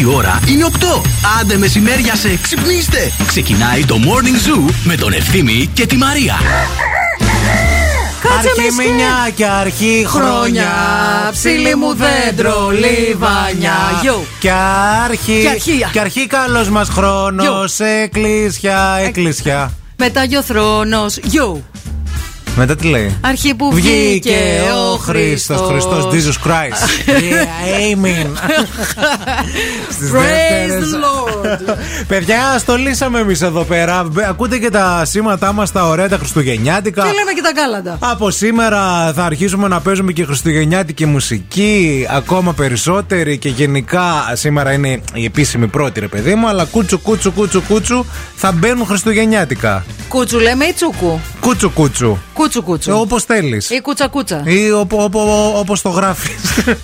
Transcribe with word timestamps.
Η 0.00 0.04
ώρα 0.14 0.40
είναι 0.48 0.66
8. 0.70 1.02
Άντε 1.40 1.56
μεσημέρια 1.56 2.14
σε 2.14 2.38
ξυπνήστε. 2.42 3.12
Ξεκινάει 3.26 3.84
το 3.84 3.96
Morning 4.04 4.48
Zoo 4.48 4.74
με 4.84 4.96
τον 4.96 5.12
Ευθύμη 5.12 5.70
και 5.74 5.86
τη 5.86 5.96
Μαρία. 5.96 6.34
Κάτσε 8.20 8.48
αρχή 8.58 8.74
μηνιά 8.76 9.30
και 9.34 9.46
αρχή 9.46 10.04
χρόνια. 10.08 10.68
Ψήλι 11.32 11.74
μου 11.76 11.94
δέντρο, 11.94 12.70
λιβανιά. 12.70 13.76
Και 14.38 14.50
αρχή, 15.04 15.48
και 15.92 16.00
αρχή 16.00 16.26
καλός 16.26 16.68
μας 16.68 16.88
χρόνος. 16.88 17.80
Εκκλησιά, 17.80 18.98
εκκλησιά. 19.04 19.72
Μετά 19.96 20.24
γιο 20.24 20.42
θρόνος. 20.42 21.16
Γιου. 21.22 21.64
Μετά 22.56 22.76
τι 22.76 22.86
λέει; 22.86 23.16
Αρχή 23.20 23.54
που 23.54 23.72
βγήκε 23.72 24.38
ο 24.92 24.96
Χριστός. 24.96 25.60
Χριστός, 25.60 26.08
Jesus 26.12 26.48
Christ. 26.48 27.08
yeah, 27.08 27.94
amen. 27.94 28.26
Praise 30.12 30.80
the 30.80 30.98
Lord. 31.04 31.76
Παιδιά, 32.08 32.58
στολίσαμε 32.58 33.18
εμείς 33.18 33.42
εδώ 33.42 33.62
πέρα. 33.62 34.06
Ακούτε 34.28 34.58
και 34.58 34.70
τα 34.70 35.04
σήματα 35.04 35.52
μας 35.52 35.72
τα 35.72 35.86
ωραία 35.86 36.08
τα 36.08 36.16
Χριστουγεννιάτικα. 36.16 37.02
Και 37.02 37.08
λέμε 37.12 37.32
και 37.32 37.40
τα 37.42 37.52
κάλαντα. 37.52 37.96
Από 38.00 38.30
σήμερα 38.30 39.12
θα 39.12 39.24
αρχίσουμε 39.24 39.68
να 39.68 39.80
παίζουμε 39.80 40.12
και 40.12 40.24
Χριστουγεννιάτικη 40.24 41.06
μουσική. 41.06 42.06
Ακόμα 42.10 42.52
περισσότερη 42.52 43.38
και 43.38 43.48
γενικά 43.48 44.30
σήμερα 44.32 44.72
είναι 44.72 45.00
η 45.14 45.24
επίσημη 45.24 45.66
πρώτη, 45.66 46.00
ρε 46.00 46.08
παιδί 46.08 46.34
μου. 46.34 46.48
Αλλά 46.48 46.64
κούτσου, 46.64 46.98
κούτσου, 47.00 47.32
κούτσου, 47.32 47.62
κούτσου 47.62 48.04
θα 48.34 48.52
μπαίνουν 48.52 48.86
Χριστουγεννιάτικα. 48.86 49.84
Κούτσου 50.08 50.38
λέμε 50.38 50.64
ή 50.64 50.72
τσούκου; 50.72 51.20
Κούτσου, 51.40 51.70
κούτσου. 51.70 52.16
Κούτσου 52.42 52.62
κούτσου. 52.62 52.90
Ε, 52.90 52.94
Όπως 52.94 53.24
θέλεις. 53.24 53.70
Ή 53.70 53.80
κούτσα 53.80 54.08
κούτσα. 54.08 54.42
Ή 54.44 54.70
όπως 55.58 55.82
το 55.82 55.88
γράφεις. 55.88 56.40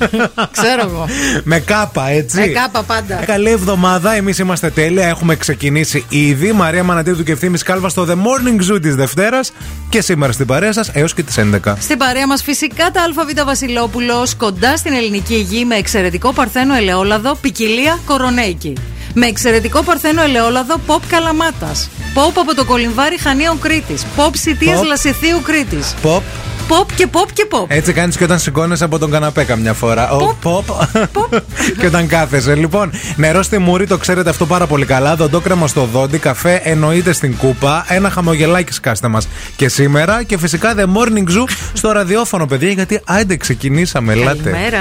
Ξέρω 0.57 0.83
εγώ. 0.83 1.07
Με 1.45 1.59
κάπα, 1.59 2.09
έτσι. 2.09 2.41
Με 2.41 2.47
κάπα 2.47 2.83
πάντα. 2.83 3.15
Καλή 3.15 3.51
εβδομάδα. 3.51 4.15
Εμείς 4.15 4.39
είμαστε 4.39 4.71
τέλεια. 4.71 5.09
Έχουμε 5.09 5.37
ξεκινήσει 5.37 6.05
ήδη. 6.09 6.53
Μαρία 6.53 6.83
Μανατίδου 6.83 7.23
και 7.23 7.33
ευθύνη 7.33 7.59
Κάλβα 7.59 7.89
στο 7.89 8.07
The 8.09 8.15
Morning 8.15 8.73
Zoo 8.73 8.83
της 8.83 8.95
Δευτέρας. 8.95 9.53
Και 9.89 10.01
σήμερα 10.01 10.33
στην 10.33 10.47
παρέα 10.47 10.73
σας 10.73 10.91
έως 10.93 11.15
και 11.15 11.23
τις 11.23 11.39
11. 11.39 11.77
Στην 11.81 11.99
παρέα 11.99 12.27
μας 12.27 12.43
φυσικά 12.43 12.91
τα 12.91 13.03
ΑΒ 13.03 13.45
Βασιλόπουλος 13.45 14.35
κοντά 14.35 14.77
στην 14.77 14.93
ελληνική 14.93 15.35
γη 15.35 15.65
με 15.65 15.75
εξαιρετικό 15.77 16.33
παρθένο 16.33 16.75
ελαιόλαδο 16.75 17.35
ποικιλία 17.35 17.99
κορονέικη 18.05 18.73
με 19.15 19.27
εξαιρετικό 19.27 19.83
παρθένο 19.83 20.23
ελαιόλαδο 20.23 20.81
Pop 20.87 21.01
Καλαμάτας. 21.09 21.91
Pop 22.15 22.33
από 22.35 22.55
το 22.55 22.65
κολυμβάρι 22.65 23.19
Χανίων 23.19 23.59
Κρήτη. 23.59 23.95
Pop 24.17 24.31
Σιτία 24.33 24.83
Λασιθίου 24.83 25.43
Κρήτη. 25.43 25.79
Pop. 26.03 26.21
Pop 26.69 26.87
και 26.95 27.07
pop 27.13 27.29
και 27.33 27.47
pop. 27.51 27.65
Έτσι 27.69 27.93
κάνεις 27.93 28.17
και 28.17 28.25
όταν 28.25 28.39
σηκώνει 28.39 28.77
από 28.81 28.99
τον 28.99 29.11
καναπέ 29.11 29.45
καμιά 29.45 29.73
φορά. 29.73 30.09
Pop. 30.11 30.49
pop. 30.49 30.65
pop. 31.13 31.41
και 31.81 31.87
όταν 31.87 32.07
κάθεσαι. 32.07 32.55
Λοιπόν, 32.55 32.91
νερό 33.17 33.43
στη 33.43 33.59
μουρή, 33.59 33.87
το 33.87 33.97
ξέρετε 33.97 34.31
αυτό 34.31 34.47
πάρα 34.47 34.67
πολύ 34.67 34.85
καλά. 34.85 35.17
Δοντόκρεμα 35.17 35.67
στο 35.67 35.85
δόντι, 35.85 36.19
καφέ 36.19 36.61
εννοείται 36.65 37.13
στην 37.13 37.37
κούπα. 37.37 37.85
Ένα 37.89 38.11
χαμογελάκι 38.11 38.73
σκάστε 38.73 39.09
μας 39.09 39.29
και 39.57 39.69
σήμερα. 39.69 40.23
Και 40.23 40.39
φυσικά 40.39 40.75
The 40.77 40.85
Morning 40.85 41.37
Zoo 41.37 41.45
στο 41.73 41.93
ραδιόφωνο, 41.93 42.47
παιδιά, 42.47 42.71
γιατί 42.71 43.01
άντε 43.05 43.37
ξεκινήσαμε. 43.37 44.13
Ελάτε. 44.13 44.51
Καλημέρα. 44.51 44.81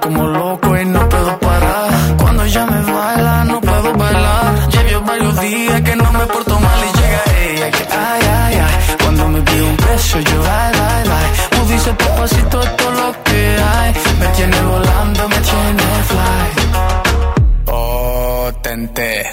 Como 0.00 0.26
loco 0.26 0.76
y 0.76 0.84
no 0.86 1.08
puedo 1.08 1.38
parar. 1.38 2.16
Cuando 2.16 2.44
ella 2.44 2.66
me 2.66 2.92
baila, 2.92 3.44
no 3.44 3.60
puedo 3.60 3.92
bailar. 3.94 4.68
Llevo 4.70 5.04
varios 5.06 5.40
días 5.40 5.80
que 5.82 5.96
no 5.96 6.12
me 6.12 6.26
porto 6.26 6.58
mal 6.58 6.80
y 6.88 6.98
llega 6.98 7.22
ella 7.40 7.70
que 7.70 7.82
ay, 7.92 8.22
ay, 8.40 8.54
ay. 8.66 8.96
Cuando 9.02 9.28
me 9.28 9.40
pide 9.42 9.62
un 9.62 9.76
beso, 9.76 10.20
yo 10.20 10.42
ay, 10.42 10.72
ay, 10.90 11.10
ay. 11.18 11.26
Tú 11.50 11.66
dices 11.72 11.94
despacito 11.98 12.60
todo 12.60 12.90
lo 12.92 13.22
que 13.24 13.56
hay. 13.72 13.94
Me 14.20 14.26
tiene 14.28 14.60
volando, 14.62 15.28
me 15.28 15.36
tiene 15.36 15.86
fly. 16.10 16.48
Oh, 17.66 18.50
tente, 18.62 19.26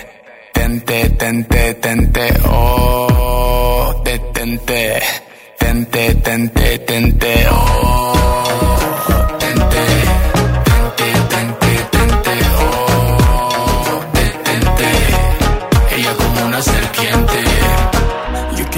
tente, 0.54 1.10
tente, 1.12 1.74
tente. 1.76 2.34
Oh, 2.50 4.02
detente. 4.04 5.02
Tente, 5.60 6.16
tente, 6.16 6.80
tente, 6.80 7.48
oh. 7.52 8.27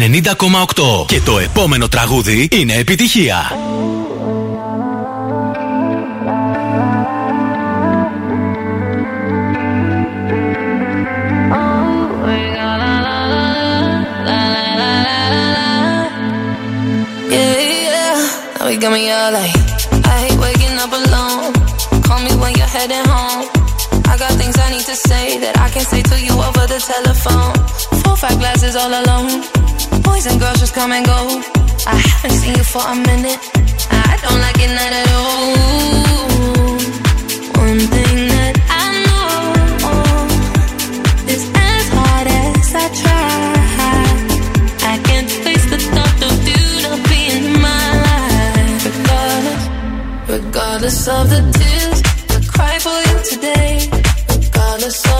90,8 0.00 1.06
και 1.06 1.20
το 1.20 1.38
επόμενο 1.38 1.88
τραγούδι 1.88 2.48
είναι 2.52 2.74
επιτυχία. 2.74 3.52
Yeah, 17.32 17.58
yeah. 17.86 18.58
Now 18.58 18.66
we 18.68 18.76
got 18.82 18.92
me 18.92 19.10
all 19.10 19.32
like, 19.32 19.54
I 20.12 20.16
hate 20.22 20.38
waking 20.44 20.76
up 20.84 20.92
alone. 21.00 21.52
Call 22.06 22.20
me 22.26 22.32
when 22.42 22.52
you're 22.58 22.72
heading 22.76 23.06
home. 23.12 23.42
I 24.10 24.16
got 24.22 24.32
things 24.40 24.56
I 24.58 24.70
need 24.74 24.86
to 24.92 24.96
say 25.08 25.38
that 25.42 25.54
I 25.64 25.68
can't 25.74 25.86
say 25.92 26.02
to 26.10 26.16
you 26.26 26.34
over 26.48 26.64
the 26.72 26.80
telephone. 26.92 27.52
Four, 28.00 28.16
five 28.16 28.38
glasses 28.38 28.74
all 28.76 28.92
alone. 29.02 29.59
Boys 30.02 30.26
and 30.26 30.38
girls 30.40 30.58
just 30.60 30.74
come 30.74 30.92
and 30.92 31.04
go. 31.06 31.42
I 31.86 31.96
haven't 32.08 32.36
seen 32.40 32.54
you 32.54 32.64
for 32.64 32.82
a 32.82 32.94
minute. 32.94 33.40
I 33.90 34.16
don't 34.22 34.40
like 34.46 34.58
it 34.64 34.70
not 34.78 34.92
at 35.00 35.08
all. 35.18 35.54
One 37.64 37.80
thing 37.94 38.16
that 38.34 38.54
I 38.82 38.86
know 39.06 39.32
is 41.34 41.44
as 41.54 41.84
hard 41.96 42.26
as 42.28 42.74
I 42.74 42.88
try. 43.02 43.30
Regardless 50.30 51.08
of 51.08 51.28
the 51.28 51.40
tears, 51.58 52.00
I 52.30 52.38
cry 52.54 52.78
for 52.78 52.98
you 53.08 53.16
today. 53.32 53.74
Regardless 54.30 55.00
of 55.16 55.19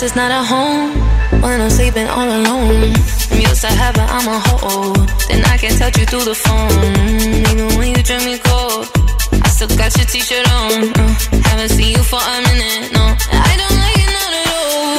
house 0.00 0.10
is 0.10 0.16
not 0.16 0.30
a 0.30 0.42
home 0.42 0.90
when 1.42 1.60
I'm 1.60 1.70
sleeping 1.70 2.06
all 2.06 2.28
alone. 2.28 2.92
I'm 3.30 3.40
used 3.40 3.60
to 3.60 3.68
having, 3.68 4.08
I'm 4.08 4.28
a 4.28 4.38
hold. 4.46 5.08
Then 5.28 5.44
I 5.44 5.56
can 5.58 5.76
touch 5.78 5.98
you 5.98 6.06
through 6.06 6.24
the 6.24 6.34
phone. 6.34 6.70
Even 7.50 7.68
when 7.76 7.88
you 7.94 8.02
drink 8.02 8.24
me 8.24 8.38
cold, 8.38 8.88
I 9.44 9.48
still 9.48 9.68
got 9.76 9.94
your 9.96 10.06
t-shirt 10.06 10.46
on. 10.52 10.92
Uh, 10.96 11.08
haven't 11.48 11.70
seen 11.76 11.92
you 11.96 12.02
for 12.02 12.20
a 12.34 12.38
minute, 12.48 12.92
no. 12.96 13.04
I 13.48 13.52
don't 13.60 13.76
like 13.82 13.98
it 14.04 14.10
not 14.16 14.32
at 14.40 14.48
all. 14.56 14.90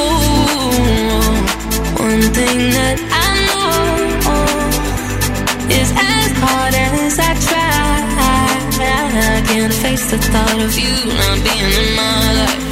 One 2.06 2.24
thing 2.38 2.58
that 2.78 2.98
I 3.26 3.30
know 3.48 3.70
is 5.80 5.90
as 6.14 6.30
hard 6.42 6.74
as 6.74 7.18
I 7.18 7.32
try, 7.48 7.82
I 9.34 9.42
can't 9.48 9.74
face 9.74 10.10
the 10.10 10.18
thought 10.18 10.60
of 10.66 10.72
you 10.78 10.94
not 11.20 11.36
being 11.46 11.72
in 11.82 11.88
my 11.96 12.32
life. 12.40 12.71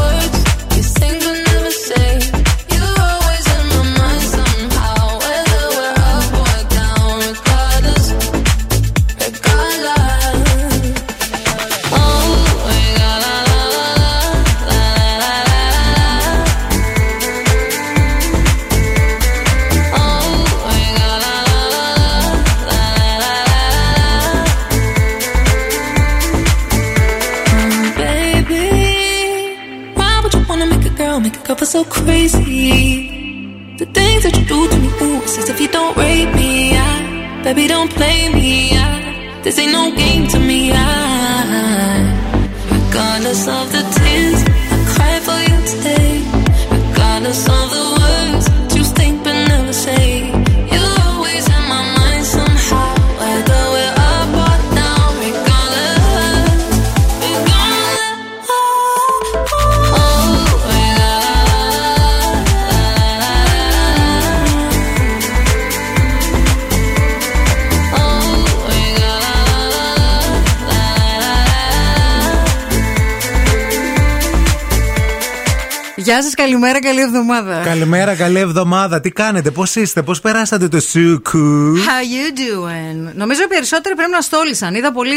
καλημέρα, 76.41 76.81
καλή 76.81 77.01
εβδομάδα. 77.01 77.61
Καλημέρα, 77.63 78.15
καλή 78.15 78.39
εβδομάδα. 78.39 79.01
Τι 79.01 79.09
κάνετε, 79.09 79.51
πώς 79.51 79.75
είστε, 79.75 80.01
πώς 80.01 80.21
περάσατε 80.21 80.67
το 80.67 80.79
σούκου; 80.79 81.75
How 81.75 82.03
you 82.13 82.37
doing? 82.39 83.11
Νομίζω 83.15 83.41
οι 83.43 83.47
περισσότεροι 83.47 83.95
πρέπει 83.95 84.11
να 84.11 84.21
στόλισαν. 84.21 84.75
Είδα 84.75 84.91
πολύ, 84.91 85.15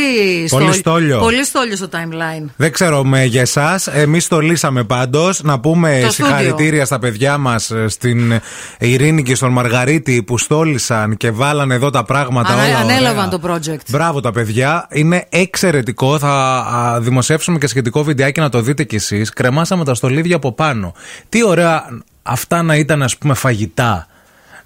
πολύ 0.51 0.73
στόλιο. 0.73 1.19
Πολύ 1.19 1.45
στόλιο 1.45 1.77
στο 1.77 1.89
timeline. 1.93 2.45
Δεν 2.57 2.73
ξέρω 2.73 3.05
με 3.05 3.25
για 3.25 3.41
εσάς. 3.41 3.87
Εμείς 3.87 4.25
στολίσαμε 4.25 4.85
πάντως. 4.85 5.43
Να 5.43 5.61
πούμε 5.61 6.07
συγχαρητήρια 6.09 6.85
στα 6.85 6.99
παιδιά 6.99 7.39
μας 7.39 7.71
ε, 7.71 7.89
στην 7.89 8.41
Ειρήνη 8.79 9.23
και 9.23 9.35
στον 9.35 9.53
Μαργαρίτη 9.53 10.23
που 10.23 10.39
στόλισαν 10.39 11.17
και 11.17 11.31
βάλανε 11.31 11.75
εδώ 11.75 11.91
τα 11.91 12.05
πράγματα 12.05 12.53
Ανέ, 12.53 12.63
όλα. 12.63 12.79
Ανέλαβαν 12.79 13.31
το 13.31 13.41
project. 13.47 13.89
Μπράβο 13.91 14.21
τα 14.21 14.33
παιδιά. 14.33 14.87
Είναι 14.91 15.27
εξαιρετικό. 15.29 16.19
Θα 16.19 16.99
δημοσιεύσουμε 17.01 17.59
και 17.59 17.67
σχετικό 17.67 18.03
βιντεάκι 18.03 18.41
να 18.41 18.49
το 18.49 18.61
δείτε 18.61 18.85
κι 18.85 18.97
εσείς. 18.97 19.31
Κρεμάσαμε 19.31 19.85
τα 19.85 19.95
στολίδια 19.95 20.37
από 20.37 20.53
πάνω. 20.53 20.95
Τι 21.29 21.45
ωραία 21.45 21.85
αυτά 22.23 22.63
να 22.63 22.77
ήταν, 22.77 23.03
ας 23.03 23.19
πούμε, 23.19 23.35
φαγητά. 23.35 24.07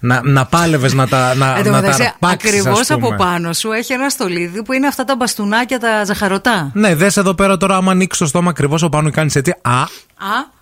Να, 0.01 0.21
να 0.23 0.45
πάλευες 0.45 0.93
να 0.93 1.07
τα, 1.07 1.35
να, 1.35 1.63
να 1.63 1.81
τα 1.81 2.15
Ακριβώς 2.19 2.89
από 2.89 3.15
πάνω 3.15 3.53
σου 3.53 3.71
έχει 3.71 3.93
ένα 3.93 4.09
στολίδι 4.09 4.63
που 4.63 4.73
είναι 4.73 4.87
αυτά 4.87 5.03
τα 5.03 5.15
μπαστούνάκια 5.15 5.79
τα 5.79 6.03
ζαχαρωτά. 6.03 6.71
Ναι, 6.73 6.95
δες 6.95 7.17
εδώ 7.17 7.33
πέρα 7.33 7.57
τώρα, 7.57 7.75
άμα 7.75 7.91
ανοίξει 7.91 8.19
το 8.19 8.25
στόμα 8.25 8.49
ακριβώς 8.49 8.83
από 8.83 8.97
πάνω, 8.97 9.11
κάνεις 9.11 9.35
έτσι. 9.35 9.55
Α. 9.61 9.81
Α, 9.81 9.87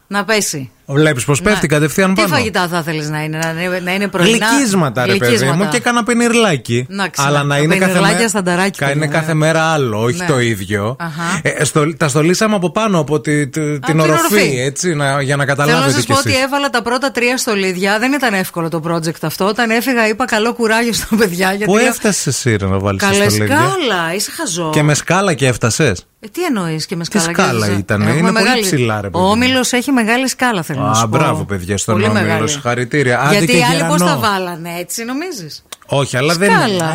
να 0.08 0.26
πέσει. 0.26 0.72
Βλέπεις 0.90 1.26
πως 1.26 1.42
πέφτει 1.42 1.60
ναι. 1.62 1.68
κατευθείαν 1.68 2.14
πάνω. 2.14 2.28
Τι 2.28 2.34
φαγητά 2.34 2.68
θα 2.68 2.84
θέλεις 2.84 3.10
να 3.10 3.24
είναι, 3.24 3.40
να 3.84 3.94
είναι 3.94 4.08
πρωινά; 4.08 4.48
Γλυκίσματα, 4.48 5.06
ρε 5.06 5.16
παιδί 5.16 5.46
μου, 5.46 5.68
και 5.72 5.80
κάνα 5.80 6.04
πενιρλάκι. 6.04 6.86
Να 6.90 7.10
Αλλά 7.16 7.44
να 7.44 7.58
είναι 7.58 7.76
κάθε, 7.76 8.00
μέρα, 8.00 8.92
είναι 8.94 9.08
κάθε 9.08 9.34
μέρα 9.34 9.64
άλλο, 9.64 10.02
όχι 10.02 10.18
ναι. 10.18 10.26
το 10.26 10.40
ίδιο. 10.40 10.96
Ε, 11.42 11.64
στο, 11.64 11.96
τα 11.98 12.08
στολίσαμε 12.08 12.56
από 12.56 12.72
πάνω 12.72 13.00
από 13.00 13.20
τη, 13.20 13.48
τη, 13.48 13.80
την, 13.80 14.00
οροφή, 14.00 14.56
έτσι, 14.60 14.94
να, 14.94 15.22
για 15.22 15.36
να 15.36 15.46
καταλάβετε. 15.46 15.84
Θέλω 15.84 15.92
να 15.92 15.98
σας 15.98 16.06
πω 16.06 16.30
ότι 16.30 16.42
έβαλα 16.44 16.70
τα 16.70 16.82
πρώτα 16.82 17.12
τρία 17.12 17.38
στολίδια. 17.38 18.00
Δεν 18.00 18.14
ήταν 18.14 18.34
εύκολο 18.34 18.70
το 18.70 18.82
project 18.88 19.22
αυτό. 19.22 19.46
Όταν 19.46 19.70
έφυγα, 19.70 20.08
είπα 20.08 20.26
καλό 20.26 20.54
κουράγιο 20.54 20.94
στα 20.94 21.16
παιδιά. 21.16 21.50
Γιατί 21.54 21.72
Πού 21.72 21.78
έφτασες 21.78 22.28
εσύ 22.28 22.56
να 22.66 22.80
βάλεις 22.80 23.02
τα 23.02 23.14
στολίδια. 23.14 23.46
σκάλα, 23.46 24.14
είσαι 24.16 24.32
χαζό. 24.32 24.70
Και 24.74 24.84
με 24.84 24.94
σκάλα 24.94 25.34
και 25.34 25.48
έφτασες; 25.48 26.06
Ε, 26.20 26.28
τι 26.28 26.44
εννοείς 26.44 26.86
και 26.86 26.96
με 26.96 27.04
σκάλα. 27.04 27.26
Τι 27.26 27.34
σκάλα 27.34 27.78
ήταν, 27.78 28.02
είναι 28.02 28.32
πολύ 28.32 28.62
ψηλά, 28.62 29.02
ρε 29.02 29.08
Ο 29.12 29.30
Όμιλος 29.30 29.74
έχει 29.74 29.92
μεγάλη 29.92 30.28
σκάλα, 30.28 30.64
θέλω 30.64 30.77
να 30.82 30.94
σου 30.94 31.10
πω. 31.10 31.18
μπράβο, 31.18 31.44
παιδιά, 31.44 31.78
στον 31.78 32.04
Όμιλο. 32.04 32.48
Συγχαρητήρια. 32.48 33.28
Γιατί 33.32 33.58
οι 33.58 33.64
άλλοι 33.64 33.84
πώς 33.88 34.02
τα 34.02 34.18
βάλανε, 34.18 34.70
έτσι 34.80 35.04
νομίζεις; 35.04 35.64
Όχι, 35.86 36.18
αλλά, 36.18 36.34
δεν, 36.34 36.52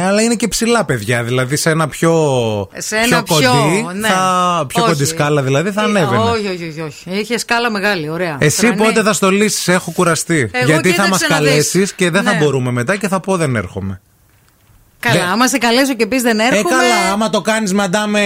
αλλά 0.06 0.22
είναι 0.22 0.34
και 0.34 0.48
ψηλά 0.48 0.84
παιδιά. 0.84 1.22
Δηλαδή 1.22 1.56
σε 1.56 1.70
ένα 1.70 1.88
πιο, 1.88 2.12
σε 2.76 2.96
ένα 2.96 3.22
πιο, 3.22 3.34
κοντή, 3.34 3.98
ναι. 3.98 4.08
θα, 4.08 4.64
πιο 4.68 4.84
κοντή 4.84 5.04
σκάλα 5.04 5.42
δηλαδή 5.42 5.70
θα 5.70 5.80
ε, 5.80 5.84
ανέβαινε. 5.84 6.22
Όχι, 6.22 6.46
όχι, 6.46 6.68
όχι, 6.68 6.80
όχι. 6.80 7.10
Είχε 7.20 7.38
σκάλα 7.38 7.70
μεγάλη, 7.70 8.08
ωραία. 8.08 8.36
Εσύ 8.40 8.72
πότε 8.72 9.02
θα 9.02 9.12
στολίσει, 9.12 9.72
έχω 9.72 9.90
κουραστεί. 9.90 10.50
Γιατί 10.66 10.92
θα 10.92 11.08
μας 11.08 11.26
καλέσεις 11.26 11.92
και 11.92 12.10
δεν 12.10 12.22
θα 12.22 12.32
ναι. 12.32 12.38
μπορούμε 12.38 12.70
μετά 12.70 12.96
και 12.96 13.08
θα 13.08 13.20
πω 13.20 13.36
δεν 13.36 13.56
έρχομαι. 13.56 14.00
Καλά, 15.02 15.24
άμα 15.32 15.48
σε 15.48 15.58
καλέσω 15.58 15.94
και 15.94 16.06
πεις 16.06 16.22
δεν 16.22 16.38
έρχομαι. 16.38 16.58
Ε, 16.58 16.62
καλά, 16.62 17.12
άμα 17.12 17.30
το 17.30 17.40
κάνεις 17.40 17.72
μαντάμε 17.72 18.20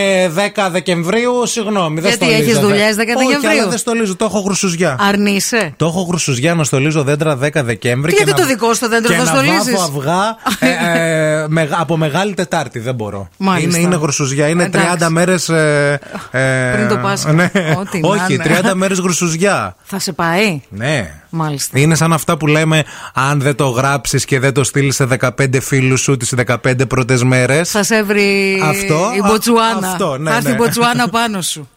10 0.56 0.68
Δεκεμβρίου, 0.70 1.46
συγγνώμη. 1.46 2.00
Δεν 2.00 2.08
Γιατί 2.08 2.34
έχεις 2.34 2.58
δουλειές 2.58 2.94
10 2.94 2.96
Δεκεμβρίου; 2.96 3.60
Όχι, 3.60 3.68
δεν 3.68 3.78
στολίζω, 3.78 4.16
το 4.16 4.24
έχω 4.24 4.42
χρυσουζιά. 4.42 4.96
Αρνείσαι; 5.00 5.72
Το 5.76 5.86
έχω 5.86 6.04
χρυσουζιά 6.04 6.54
να 6.54 6.64
στολίζω 6.64 7.02
δέντρα 7.02 7.38
10 7.42 7.50
Δεκέμβρη. 7.64 8.12
Και 8.12 8.22
γιατί 8.24 8.40
το 8.40 8.46
δικό 8.46 8.74
σου 8.74 8.88
δέντρο 8.88 9.14
θα 9.14 9.24
στολίζεις; 9.24 9.78
Να 9.78 9.84
αυγά 9.84 10.36
ε, 10.58 11.40
ε, 11.40 11.44
με, 11.54 11.68
από 11.70 11.96
Μεγάλη 11.96 12.34
Τετάρτη 12.34 12.78
δεν 12.78 12.94
μπορώ. 12.94 13.28
Μάλιστα. 13.36 13.78
Είναι, 13.78 13.86
είναι 13.86 13.96
χρυσουζιά, 13.96 14.48
είναι 14.48 14.70
30 14.98 15.06
μέρες. 15.08 15.48
Ε, 15.48 16.00
Πριν 16.74 16.88
το 16.88 16.96
Πάσχα. 16.96 17.32
Ναι. 17.32 17.50
Όχι, 18.00 18.38
30 18.44 18.72
μέρες 18.74 18.98
χρυσουζιά. 18.98 19.76
Θα 19.82 19.98
σε 19.98 20.12
πάει; 20.12 20.60
Ναι. 20.68 21.20
Μάλιστα. 21.30 21.78
Είναι 21.78 21.94
σαν 21.94 22.12
αυτά 22.12 22.36
που 22.36 22.46
λέμε 22.46 22.84
αν 23.14 23.40
δεν 23.40 23.54
το 23.54 23.68
γράψεις 23.68 24.24
και 24.24 24.40
δεν 24.40 24.52
το 24.52 24.64
στείλεις 24.64 24.94
σε 24.94 25.08
15 25.20 25.60
φίλους 25.60 26.00
σου 26.00 26.16
τις 26.16 26.34
15 26.46 26.65
πρώτες 26.86 27.22
μέρες. 27.22 27.70
Θα 27.70 27.82
σε 27.82 28.02
βρει 28.02 28.60
αυτό, 28.64 29.12
η 29.16 29.20
Μποτσουάνα. 29.26 29.88
Αυτό, 29.88 30.18
ναι, 30.18 30.30
θα 30.30 30.36
έρθει 30.36 30.48
ναι. 30.48 30.54
η 30.54 30.56
Μποτσουάνα 30.58 31.08
πάνω 31.08 31.42
σου. 31.42 31.68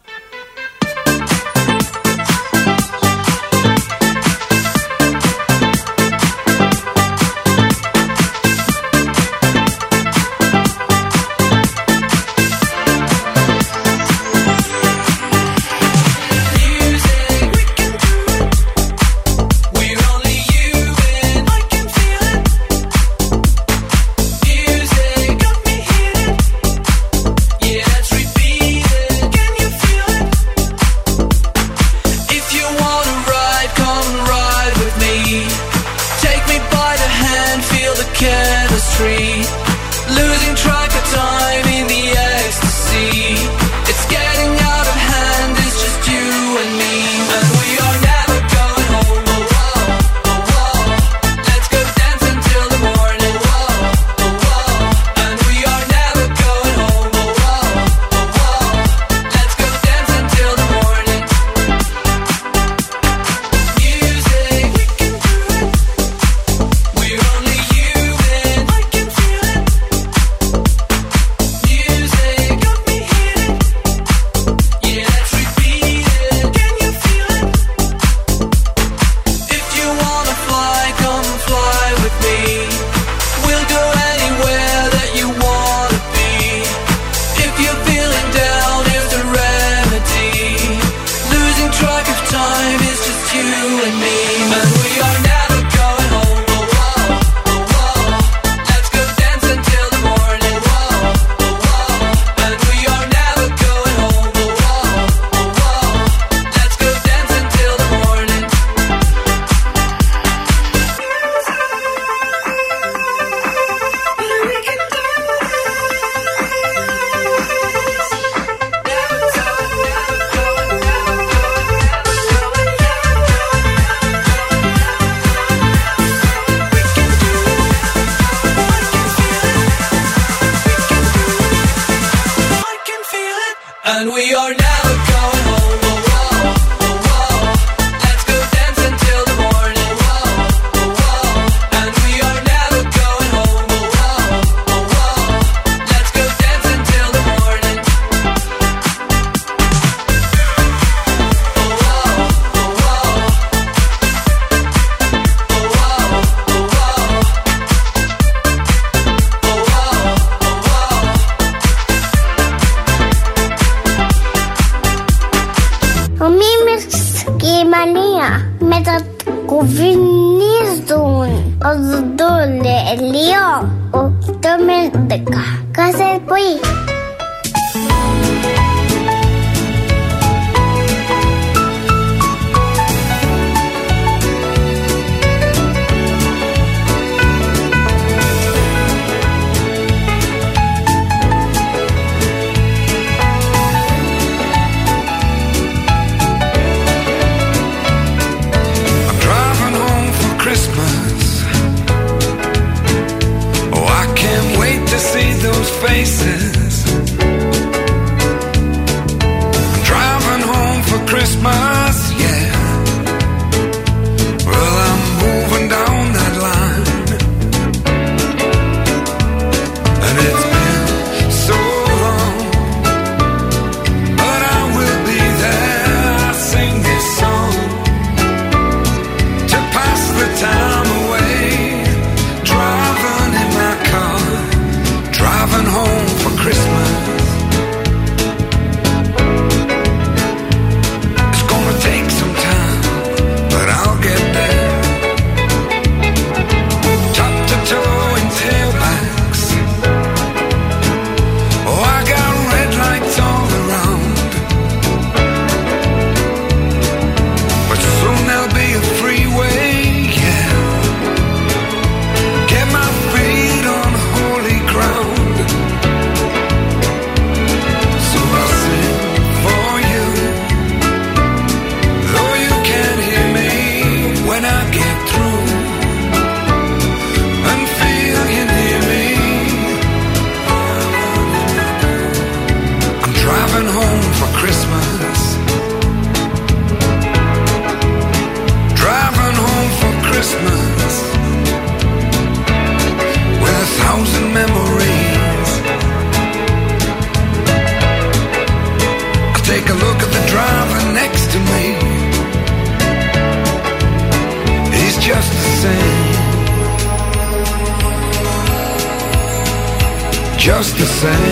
same 310.99 311.28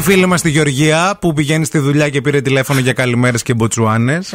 στη 0.00 0.10
φίλη 0.10 0.26
μας 0.26 0.42
τη 0.42 0.50
Γεωργία 0.50 1.16
που 1.20 1.32
πηγαίνει 1.32 1.64
στη 1.64 1.78
δουλειά 1.78 2.08
και 2.08 2.20
πήρε 2.20 2.40
τηλέφωνο 2.40 2.80
για 2.80 2.92
καλημέρες 2.92 3.42
και 3.42 3.54
μποτσουάνες. 3.54 4.34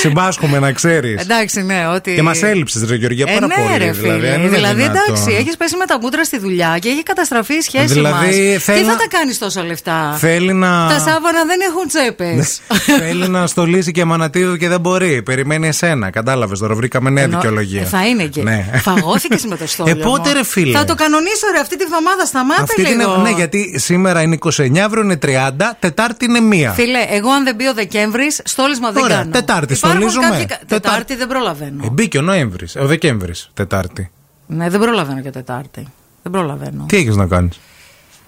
Συμπάσχουμε 0.00 0.58
να 0.58 0.72
ξέρεις. 0.72 1.20
Εντάξει, 1.22 1.62
ναι, 1.62 1.86
ότι. 1.94 2.14
Και 2.14 2.22
μας 2.22 2.42
έλειψες, 2.42 2.82
Ρε 2.88 2.94
Γεωργία, 2.94 3.24
Ε, 3.28 3.32
πάρα 3.34 3.46
ναι, 3.46 3.54
πολύ. 3.54 3.84
ρε, 3.84 3.92
φίλε. 3.92 4.12
Δηλαδή, 4.14 4.48
Δηλαδή, 4.48 4.82
είναι 4.82 4.90
δυνατόν. 4.92 5.02
εντάξει, 5.14 5.34
έχεις 5.40 5.56
πέσει 5.56 5.76
με 5.76 5.84
τα 5.86 5.98
μούτρα 6.00 6.24
στη 6.24 6.38
δουλειά 6.38 6.76
και 6.80 6.88
έχει 6.88 7.02
καταστραφεί 7.02 7.54
η 7.54 7.60
σχέση 7.60 7.84
Δηλαδή, 7.94 8.52
μας. 8.52 8.62
θέλει 8.62 8.78
Τι 8.78 8.84
θα 8.84 8.90
να- 8.92 8.96
τα 8.96 9.06
κάνεις 9.10 9.38
τόσα 9.38 9.64
λεφτά; 9.64 10.16
Θέλει 10.18 10.52
να. 10.52 10.68
Τα 10.88 10.98
σάβανα 10.98 11.44
δεν 11.46 11.58
έχουν 11.68 11.88
τσέπες. 11.88 12.60
Θέλει 12.98 13.28
να 13.28 13.46
στολίσει 13.46 13.90
και 13.92 14.04
μανατίδου 14.04 14.56
και 14.56 14.68
δεν 14.68 14.80
μπορεί. 14.80 15.22
Περιμένει 15.22 15.68
εσένα. 15.68 16.10
Κατάλαβες 16.10 16.58
τώρα, 16.58 16.74
βρήκαμε 16.74 17.10
νέα 17.10 17.28
δικαιολογία. 17.28 17.84
Θα 17.84 18.06
είναι 18.06 18.24
και. 18.24 18.42
Ναι. 18.42 18.70
Φαγώθηκες 18.82 19.44
με 19.44 19.56
το 19.56 19.66
στόλο. 19.72 19.90
Ε, 19.90 19.94
πότε, 19.94 20.32
ρε, 20.32 20.44
φίλε; 20.44 20.78
Θα 20.78 20.84
το 20.84 20.94
κανονίσω, 20.94 21.46
ρε, 21.54 21.60
αυτή 21.60 21.76
τη 21.76 21.84
βδομάδα 21.84 22.24
σταμάτα 22.24 22.62
Αυτή 22.62 22.82
την- 22.84 22.98
λίγο. 22.98 23.16
ναι, 23.16 23.30
γιατί 23.30 23.74
σήμερα 23.78 24.22
είναι 24.22 24.34
29, 24.34 24.78
αύριο 24.84 25.02
είναι 25.02 25.16
30, 25.16 25.76
Τετάρτη 25.78 26.24
είναι 26.24 26.40
μία. 26.40 26.70
Φίλε, 26.72 26.98
εγώ 27.10 27.30
αν 27.30 27.44
δεν 27.44 27.54
μπει 27.54 27.66
ο 27.66 27.74
Δεκέμβρης, 27.74 28.40
στόλισμα 28.44 28.90
δεν 28.90 29.02
Ωραία, 29.02 29.16
κάνω. 29.16 29.30
Τετάρτη, 29.30 29.74
Υπάρχουν 29.90 30.10
στολίζουμε. 30.10 30.28
κάποιοι 30.40 30.46
κα- 30.46 30.56
Τετάρτη. 30.66 30.82
Τετάρτη 30.88 31.16
δεν 31.16 31.28
προλαβαίνω. 31.28 31.84
Ε, 31.84 31.90
μπήκε 31.90 32.18
ο 32.18 32.22
Νοέμβρης, 32.22 32.76
ο 32.76 32.86
Δεκέμβρης, 32.86 33.50
Τετάρτη. 33.54 34.10
Ναι, 34.46 34.68
δεν 34.70 34.80
προλαβαίνω 34.80 35.20
και 35.20 35.30
Τετάρτη. 35.30 35.86
Δεν 36.22 36.32
προλαβαίνω. 36.32 36.84
Τι 36.88 36.96
έχεις 36.96 37.16
να 37.16 37.26
κάνεις; 37.26 37.60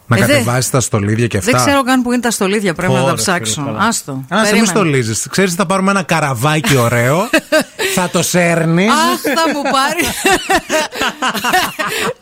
Να 0.06 0.16
Ε, 0.16 0.20
δε- 0.20 0.26
κατεβάσεις 0.32 0.70
τα 0.70 0.80
στολίδια 0.80 1.26
και 1.26 1.36
αυτά. 1.36 1.50
Δεν 1.52 1.60
ξέρω 1.60 1.82
καν 1.84 2.02
που 2.02 2.12
είναι 2.12 2.20
τα 2.22 2.30
στολίδια, 2.30 2.74
πρέπει 2.74 2.92
να 2.92 2.98
τα 2.98 3.04
Ωραία, 3.04 3.14
ψάξω. 3.14 3.52
φίλε, 3.52 3.66
καλά. 3.66 3.78
Άστο. 3.86 4.12
Α, 4.12 4.16
σε 4.28 4.34
μη 4.34 4.40
Περίμενε. 4.42 4.66
στολίζεις. 4.66 5.26
Ξέρεις, 5.30 5.54
θα 5.54 5.66
πάρουμε 5.66 5.90
ένα 5.90 6.02
καραβάκι 6.02 6.76
ωραίο. 6.76 7.28
θα 7.96 8.08
το 8.12 8.22
σέρνεις. 8.22 8.90
Αχ, 8.90 9.20
θα 9.34 9.48
μου 9.54 9.62
πάρει. 9.62 10.04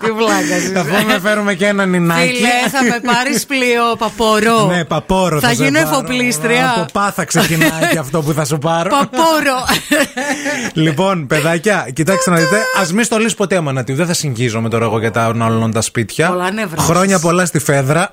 Τι 0.05 0.11
βλάκας. 0.11 0.63
Θα 0.75 0.99
πούμε, 1.01 1.19
φέρουμε 1.19 1.55
και 1.55 1.67
ένα 1.67 1.87
νινάκι. 1.87 2.35
Φίλε, 2.35 2.49
θα 2.71 2.83
με 2.85 3.13
πάρεις 3.13 3.47
πλοίο, 3.47 3.97
παπορό. 3.99 4.67
Ναι, 4.67 4.85
παπόρο. 4.85 5.41
Θα 5.41 5.49
σε 5.49 5.55
γίνω 5.65 5.79
πάρω. 5.83 5.89
εφοπλίστρια. 5.91 6.75
Από 6.77 6.87
πά 6.93 7.13
θα 7.13 7.25
ξεκινάει 7.25 7.89
και 7.93 7.99
αυτό 7.99 8.23
που 8.23 8.33
θα 8.33 8.45
σου 8.45 8.59
πάρω. 8.59 8.91
Παπόρο. 8.91 9.59
λοιπόν, 10.85 11.27
παιδάκια, 11.27 11.89
κοιτάξτε 11.93 12.31
να 12.31 12.37
δείτε. 12.37 12.57
Α 12.57 12.93
μην 12.95 13.05
στολίσεις 13.05 13.35
ποτέ 13.35 13.57
αμανατίου. 13.57 13.95
Δεν 13.97 14.07
θα 14.07 14.15
συγγίζομαι 14.15 14.69
τώρα 14.69 14.85
εγώ 14.85 14.99
για 14.99 15.11
τα 15.11 15.27
όλων 15.27 15.73
τα 15.73 15.81
σπίτια. 15.81 16.29
Πολλά 16.29 16.51
νεύρα. 16.53 16.83
Χρόνια 16.83 17.19
πολλά 17.19 17.47
στη 17.47 17.59
Φέδρα. 17.73 18.11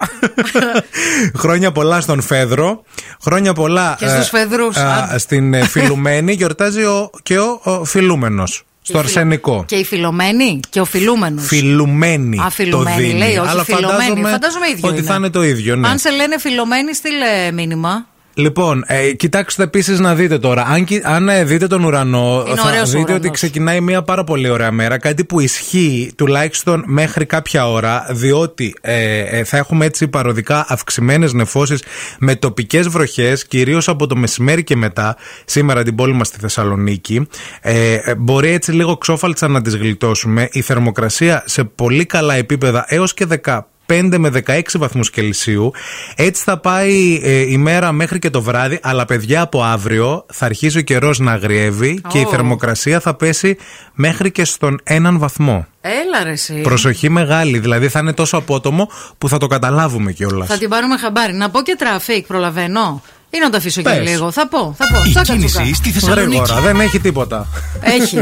Χρόνια 1.35 1.71
πολλά 1.71 2.01
στον 2.01 2.21
Φέδρο. 2.21 2.83
Χρόνια 3.23 3.53
πολλά 3.53 3.95
Και 3.99 4.07
στους 4.07 4.27
ε, 4.27 4.37
Φεδρούς. 4.37 4.75
ε, 4.75 4.81
Άντε. 4.81 5.17
στην 5.17 5.53
ε, 5.53 5.67
Φιλουμένη. 5.67 6.33
Γιορτάζει 6.33 6.83
ο, 6.83 7.09
και 7.23 7.39
ο, 7.39 7.59
ο 7.63 7.83
Φιλούμενος. 7.85 8.61
Στο 8.81 8.97
Αρσενικό. 8.99 9.63
Και 9.67 9.75
η 9.75 9.83
φιλομένη 9.85 10.59
και 10.69 10.79
ο 10.79 10.85
φιλούμενος. 10.85 11.45
Φιλουμένη. 11.45 12.39
Α, 12.39 12.49
φιλομένη, 12.49 12.95
το 12.95 13.01
δίνει. 13.01 13.19
λέει, 13.19 13.37
όχι 13.37 13.49
Αλλά 13.49 13.63
φιλομένη. 13.63 13.97
Φαντάζομαι, 13.97 14.29
Φαντάζομαι 14.29 14.67
ίδιο 14.67 14.89
ότι 14.89 14.97
είναι. 14.97 15.07
θα 15.07 15.15
είναι 15.15 15.29
το 15.29 15.43
ίδιο. 15.43 15.75
Ναι. 15.75 15.87
Αν 15.87 15.97
σε 15.97 16.09
λένε 16.09 16.39
φιλομένη, 16.39 16.93
στείλε 16.95 17.51
μήνυμα. 17.53 18.05
Λοιπόν, 18.39 18.83
ε, 18.87 19.11
κοιτάξτε 19.11 19.63
επίσης 19.63 19.99
να 19.99 20.15
δείτε 20.15 20.39
τώρα. 20.39 20.63
Αν, 20.67 20.83
κοι- 20.83 21.05
αν 21.05 21.29
ε, 21.29 21.43
δείτε 21.43 21.67
τον 21.67 21.83
ουρανό, 21.83 22.43
Είναι 22.47 22.55
θα 22.55 22.67
ωραίος 22.67 22.81
ο 22.81 22.85
δείτε 22.85 22.99
ουρανός. 22.99 23.17
ότι 23.19 23.29
ξεκινάει 23.29 23.81
μια 23.81 24.01
πάρα 24.01 24.23
πολύ 24.23 24.49
ωραία 24.49 24.71
μέρα. 24.71 24.97
Κάτι 24.97 25.25
που 25.25 25.39
ισχύει 25.39 26.11
τουλάχιστον 26.15 26.83
μέχρι 26.87 27.25
κάποια 27.25 27.69
ώρα, 27.71 28.05
διότι 28.09 28.75
ε, 28.81 29.19
ε, 29.19 29.43
θα 29.43 29.57
έχουμε 29.57 29.85
έτσι 29.85 30.07
παροδικά 30.07 30.65
αυξημένες 30.69 31.33
νεφώσεις 31.33 31.83
με 32.19 32.35
τοπικές 32.35 32.87
βροχές, 32.87 33.45
κυρίως 33.47 33.87
από 33.87 34.07
το 34.07 34.15
μεσημέρι 34.15 34.63
και 34.63 34.75
μετά, 34.75 35.15
σήμερα 35.45 35.83
την 35.83 35.95
πόλη 35.95 36.13
μας 36.13 36.27
στη 36.27 36.39
Θεσσαλονίκη. 36.39 37.27
Ε, 37.61 37.93
ε, 37.93 38.15
μπορεί 38.15 38.49
έτσι 38.49 38.71
λίγο 38.71 38.97
ξόφαλτσα 38.97 39.47
να 39.47 39.61
τις 39.61 39.75
γλιτώσουμε. 39.75 40.47
Η 40.51 40.61
θερμοκρασία 40.61 41.43
σε 41.45 41.63
πολύ 41.63 42.05
καλά 42.05 42.33
επίπεδα 42.33 42.85
έως 42.87 43.13
και 43.13 43.25
15 43.43 43.59
με 44.17 44.43
16 44.47 44.61
βαθμούς 44.77 45.09
Κελσίου. 45.09 45.71
Έτσι 46.15 46.43
θα 46.43 46.57
πάει 46.57 47.19
ε, 47.23 47.51
η 47.51 47.57
μέρα 47.57 47.91
μέχρι 47.91 48.19
και 48.19 48.29
το 48.29 48.41
βράδυ, 48.41 48.79
αλλά 48.81 49.05
παιδιά 49.05 49.41
από 49.41 49.63
αύριο 49.63 50.25
θα 50.33 50.45
αρχίσει 50.45 50.77
ο 50.77 50.81
καιρός 50.81 51.19
να 51.19 51.31
αγριεύει 51.31 52.01
και 52.07 52.19
η 52.19 52.23
Ω. 52.23 52.29
θερμοκρασία 52.29 52.99
θα 52.99 53.13
πέσει 53.15 53.57
μέχρι 53.93 54.31
και 54.31 54.45
στον 54.45 54.79
έναν 54.83 55.19
βαθμό. 55.19 55.65
Έλα 55.81 56.23
ρε 56.23 56.31
εσύ. 56.31 56.61
Προσοχή 56.61 57.09
μεγάλη, 57.09 57.59
δηλαδή 57.59 57.87
θα 57.87 57.99
είναι 57.99 58.13
τόσο 58.13 58.37
απότομο 58.37 58.89
που 59.17 59.29
θα 59.29 59.37
το 59.37 59.47
καταλάβουμε 59.47 60.11
κιόλας. 60.11 60.47
Θα 60.47 60.57
την 60.57 60.69
πάρουμε 60.69 60.97
χαμπάρι. 60.97 61.33
Να 61.33 61.49
πω 61.49 61.61
και 61.61 61.75
traffic, 61.77 62.27
προλαβαίνω. 62.27 63.01
Ή 63.29 63.37
να 63.39 63.49
το 63.49 63.57
αφήσω 63.57 63.81
για 63.81 63.93
Πες. 63.93 64.09
λίγο. 64.09 64.31
Θα 64.31 64.47
πω, 64.47 64.75
θα 64.77 64.85
πω. 64.93 65.03
Η 65.05 65.09
Τσάκα, 65.09 65.33
κίνηση 65.33 65.57
τσουκα. 65.57 65.75
στη 65.75 65.91
Θεσσαλονίκη. 65.91 66.37
Γρήγορα, 66.37 66.61
δεν 66.61 66.79
έχει 66.79 66.99
τίποτα. 66.99 67.47
Έχει. 67.81 68.15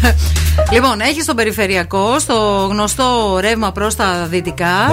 λοιπόν, 0.74 1.00
έχει 1.00 1.22
στον 1.22 1.36
περιφερειακό, 1.36 2.18
στο 2.18 2.66
γνωστό 2.70 3.38
ρεύμα 3.40 3.72
προς 3.72 3.94
τα 3.94 4.26
δυτικά 4.30 4.92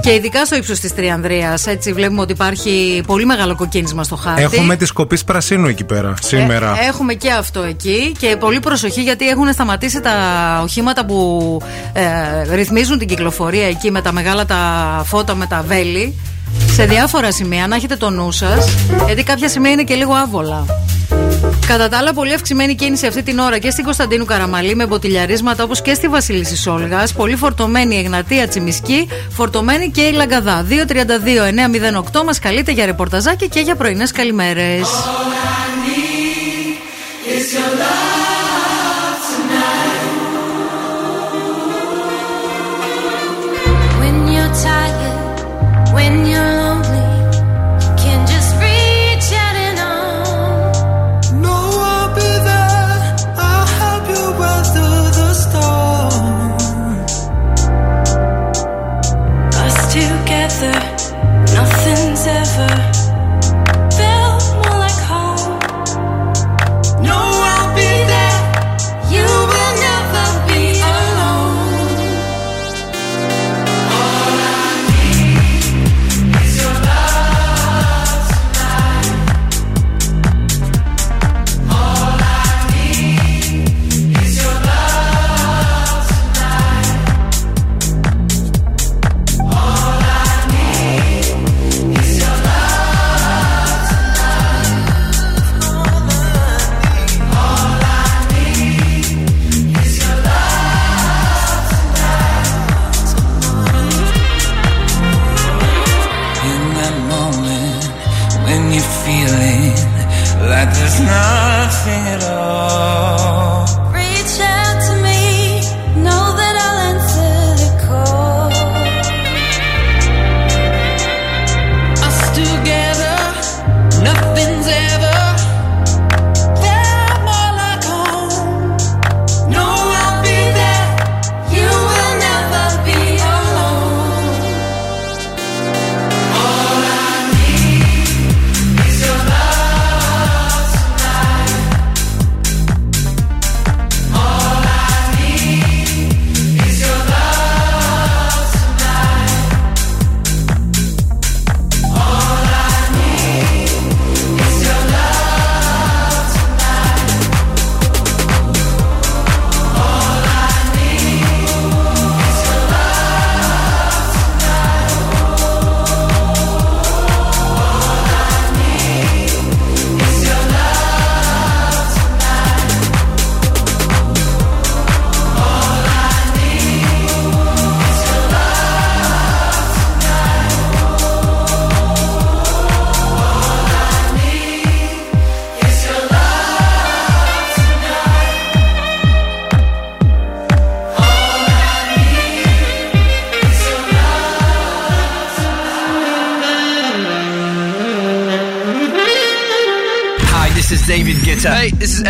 και 0.00 0.12
ειδικά 0.14 0.44
στο 0.44 0.56
ύψος 0.56 0.80
της 0.80 0.94
Τριανδρίας. 0.94 1.66
Έτσι, 1.66 1.92
βλέπουμε 1.92 2.20
ότι 2.20 2.32
υπάρχει 2.32 3.02
πολύ 3.06 3.24
μεγάλο 3.26 3.56
κοκκίνισμα 3.56 4.04
στο 4.04 4.16
χάρτη. 4.16 4.42
Έχουμε 4.42 4.76
τη 4.76 4.84
κοπή 4.84 5.18
πρασίνου 5.26 5.66
εκεί 5.66 5.84
πέρα 5.84 6.14
σήμερα. 6.22 6.76
Ε, 6.82 6.86
έχουμε 6.86 7.14
και 7.14 7.30
αυτό 7.30 7.62
εκεί 7.62 8.12
και 8.18 8.36
πολύ 8.36 8.60
προσοχή 8.60 9.02
γιατί 9.02 9.28
έχουν 9.28 9.52
σταματήσει 9.52 10.00
τα 10.00 10.12
οχήματα 10.62 11.04
που 11.04 11.58
ε, 11.92 12.54
ρυθμίζουν 12.54 12.98
την 12.98 13.08
κυκλοφορία 13.08 13.66
εκεί 13.66 13.90
με 13.90 14.02
τα 14.02 14.12
μεγάλα 14.12 14.44
τα 14.44 15.02
φώτα 15.06 15.34
με 15.34 15.46
τα 15.46 15.64
βέλη 15.66 16.14
σε 16.74 16.84
διάφορα 16.84 17.32
σημεία. 17.32 17.66
Να 17.66 17.76
έχετε 17.76 17.96
το 17.96 18.10
νου 18.10 18.32
σας, 18.32 18.66
γιατί 19.06 19.22
κάποια 19.22 19.48
σημεία 19.48 19.70
είναι 19.70 19.82
και 19.84 19.94
λίγο 19.94 20.12
άβολα. 20.12 20.66
Κατά 21.66 21.88
τα 21.88 21.98
άλλα, 21.98 22.12
πολύ 22.12 22.34
αυξημένη 22.34 22.74
κίνηση 22.74 23.06
αυτή 23.06 23.22
την 23.22 23.38
ώρα 23.38 23.58
και 23.58 23.70
στην 23.70 23.84
Κωνσταντίνου 23.84 24.24
Καραμαλή 24.24 24.74
με 24.74 24.86
μποτιλιαρίσματα 24.86 25.64
όπως 25.64 25.82
και 25.82 25.94
στη 25.94 26.08
Βασίλισση 26.08 26.56
Σόλγα. 26.56 27.04
Πολύ 27.16 27.36
φορτωμένη 27.36 27.94
η 27.94 27.98
Εγνατία 27.98 28.48
Τσιμισκή, 28.48 29.08
φορτωμένη 29.30 29.90
και 29.90 30.00
η 30.00 30.12
Λαγκαδά. 30.12 30.66
232-908 32.12 32.24
μας 32.24 32.38
καλείτε 32.38 32.72
για 32.72 32.86
ρεπορταζάκια 32.86 33.46
και 33.46 33.60
για 33.60 33.76
πρωινές 33.76 34.12
καλημέρες. 34.12 34.88
When 44.00 44.28
you're 44.34 44.52
tired, 44.64 44.83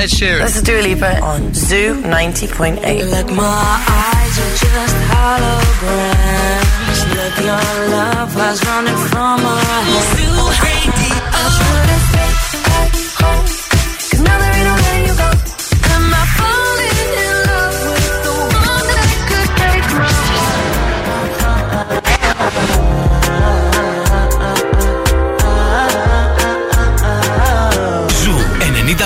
Ed 0.04 0.10
Sheeran. 0.10 0.44
This 0.44 0.56
is 0.56 0.62
Dua 0.62 0.82
Lipa 0.82 1.18
on 1.20 1.54
Zoo 1.54 1.94
90.8. 2.02 3.34
My 3.34 3.80
eyes 3.88 4.38
are 4.44 4.56
just 4.64 4.96
holograms. 5.08 6.98
Your 7.40 7.88
love 7.88 8.36
was 8.36 8.62
running 8.66 9.00
from 9.08 9.40
us. 9.46 9.63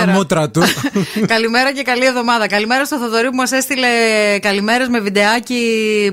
Καλημέρα. 0.00 0.18
μούτρα 0.18 0.50
του. 0.50 0.62
καλημέρα 1.34 1.72
και 1.72 1.82
καλή 1.82 2.04
εβδομάδα. 2.04 2.46
Καλημέρα 2.46 2.84
στο 2.84 2.98
Θοδωρή 2.98 3.28
που 3.28 3.36
μας 3.36 3.52
έστειλε 3.52 3.88
καλημέρες 4.40 4.88
με 4.88 5.00
βιντεάκι 5.00 5.62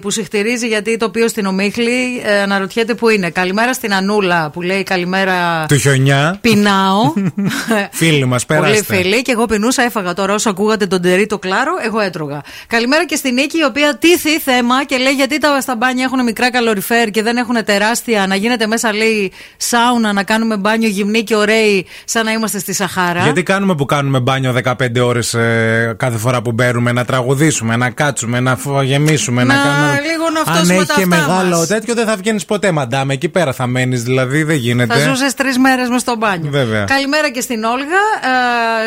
που 0.02 0.10
συχτηρίζει 0.10 0.67
γιατί 0.67 0.97
το 0.97 1.06
οποίο 1.06 1.28
στην 1.28 1.45
Ομίχλη. 1.45 2.21
Ε, 2.26 2.41
αναρωτιέται 2.41 2.93
που 2.93 3.10
είναι. 3.10 3.30
Καλημέρα 3.30 3.73
στην 3.73 3.93
Ανούλα 3.93 4.50
που 4.50 4.62
λέει 4.62 4.84
καλημέρα. 4.84 5.65
Του 5.67 5.76
χιονιά. 5.76 6.38
Πεινάω. 6.41 7.13
φίλοι 7.91 8.26
μας, 8.26 8.45
πέρασε. 8.45 8.84
Πολύ 8.84 9.02
φίλοι. 9.02 9.21
Και 9.21 9.32
εγώ 9.32 9.45
πεινούσα, 9.45 9.84
έφαγα 9.84 10.13
τώρα 10.13 10.34
όσο 10.34 10.50
ακούγατε 10.50 10.86
τον 10.86 11.02
τερί 11.02 11.26
το 11.26 11.39
κλάρο, 11.39 11.71
εγώ 11.86 12.00
έτρωγα. 12.00 12.41
Καλημέρα 12.67 13.06
και 13.06 13.15
στην 13.15 13.34
Νίκη 13.34 13.58
η 13.58 13.63
οποία 13.63 13.97
τύθει 13.97 14.39
θέμα 14.39 14.86
και 14.86 14.97
λέει 14.97 15.13
γιατί 15.13 15.38
τα 15.38 15.62
στα 15.62 15.76
μπάνια 15.76 16.04
έχουν 16.04 16.23
μικρά 16.23 16.52
καλοριφέρ 16.52 17.10
και 17.10 17.23
δεν 17.23 17.38
έχουν 17.38 17.63
τεράστια. 17.65 18.28
Να 18.28 18.36
γίνεται 18.36 18.67
μέσα 18.67 18.93
λέει 18.93 19.32
σάουνα, 19.58 20.13
να 20.13 20.23
κάνουμε 20.23 20.58
μπάνιο 20.58 20.89
γυμνή 20.89 21.23
και 21.23 21.36
ωραίοι 21.36 21.86
σαν 22.06 22.26
να 22.26 22.32
είμαστε 22.32 22.60
στη 22.60 22.73
Σαχάρα. 22.73 23.23
Γιατί 23.23 23.43
κάνουμε 23.43 23.76
που 23.77 23.85
κάνουμε 23.85 24.19
μπάνιο 24.19 24.55
15 24.63 24.73
ώρες 25.03 25.33
ε, 25.33 25.95
κάθε 25.97 26.17
φορά 26.17 26.41
που 26.41 26.51
μπαίνουμε, 26.51 26.91
να 26.91 27.05
τραγουδήσουμε, 27.05 27.75
να 27.75 27.89
κάτσουμε, 27.89 28.39
να 28.39 28.57
γεμίσουμε, 28.83 29.43
να, 29.43 29.55
να 29.55 29.61
κάνουμε. 29.63 29.99
Λίγο 30.11 30.25
να 30.29 30.59
Αν 30.59 30.69
έχει 30.69 30.99
και 30.99 31.05
μεγάλο 31.05 31.57
μας. 31.57 31.67
τέτοιο, 31.67 31.93
δεν 31.93 32.05
θα 32.05 32.15
βγαίνεις 32.15 32.45
ποτέ, 32.45 32.71
μαντάμε. 32.71 33.13
Εκεί 33.13 33.29
πέρα 33.29 33.53
θα 33.53 33.67
μένεις, 33.67 34.03
δηλαδή 34.03 34.43
δεν 34.43 34.55
γίνεται. 34.55 34.93
Θα 34.93 35.09
ζούσες 35.09 35.33
τρεις 35.33 35.57
μέρες 35.57 35.89
μες 35.89 36.01
στο 36.01 36.15
μπάνιο. 36.15 36.51
Βέβαια. 36.51 36.83
Καλημέρα 36.83 37.29
και 37.29 37.41
στην 37.41 37.63
Όλγα 37.63 38.01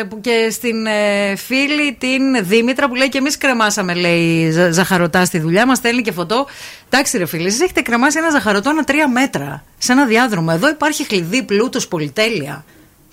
ε, 0.01 0.15
και 0.21 0.49
στην 0.51 0.85
ε, 0.85 1.35
φίλη 1.35 1.95
την 1.99 2.45
Δήμητρα 2.47 2.87
που 2.87 2.95
λέει 2.95 3.09
και 3.09 3.17
εμείς 3.17 3.37
κρεμάσαμε, 3.37 3.93
λέει, 3.93 4.51
ζα, 4.51 4.71
ζαχαρωτά 4.71 5.25
στη 5.25 5.39
δουλειά 5.39 5.65
μας. 5.65 5.79
θέλει 5.79 6.01
και 6.01 6.11
φωτό. 6.11 6.45
Εντάξει, 6.89 7.17
ρε 7.17 7.25
φίλε, 7.25 7.47
εσείς 7.47 7.61
έχετε 7.61 7.81
κρεμάσει 7.81 8.17
ένα 8.17 8.29
ζαχαρωτό 8.29 8.71
τρία 8.85 9.09
μέτρα 9.09 9.63
σε 9.77 9.91
ένα 9.91 10.05
διάδρομο. 10.05 10.51
Εδώ 10.53 10.69
υπάρχει 10.69 11.05
χλειδί 11.05 11.43
πλούτος 11.43 11.87
πολυτέλεια. 11.87 12.63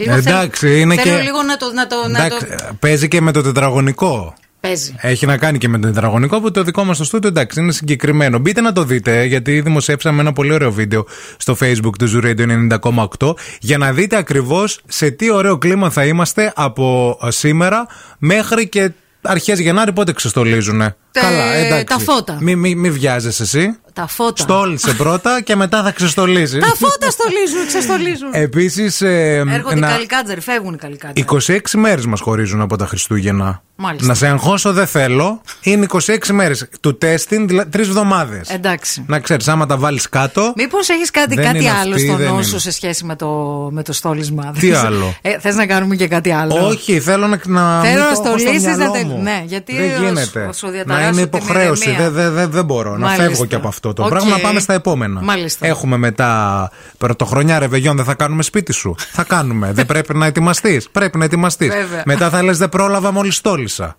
Εντάξει, 0.04 0.66
θέλω, 0.66 0.78
είναι 0.78 0.94
θέλω 0.94 1.16
και- 1.16 1.22
λίγο 1.22 1.42
να 1.42 1.56
το. 1.56 1.72
Να 1.74 1.87
το, 1.87 1.96
να 2.08 2.24
Εντάξει, 2.24 2.46
το... 2.46 2.76
παίζει 2.80 3.08
και 3.08 3.20
με 3.20 3.32
το 3.32 3.42
τετραγωνικό. 3.42 4.34
Παίζει. 4.61 4.94
Έχει 5.00 5.26
να 5.26 5.37
κάνει 5.37 5.58
και 5.58 5.68
με 5.68 5.78
το 5.78 5.87
τετραγωνικό 5.87 6.40
που 6.40 6.50
το 6.50 6.62
δικό 6.62 6.84
μας 6.84 6.98
το 6.98 7.04
στούντιο 7.04 7.28
εντάξει 7.28 7.61
είναι 7.61 7.72
συγκεκριμένο. 7.72 8.38
Μπείτε 8.38 8.61
να 8.61 8.72
το 8.72 8.84
δείτε 8.84 9.24
γιατί 9.24 9.61
δημοσιεύσαμε 9.61 10.20
ένα 10.20 10.32
πολύ 10.32 10.52
ωραίο 10.52 10.72
βίντεο 10.72 11.06
στο 11.37 11.56
facebook 11.61 11.92
του 11.98 12.11
Zoo 12.14 12.24
Radio 12.24 12.78
90,8 13.18 13.32
για 13.61 13.78
να 13.78 13.92
δείτε 13.92 14.16
ακριβώς 14.16 14.80
σε 14.88 15.11
τι 15.11 15.30
ωραίο 15.30 15.58
κλίμα 15.58 15.90
θα 15.90 16.04
είμαστε 16.04 16.52
από 16.56 17.18
ε, 17.22 17.30
σήμερα 17.30 17.87
μέχρι 18.18 18.68
και 18.68 18.90
αρχές 19.22 19.58
Γενάρη 19.61 19.92
πότε 19.92 20.12
ξεστολίζουνε. 20.12 20.96
Τε- 21.11 21.22
Καλά, 21.22 21.54
εντάξει. 21.54 21.84
τα 21.84 21.98
φώτα. 21.98 22.38
Μη, 22.40 22.56
μη, 22.56 22.74
μη 22.74 22.90
βιάζεσαι 22.90 23.42
εσύ. 23.42 23.76
Τα 23.92 24.07
φώτα. 24.07 24.42
Στόλισε 24.42 24.94
πρώτα 24.94 25.40
και 25.42 25.57
μετά 25.57 25.83
θα 25.83 25.90
ξεστολίζεις. 25.92 26.61
Τα 26.61 26.66
φώτα 26.66 27.11
στολίζουν, 27.11 27.66
ξεστολίζουν. 27.66 28.29
Επίσης. 28.33 29.01
Ε, 29.01 29.44
Έρχονται 29.53 29.77
οι 29.77 29.81
να- 29.81 29.88
καλικάτζερ, 29.90 30.40
φεύγουν 30.40 30.74
οι 30.74 30.77
καλικάτζερ. 30.77 31.24
26 31.24 31.77
μέρες 31.79 32.07
μας 32.07 32.20
χωρίζουν 32.20 32.61
από 32.61 32.77
τα 32.77 32.87
Χριστούγεννα. 32.87 33.62
Μάλιστα. 33.81 34.07
Να 34.07 34.14
σε 34.14 34.27
αγχώσω 34.27 34.72
δεν 34.72 34.87
θέλω. 34.87 35.40
Είναι 35.61 35.85
26 35.85 36.33
μέρες. 36.33 36.68
Του 36.81 36.98
τέστην, 36.98 37.46
δηλαδή 37.48 37.70
τρεις 37.70 37.88
εβδομάδες. 37.88 38.48
Εντάξει. 38.51 39.05
Να 39.07 39.18
ξέρεις, 39.20 39.48
άμα 39.48 39.66
τα 39.66 39.77
βάλεις 39.77 40.09
κάτω. 40.09 40.53
Μήπως 40.57 40.88
έχεις 40.88 41.11
κάτι, 41.11 41.35
Δεν 41.35 41.44
κάτι 41.44 41.59
είναι 41.59 41.70
άλλο 41.70 41.94
αυτή, 41.94 42.07
στο 42.07 42.16
δεν 42.16 42.29
νου 42.29 42.35
είναι. 42.35 42.42
σου 42.42 42.59
σε 42.59 42.70
σχέση 42.70 43.05
με 43.05 43.16
το, 43.16 43.29
με 43.72 43.83
το 43.83 43.92
στόλισμα. 43.92 44.53
Τι 44.61 44.72
άλλο; 44.72 45.14
Ε, 45.22 45.38
Θες 45.38 45.55
να 45.55 45.66
κάνουμε 45.66 45.96
και 45.96 46.09
κάτι 46.09 46.31
άλλο; 46.33 46.66
Όχι, 46.66 47.01
θέλω 47.01 47.27
να, 47.27 47.40
να 47.44 47.81
Θέλω 47.81 47.92
μην 47.92 47.98
να 47.98 48.05
το 48.05 48.12
έχω 48.12 48.14
στο 48.14 48.38
στολίσεις, 48.38 48.66
μυαλό 48.66 48.85
να 48.85 48.90
τελ- 48.90 49.07
μου. 49.07 49.22
ναι, 49.22 49.42
γιατί 49.46 49.77
δεν 49.77 49.90
σου- 49.90 50.03
γίνεται. 50.05 50.51
σου 50.55 50.66
να 50.66 50.72
διαταράσσω 50.72 51.09
είναι 51.09 51.27
την 51.27 51.38
υποχρέωση. 51.40 51.88
ηρεμία. 51.88 52.11
Δεν 52.11 52.22
δεν- 52.22 52.33
δεν- 52.35 52.51
δεν 52.51 52.64
μπορώ. 52.64 52.90
Μάλιστα. 52.90 53.22
Να 53.22 53.29
φεύγω 53.29 53.44
και 53.46 53.55
από 53.55 53.68
αυτό 53.68 53.88
το 53.92 54.03
Οκ. 54.03 54.09
πράγμα. 54.09 54.31
Να 54.31 54.38
πάμε 54.38 54.61
στα 54.61 54.72
επόμενα. 54.72 55.20
Μάλιστα. 55.22 55.66
Έχουμε 55.66 55.96
μετά 55.96 56.70
πρωτοχρονιά 56.98 57.59
ρεβεγιόν, 57.59 57.96
δεν 57.96 58.05
θα 58.05 58.14
κάνουμε 58.14 58.42
σπίτι 58.42 58.72
σου. 58.72 58.94
θα 59.12 59.24
κάνουμε. 59.24 59.72
δεν 59.72 59.87
πρέπει 59.87 60.14
να 60.16 60.27
ετοιμαστείς. 60.27 60.88
Πρέπει 60.90 61.18
να 61.18 61.24
ετοιμαστείς. 61.24 61.68
Βέβαια. 61.68 62.03
Μετά 62.07 62.31
θα 62.31 62.42
λες 62.42 62.59
δεν 62.59 62.68
πρόλαβα 62.68 63.11
μόλις 63.11 63.37
στόλισα. 63.37 63.96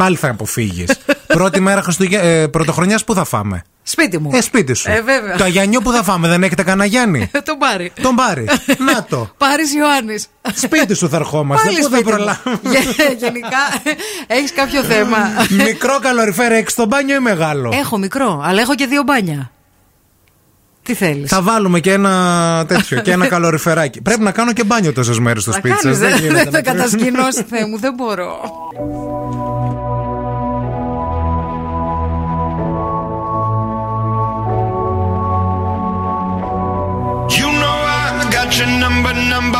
Πάλι 0.00 0.16
θα 0.16 0.28
αποφύγεις. 0.28 0.90
Πρώτη 1.26 1.60
μέρα 1.60 1.82
Χριστουγέ... 1.82 2.18
ε, 2.22 2.46
πρωτοχρονιάς 2.46 3.04
που 3.04 3.14
θα 3.14 3.24
φάμε; 3.24 3.62
Σπίτι 3.82 4.18
μου. 4.18 4.30
Ε, 4.34 4.40
σπίτι 4.40 4.74
σου. 4.74 4.90
Ε, 4.90 5.00
βέβαια. 5.02 5.36
Του 5.36 5.44
Αγιαννιού 5.44 5.80
που 5.80 5.90
θα 5.92 6.02
φάμε, 6.02 6.28
δεν 6.28 6.42
έχετε 6.42 6.62
κανένα 6.62 6.84
Γιάννη. 6.84 7.30
Τον 7.44 7.58
Πάρη. 7.58 7.92
Τον 8.02 8.14
Πάρη. 8.14 8.44
Να 8.94 9.04
το. 9.04 9.30
Πάρης 9.38 9.74
Ιωάννης. 9.74 10.26
Σπίτι 10.54 10.94
σου 10.94 11.08
θα 11.08 11.16
ερχόμαστε. 11.16 11.66
Πάλι 11.68 11.78
Πού 11.82 11.88
θα 11.90 11.96
σπίτι 11.96 12.10
μου. 12.10 12.16
προλάβουμε; 12.16 12.58
Γε- 12.62 13.18
Γενικά 13.18 13.58
έχεις 14.26 14.52
κάποιο 14.52 14.82
θέμα; 14.82 15.16
Μικρό 15.66 15.98
καλοριφέρα 16.02 16.54
έχει 16.54 16.70
στο 16.70 16.86
μπάνιο 16.86 17.14
ή 17.16 17.20
μεγάλο; 17.20 17.70
έχω 17.74 17.98
μικρό, 17.98 18.42
αλλά 18.44 18.60
έχω 18.60 18.74
και 18.74 18.86
δύο 18.86 19.02
μπάνια. 19.02 19.50
Τι 20.82 20.94
θέλεις; 20.94 21.30
Θα 21.30 21.42
βάλουμε 21.42 21.80
και 21.80 21.92
ένα 21.92 22.64
τέτοιο, 22.68 23.00
και 23.00 23.12
ένα 23.12 23.26
καλοριφεράκι. 23.26 24.00
Πρέπει 24.02 24.20
να 24.22 24.30
κάνω 24.30 24.52
και 24.52 24.64
μπάνιο 24.64 24.92
τόσες 24.92 25.18
μέρες 25.18 25.42
στο 25.42 25.50
Θα 25.52 25.58
σπίτι 25.58 25.74
σας. 25.74 25.82
κάνεις, 25.82 25.98
Δεν 25.98 26.10
δεν 26.10 26.18
γίνεται 26.20 26.44
θα 26.44 26.50
να 26.50 26.60
κατασκηνώσει, 26.60 27.42
Θεέ 27.48 27.66
μου, 27.66 27.78
δεν 27.78 27.94
μπορώ. 27.94 28.40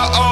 my 0.01 0.19
own. 0.19 0.30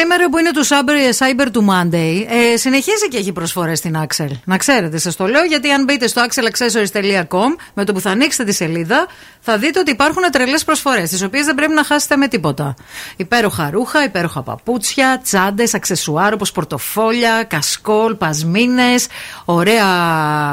Σήμερα 0.00 0.28
που 0.28 0.38
είναι 0.38 0.50
του 0.50 0.66
Cyber, 0.66 1.18
Cyber 1.18 1.46
του 1.52 1.66
Monday, 1.70 2.24
ε, 2.28 2.56
συνεχίζει 2.56 3.08
και 3.10 3.16
έχει 3.16 3.32
προσφορές 3.32 3.78
στην 3.78 3.96
Axel. 4.06 4.30
Να 4.44 4.56
ξέρετε, 4.56 4.98
σας 4.98 5.16
το 5.16 5.26
λέω, 5.26 5.44
γιατί 5.44 5.70
αν 5.70 5.84
μπείτε 5.84 6.06
στο 6.06 6.22
axelaccessories.com, 6.28 7.56
με 7.74 7.84
το 7.84 7.92
που 7.92 8.00
θα 8.00 8.10
ανοίξετε 8.10 8.44
τη 8.44 8.52
σελίδα, 8.54 9.06
θα 9.40 9.58
δείτε 9.58 9.78
ότι 9.78 9.90
υπάρχουν 9.90 10.22
τρελές 10.32 10.64
προσφορές, 10.64 11.10
τις 11.10 11.22
οποίες 11.22 11.44
δεν 11.44 11.54
πρέπει 11.54 11.72
να 11.72 11.84
χάσετε 11.84 12.16
με 12.16 12.28
τίποτα. 12.28 12.74
Υπέροχα 13.16 13.70
ρούχα, 13.70 14.04
υπέροχα 14.04 14.42
παπούτσια, 14.42 15.20
τσάντες, 15.22 15.74
αξεσουάρ 15.74 16.32
όπως 16.32 16.52
πορτοφόλια, 16.52 17.44
κασκόλ, 17.44 18.14
πασμίνες, 18.14 19.06
ωραία 19.44 19.86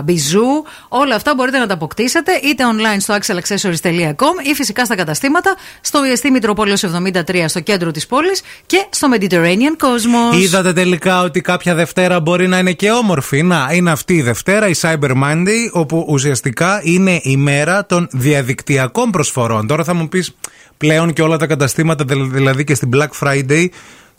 μπιζού. 0.03 0.63
Όλα 0.87 1.15
αυτά 1.15 1.35
μπορείτε 1.35 1.57
να 1.57 1.67
τα 1.67 1.73
αποκτήσετε 1.73 2.39
είτε 2.43 2.63
online 2.73 2.97
στο 2.99 3.15
axelaccessories.com 3.15 4.43
ή 4.43 4.53
φυσικά 4.53 4.85
στα 4.85 4.95
καταστήματα, 4.95 5.55
στο 5.81 5.99
EST 6.13 6.29
Μητροπόλεως 6.31 6.83
73 6.83 7.45
στο 7.47 7.59
κέντρο 7.59 7.91
της 7.91 8.07
πόλης 8.07 8.41
και 8.65 8.85
στο 8.89 9.07
Mediterranean 9.13 9.33
Cosmos. 9.77 10.37
Είδατε 10.41 10.73
τελικά 10.73 11.21
ότι 11.21 11.41
κάποια 11.41 11.75
Δευτέρα 11.75 12.19
μπορεί 12.19 12.47
να 12.47 12.57
είναι 12.59 12.71
και 12.71 12.91
όμορφη. 12.91 13.43
Να, 13.43 13.69
είναι 13.71 13.91
αυτή 13.91 14.13
η 14.13 14.21
Δευτέρα, 14.21 14.67
η 14.67 14.73
Cyber 14.81 15.11
Monday, 15.23 15.69
όπου 15.71 16.05
ουσιαστικά 16.09 16.79
είναι 16.83 17.19
η 17.23 17.37
μέρα 17.37 17.85
των 17.85 18.07
διαδικτυακών 18.11 19.11
προσφορών. 19.11 19.67
Τώρα 19.67 19.83
θα 19.83 19.93
μου 19.93 20.09
πεις 20.09 20.35
πλέον 20.77 21.13
και 21.13 21.21
όλα 21.21 21.37
τα 21.37 21.47
καταστήματα, 21.47 22.03
δηλ- 22.03 22.31
δηλαδή 22.33 22.63
και 22.63 22.75
στην 22.75 22.89
Black 22.93 23.09
Friday. 23.27 23.65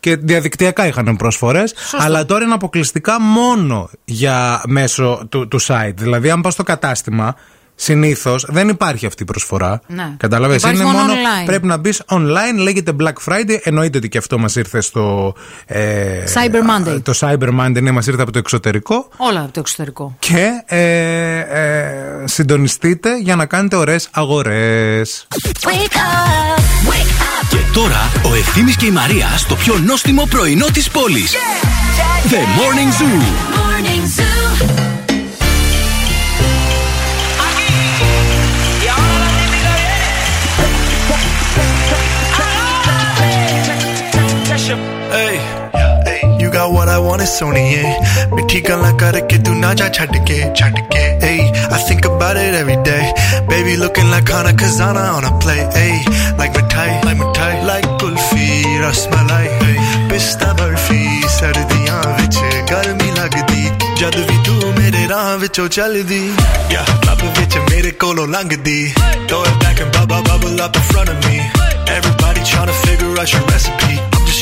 Και 0.01 0.17
διαδικτυακά 0.17 0.87
είχαν 0.87 1.17
προσφορές. 1.17 1.75
Αλλά 1.99 2.25
τώρα 2.27 2.45
είναι 2.45 2.55
αποκλειστικά 2.55 3.21
μόνο 3.21 3.91
για 4.05 4.63
μέσω 4.67 5.27
του, 5.29 5.49
του 5.49 5.61
site. 5.63 5.93
Δηλαδή, 5.97 6.31
αν 6.31 6.41
πα 6.41 6.51
στο 6.51 6.63
κατάστημα, 6.63 7.35
συνήθως 7.77 8.47
δεν 8.49 8.69
υπάρχει 8.69 9.07
αυτή 9.07 9.23
η 9.23 9.27
προσφορά. 9.27 9.81
Ναι. 9.87 10.11
Κατάλαβες. 10.17 10.57
Υπάρχει 10.57 10.77
Είναι 10.77 10.87
μόνο 10.87 10.99
μόνο. 10.99 11.13
online. 11.13 11.47
Πρέπει 11.47 11.67
να 11.67 11.77
μπεις 11.77 12.03
online, 12.09 12.57
λέγεται 12.57 12.93
Black 13.01 13.13
Friday. 13.33 13.59
Εννοείται 13.63 13.99
ότι 13.99 14.09
και 14.09 14.19
αυτό 14.19 14.39
μας 14.39 14.57
ήρθε 14.57 14.81
στο. 14.81 15.35
Ε, 15.67 16.25
Cyber 16.35 16.89
Monday. 16.89 17.03
Το 17.03 17.13
Cyber 17.21 17.61
Monday, 17.61 17.83
ναι, 17.83 17.91
μας 17.91 18.07
ήρθε 18.07 18.23
από 18.23 18.33
το 18.33 18.39
εξωτερικό. 18.39 19.09
Όλα 19.17 19.41
από 19.41 19.53
το 19.53 19.61
εξωτερικό. 19.61 20.17
Και 20.19 20.49
ε, 20.67 21.39
ε, 21.39 21.93
συντονιστείτε 22.25 23.19
για 23.19 23.37
να 23.37 23.47
κάνετε 23.47 23.77
ωραίες 23.77 24.09
αγορές. 24.13 25.27
Και 27.51 27.57
τώρα 27.73 28.11
ο 28.25 28.35
Ευθύμης 28.35 28.77
και 28.77 28.87
η 28.87 28.91
Μαρία 28.91 29.29
στο 29.37 29.55
πιο 29.55 29.79
νόστιμο 29.79 30.27
πρωινό 30.31 30.67
της 30.73 30.89
πόλης. 30.91 31.35
The 32.31 32.35
Morning 32.35 32.91
Zoo. 33.01 33.47
Hey, 34.19 35.06
you 46.47 46.53
got 46.53 46.73
what 46.73 46.89
I 46.89 46.99
want, 46.99 47.23
it's 47.23 47.43
only 47.43 47.61
it. 47.61 47.87
karke 49.01 49.37
tu 49.45 49.53
na 49.63 49.71
ja 49.81 49.89
chhatke, 49.97 50.37
chhatke. 50.59 51.03
Hey, 51.25 51.51
I 51.75 51.79
think 51.87 52.05
about 52.05 52.37
it 52.37 52.55
every 52.55 52.79
day. 52.91 53.05
Baby, 53.49 53.77
looking 53.77 54.09
like 54.11 54.29
Hana 54.29 54.53
Kazana 54.61 55.05
on 55.17 55.25
a 55.25 55.33
play. 55.43 55.63
Hey, 55.79 55.95
like 56.39 56.53
Mithai, 56.57 57.05
like 57.05 57.19
Mithai, 57.19 57.55
like 57.71 57.87
Kulfi, 58.01 58.49
Rasmalai. 58.83 59.47
Hey, 59.61 59.77
Pista 60.09 60.49
Barfi, 60.59 61.03
Sardiyan 61.37 62.07
vich, 62.19 62.41
Garmi 62.71 63.09
lagdi. 63.19 63.63
Jad 63.99 64.15
vi 64.29 64.37
tu 64.47 64.55
mere 64.79 65.03
raah 65.13 65.39
vicho 65.41 65.65
oh 65.65 65.69
chaldi. 65.69 66.23
Yeah, 66.75 66.85
Club 67.03 67.23
vich 67.37 67.57
mere 67.71 67.93
kolo 68.03 68.27
langdi. 68.35 68.79
Throw 69.29 69.43
it 69.43 69.57
back 69.63 69.81
and 69.81 69.91
bubble, 69.93 70.61
up 70.61 70.77
in 70.77 70.83
front 70.93 71.09
of 71.09 71.19
me. 71.27 71.37
Everybody 71.97 72.41
trying 72.45 72.71
to 72.73 72.77
figure 72.87 73.19
out 73.21 73.33
your 73.33 73.43
recipe 73.53 74.16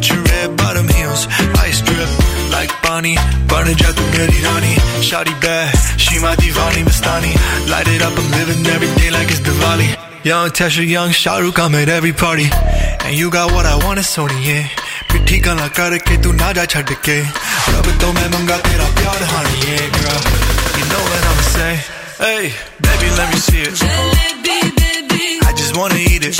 with 0.00 0.08
your 0.08 0.22
red 0.22 0.56
bottom 0.56 0.88
heels. 0.88 1.26
Ice 1.68 1.80
drip 1.82 2.10
like 2.50 2.70
Bonnie, 2.82 3.16
burning 3.50 3.78
out 3.86 3.94
the 4.00 4.06
Mary 4.14 4.38
Rani. 4.46 4.74
Shawty 5.08 5.34
bad, 5.40 5.70
she 5.98 6.18
my 6.20 6.34
divani 6.36 6.82
Mastani. 6.88 7.32
Light 7.70 7.88
it 7.88 8.02
up, 8.02 8.14
I'm 8.16 8.30
living 8.38 8.66
every 8.74 8.90
day 9.00 9.10
like 9.10 9.28
it's 9.30 9.40
Diwali. 9.40 9.88
Young 10.24 10.50
Tesha, 10.50 10.84
young 10.86 11.10
Shahrukh, 11.10 11.58
I'm 11.58 11.74
at 11.74 11.88
every 11.88 12.12
party. 12.12 12.48
And 13.04 13.16
you 13.16 13.30
got 13.30 13.52
what 13.52 13.66
I 13.66 13.76
want, 13.84 13.98
it's 13.98 14.10
Sony, 14.16 14.38
yeah. 14.46 14.66
पिट्ठी 15.12 15.38
गला 15.46 15.66
करके 15.78 16.16
तू 16.22 16.32
ना 16.32 16.52
जा 16.52 16.64
छड़ 16.72 16.82
के 17.06 17.16
रब 17.72 17.86
तो 18.00 18.12
मैं 18.12 18.28
मंगा 18.32 18.56
तेरा 18.66 18.88
प्यार 18.98 19.20
honey, 19.32 19.56
yeah, 19.68 19.86
girl. 19.96 20.20
You 20.78 20.84
know 20.90 21.02
what 21.08 21.22
I'ma 21.30 21.44
say. 21.54 21.74
Hey, 22.18 22.44
baby, 22.86 23.08
let 23.18 23.28
me 23.32 23.38
see 23.46 23.62
it. 23.68 23.74
I 25.48 25.52
just 25.60 25.76
wanna 25.76 26.00
eat 26.10 26.22
it. 26.28 26.36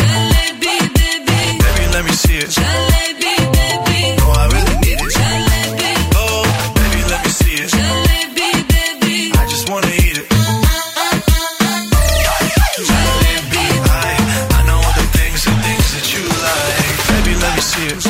Baby, 1.64 1.84
let 1.94 2.04
me 2.04 2.12
see 2.12 2.38
it. 2.44 2.50
No, 2.58 2.89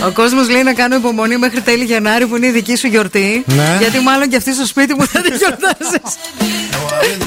Ο 0.02 0.06
Ο 0.06 0.12
κόσμος 0.12 0.50
λέει 0.50 0.64
να 0.64 0.74
κάνω 0.74 0.96
υπομονή 0.96 1.38
μέχρι 1.38 1.62
τέλη 1.62 1.84
Γενάρη 1.84 2.28
που 2.28 2.36
είναι 2.36 2.48
η 2.48 2.52
δική 2.52 2.76
σου 2.76 2.88
γιορτή. 2.88 3.44
Ναι. 3.46 3.78
Γιατί 3.80 4.00
μάλλον 4.00 4.30
και 4.30 4.36
αυτή 4.36 4.54
στο 4.54 4.66
σπίτι 4.66 4.94
μου 4.94 5.06
θα 5.06 5.22
τη 5.22 5.30
γιορτάσει. 5.36 6.02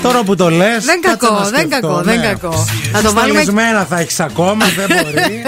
Τώρα 0.02 0.22
που 0.22 0.36
το 0.36 0.50
λες. 0.50 0.84
Δεν 0.84 1.00
κακό, 1.00 1.48
δεν 1.55 1.68
κακό, 1.68 2.00
δεν 2.02 2.20
κακό. 2.22 2.66
Θα 2.92 3.00
το 3.02 3.12
βάλουμε 3.12 3.40
Στολισμένα 3.40 3.84
θα 3.88 3.98
έχεις 3.98 4.20
ακόμα, 4.20 4.64
δεν 4.76 4.86
μπορεί. 5.02 5.42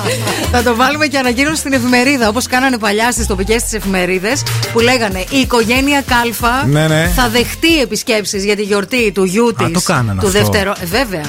Θα 0.52 0.62
το 0.62 0.74
βάλουμε 0.76 1.06
και 1.06 1.18
ανακοίνωση 1.18 1.56
στην 1.56 1.72
εφημερίδα. 1.72 2.28
Όπως 2.28 2.46
κάνανε 2.46 2.78
παλιά 2.78 3.10
στις 3.12 3.26
τοπικές 3.26 3.62
της 3.62 3.72
εφημερίδες 3.72 4.42
που 4.72 4.80
λέγανε 4.80 5.24
Η 5.30 5.38
οικογένεια 5.38 6.02
Κάλφα 6.06 6.66
Ναι, 6.66 6.86
ναι. 6.86 7.10
θα 7.16 7.28
δεχτεί 7.28 7.80
επισκέψεις 7.80 8.44
για 8.44 8.56
τη 8.56 8.62
γιορτή 8.62 9.12
του 9.12 9.24
γιού 9.24 9.52
της. 9.52 9.72
το 9.72 9.80
κάνανε 9.80 10.20
Του 10.20 10.26
αυτό. 10.26 10.38
δευτερο... 10.38 10.74
Ε, 10.80 10.84
βέβαια. 10.86 11.20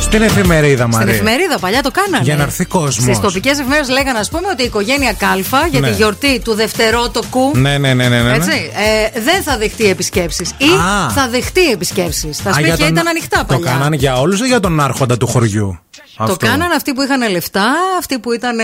Στην 0.00 0.22
εφημερίδα, 0.22 0.84
Στην 0.84 0.96
Μαρία. 0.98 1.14
εφημερίδα 1.14 1.58
παλιά 1.58 1.82
το 1.82 1.90
κάνανε. 1.90 2.24
Για 2.24 2.36
να 2.36 2.42
έρθει 2.42 2.64
κόσμος. 2.64 2.94
Στις 3.04 3.20
τοπικές 3.20 3.52
εφημερίδες 3.58 3.88
λέγανε, 3.88 4.18
ας 4.18 4.28
πούμε, 4.28 4.48
ότι 4.52 4.62
η 4.62 4.64
οικογένεια 4.66 5.12
Κάλφα 5.12 5.66
για 5.70 5.80
Ναι. 5.80 5.88
τη 5.88 5.94
γιορτή 5.94 6.40
του 6.44 6.54
δευτερότοκου. 6.54 7.50
Ναι, 7.54 7.78
ναι, 7.78 7.94
ναι, 7.94 8.08
ναι. 8.08 8.20
ναι. 8.22 8.32
Έτσι, 8.34 8.70
ε, 9.14 9.20
δεν 9.20 9.42
θα 9.42 9.56
δεχτεί 9.58 9.88
επισκέψεις. 9.90 10.50
Ή 10.56 10.64
Α. 10.64 11.10
θα 11.10 11.28
δεχτεί 11.30 11.71
επισκέψεις. 11.72 12.42
Τα 12.42 12.50
Α, 12.50 12.52
για 12.52 12.66
σπίτια 12.68 12.76
τον- 12.76 12.94
ήταν 12.94 13.06
ανοιχτά 13.08 13.38
Το 13.38 13.44
παλιά. 13.44 13.70
κάνανε 13.70 13.96
για 13.96 14.16
όλους 14.20 14.40
ή 14.40 14.46
για 14.46 14.60
τον 14.60 14.80
άρχοντα 14.80 15.16
του 15.16 15.26
χωριού; 15.26 15.78
Το 16.16 16.22
Αυτό. 16.24 16.36
κάνανε 16.46 16.74
αυτοί 16.74 16.92
που 16.92 17.02
είχαν 17.02 17.30
λεφτά, 17.30 17.72
αυτοί 17.98 18.18
που 18.18 18.32
ήταν 18.32 18.56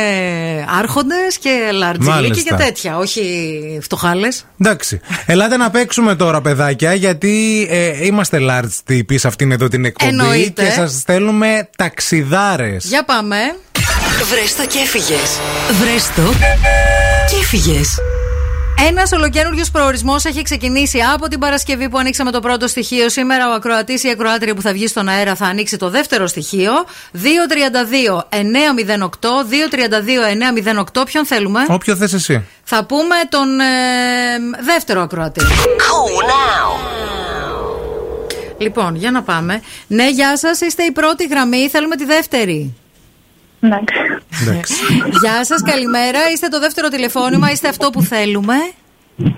άρχοντες 0.78 1.38
και 1.38 1.50
λαρτζιλίκοι 1.72 2.11
Μάλιστα. 2.22 2.56
και 2.56 2.62
τέτοια. 2.64 2.96
Όχι 2.98 3.78
φτωχάλες. 3.82 4.44
Εντάξει. 4.61 5.00
Ελάτε 5.26 5.56
να 5.56 5.70
παίξουμε 5.70 6.14
τώρα, 6.14 6.40
παιδάκια, 6.40 6.94
γιατί 6.94 7.66
ε, 7.70 8.04
είμαστε 8.06 8.38
large 8.50 8.70
τύποι 8.84 9.18
σε 9.18 9.26
αυτήν 9.26 9.52
εδώ 9.52 9.68
την 9.68 9.84
εκπομπή 9.84 10.11
Εννοείται. 10.11 10.64
και 10.64 10.70
σας 10.70 10.92
στέλνουμε 10.92 11.68
ταξιδάρες. 11.76 12.84
Για 12.84 13.04
πάμε. 13.04 13.36
Βρες 14.30 14.56
το 14.56 14.66
και 14.66 14.78
έφυγες. 14.78 15.38
Βρες 15.80 16.06
το 16.16 16.32
και 17.30 17.36
έφυγες. 17.42 17.98
Ένας 18.87 19.12
ολοκένουργιος 19.12 19.70
προορισμός 19.70 20.24
έχει 20.24 20.43
ξεκινήσει 20.43 20.99
από 21.14 21.29
την 21.29 21.39
Παρασκευή 21.39 21.89
που 21.89 21.99
ανοίξαμε 21.99 22.31
το 22.31 22.41
πρώτο 22.41 22.66
στοιχείο. 22.66 23.09
Σήμερα 23.09 23.49
ο 23.49 23.53
ακροατής 23.53 24.05
ή 24.05 24.09
η 24.09 24.11
ακροάτρια 24.11 24.55
που 24.55 24.62
θα 24.62 24.72
βγει 24.72 24.87
στον 24.87 25.09
αέρα 25.09 25.35
θα 25.35 25.47
ανοίξει 25.47 25.76
το 25.76 25.91
δεύτερο 25.91 26.26
στοιχείο. 26.26 26.72
232-908. 27.14 27.18
232-908. 31.01 31.05
Ποιον 31.05 31.26
θέλουμε; 31.26 31.61
Όποιο 31.68 31.97
θες 31.97 32.12
εσύ. 32.12 32.45
Θα 32.64 32.85
πούμε 32.85 33.14
τον 33.29 33.61
ε, 33.61 33.64
δεύτερο 34.64 35.03
ακροατή. 35.03 35.41
Λοιπόν, 38.59 38.95
για 38.95 39.11
να 39.11 39.22
πάμε. 39.22 39.62
Ναι, 39.87 40.11
γεια 40.11 40.37
σας. 40.37 40.61
Είστε 40.61 40.83
η 40.83 40.93
πρώτη 40.93 41.26
γραμμή. 41.26 41.68
Θέλουμε 41.68 41.97
τη 41.97 42.05
δεύτερη. 42.05 42.74
Εντάξει. 43.61 43.94
Γεια 45.20 45.44
σας, 45.44 45.62
καλημέρα. 45.62 46.18
Είστε 46.32 46.48
το 46.48 46.61
δεύτερο 46.61 46.88
τηλεφώνημα. 46.88 47.50
Είστε 47.50 47.68
αυτό 47.68 47.90
που 47.90 48.02
θέλουμε. 48.02 48.54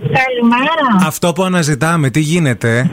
Καλημέρα. 0.03 1.07
Αυτό 1.07 1.33
που 1.33 1.43
αναζητάμε, 1.43 2.11
τι 2.11 2.21
γίνεται; 2.21 2.91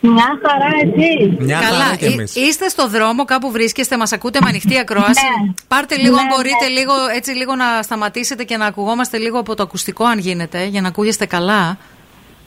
Μια 0.00 0.26
χαρά 0.42 0.70
εσύ. 0.82 1.36
Μια 1.38 1.58
Καλά, 1.60 1.82
χαρά 1.82 1.96
κι 1.96 2.04
εί- 2.04 2.12
εμείς. 2.12 2.34
είστε 2.36 2.68
στο 2.68 2.88
δρόμο, 2.88 3.24
κάπου 3.24 3.50
βρίσκεστε, 3.50 3.96
μας 3.96 4.12
ακούτε 4.12 4.38
με 4.42 4.48
ανοιχτή 4.48 4.78
ακρόαση. 4.78 5.10
Ναι. 5.46 5.52
Πάρτε 5.68 5.96
λίγο, 5.96 6.16
αν 6.16 6.24
Ναι, 6.26 6.34
μπορείτε, 6.34 6.64
ναι. 6.68 6.78
λίγο, 6.78 6.92
έτσι 7.16 7.30
λίγο 7.30 7.54
να 7.54 7.82
σταματήσετε 7.82 8.44
και 8.44 8.56
να 8.56 8.66
ακουγόμαστε 8.66 9.18
λίγο 9.18 9.38
από 9.38 9.54
το 9.54 9.62
ακουστικό, 9.62 10.04
αν 10.04 10.18
γίνεται, 10.18 10.64
για 10.64 10.80
να 10.80 10.88
ακούγεστε 10.88 11.26
καλά. 11.26 11.78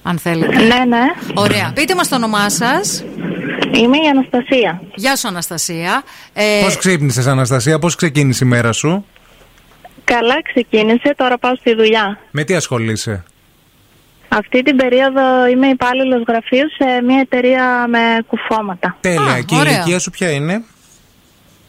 Αν 0.03 0.17
θέλετε. 0.17 0.55
Ναι, 0.55 0.83
ναι. 0.87 1.03
Ωραία. 1.33 1.71
Πείτε 1.75 1.95
μας 1.95 2.07
το 2.07 2.15
όνομά 2.15 2.49
σας. 2.49 3.03
Είμαι 3.73 3.97
η 3.97 4.07
Αναστασία. 4.09 4.81
Γεια 4.95 5.15
σου, 5.15 5.27
Αναστασία. 5.27 6.03
Ε, 6.33 6.61
Πώς 6.63 6.77
ξύπνησες, 6.77 7.27
Αναστασία, 7.27 7.79
πώς 7.79 7.95
ξεκίνησε 7.95 8.45
η 8.45 8.47
μέρα 8.47 8.71
σου, 8.71 9.05
Καλά 10.03 10.35
ξεκίνησε, 10.53 11.13
τώρα 11.17 11.37
πάω 11.37 11.55
στη 11.55 11.75
δουλειά. 11.75 12.19
με 12.31 12.43
τι 12.43 12.55
ασχολείσαι; 12.55 13.23
Αυτή 14.27 14.63
την 14.63 14.75
περίοδο 14.75 15.47
είμαι 15.47 15.67
υπάλληλος 15.67 16.23
γραφείου 16.27 16.65
σε 16.77 17.01
μια 17.01 17.19
εταιρεία 17.19 17.85
με 17.89 17.99
κουφώματα. 18.27 18.97
Τέλεια. 19.01 19.33
Α, 19.33 19.41
και 19.41 19.55
η 19.55 19.59
ωραία. 19.59 19.73
ηλικία 19.73 19.99
σου 19.99 20.09
ποια 20.09 20.31
είναι; 20.31 20.63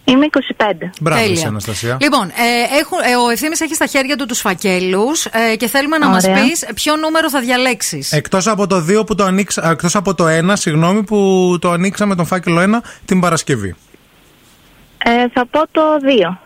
Είμαι 0.09 0.27
25. 0.57 0.91
Μπράβο, 1.01 1.21
Τέλεια. 1.21 1.35
εσύ, 1.37 1.47
Αναστασία. 1.47 1.97
Λοιπόν, 2.01 2.23
ε, 2.27 2.79
έχουν, 2.81 2.99
ε, 3.13 3.17
ο 3.17 3.29
ευθύνη 3.31 3.55
έχει 3.61 3.75
στα 3.75 3.87
χέρια 3.87 4.17
του 4.17 4.27
τους 4.27 4.41
φακέλους 4.41 5.25
ε, 5.25 5.57
και 5.57 5.67
θέλουμε 5.69 5.99
να 5.99 6.09
μας 6.09 6.25
Ωραία. 6.25 6.43
πεις 6.45 6.67
ποιο 6.75 6.97
νούμερο 6.97 7.31
θα 7.31 7.41
διαλέξεις. 7.41 8.13
Εκτός 8.13 8.47
από 8.47 8.67
το 8.67 8.85
2 8.89 9.07
που 9.07 9.15
το 9.15 9.25
ανοίξα, 9.25 9.71
εκτός 9.71 9.97
από 9.97 10.15
το 10.15 10.27
1, 10.29 10.53
συγγνώμη, 10.57 11.03
που 11.03 11.57
το 11.61 11.71
ανοίξαμε 11.71 12.15
τον 12.15 12.27
φάκελο 12.27 12.61
1 12.61 12.83
την 13.05 13.21
Παρασκευή. 13.21 13.75
Ε, 15.05 15.11
θα 15.33 15.47
πω 15.47 15.61
το 15.71 15.83
2. 16.31 16.39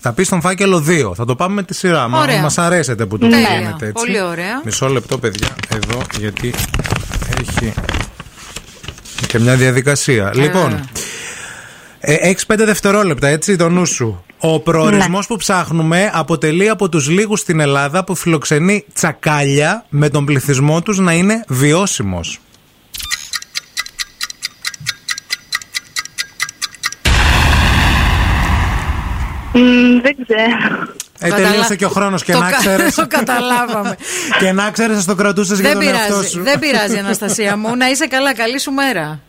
Θα 0.00 0.12
πεις 0.12 0.28
τον 0.28 0.40
φάκελο 0.40 0.84
2. 0.88 1.12
Θα 1.14 1.24
το 1.24 1.36
πάμε 1.36 1.54
με 1.54 1.62
τη 1.62 1.74
σειρά. 1.74 2.08
Μα 2.08 2.20
Ωραία. 2.20 2.40
μας 2.40 2.58
αρέσετε 2.58 3.06
που 3.06 3.18
το 3.18 3.28
Τέλεια. 3.28 3.48
κάνετε 3.48 3.86
έτσι. 3.86 4.04
Πολύ 4.04 4.20
ωραία. 4.20 4.60
Μισό 4.64 4.88
λεπτό, 4.88 5.18
παιδιά, 5.18 5.48
εδώ, 5.74 6.00
γιατί 6.18 6.54
έχει 7.38 7.72
και 9.26 9.38
μια 9.38 9.56
διαδικασία. 9.56 10.30
Λοιπόν, 10.34 10.72
ε, 10.72 10.84
έχει 12.12 12.44
5 12.52 12.54
δευτερόλεπτα, 12.64 13.28
έτσι, 13.28 13.56
το 13.56 13.68
νου 13.68 13.86
σου. 13.86 14.24
Ο 14.38 14.60
προορισμός 14.60 15.26
που 15.26 15.36
ψάχνουμε 15.36 16.10
αποτελεί 16.14 16.68
από 16.68 16.88
τους 16.88 17.08
λίγους 17.08 17.40
στην 17.40 17.60
Ελλάδα 17.60 18.04
που 18.04 18.14
φιλοξενεί 18.14 18.84
τσακάλια 18.92 19.84
με 19.88 20.08
τον 20.08 20.24
πληθυσμό 20.24 20.82
τους 20.82 20.98
να 20.98 21.12
είναι 21.12 21.44
βιώσιμος. 21.48 22.40
δεν 30.02 30.16
ξέρω. 30.26 30.88
Ε, 31.18 31.28
Καταλα- 31.28 31.48
τελείωσε 31.50 31.76
και 31.76 31.84
ο 31.84 31.88
χρόνος 31.88 32.24
και 32.24 32.32
Το 32.32 32.38
να 32.38 32.50
κα- 32.50 32.56
ξέρεις. 32.56 32.94
το 33.00 33.06
καταλάβαμε. 33.06 33.96
και 34.38 34.52
να 34.52 34.70
ξέρεις, 34.70 34.98
θα 35.04 35.04
το 35.04 35.14
κρατούσες 35.22 35.60
για 35.60 35.68
Δεν 35.68 35.78
τον 35.78 35.88
εαυτό 35.88 36.06
πειράζει, 36.14 36.28
σου. 36.28 36.42
δεν 36.42 36.58
πειράζει, 36.58 36.96
Αναστασία 36.98 37.56
μου. 37.56 37.76
Να 37.76 37.88
είσαι 37.88 38.06
καλά, 38.06 38.34
καλή 38.34 38.60
σου 38.60 38.70
μέρα. 38.72 39.20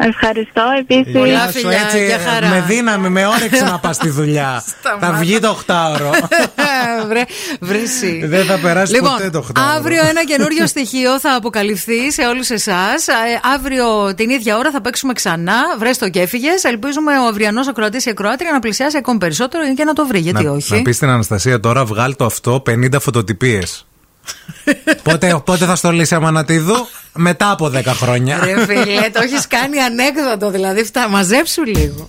Ευχαριστώ 0.00 0.62
επίσης. 0.78 1.12
Πολλά 1.12 1.26
Γεια 1.26 1.44
σου, 1.44 1.58
φιλιά, 1.58 1.80
έτσι, 1.84 2.04
για 2.04 2.18
χαρά. 2.18 2.48
με 2.48 2.64
δύναμη, 2.66 3.08
με 3.08 3.26
όρεξη 3.26 3.64
να 3.64 3.78
πας 3.78 3.96
στη 3.96 4.08
δουλειά. 4.08 4.64
θα 5.00 5.12
βγει 5.12 5.38
το 5.38 5.58
8ωρο. 5.66 6.10
Βρε, 7.08 7.22
βρύση. 7.60 8.26
Δεν 8.26 8.44
θα 8.44 8.58
περάσει 8.58 8.92
λοιπόν, 8.92 9.10
ποτέ 9.10 9.30
το 9.30 9.46
8ωρο. 9.48 9.62
Αύριο 9.76 10.06
ένα 10.06 10.24
καινούριο 10.30 10.66
στοιχείο 10.66 11.20
θα 11.20 11.34
αποκαλυφθεί 11.34 12.12
σε 12.12 12.22
όλους 12.22 12.50
εσάς. 12.50 13.06
αύριο 13.54 14.14
την 14.14 14.30
ίδια 14.30 14.56
ώρα 14.56 14.70
θα 14.70 14.80
παίξουμε 14.80 15.12
ξανά. 15.12 15.56
Βρες 15.78 15.98
το 15.98 16.08
και 16.08 16.20
έφυγες. 16.20 16.64
Ελπίζουμε 16.64 17.18
ο 17.18 17.26
αυριανός 17.26 17.68
ακροατής 17.68 18.06
ή 18.06 18.10
ακροάτρια 18.10 18.52
να 18.52 18.58
πλησιάσει 18.58 18.96
ακόμη 18.96 19.18
περισσότερο 19.18 19.74
και 19.74 19.84
να 19.84 19.92
το 19.92 20.06
βρει. 20.06 20.18
Γιατί 20.18 20.44
να, 20.44 20.50
όχι. 20.50 20.74
Να 20.74 20.82
πεις 20.82 20.96
στην 20.96 21.08
Αναστασία 21.08 21.60
τώρα, 21.60 21.84
βγάλ 21.84 22.16
το 22.16 22.24
αυτό 22.24 22.62
50 22.70 23.00
φωτοτυπίες. 23.00 23.87
Πότε, 25.02 25.42
πότε 25.44 25.64
θα 25.64 25.76
στολίσει 25.76 26.14
Αμανατίδου, 26.14 26.88
μετά 27.12 27.50
από 27.50 27.70
10 27.74 27.84
χρόνια. 27.84 28.40
Ρε 28.44 28.64
φίλε, 28.64 29.10
το 29.12 29.20
έχεις 29.22 29.46
κάνει 29.46 29.80
ανέκδοτο 29.80 30.50
δηλαδή. 30.50 30.84
Φτά, 30.84 31.08
μαζέψου 31.08 31.64
λίγο. 31.64 32.08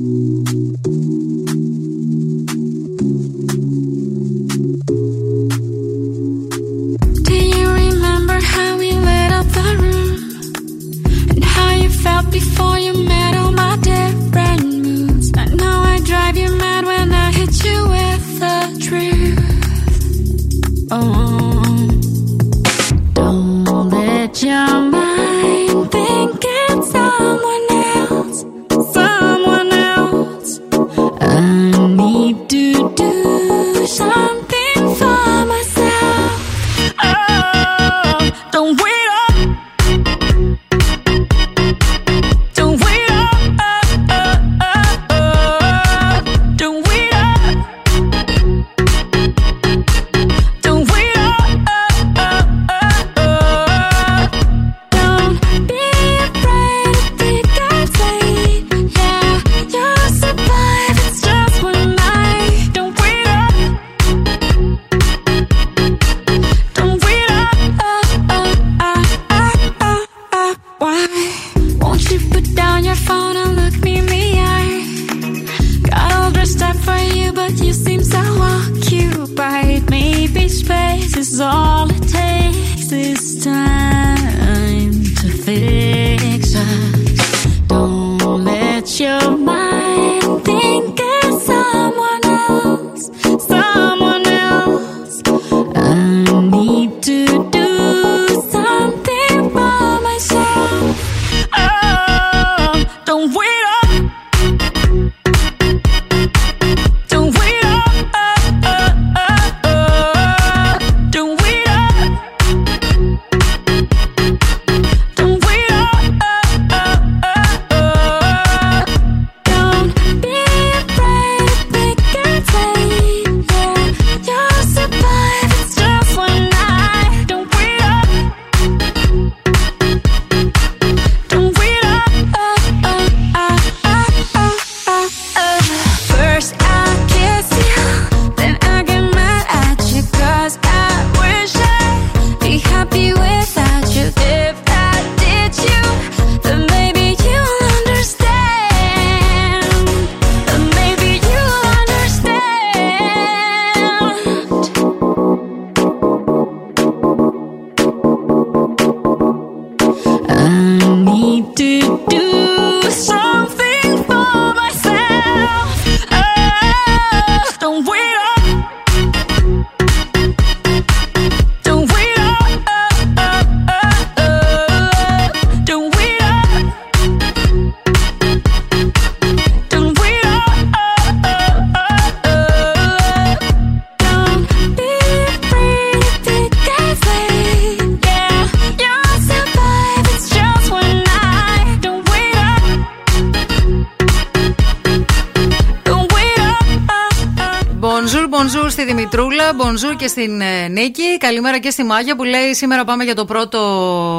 Και 200.01 200.07
στην 200.07 200.41
ε, 200.41 200.67
Νίκη. 200.67 201.17
Καλημέρα 201.17 201.59
και 201.59 201.69
στη 201.69 201.83
Μάγια 201.83 202.15
που 202.15 202.23
λέει 202.23 202.53
σήμερα 202.53 202.83
πάμε 202.83 203.03
για 203.03 203.15
το 203.15 203.25
πρώτο 203.25 203.59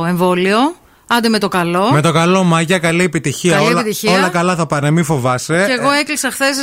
εμβόλιο. 0.09 0.59
Άντε 1.07 1.29
με 1.29 1.39
το 1.39 1.49
καλό. 1.49 1.93
Με 1.93 2.01
το 2.01 2.13
καλό, 2.13 2.45
Μάγια, 2.45 2.79
καλή 2.79 3.03
επιτυχία. 3.03 3.53
Καλή 3.53 3.67
όλα, 3.67 3.81
επιτυχία. 3.81 4.19
όλα 4.19 4.29
καλά 4.29 4.57
θα 4.57 4.67
πάνε, 4.67 4.91
μην 4.91 5.05
φοβάσαι. 5.05 5.65
Και 5.67 5.73
εγώ 5.73 5.91
Ε, 5.91 5.99
έκλεισα 5.99 6.31
χθες 6.31 6.57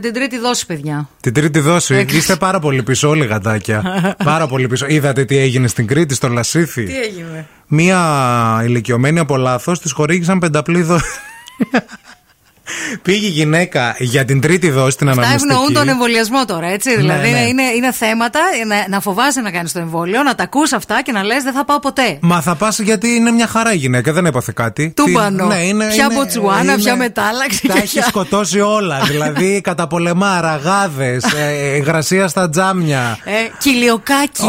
την 0.00 0.12
τρίτη 0.12 0.38
δόση, 0.38 0.66
παιδιά. 0.66 1.08
Την 1.20 1.32
τρίτη 1.32 1.58
δόση. 1.58 1.94
Έκλεισε. 1.94 2.18
Είστε 2.18 2.36
πάρα 2.36 2.58
πολύ 2.58 2.82
πίσω, 2.82 3.08
όλοι 3.08 3.26
γατάκια. 3.26 3.82
πάρα 4.24 4.46
πολύ 4.46 4.68
πίσω. 4.68 4.86
Είδατε 4.88 5.24
τι 5.24 5.38
έγινε 5.38 5.68
στην 5.68 5.86
Κρήτη, 5.86 6.14
στο 6.14 6.28
Λασίθι; 6.28 6.84
Τι 6.84 6.96
έγινε; 6.96 7.46
Μία 7.66 8.62
ηλικιωμένη 8.64 9.18
από 9.18 9.36
λάθος 9.36 9.80
της 9.80 9.92
χορήγησαν 9.92 10.38
πενταπλή 10.38 10.82
δόση. 10.82 11.04
Πήγε 13.02 13.26
η 13.26 13.30
γυναίκα 13.30 13.94
για 13.98 14.24
την 14.24 14.40
τρίτη 14.40 14.70
δόση 14.70 14.96
την 14.96 15.08
Αυτά 15.08 15.20
αναμνηστική. 15.20 15.52
ευνοούν 15.54 15.74
τον 15.74 15.88
εμβολιασμό 15.88 16.44
τώρα, 16.44 16.66
έτσι. 16.66 16.88
Ναι, 16.90 16.96
δηλαδή 16.96 17.30
ναι. 17.30 17.38
Είναι, 17.40 17.62
είναι 17.62 17.92
θέματα 17.92 18.40
να, 18.66 18.88
να 18.88 19.00
φοβάσαι 19.00 19.40
να 19.40 19.50
κάνεις 19.50 19.72
το 19.72 19.78
εμβόλιο, 19.78 20.22
να 20.22 20.34
τα 20.34 20.42
ακούς 20.42 20.72
αυτά 20.72 21.02
και 21.02 21.12
να 21.12 21.22
λες 21.22 21.42
δεν 21.42 21.52
θα 21.52 21.64
πάω 21.64 21.78
ποτέ. 21.80 22.18
Μα 22.20 22.40
θα 22.40 22.54
πας 22.54 22.78
γιατί 22.78 23.08
είναι 23.08 23.30
μια 23.30 23.46
χαρά 23.46 23.72
η 23.72 23.76
γυναίκα, 23.76 24.12
δεν 24.12 24.26
έπαθε 24.26 24.52
κάτι. 24.54 24.92
Τούμπανο. 24.96 25.48
Τι- 25.48 25.54
Ναι, 25.54 25.62
είναι, 25.62 25.86
Ποια 25.86 26.04
είναι- 26.04 26.14
μποτσουάνα, 26.14 26.62
είναι- 26.62 26.76
ποια 26.82 26.96
μετάλλαξη. 26.96 27.66
Τα 27.66 27.72
και 27.72 27.78
έχεις 27.78 27.92
ποια- 27.92 28.02
σκοτώσει 28.04 28.60
όλα. 28.60 29.00
δηλαδή 29.08 29.60
καταπολεμά 29.70 30.40
ραγάδε, 30.40 31.20
υγρασία 31.76 32.28
στα 32.28 32.48
τζάμια. 32.48 33.18
Ε, 33.24 33.30
κυλιοκάκι. 33.58 34.42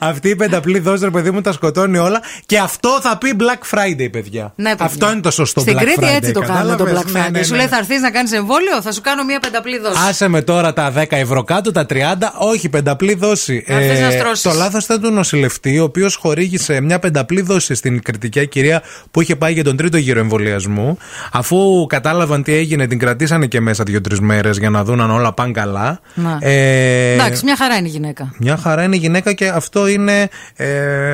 Αυτή 0.00 0.28
η 0.28 0.36
πενταπλή 0.36 0.78
δόση, 0.78 1.04
ρε 1.04 1.10
παιδί 1.10 1.30
μου, 1.30 1.40
τα 1.40 1.52
σκοτώνει 1.52 1.98
όλα. 1.98 2.20
Και 2.46 2.58
αυτό 2.58 2.98
θα 3.02 3.18
πει 3.18 3.36
Black 3.38 3.76
Friday, 3.78 4.08
παιδιά. 4.12 4.52
Ναι, 4.56 4.70
παιδιά. 4.70 4.84
αυτό 4.84 5.10
είναι 5.10 5.20
το 5.20 5.30
σωστό 5.30 5.60
Στην 5.60 5.76
Black 5.76 5.80
Κρήτη 5.80 5.98
Friday. 6.02 6.14
έτσι 6.16 6.32
το 6.32 6.40
κάνουμε 6.40 6.67
το 6.76 6.84
κατάλαβες; 6.84 7.12
Black 7.12 7.14
Ναι, 7.14 7.26
Friday. 7.26 7.30
ναι, 7.32 7.42
Σου 7.42 7.50
ναι. 7.50 7.56
λέει 7.56 7.66
θα 7.66 7.76
έρθεις 7.76 8.00
να 8.00 8.10
κάνεις 8.10 8.32
εμβόλιο, 8.32 8.82
θα 8.82 8.92
σου 8.92 9.00
κάνω 9.00 9.24
μία 9.24 9.38
πενταπλή 9.40 9.78
δόση. 9.78 9.98
Άσε 10.08 10.28
με 10.28 10.42
τώρα 10.42 10.72
τα 10.72 10.92
10 10.96 11.04
ευρώ 11.08 11.44
κάτω, 11.44 11.72
τα 11.72 11.86
30, 11.90 11.94
όχι 12.38 12.68
πενταπλή 12.68 13.14
δόση. 13.14 13.64
Να 13.68 13.74
έρθεις 13.74 14.00
να 14.00 14.10
στρώσεις. 14.10 14.42
το 14.42 14.52
λάθος 14.52 14.84
ήταν 14.84 15.00
του 15.00 15.10
νοσηλευτή, 15.10 15.78
ο 15.78 15.84
οποίος 15.84 16.14
χορήγησε 16.16 16.80
μια 16.80 16.98
πενταπλή 16.98 17.40
δόση 17.40 17.74
στην 17.74 18.02
κριτική 18.02 18.46
κυρία 18.48 18.82
που 19.10 19.20
είχε 19.20 19.36
πάει 19.36 19.52
για 19.52 19.64
τον 19.64 19.76
τρίτο 19.76 19.96
γύρο 19.96 20.18
εμβολιασμού. 20.20 20.98
Αφού 21.32 21.86
κατάλαβαν 21.88 22.42
τι 22.42 22.54
έγινε, 22.54 22.86
την 22.86 22.98
κρατήσανε 22.98 23.46
και 23.46 23.60
μέσα 23.60 23.84
δύο-τρεις 23.84 24.20
μέρες 24.20 24.58
για 24.58 24.70
να 24.70 24.84
δουν 24.84 25.00
αν 25.00 25.10
όλα 25.10 25.32
πάνε 25.32 25.52
καλά. 25.52 26.00
Να. 26.14 26.38
Ε, 26.40 27.12
Εντάξει, 27.12 27.44
μια 27.44 27.56
χαρά 27.56 27.74
είναι 27.76 27.88
η 27.88 27.90
γυναίκα. 27.90 28.32
Μια 28.38 28.56
χαρά 28.56 28.82
είναι 28.82 28.96
η 28.96 28.98
γυναίκα 28.98 29.32
και 29.32 29.48
αυτό 29.48 29.86
είναι 29.86 30.28
ε, 30.56 30.66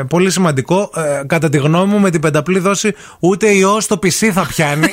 πολύ 0.09 0.30
σημαντικό. 0.30 0.90
Ε, 0.96 1.22
κατά 1.26 1.48
τη 1.48 1.59
γνώμη 1.59 1.92
μου, 1.92 1.98
με 2.00 2.11
την 2.11 2.20
πενταπλή 2.20 2.59
δόση 2.59 2.94
ούτε 3.20 3.48
ιός 3.48 3.84
στο 3.84 3.98
PC 4.02 4.30
θα 4.32 4.46
πιάνει. 4.46 4.86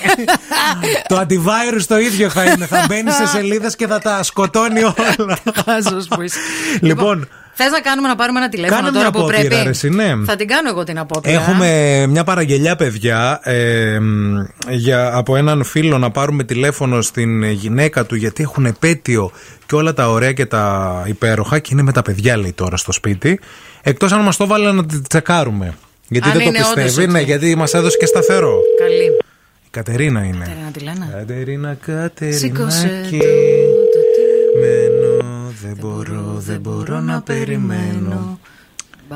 το 1.07 1.19
antivirus 1.19 1.83
το 1.87 1.99
ίδιο 1.99 2.29
θα 2.29 2.43
είναι. 2.43 2.65
Θα 2.65 2.85
μπαίνει 2.87 3.11
σε 3.11 3.27
σελίδες 3.27 3.75
και 3.75 3.87
θα 3.87 3.99
τα 3.99 4.23
σκοτώνει 4.23 4.83
όλα. 4.83 5.37
Χάζος 5.65 6.07
που 6.07 6.21
είσαι. 6.21 6.37
λοιπόν, 6.81 7.27
Θες 7.53 7.71
να 7.71 7.79
κάνουμε 7.79 8.07
να 8.07 8.15
πάρουμε 8.15 8.39
ένα 8.39 8.49
τηλέφωνο 8.49 8.79
Κάνε 8.79 8.91
τώρα 8.91 9.01
μια 9.01 9.11
που 9.11 9.19
απόπειρα, 9.19 9.39
πρέπει; 9.39 9.63
ρε, 9.63 9.69
εσύ, 9.69 9.89
ναι. 9.89 10.13
Θα 10.25 10.35
την 10.35 10.47
κάνω 10.47 10.69
εγώ 10.69 10.83
την 10.83 10.99
απόπειρα. 10.99 11.33
Έχουμε 11.41 12.05
μια 12.09 12.23
παραγγελιά, 12.23 12.75
παιδιά, 12.75 13.39
ε, 13.43 13.99
μ, 13.99 14.37
για, 14.69 15.15
από 15.15 15.35
έναν 15.35 15.63
φίλο 15.63 15.97
να 15.97 16.11
πάρουμε 16.11 16.43
τηλέφωνο 16.43 17.01
στην 17.01 17.43
γυναίκα 17.43 18.05
του 18.05 18.15
γιατί 18.15 18.43
έχουν 18.43 18.65
επέτειο 18.65 19.31
και 19.65 19.75
όλα 19.75 19.93
τα 19.93 20.09
ωραία 20.09 20.31
και 20.31 20.45
τα 20.45 21.03
υπέροχα 21.07 21.59
και 21.59 21.69
είναι 21.73 21.81
με 21.81 21.91
τα 21.91 22.01
παιδιά, 22.01 22.37
λέει 22.37 22.53
τώρα 22.53 22.77
στο 22.77 22.91
σπίτι. 22.91 23.39
Εκτός 23.81 24.11
αν 24.11 24.19
μας 24.21 24.37
το 24.37 24.47
βάλε 24.47 24.71
να 24.71 24.85
τη 24.85 25.01
τσεκάρουμε. 25.01 25.73
Γιατί 26.07 26.27
Αν 26.27 26.33
δεν 26.33 26.43
το 26.43 26.49
είναι 26.49 26.57
όντως 26.59 26.73
πιστεύει, 26.73 27.01
έτσι. 27.03 27.13
ναι, 27.17 27.21
γιατί 27.21 27.55
μας 27.55 27.73
έδωσε 27.73 27.97
και 27.97 28.05
σταθερό. 28.05 28.55
Καλή. 28.79 29.17
Η 29.71 29.73
Κατερίνα 29.73 30.23
είναι. 30.23 30.45
Κατερίνα 30.45 30.71
τη 30.71 30.79
λένε. 30.79 31.09
Κατερίνα, 31.11 31.77
Σήκωσε 32.37 32.87
Κατερινάκη. 32.87 33.19
Μένω, 34.59 35.53
δεν 35.61 35.77
μπορώ, 35.79 36.35
δεν 36.37 36.59
μπορώ 36.59 36.99
να 36.99 37.21
περιμένω. 37.21 38.39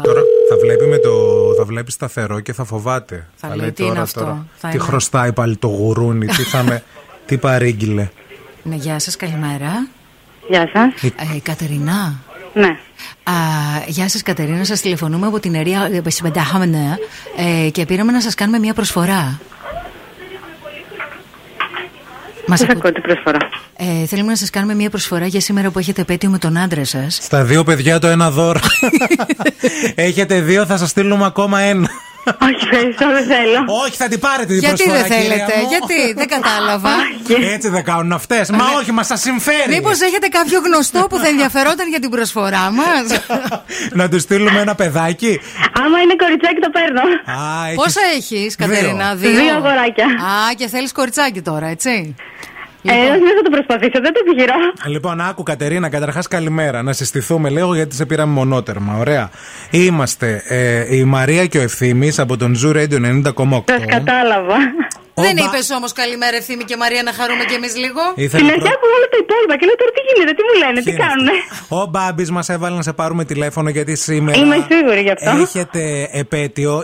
Τώρα 0.02 0.22
θα 0.50 0.58
βλέπει, 0.62 0.86
με 0.86 0.98
το, 0.98 1.12
θα 1.58 1.64
βλέπει 1.66 1.92
σταθερό 1.92 2.40
και 2.40 2.54
θα 2.54 2.64
φοβάται. 2.64 3.28
Θα 3.36 3.56
λέει, 3.56 3.72
τι 3.72 3.84
είναι 3.84 4.00
αυτό, 4.00 4.46
θα 4.56 4.68
τι 4.68 4.76
είναι. 4.76 4.84
χρωστάει 4.84 5.34
πάλι 5.34 5.58
το 5.58 5.68
γουρούνι, 5.68 6.26
τι 6.26 6.44
θα 6.44 6.64
με. 6.64 6.84
Τι 7.26 7.38
παρήγγειλε. 7.38 8.10
Ναι, 8.64 8.76
γεια 8.76 9.00
σας, 9.00 9.16
καλημέρα. 9.16 9.88
Γεια 10.50 10.70
σας. 10.74 11.04
Ε, 11.04 11.40
Κατερινά. 11.44 12.14
Ναι. 12.54 12.78
Α, 13.24 13.34
γεια 13.88 14.10
σας 14.10 14.22
Κατερίνα, 14.22 14.66
σας 14.66 14.82
τηλεφωνούμε 14.82 15.28
από 15.28 15.40
την 15.40 15.56
Ερία 15.56 15.90
ε, 15.92 16.02
Πεσιμεντάχαμενε 16.02 17.00
ε, 17.66 17.70
και 17.70 17.86
πήραμε 17.86 18.12
να 18.12 18.22
σας 18.22 18.36
κάνουμε 18.36 18.60
μια 18.60 18.74
προσφορά. 18.74 19.40
Μας 22.48 22.60
Πώς 22.60 22.70
ακού- 22.70 22.78
ακούω 22.80 22.92
την 22.92 23.02
προσφορά. 23.02 23.38
Ε, 23.78 24.06
θέλουμε 24.06 24.30
να 24.30 24.36
σας 24.36 24.50
κάνουμε 24.50 24.74
μια 24.76 24.90
προσφορά 24.90 25.26
για 25.26 25.40
σήμερα 25.40 25.70
που 25.70 25.80
έχετε 25.80 26.02
επέτειο 26.02 26.30
με 26.30 26.38
τον 26.38 26.58
άντρα 26.58 26.86
σας. 26.86 27.20
Στα 27.22 27.44
δύο 27.44 27.64
παιδιά 27.64 28.00
το 28.00 28.08
ένα 28.08 28.32
δώρο. 28.32 28.60
Έχετε 29.96 30.40
δύο, 30.42 30.66
θα 30.66 30.78
σας 30.78 30.90
στείλουμε 30.90 31.26
ακόμα 31.26 31.60
ένα. 31.60 31.90
Όχι, 32.46 32.68
ευχαριστώ, 32.72 33.06
δεν 33.18 33.26
θέλω. 33.34 33.60
Όχι, 33.84 33.96
θα 33.96 34.08
την 34.08 34.20
πάρετε 34.20 34.46
την 34.46 34.58
Γιατί 34.60 34.84
προσφορά. 34.84 35.08
δεν 35.08 35.18
θέλετε, 35.18 35.52
κυρία 35.52 35.62
μου. 35.62 35.68
γιατί; 35.70 36.14
Δεν 36.14 36.28
κατάλαβα. 36.28 36.90
Έτσι 37.54 37.70
δεν 37.70 37.84
κάνουν 37.84 38.12
αυτές. 38.12 38.50
Μα 38.50 38.66
όχι, 38.80 38.92
μα 38.92 39.04
σας 39.04 39.20
συμφέρει. 39.22 39.70
Μήπως 39.70 40.02
έχετε 40.02 40.28
κάποιο 40.28 40.60
γνωστό 40.60 41.08
που 41.10 41.18
θα 41.18 41.28
ενδιαφερόταν 41.28 41.88
για 41.90 42.00
την 42.00 42.10
προσφορά 42.10 42.72
μας; 42.72 43.04
Να 44.00 44.10
τους 44.10 44.22
στείλουμε 44.22 44.60
ένα 44.60 44.76
παιδάκι; 44.76 45.40
Άμα 45.86 46.00
είναι 46.02 46.16
κοριτσάκι, 46.16 46.60
το 46.60 46.70
παίρνω. 46.70 47.02
Α, 47.40 47.66
έχεις- 47.68 47.76
Πόσα 47.84 48.02
έχεις 48.16 48.56
Κατερίνα, 48.56 49.16
Δύο. 49.16 49.30
δύο; 49.32 49.40
Δύο 49.42 49.54
αγοράκια. 49.56 50.06
Α, 50.06 50.54
και 50.58 50.68
θέλεις 50.68 50.92
κοριτσάκι 50.92 51.42
τώρα, 51.42 51.68
έτσι; 51.68 52.16
Ε, 52.88 53.10
όχι, 53.12 53.20
δεν 53.20 53.36
θα 53.36 53.42
το 53.44 53.50
προσπαθήσω, 53.50 54.02
δεν 54.02 54.14
το 54.14 54.20
επιχειρώ. 54.28 54.54
Λοιπόν, 54.86 55.22
άκου 55.22 55.44
Κατερίνα, 55.44 55.90
καταρχάς 55.90 56.28
καλημέρα. 56.28 56.84
Να 56.84 56.94
συστηθούμε 56.94 57.50
λίγο 57.50 57.76
γιατί 57.76 57.96
σε 57.96 58.06
πήραμε 58.06 58.34
μονότερμα. 58.34 58.98
Ωραία. 59.00 59.30
Είμαστε 59.72 60.44
ε, 60.48 60.96
η 60.96 61.04
Μαρία 61.04 61.46
και 61.46 61.58
ο 61.58 61.62
Ευθύνη 61.62 62.12
από 62.18 62.38
τον 62.38 62.56
Zoo 62.64 62.76
Radio 62.76 63.24
90,8. 63.24 63.62
Σα 63.66 63.86
κατάλαβα. 63.86 64.56
Δεν 65.24 65.38
είπες 65.38 65.70
όμως 65.70 65.92
καλημέρα 66.02 66.36
ευθύμη 66.38 66.64
και 66.64 66.78
Μαρία 66.78 67.04
να 67.04 67.14
χαρούμε 67.14 67.44
κι 67.50 67.54
εμείς 67.54 67.76
λίγο. 67.84 68.02
Ήθελε 68.16 68.28
Στην 68.44 68.46
αρχή 68.54 68.60
προ- 68.60 68.74
άκουγα 68.76 68.94
όλα 68.98 69.08
τα 69.14 69.18
υπόλοιπα 69.26 69.54
και 69.60 69.66
λέω 69.66 69.76
τώρα 69.82 69.92
τι 69.98 70.02
γίνεται, 70.10 70.34
τι 70.38 70.42
μου 70.48 70.56
λένε, 70.64 70.80
τι 70.86 70.90
είναι 70.92 71.00
κάνουνε; 71.06 71.32
Ο 71.68 71.86
Μπάμπης 71.92 72.30
μας 72.32 72.50
έβαλε 72.50 72.76
να 72.76 72.82
σε 72.82 72.94
πάρουμε 72.94 73.24
τηλέφωνο 73.26 73.70
γιατί 73.70 73.96
σήμερα. 73.96 74.40
Είμαι 74.40 74.58
σίγουρη 74.72 75.02
γι' 75.02 75.12
αυτό. 75.18 75.30
Έχετε 75.42 76.10
επέτειο 76.12 76.84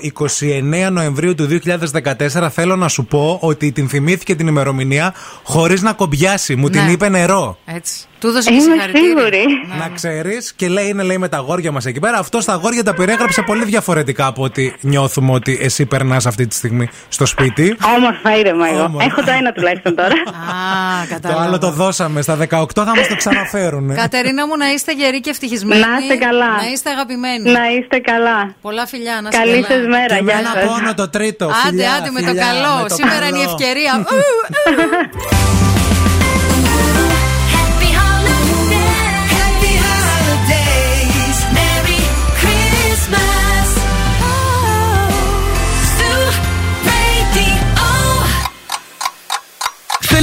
29 0.87 0.91
Νοεμβρίου 0.91 1.35
του 1.35 1.45
2014. 1.47 2.49
Θέλω 2.51 2.75
να 2.75 2.87
σου 2.87 3.05
πω 3.05 3.37
ότι 3.41 3.71
την 3.71 3.89
θυμήθηκε 3.89 4.35
την 4.35 4.47
ημερομηνία 4.47 5.13
χωρίς 5.43 5.81
να 5.81 5.93
κομπιάσει. 5.93 6.55
Μου 6.55 6.69
την 6.69 6.83
Ναι. 6.83 6.91
είπε 6.91 7.09
νερό. 7.09 7.57
Έτσι. 7.65 8.05
Του 8.21 8.27
έδωσε 8.27 8.49
και 8.49 8.55
Είμαι 8.55 8.63
συγχαρητήρια. 8.63 9.07
σίγουρη. 9.07 9.45
Να 9.79 9.89
ξέρεις 9.95 10.53
και 10.53 10.67
λέει 10.67 10.87
είναι 10.87 11.03
λέει 11.03 11.17
με 11.17 11.27
τα 11.27 11.37
αγόρια 11.37 11.71
μας 11.71 11.85
εκεί 11.85 11.99
πέρα. 11.99 12.17
Αυτό 12.17 12.41
στα 12.41 12.53
αγόρια 12.53 12.83
τα 12.83 12.93
περιέγραψε 12.93 13.41
πολύ 13.41 13.63
διαφορετικά 13.65 14.25
από 14.25 14.43
ότι 14.43 14.75
νιώθουμε 14.81 15.31
ότι 15.31 15.57
εσύ 15.61 15.85
περνάς 15.85 16.25
αυτή 16.25 16.47
τη 16.47 16.55
στιγμή 16.55 16.89
στο 17.09 17.25
σπίτι. 17.25 17.75
Όμορφα 17.97 18.37
ήρεμα 18.37 18.67
εγώ. 18.69 18.83
Όμορφα. 18.83 19.07
Έχω 19.07 19.21
το 19.23 19.31
ένα 19.31 19.51
τουλάχιστον 19.51 19.95
τώρα. 19.95 20.13
Α, 20.13 21.05
Το 21.07 21.13
κατάλαβα. 21.13 21.43
άλλο 21.43 21.57
το 21.57 21.71
δώσαμε. 21.71 22.21
Στα 22.21 22.35
18 22.35 22.65
θα 22.75 22.93
μας 22.95 23.07
το 23.07 23.15
ξαναφέρουν. 23.15 23.95
Κατερίνα 23.95 24.47
μου 24.47 24.57
να 24.57 24.71
είστε 24.71 24.91
γεροί 24.93 25.19
και 25.19 25.29
ευτυχισμένοι. 25.29 25.81
Να 25.81 25.87
είστε 26.01 26.15
καλά. 26.15 26.47
Να 26.55 26.67
είστε 26.73 26.89
αγαπημένοι. 26.89 27.51
Να 27.51 27.71
είστε 27.79 27.97
καλά. 27.99 28.53
Πολλά 28.61 28.85
φιλιά, 28.87 29.19
να 29.21 29.29
είστε 29.31 29.43
Καλή 29.43 29.61
καλά. 29.63 29.67
σας 29.79 29.87
μέρα, 29.87 30.15
Και 30.15 30.21
με 30.21 30.31
γεια 30.31 30.39
ένα 30.39 30.51
σας. 30.53 30.65
πόνο 30.65 30.93
το 30.93 31.09
τρίτο. 31.09 31.45
Άντε, 31.45 31.55
Φιλιά, 31.69 31.93
άντε 31.93 32.09
με 32.11 32.19
το 32.21 32.25
φιλιά, 32.27 32.43
καλό. 32.45 32.81
με 32.83 32.89
το 32.89 32.95
Σήμερα 32.95 33.25
είναι 33.27 33.37
η 33.37 33.41
καλό. 33.41 33.55
ευκαιρία. 33.59 33.93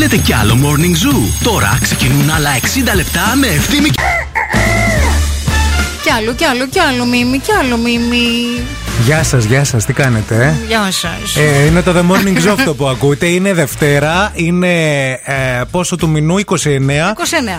Θέλετε 0.00 0.16
κι 0.16 0.32
άλλο 0.32 0.54
Morning 0.62 1.06
Zoo; 1.06 1.42
Τώρα 1.42 1.78
ξεκινούν 1.82 2.30
άλλα 2.30 2.50
60 2.60 2.94
λεπτά 2.94 3.36
με 3.36 3.46
ευθύμη 3.46 3.88
και... 3.88 4.02
Κι 6.02 6.10
άλλο, 6.10 6.32
κι 6.32 6.44
άλλο, 6.44 6.66
κι 6.66 6.78
άλλο 6.78 7.04
μίμη, 7.04 7.38
κι 7.38 7.52
άλλο 7.52 7.76
μίμη. 7.76 8.26
Γεια 9.04 9.22
σας, 9.22 9.44
γεια 9.44 9.64
σας, 9.64 9.84
τι 9.84 9.92
κάνετε, 9.92 10.34
ε; 10.34 10.66
Γεια 10.66 10.90
σας. 10.90 11.36
Ε, 11.36 11.64
είναι 11.66 11.82
το 11.82 11.92
The 11.96 12.12
Morning 12.12 12.46
Show 12.46 12.54
αυτό 12.58 12.74
που 12.74 12.86
ακούτε. 12.86 13.26
Είναι 13.26 13.52
Δευτέρα. 13.52 14.32
Είναι 14.34 15.10
ε, 15.10 15.62
πόσο 15.70 15.96
του 15.96 16.08
μηνού, 16.08 16.36
29. 16.38 16.44
29. 16.44 16.58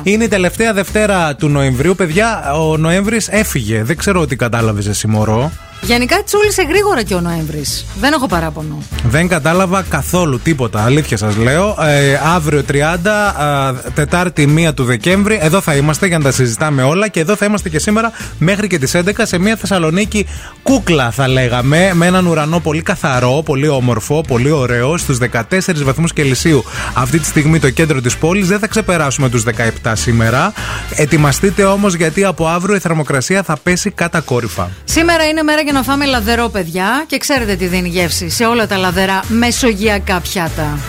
Είναι 0.03 0.23
η 0.23 0.27
τελευταία 0.27 0.73
Δευτέρα 0.73 1.35
του 1.35 1.47
Νοεμβρίου. 1.47 1.95
Παιδιά, 1.95 2.51
ο 2.53 2.77
Νοέμβρης 2.77 3.27
έφυγε. 3.27 3.83
Δεν 3.83 3.97
ξέρω 3.97 4.25
τι 4.25 4.35
κατάλαβες 4.35 4.87
εσύ, 4.87 5.07
Μωρό. 5.07 5.51
Γενικά 5.82 6.23
τσούλησε 6.23 6.61
γρήγορα 6.61 7.03
και 7.03 7.13
ο 7.13 7.21
Νοέμβρης. 7.21 7.86
Δεν 7.99 8.13
έχω 8.13 8.27
παράπονο. 8.27 8.77
Δεν 9.03 9.27
κατάλαβα 9.27 9.82
καθόλου 9.89 10.39
τίποτα. 10.39 10.84
Αλήθεια 10.84 11.17
σας 11.17 11.36
λέω. 11.36 11.77
Ε, 11.82 12.19
αύριο 12.36 12.63
30, 12.63 13.09
α, 13.09 13.73
Τετάρτη 13.93 14.67
1 14.67 14.73
του 14.73 14.84
Δεκέμβρη. 14.84 15.39
Εδώ 15.41 15.61
θα 15.61 15.75
είμαστε 15.75 16.07
για 16.07 16.17
να 16.17 16.23
τα 16.23 16.32
συζητάμε 16.32 16.84
όλα. 16.84 17.07
Και 17.07 17.19
εδώ 17.19 17.36
θα 17.36 17.45
είμαστε 17.45 17.69
και 17.69 17.80
σήμερα 17.80 18.11
μέχρι 18.38 18.67
και 18.67 18.80
τις 18.80 18.95
11 18.95 19.25
σε 19.25 19.38
μια 19.38 19.55
Θεσσαλονίκη 19.55 20.25
κούκλα, 20.63 21.11
θα 21.11 21.27
λέγαμε. 21.27 21.91
Με 21.93 22.05
έναν 22.05 22.25
ουρανό 22.25 22.59
πολύ 22.59 22.82
καθαρό, 22.82 23.41
πολύ 23.45 23.67
όμορφο, 23.67 24.23
πολύ 24.27 24.51
ωραίο. 24.51 24.97
Στους 24.97 25.17
14 25.17 25.84
βαθμούς 25.84 26.13
Κελσίου. 26.13 26.63
Αυτή 26.93 27.19
τη 27.19 27.25
στιγμή 27.25 27.59
το 27.59 27.69
κέντρο 27.69 28.01
της 28.01 28.17
πόλης. 28.17 28.47
Δεν 28.47 28.59
θα 28.59 28.67
ξεπεράσουμε 28.67 29.30
τους 29.30 29.43
17 29.43 29.95
σήμερα. 29.95 30.53
Ετοιμαστείτε 30.95 31.63
όμως 31.63 31.93
γιατί 31.93 32.23
από 32.23 32.47
αύριο 32.47 32.75
η 32.75 32.80
θερμοκρασία 32.80 33.43
θα 33.43 33.57
πέσει 33.63 33.89
κατακόρυφα. 33.89 34.69
Σήμερα 34.84 35.23
είναι 35.27 35.43
μέρα 35.43 35.61
για 35.70 35.78
να 35.78 35.84
φάμε 35.84 36.05
λαδερό, 36.05 36.49
παιδιά. 36.49 37.03
Και 37.07 37.17
ξέρετε 37.17 37.55
τι 37.55 37.67
δίνει 37.67 37.89
γεύση 37.89 38.30
σε 38.30 38.45
όλα 38.45 38.67
τα 38.67 38.78
λαδερά 38.78 39.22
μεσογειακά 39.28 40.20
πιάτα. 40.20 40.80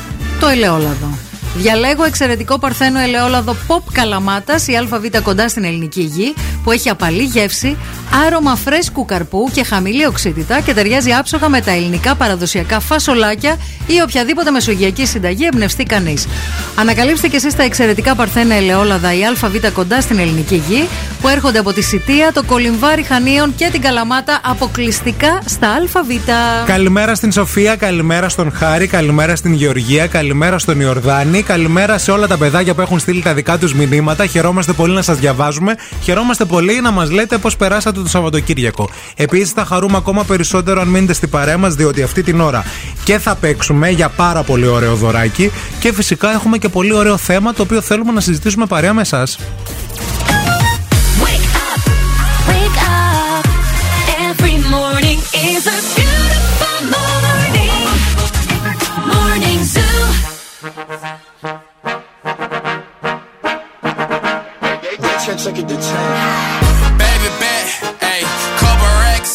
Το 0.40 0.46
ελαιόλαδο. 0.46 1.29
Διαλέγω 1.56 2.04
εξαιρετικό 2.04 2.58
παρθένο 2.58 3.00
ελαιόλαδο 3.00 3.56
pop 3.68 3.82
καλαμάτας 3.92 4.66
η 4.68 4.76
ΑΒ 4.76 5.22
κοντά 5.22 5.48
στην 5.48 5.64
ελληνική 5.64 6.02
γη 6.02 6.34
που 6.64 6.72
έχει 6.72 6.88
απαλή 6.88 7.22
γεύση, 7.22 7.76
άρωμα 8.26 8.56
φρέσκου 8.56 9.04
καρπού 9.04 9.50
και 9.52 9.64
χαμηλή 9.64 10.06
οξύτητα 10.06 10.60
και 10.60 10.74
ταιριάζει 10.74 11.12
άψογα 11.12 11.48
με 11.48 11.60
τα 11.60 11.70
ελληνικά 11.70 12.14
παραδοσιακά 12.14 12.80
φασολάκια 12.80 13.56
ή 13.86 14.00
οποιαδήποτε 14.02 14.50
μεσογειακή 14.50 15.06
συνταγή 15.06 15.44
εμπνευστεί 15.46 15.84
κανείς. 15.84 16.26
Ανακαλύψτε 16.76 17.28
και 17.28 17.36
εσείς 17.36 17.54
τα 17.54 17.62
εξαιρετικά 17.62 18.14
παρθένα 18.14 18.54
ελαιόλαδα 18.54 19.14
η 19.14 19.20
ΑΒ 19.26 19.72
κοντά 19.72 20.00
στην 20.00 20.18
ελληνική 20.18 20.62
γη 20.68 20.88
που 21.20 21.28
έρχονται 21.28 21.58
από 21.58 21.72
τη 21.72 21.82
Σιτία, 21.82 22.32
το 22.32 22.42
Κολυμβάρι 22.42 23.02
Χανίων 23.02 23.54
και 23.54 23.68
την 23.72 23.80
Καλαμάτα 23.80 24.40
αποκλειστικά 24.44 25.42
στα 25.44 25.68
ΑΒ. 25.70 26.08
Καλημέρα 26.66 27.14
στην 27.14 27.32
Σοφία, 27.32 27.76
καλημέρα 27.76 28.28
στον 28.28 28.52
Χάρη, 28.52 28.86
καλημέρα 28.86 29.36
στην 29.36 29.52
Γεωργία, 29.52 30.06
καλημέρα 30.06 30.58
στον 30.58 30.80
Ιορδάνη, 30.80 31.39
καλημέρα 31.42 31.98
σε 31.98 32.10
όλα 32.10 32.26
τα 32.26 32.36
παιδάκια 32.36 32.74
που 32.74 32.80
έχουν 32.80 32.98
στείλει 32.98 33.22
τα 33.22 33.34
δικά 33.34 33.58
τους 33.58 33.74
μηνύματα. 33.74 34.26
Χαιρόμαστε 34.26 34.72
πολύ 34.72 34.94
να 34.94 35.02
σας 35.02 35.18
διαβάζουμε. 35.18 35.74
Χαιρόμαστε 36.02 36.44
πολύ 36.44 36.80
να 36.80 36.90
μας 36.90 37.10
λέτε 37.10 37.38
πώς 37.38 37.56
περάσατε 37.56 38.00
το 38.00 38.08
Σαββατοκύριακο. 38.08 38.90
Επίσης, 39.16 39.50
θα 39.50 39.64
χαρούμε 39.64 39.96
ακόμα 39.96 40.24
περισσότερο 40.24 40.80
αν 40.80 40.88
μείνετε 40.88 41.12
στην 41.12 41.28
παρέα 41.28 41.58
μας, 41.58 41.74
διότι 41.74 42.02
αυτή 42.02 42.22
την 42.22 42.40
ώρα 42.40 42.64
και 43.04 43.18
θα 43.18 43.34
παίξουμε 43.34 43.90
για 43.90 44.08
πάρα 44.08 44.42
πολύ 44.42 44.66
ωραίο 44.66 44.94
δωράκι 44.94 45.50
και 45.80 45.92
φυσικά 45.92 46.32
έχουμε 46.32 46.58
και 46.58 46.68
πολύ 46.68 46.94
ωραίο 46.94 47.16
θέμα 47.16 47.52
το 47.52 47.62
οποίο 47.62 47.80
θέλουμε 47.80 48.12
να 48.12 48.20
συζητήσουμε 48.20 48.66
παρέα 48.66 48.94
με 48.94 49.00
εσά. 49.00 49.26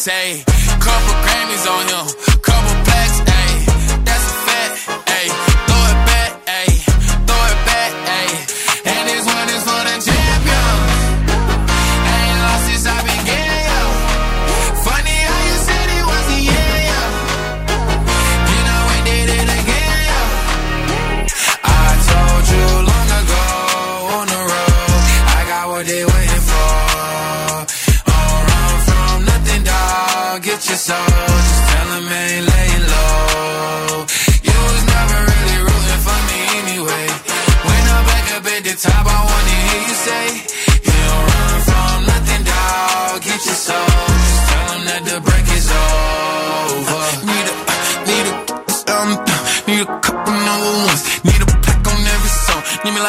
say 0.06 0.45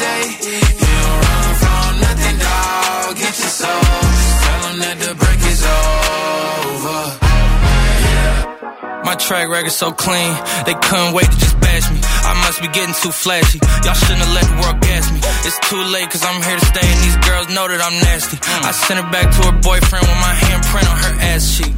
Say, 0.00 0.20
You 0.80 0.96
don't 1.04 1.18
run 1.26 1.50
from 1.62 1.90
nothing, 2.06 2.36
dog. 2.46 3.12
Get 3.20 3.34
your 3.42 3.54
soul. 3.60 3.84
Just 4.16 4.36
tell 4.44 4.74
that 4.84 4.96
the 5.04 5.12
break 5.22 5.40
is 5.54 5.62
over. 5.76 7.00
My 9.08 9.16
track 9.16 9.46
record 9.48 9.74
so 9.82 9.90
clean, 9.90 10.32
they 10.66 10.76
couldn't 10.86 11.12
wait 11.16 11.28
to 11.32 11.36
just 11.44 11.58
bash 11.60 11.86
me. 11.90 12.00
I 12.30 12.32
must 12.44 12.58
be 12.62 12.68
getting 12.68 12.94
too 13.02 13.10
flashy. 13.10 13.58
Y'all 13.84 13.98
shouldn't 14.02 14.22
have 14.24 14.34
let 14.38 14.46
the 14.46 14.56
world 14.62 14.78
gas 14.80 15.04
me. 15.10 15.20
It's 15.46 15.58
too 15.68 15.82
late 15.94 16.08
cause 16.12 16.24
I'm 16.24 16.38
here 16.46 16.58
to 16.62 16.66
stay 16.72 16.86
and 16.86 17.00
these 17.04 17.18
girls 17.26 17.46
know 17.50 17.66
that 17.66 17.80
I'm 17.82 17.96
nasty. 18.06 18.38
Hmm. 18.38 18.70
I 18.70 18.72
sent 18.72 18.96
her 19.02 19.08
back 19.10 19.26
to 19.34 19.40
her 19.50 19.56
boyfriend 19.66 20.04
with 20.06 20.20
my 20.22 20.34
handprint 20.46 20.86
on 20.92 20.98
her 21.06 21.14
ass 21.32 21.42
cheek. 21.56 21.74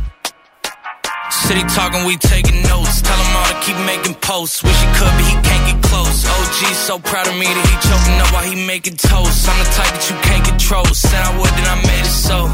City 1.47 1.65
talking, 1.73 2.05
we 2.05 2.15
taking 2.19 2.61
notes. 2.69 3.01
Tell 3.01 3.17
him 3.17 3.31
all 3.39 3.49
to 3.49 3.57
keep 3.65 3.79
making 3.89 4.15
posts. 4.21 4.63
Wish 4.63 4.79
he 4.85 4.89
could, 4.99 5.13
but 5.17 5.25
he 5.25 5.37
can't 5.49 5.65
get 5.73 5.79
close. 5.89 5.92
OG 6.21 6.75
so 6.77 6.99
proud 6.99 7.27
of 7.27 7.37
me 7.37 7.47
that 7.47 7.65
he 7.65 7.75
choking 7.89 8.21
up 8.21 8.29
while 8.33 8.45
he 8.45 8.67
making 8.67 8.97
toast. 8.97 9.49
I'm 9.49 9.57
the 9.59 9.69
type 9.73 9.93
that 9.97 10.05
you 10.11 10.17
can't 10.21 10.45
control. 10.45 10.85
Said 10.93 11.23
I 11.25 11.33
would, 11.41 11.53
then 11.57 11.67
I 11.67 11.77
made 11.89 12.05
it 12.05 12.13
so. 12.13 12.45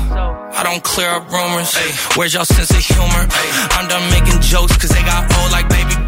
I 0.54 0.62
don't 0.62 0.82
clear 0.82 1.10
up 1.10 1.30
rumors. 1.30 1.74
Where's 2.16 2.34
y'all 2.34 2.44
sense 2.44 2.70
of 2.70 2.82
humor? 2.82 3.26
I'm 3.74 3.88
done 3.88 4.06
making 4.10 4.40
jokes 4.40 4.76
cause 4.76 4.90
they 4.90 5.02
got 5.02 5.26
old 5.38 5.52
like 5.52 5.68
baby 5.68 6.07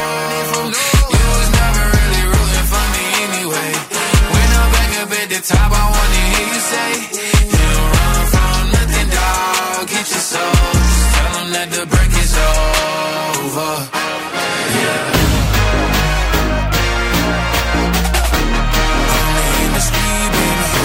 The 5.41 5.53
top, 5.53 5.71
I 5.71 5.83
wanna 5.95 6.21
hear 6.33 6.47
you 6.53 6.61
say, 6.71 6.91
You 7.51 7.57
don't 7.63 7.89
run 7.97 8.21
from 8.33 8.61
nothing, 8.75 9.09
dog. 9.17 9.87
Get 9.93 10.05
your 10.13 10.25
soul. 10.31 10.55
Just 10.87 11.07
tell 11.15 11.33
'em 11.41 11.47
that 11.55 11.67
the 11.75 11.83
break 11.93 12.13
is 12.23 12.33
over. 12.47 13.71
Yeah. 14.77 15.19
Only 19.17 19.47
in 19.63 19.71
the 19.77 19.83
street, 19.89 20.29
baby. 20.35 20.79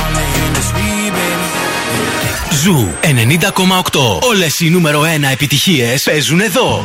Only 0.00 0.26
in 0.44 0.50
the 0.58 0.64
street, 0.70 1.10
baby. 1.18 1.48
Ζου 2.62 2.78
90,8. 3.02 4.18
Όλες 4.22 4.60
οι 4.60 4.70
νούμερο 4.70 5.00
1 5.00 5.22
επιτυχίες 5.32 6.02
παίζουν 6.02 6.40
εδώ. 6.40 6.84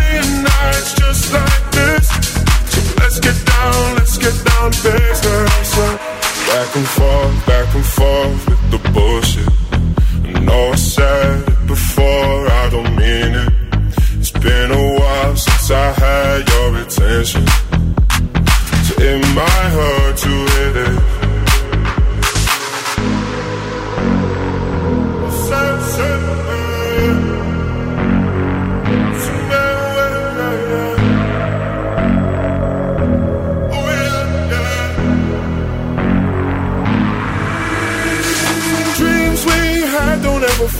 to 4.69 4.83
business. 4.83 5.75
Back 6.47 6.75
and 6.75 6.87
forth, 6.87 7.45
back 7.47 7.75
and 7.75 7.85
forth 7.85 8.49
with 8.49 8.71
the 8.71 8.79
bullshit. 8.93 9.49
I 10.35 10.39
know 10.39 10.71
I 10.71 10.75
said 10.75 11.47
it 11.47 11.67
before, 11.67 12.47
I 12.47 12.69
don't 12.69 12.95
mean 12.95 13.33
it. 13.43 13.53
It's 14.19 14.31
been 14.31 14.71
a 14.71 14.99
while 14.99 15.35
since 15.35 15.71
I 15.71 15.91
had 15.91 16.49
your 16.49 16.77
attention. 16.77 17.60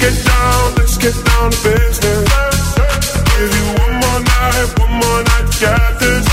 Let's 0.00 0.16
get 0.16 0.32
down, 0.32 0.74
let's 0.76 0.96
get 0.96 1.24
down 1.26 1.50
to 1.50 1.62
business. 1.62 2.74
Give 3.36 3.52
you 3.54 3.66
one 3.84 3.94
more 4.00 4.20
night, 4.20 4.78
one 4.78 4.92
more 4.92 5.22
night, 5.24 5.44
this. 6.00 6.26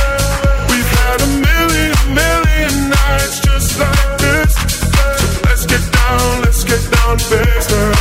We've 0.72 0.91
had 0.95 1.20
a 1.20 1.28
million, 1.28 2.15
million 2.15 2.89
nights 2.89 3.41
just 3.41 3.78
like 3.78 4.18
this. 4.20 4.55
So 4.55 5.41
let's 5.49 5.65
get 5.65 5.84
down, 5.91 6.41
let's 6.43 6.63
get 6.63 6.91
down 6.91 7.18
to 7.18 7.30
business. 7.30 7.97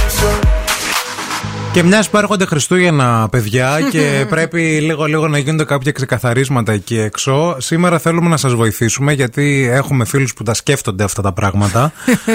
Και 1.77 1.83
μιας 1.83 2.11
που 2.11 2.16
έρχονται 2.16 2.45
Χριστούγεννα, 2.45 3.29
παιδιά, 3.29 3.79
και 3.93 4.27
πρέπει 4.29 4.61
λίγο-λίγο 4.61 5.29
να 5.29 5.39
γίνονται 5.39 5.64
κάποια 5.64 5.93
ξεκαθαρίσματα 5.93 6.72
εκεί 6.72 6.99
έξω. 6.99 7.57
Σήμερα 7.61 7.99
θέλουμε 7.99 8.29
να 8.29 8.37
σας 8.37 8.55
βοηθήσουμε, 8.55 9.12
γιατί 9.12 9.68
έχουμε 9.72 10.05
φίλους 10.05 10.35
που 10.35 10.43
τα 10.43 10.55
σκέφτονται 10.55 11.05
αυτά 11.05 11.22
τα 11.22 11.33
πράγματα. 11.33 11.93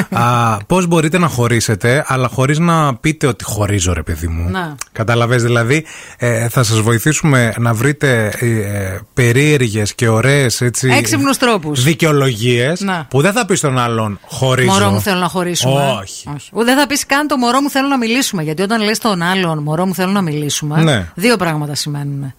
Πώς 0.68 0.88
μπορείτε 0.88 1.18
να 1.18 1.28
χωρίσετε, 1.28 2.04
αλλά 2.08 2.28
χωρίς 2.28 2.60
να 2.60 2.96
πείτε 2.96 3.28
ότι 3.28 3.44
χωρίζω, 3.44 3.94
ρε 3.94 4.04
παιδί 4.04 4.28
μου. 4.28 4.50
Να. 4.50 4.76
Κατάλαβε, 4.92 5.36
δηλαδή, 5.36 5.86
ε, 6.18 6.50
θα 6.50 6.64
σας 6.64 6.80
βοηθήσουμε 6.80 7.54
να 7.58 7.74
βρείτε 7.74 8.34
ε, 8.40 9.00
περίεργες 9.14 9.96
και 9.96 10.08
ωραίες 10.08 10.62
Έξυπνους 10.62 11.38
τρόπους. 11.38 11.84
δικαιολογίες 11.84 12.82
Να. 12.82 13.06
που 13.10 13.22
δεν 13.22 13.32
θα 13.32 13.46
πεις 13.46 13.58
στον 13.58 13.78
άλλον 13.78 14.20
χωρίζω. 14.26 14.72
Μωρό 14.72 14.90
μου 14.90 15.02
θέλω 15.02 15.20
να 15.20 15.28
χωρίσουμε. 15.28 15.98
Όχι. 16.02 16.30
Ούτε 16.52 16.66
δεν 16.66 16.78
θα 16.78 16.88
πεις 16.88 17.06
καν 17.06 17.28
το 17.28 17.38
μωρό 17.38 17.62
μου 17.62 17.70
θέλω 17.70 17.88
να 17.88 17.98
μιλήσουμε. 17.98 18.44
Γιατί 18.44 18.62
όταν 18.62 18.82
λες 18.82 18.98
τον 18.98 19.22
άλλον 19.32 19.64
μωρό 19.64 19.86
μου 19.86 19.94
θέλω 19.96 20.12
να 20.12 20.22
μιλήσουμε, 20.22 20.82
Ναι. 20.84 21.12
δύο 21.16 21.38
πράγματα 21.38 21.76
σημαίνουν. 21.76 22.34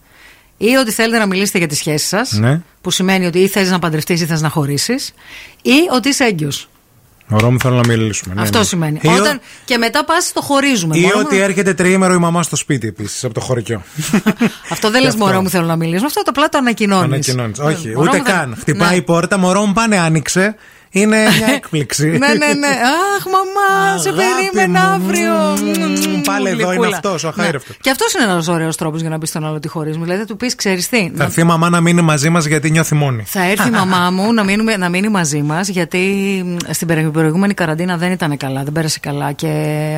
Ή 0.57 0.75
ότι 0.75 0.91
θέλετε 0.93 1.19
να 1.19 1.27
μιλήσετε 1.27 1.59
για 1.59 1.67
τη 1.67 1.75
σχέση 1.75 2.07
σας, 2.07 2.33
Ναι. 2.33 2.61
που 2.81 2.91
σημαίνει 2.91 3.27
ότι 3.27 3.39
ή 3.39 3.49
θέλει 3.49 3.69
να 3.69 3.79
παντρευτείς 3.79 4.21
ή 4.21 4.27
θες 4.27 4.41
να 4.41 4.49
χωρίσεις, 4.49 5.15
ή 5.63 5.73
ότι 5.93 6.09
είσαι 6.09 6.25
έγκυος. 6.25 6.67
Μωρό 7.27 7.51
μου 7.51 7.59
θέλω 7.61 7.75
να 7.75 7.87
μιλήσουμε. 7.89 8.35
ναι, 8.35 8.41
Αυτό 8.43 8.59
ναι. 8.59 8.65
σημαίνει. 8.65 8.99
Ή, 9.03 9.09
ο- 9.09 9.13
Όταν... 9.15 9.41
Και 9.65 9.79
μετά 9.79 10.05
πας 10.05 10.25
στο 10.25 10.41
χωρίζουμε. 10.41 10.97
ή 10.97 11.01
Μωρό 11.01 11.19
μου- 11.19 11.23
ότι 11.27 11.39
έρχεται 11.39 11.75
τριήμερο 11.75 12.15
η 12.15 12.19
μαμά 12.19 12.43
στο 12.43 12.57
σπίτι 12.57 12.87
επίσης 12.87 13.25
από 13.25 13.35
το 13.35 13.41
χωρικιό. 13.41 13.83
Αυτό 14.71 14.91
δεν 14.91 14.99
Και 15.01 15.07
λε 15.07 15.13
αυτό. 15.13 15.25
μωρό 15.25 15.43
μου 15.43 15.49
θέλω 15.49 15.67
να 15.67 15.77
μιλήσουμε. 15.77 16.07
Αυτό 16.07 16.23
το 16.23 16.31
απλά 16.31 16.49
το 16.49 16.59
ανακοινώνεις. 16.59 17.05
Ανακοινώνεις. 17.29 17.59
Όχι, 17.59 17.89
Μωρό 17.89 18.01
ούτε 18.01 18.19
μου 18.19 18.25
δεν- 18.25 18.35
καν. 18.35 18.57
Χτυπάει 18.61 18.91
Ναι. 18.91 18.97
η 18.97 19.03
πόρτα, 19.03 19.39
μωρό 19.39 19.65
μου 19.67 19.73
πάνε, 19.73 19.99
άνοιξε. 19.99 20.55
Είναι 20.95 21.17
μια 21.39 21.55
έκπληξη. 21.55 22.07
ναι, 22.07 22.17
ναι, 22.19 22.35
ναι. 22.35 22.67
Αχ, 23.17 23.25
μαμά, 23.25 23.99
σε 23.99 24.09
Αγάπη 24.09 24.25
περίμενα 24.53 24.89
μου, 24.89 24.95
αύριο. 25.07 25.33
μμμ, 25.33 26.21
πάλι 26.23 26.49
εδώ 26.49 26.57
Γλυκούλα. 26.67 26.87
είναι 26.87 26.97
αυτός, 26.97 27.25
ο 27.25 27.29
αχάιρευτος. 27.29 27.77
Και 27.81 27.91
αυτός 27.91 28.13
είναι 28.15 28.25
ένας 28.25 28.49
ωραίος 28.49 28.77
τρόπος 28.77 29.01
για 29.01 29.11
να 29.11 29.19
πει 29.19 29.27
στον 29.27 29.45
άλλο 29.47 29.55
ότι 29.55 29.69
χωρίζουμε. 29.69 30.05
Δηλαδή, 30.05 30.21
θα 30.21 30.27
του 30.27 30.37
πεις, 30.37 30.55
ξέρεις 30.55 30.89
τι. 30.89 30.97
Θα 30.97 31.11
να- 31.15 31.25
έρθει 31.25 31.41
η 31.41 31.45
μαμά 31.45 31.69
να 31.71 31.81
μείνει 31.81 32.03
μαζί 32.03 32.29
μας 32.29 32.45
γιατί 32.47 32.71
νιώθει 32.71 32.95
μόνη. 32.95 33.23
Θα 33.27 33.45
έρθει 33.45 33.69
η 33.69 33.71
μαμά 33.71 34.11
μου 34.11 34.33
να, 34.33 34.45
μείνουμε, 34.45 34.77
να 34.77 34.89
μείνει 34.89 35.09
μαζί 35.09 35.43
μας, 35.43 35.69
γιατί 35.69 35.99
μ, 36.47 36.57
στην 36.73 36.87
περι- 36.87 37.09
προηγούμενη 37.11 37.55
καραντίνα 37.55 37.97
δεν 37.97 38.11
ήταν 38.13 38.37
καλά, 38.37 38.63
δεν 38.63 38.73
πέρασε 38.73 38.99
καλά. 38.99 39.33
Και 39.33 39.53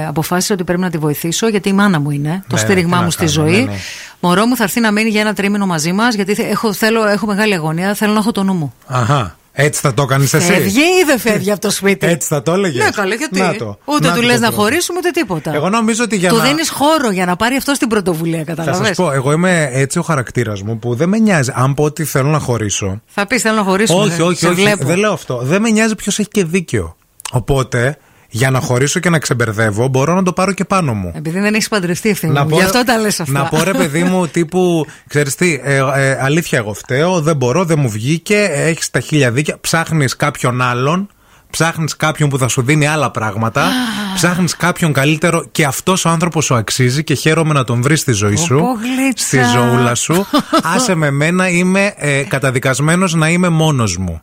αποφάσισα 0.09 0.55
ότι 0.55 0.65
πρέπει 0.65 0.81
να 0.81 0.91
τη 0.91 0.99
βοηθήσω, 0.99 1.49
γιατί 1.49 1.69
η 1.69 1.73
μάνα 1.73 2.01
μου 2.01 2.11
είναι, 2.11 2.43
το 2.49 2.55
Ναι, 2.55 2.61
στήριγμά 2.61 2.91
τι 2.97 2.99
μου 2.99 3.05
να 3.05 3.11
στη 3.11 3.25
κάνουμε, 3.25 3.53
ζωή. 3.53 3.65
ναι, 3.65 3.71
ναι. 3.71 3.77
Μωρό 4.21 4.47
μου 4.47 4.57
θα 4.57 4.63
έρθει 4.63 4.81
να 4.81 4.93
μείνει 4.93 5.09
για 5.11 5.21
ένα 5.21 5.35
τρίμηνο 5.35 5.67
μαζί 5.67 5.93
μας, 5.93 6.15
γιατί 6.15 6.35
θε- 6.35 6.51
έχω, 6.51 6.73
θέλω, 6.73 7.07
έχω 7.07 7.27
μεγάλη 7.27 7.55
αγωνία, 7.55 7.95
θέλω 7.95 8.13
να 8.13 8.19
έχω 8.19 8.33
το 8.33 8.43
νου 8.43 8.53
μου. 8.55 8.75
Αχά. 8.87 9.37
Έτσι 9.57 9.81
θα 9.81 9.95
το 9.95 10.03
έκανες 10.03 10.35
εσύ; 10.35 10.53
Φεύγει 10.53 10.81
ή 10.81 11.05
δεν 11.07 11.19
φεύγει 11.19 11.51
από 11.51 11.61
το 11.61 11.71
σπίτι; 11.71 12.07
Έτσι 12.07 12.29
θα 12.29 12.43
το 12.43 12.53
έλεγες; 12.53 12.85
Ναι, 12.85 12.91
καλά, 12.91 13.15
γιατί. 13.15 13.41
Να 13.41 13.55
το. 13.57 13.79
Ούτε 13.85 14.07
Να 14.07 14.15
του 14.15 14.21
το 14.21 14.27
λες 14.27 14.35
το 14.35 14.41
να 14.41 14.47
τρόπο. 14.47 14.63
χωρίσουμε 14.63 14.99
ούτε 14.99 15.11
τίποτα. 15.11 15.55
Εγώ 15.55 15.69
νομίζω 15.69 16.05
ότι 16.05 16.17
για 16.17 16.29
του 16.29 16.37
να. 16.37 16.43
δίνεις 16.43 16.71
χώρο 16.71 17.11
για 17.11 17.25
να 17.27 17.37
πάρει 17.37 17.57
αυτό 17.57 17.73
την 17.73 17.89
πρωτοβουλία, 17.89 18.39
Θα 18.39 18.45
κατάλαβες; 18.45 18.97
σα 18.97 19.03
πω, 19.03 19.13
εγώ 19.13 19.33
είμαι 19.33 19.69
έτσι 19.73 19.99
ο 19.99 20.03
χαρακτήρας 20.03 20.63
μου 20.63 20.79
που 20.79 20.95
δεν 20.95 21.09
με 21.09 21.19
νοιάζει. 21.19 21.51
Αν 21.55 21.75
πω 21.75 21.85
ότι 21.85 22.05
θέλω 22.05 22.29
να 22.29 22.39
χωρίσω. 22.39 23.03
Θα 23.07 23.27
πεις 23.27 23.43
θέλω 23.43 23.57
να 23.57 23.63
χωρίσουμε. 23.63 24.01
όχι, 24.05 24.23
όχι, 24.23 24.39
σε 24.39 24.47
όχι. 24.49 24.61
βλέπω. 24.61 24.85
Δεν 24.85 24.97
λέω 24.99 25.13
αυτό. 25.13 25.41
Δεν 25.43 25.61
με 25.63 25.71
νοιάζει 25.71 25.95
ποιος 25.95 26.19
έχει 26.19 26.29
και 26.29 26.45
δίκιο. 26.45 26.97
Οπότε, 27.33 27.97
για 28.37 28.51
να 28.51 28.61
χωρίσω 28.61 29.01
και 29.01 29.11
να 29.11 29.19
ξεμπερδεύω, 29.19 29.89
μπορώ 29.89 30.15
να 30.15 30.23
το 30.23 30.33
πάρω 30.33 30.53
και 30.53 30.65
πάνω 30.65 30.95
μου. 30.95 31.13
Επειδή 31.17 31.41
δεν 31.41 31.55
έχεις 31.55 31.69
παντρευτεί 31.69 32.09
ευθύνη. 32.09 32.33
Να 32.33 32.43
μου. 32.43 32.49
πω- 32.49 32.57
Γι' 32.59 32.63
αυτό 32.65 32.85
τα 32.85 32.99
λες 32.99 33.21
αυτά. 33.21 33.33
Να 33.33 33.45
πω 33.45 33.63
ρε 33.63 33.73
παιδί 33.73 34.03
μου 34.05 34.27
τύπου, 34.33 34.87
ξέρεις 35.09 35.35
τι, 35.35 35.61
ε, 35.65 35.77
ε, 35.95 36.19
αλήθεια 36.23 36.59
εγώ 36.59 36.75
φταίω, 36.75 37.21
δεν 37.21 37.37
μπορώ, 37.37 37.65
δεν 37.65 37.79
μου 37.79 37.89
βγήκε, 37.89 38.49
έχεις 38.53 38.91
τα 38.91 39.01
χίλια 39.01 39.31
δίκια, 39.31 39.57
ψάχνεις 39.61 40.17
κάποιον 40.17 40.61
άλλον, 40.63 41.09
ψάχνεις 41.51 41.97
κάποιον 41.97 42.29
που 42.29 42.39
θα 42.39 42.49
σου 42.49 42.63
δίνει 42.63 42.87
άλλα 42.87 43.11
πράγματα, 43.11 43.67
ψάχνεις 44.15 44.57
κάποιον 44.57 44.93
καλύτερο 44.93 45.45
και 45.53 45.65
αυτός 45.65 46.05
ο 46.05 46.09
άνθρωπος 46.09 46.45
σου 46.45 46.55
αξίζει 46.55 47.05
και 47.05 47.15
χαίρομαι 47.15 47.53
να 47.53 47.65
τον 47.65 47.83
βρεις 47.83 48.01
στη 48.01 48.13
ζωή 48.13 48.37
σου, 48.37 48.57
Πω, 48.59 48.67
γλίτσα. 48.83 49.27
στη 49.27 49.41
ζωούλα 49.55 49.95
σου. 49.95 50.27
Άσε 50.75 50.95
με 50.95 51.11
μένα, 51.11 51.49
είμαι 51.49 51.95
ε, 51.97 52.23
καταδικασμένος 52.23 53.15
να 53.15 53.29
είμαι 53.29 53.49
μόνος 53.49 53.97
μου. 53.97 54.21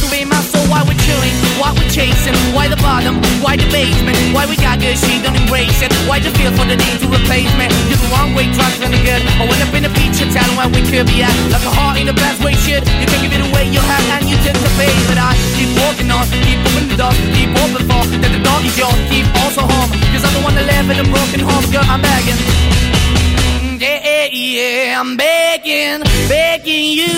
Why 1.61 1.77
we 1.77 1.85
chasing? 1.93 2.33
Why 2.57 2.65
the 2.65 2.79
bottom? 2.81 3.21
Why 3.37 3.53
the 3.53 3.69
basement? 3.69 4.17
Why 4.33 4.49
we 4.49 4.57
got 4.57 4.81
good, 4.81 4.97
she 4.97 5.21
don't 5.21 5.37
embrace 5.37 5.77
it? 5.85 5.93
Why 6.09 6.17
the 6.17 6.33
feel 6.33 6.49
for 6.57 6.65
the 6.65 6.73
need 6.73 6.97
to 7.05 7.07
replace 7.13 7.53
me? 7.53 7.69
You're 7.85 8.01
the 8.01 8.09
wrong 8.09 8.33
way, 8.33 8.49
trying 8.49 8.81
to 8.81 8.89
good. 8.89 9.21
I 9.37 9.45
went 9.45 9.61
up 9.61 9.69
in 9.77 9.85
a 9.85 9.93
feature 9.93 10.25
town 10.33 10.49
where 10.57 10.65
we 10.73 10.81
could 10.81 11.05
be 11.05 11.21
at. 11.21 11.29
Like 11.53 11.61
a 11.61 11.69
heart 11.69 12.01
in 12.01 12.09
the 12.09 12.17
best 12.17 12.41
way, 12.41 12.57
shit. 12.65 12.81
You 12.97 13.05
can 13.05 13.21
give 13.21 13.37
it 13.37 13.45
away, 13.45 13.69
you 13.69 13.77
have, 13.77 14.05
and 14.09 14.25
you 14.25 14.41
take 14.41 14.57
the 14.57 14.73
bait. 14.73 14.89
But 15.05 15.21
I 15.21 15.37
keep 15.53 15.69
walking 15.77 16.09
on, 16.09 16.25
keep 16.41 16.57
moving 16.65 16.89
the 16.89 16.97
door, 16.97 17.13
keep 17.29 17.53
open 17.53 17.85
for 17.85 18.09
that 18.09 18.31
the 18.33 18.41
dog 18.41 18.65
is 18.65 18.73
yours, 18.73 18.97
keep 19.05 19.29
also 19.45 19.61
home. 19.61 19.93
Cause 20.17 20.25
I'm 20.25 20.33
the 20.33 20.41
one 20.41 20.57
that 20.57 20.65
live 20.65 20.89
in 20.89 20.97
a 20.97 21.05
broken 21.13 21.45
home, 21.45 21.61
girl, 21.69 21.85
I'm 21.85 22.01
begging. 22.01 22.41
Yeah, 23.77 24.01
yeah, 24.01 24.33
yeah, 24.33 24.97
I'm 24.97 25.13
begging, 25.13 26.01
begging 26.25 26.89
you 26.97 27.13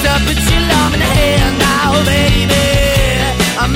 to 0.00 0.12
put 0.24 0.40
your 0.48 0.64
love 0.72 0.92
in 0.96 1.00
the 1.00 1.12
hand 1.12 1.58
now, 1.60 2.04
baby. 2.08 2.71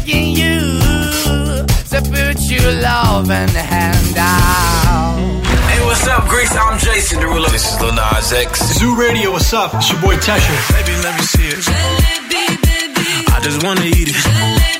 begging 0.00 0.36
you. 0.36 0.60
To 1.90 2.00
put 2.02 2.40
your 2.50 2.72
loving 2.80 3.48
hand 3.48 4.16
out. 4.16 5.44
Hey, 5.68 5.84
what's 5.84 6.06
up, 6.06 6.28
Greece? 6.28 6.54
I'm 6.54 6.78
Jason 6.78 7.18
Derulo. 7.18 7.50
This 7.50 7.72
is 7.72 7.80
Lil 7.80 7.94
Nas 7.94 8.32
X. 8.32 8.78
Zoo 8.78 8.96
Radio, 8.96 9.32
what's 9.32 9.52
up? 9.52 9.74
It's 9.74 9.90
your 9.90 10.00
boy 10.00 10.14
Tesha. 10.16 10.72
Baby, 10.72 11.02
let 11.02 11.16
me 11.16 11.22
see 11.22 11.48
it. 11.48 11.64
I 13.32 13.40
just 13.42 13.64
wanna 13.64 13.84
eat 13.84 14.08
it. 14.10 14.79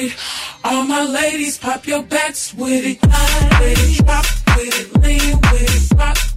It. 0.00 0.16
All 0.64 0.84
my 0.84 1.04
ladies, 1.04 1.58
pop 1.58 1.86
your 1.86 2.02
backs 2.02 2.54
with 2.54 2.84
it. 2.84 3.02
Line 3.02 3.60
with 3.60 4.00
it, 4.00 4.04
drop 4.04 4.26
with 4.56 4.80
it, 4.80 5.02
lean 5.02 5.40
with 5.52 5.92
it, 5.92 5.98
rock 5.98 6.29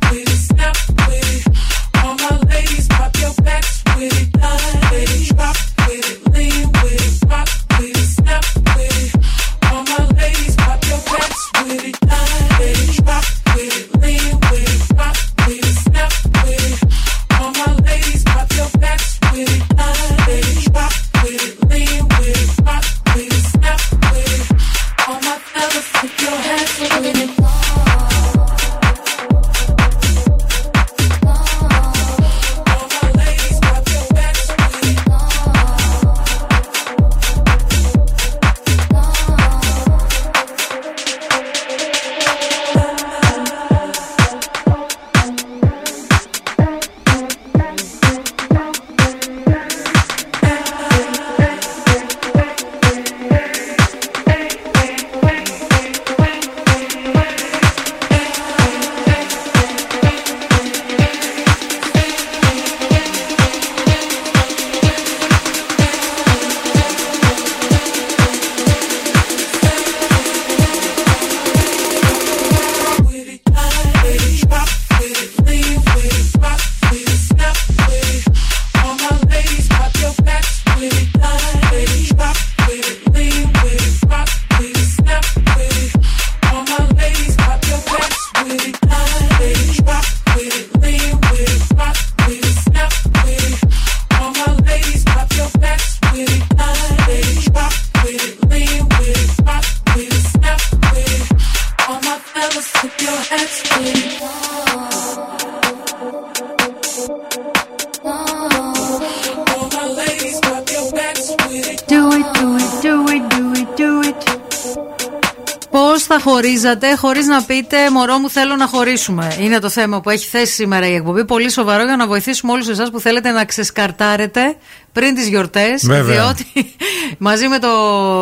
χωρίς 117.06 117.26
να 117.28 117.44
πείτε 117.44 117.78
Μωρό 117.92 118.18
μου, 118.18 118.30
θέλω 118.30 118.56
να 118.56 118.68
χωρίσουμε. 118.68 119.36
Είναι 119.40 119.60
το 119.60 119.70
θέμα 119.70 120.02
που 120.02 120.10
έχει 120.10 120.28
θέσει 120.28 120.54
σήμερα 120.54 120.88
η 120.88 120.94
εκπομπή. 120.94 121.26
Πολύ 121.26 121.52
σοβαρό 121.52 121.84
για 121.84 121.96
να 121.96 122.08
βοηθήσουμε 122.08 122.52
όλους 122.52 122.68
εσάς 122.68 122.90
που 122.90 123.00
θέλετε 123.00 123.32
να 123.32 123.46
ξεσκαρτάρετε 123.46 124.56
πριν 124.92 125.16
τις 125.16 125.28
γιορτές. 125.28 125.86
Βέβαια. 125.86 126.24
Διότι 126.24 126.46
Μαζί 127.18 127.48
με 127.48 127.60
το 127.60 127.68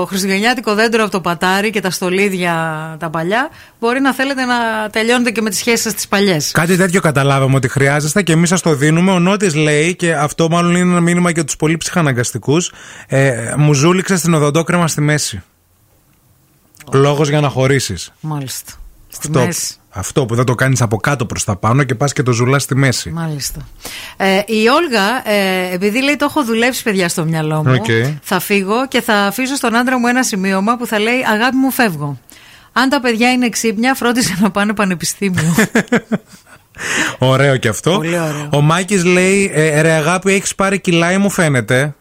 χριστουγεννιάτικο 0.10 0.74
δέντρο 0.74 1.04
από 1.04 1.12
το 1.12 1.22
πατάρι 1.22 1.70
και 1.70 1.80
τα 1.80 1.90
στολίδια 1.90 2.54
τα 3.00 3.10
παλιά, 3.10 3.50
μπορεί 3.80 4.00
να 4.00 4.14
θέλετε 4.14 4.46
να 4.46 4.90
τελειώνετε 4.92 5.32
και 5.32 5.42
με 5.42 5.50
τις 5.50 5.60
σχέσεις 5.60 5.82
σας 5.82 5.94
τις 5.94 6.08
παλιές. 6.08 6.52
Κάτι 6.52 6.78
τέτοιο 6.78 7.02
καταλάβαμε 7.02 7.56
ότι 7.56 7.68
χρειάζεστε 7.68 8.22
και 8.22 8.32
εμείς 8.32 8.50
σας 8.50 8.62
το 8.62 8.76
δίνουμε. 8.76 9.12
Ο 9.12 9.20
Νότης 9.20 9.56
λέει, 9.56 9.96
και 9.96 10.14
αυτό 10.14 10.50
μάλλον 10.50 10.72
είναι 10.76 10.92
ένα 10.92 11.02
μήνυμα 11.02 11.30
για 11.30 11.44
τους 11.44 11.56
πολύ 11.56 11.78
ψυχαναγκαστικούς, 11.78 12.72
ε, 13.08 13.54
μου 13.58 13.74
ζούληξε 13.74 14.18
στην 14.18 14.34
οδοντόκρεμα 14.34 14.88
στη 14.88 15.02
μέση. 15.02 15.44
Λόγος 16.92 17.30
για 17.30 17.40
να 17.42 17.50
χωρίσεις. 17.50 18.12
Μάλιστα. 18.20 18.72
Στη 19.08 19.28
Αυτό, 19.28 19.46
μέση. 19.46 19.74
αυτό 19.90 20.26
που 20.26 20.36
δεν 20.36 20.46
το 20.46 20.56
κάνεις 20.56 20.82
από 20.82 20.98
κάτω 20.98 21.26
προς 21.26 21.44
τα 21.44 21.56
πάνω 21.56 21.84
και 21.84 21.96
πας 21.96 22.14
και 22.14 22.24
το 22.24 22.32
ζουλάς 22.32 22.64
στη 22.64 22.76
μέση. 22.76 23.10
Μάλιστα. 23.12 23.60
Ε, 24.18 24.36
η 24.46 24.68
Όλγα, 24.68 25.30
ε, 25.32 25.74
επειδή 25.74 26.04
λέει 26.04 26.16
το 26.16 26.26
έχω 26.30 26.44
δουλέψει 26.44 26.84
παιδιά 26.84 27.10
στο 27.10 27.26
μυαλό 27.26 27.64
μου, 27.66 27.74
Οκ. 27.74 27.86
θα 28.22 28.40
φύγω 28.40 28.88
και 28.88 29.02
θα 29.02 29.14
αφήσω 29.16 29.56
στον 29.56 29.76
άντρα 29.76 30.00
μου 30.00 30.08
ένα 30.08 30.24
σημείωμα 30.24 30.78
που 30.78 30.86
θα 30.86 31.00
λέει 31.00 31.26
Αγάπη 31.34 31.56
μου, 31.56 31.72
φεύγω. 31.72 32.20
Αν 32.74 32.90
τα 32.90 33.00
παιδιά 33.02 33.32
είναι 33.32 33.50
ξύπνια, 33.50 33.94
φρόντισε 33.94 34.38
να 34.40 34.52
πάνε 34.52 34.74
πανεπιστήμιο. 34.74 35.56
Ωραίο 37.18 37.58
και 37.58 37.68
αυτό. 37.68 37.92
Πολύ 37.92 38.20
ωραίο. 38.20 38.50
Ο 38.52 38.62
Μάκης 38.62 39.04
λέει: 39.04 39.52
ε, 39.54 39.82
Ρε 39.82 39.92
αγάπη, 39.92 40.34
έχεις 40.34 40.56
πάρει 40.56 40.80
κιλά, 40.80 41.20
μου 41.20 41.30
φαίνεται. 41.30 41.96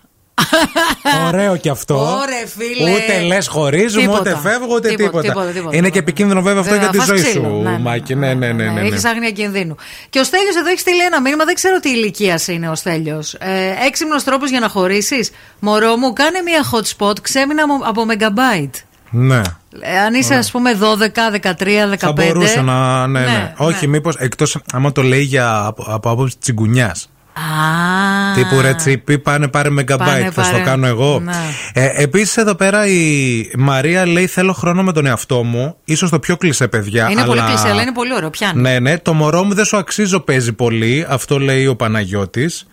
Ωραίο 1.28 1.56
και 1.56 1.70
αυτό. 1.70 1.94
Ωρε, 1.96 2.46
φίλε. 2.56 2.90
Ούτε 2.90 3.20
λες 3.26 3.46
χωρίζουμε, 3.48 4.02
Τίποτα. 4.02 4.20
ούτε 4.20 4.38
φεύγω, 4.48 4.74
ούτε 4.74 4.88
Τίποτα, 4.88 5.04
τίποτα. 5.06 5.22
τίποτα, 5.22 5.46
τίποτα, 5.46 5.60
Είναι 5.60 5.70
τίποτα. 5.70 5.88
και 5.88 5.98
επικίνδυνο 5.98 6.42
βέβαια 6.42 6.60
αυτό 6.60 6.72
Βέβαια, 6.74 6.88
για 6.90 7.00
τη 7.00 7.06
φας 7.06 7.06
ζωή 7.18 7.22
ξύλο. 7.30 7.44
σου, 7.48 7.60
Ναι, 7.62 7.70
ναι, 7.70 7.78
Μάκη. 7.78 8.14
Ναι, 8.14 8.34
ναι, 8.34 8.52
ναι. 8.52 8.64
ναι, 8.64 8.70
ναι. 8.70 8.80
Έχεις 8.86 9.04
άγνοια 9.04 9.30
κινδύνου. 9.30 9.76
Και 10.10 10.18
ο 10.20 10.24
Στέλιος 10.24 10.56
εδώ 10.56 10.68
έχει 10.70 10.78
στείλει 10.80 11.02
ένα 11.04 11.20
μήνυμα, 11.20 11.44
δεν 11.44 11.54
ξέρω 11.54 11.80
τι 11.80 11.88
ηλικίας 11.90 12.48
είναι 12.48 12.68
ο 12.68 12.74
Στέλιος. 12.74 13.34
Ε, 13.34 13.86
Έξυπνος 13.86 14.24
τρόπος 14.24 14.50
για 14.50 14.60
να 14.60 14.68
χωρίσεις. 14.68 15.30
Μωρό 15.58 15.96
μου, 15.96 16.12
κάνε 16.12 16.38
μια 16.44 16.64
hot 16.72 16.96
spot 16.96 17.20
ξέμεινα 17.22 17.62
από- 17.62 17.88
από 17.88 18.04
megabyte. 18.10 18.80
Ναι. 19.10 19.40
Ε, 19.80 19.98
αν 19.98 20.14
είσαι, 20.14 20.34
ας 20.34 20.50
πούμε, 20.50 20.72
12, 20.74 21.30
13, 21.30 21.86
15. 21.88 21.96
Θα 21.98 22.12
μπορούσε 22.12 22.60
να. 22.60 23.06
Ναι, 23.06 23.20
ναι. 23.20 23.26
Ναι, 23.26 23.54
Όχι, 23.56 23.86
μήπως 23.86 24.16
εκτός 24.16 24.58
άμα 24.72 24.92
το 24.92 25.02
λέει 25.02 25.22
για, 25.22 25.64
από, 25.64 25.84
από 25.88 26.10
άποψη 26.10 26.36
τσιγκουνιάς. 26.40 27.08
Α, 27.32 28.34
Τύπου 28.34 28.60
ρε 28.60 28.74
τσίπη, 28.74 29.18
πάνε 29.18 29.48
πάρε 29.48 29.68
Πάνε, 29.68 29.82
megabyte. 29.82 30.30
Θα 30.32 30.42
στο 30.42 30.52
πάρε. 30.52 30.64
κάνω 30.64 30.86
εγώ. 30.86 31.20
Ναι. 31.20 31.32
Ε, 31.72 31.90
Επίσης 32.02 32.36
εδώ 32.36 32.54
πέρα 32.54 32.86
η 32.86 33.50
Μαρία 33.58 34.06
λέει: 34.06 34.26
Θέλω 34.26 34.52
χρόνο 34.52 34.82
με 34.82 34.92
τον 34.92 35.06
εαυτό 35.06 35.42
μου. 35.42 35.76
σω 35.96 36.08
το 36.08 36.18
πιο 36.18 36.36
κλεισέ, 36.36 36.68
παιδιά. 36.68 37.08
Είναι 37.10 37.24
πολύ 37.24 37.40
αλλά- 37.40 37.48
κλεισέ, 37.50 37.68
αλλά 37.68 37.82
είναι 37.82 37.92
πολύ 37.92 38.14
ωραίο. 38.14 38.30
Πιάνει. 38.30 38.60
Ναι, 38.60 38.78
ναι. 38.78 38.98
Το 38.98 39.12
μωρό 39.12 39.42
μου 39.44 39.54
δεν 39.54 39.64
σου 39.64 39.76
αξίζω 39.76 40.20
παίζει 40.20 40.52
πολύ. 40.52 41.06
Αυτό 41.08 41.38
λέει 41.38 41.66
ο 41.66 41.76
Παναγιώτης. 41.76 42.66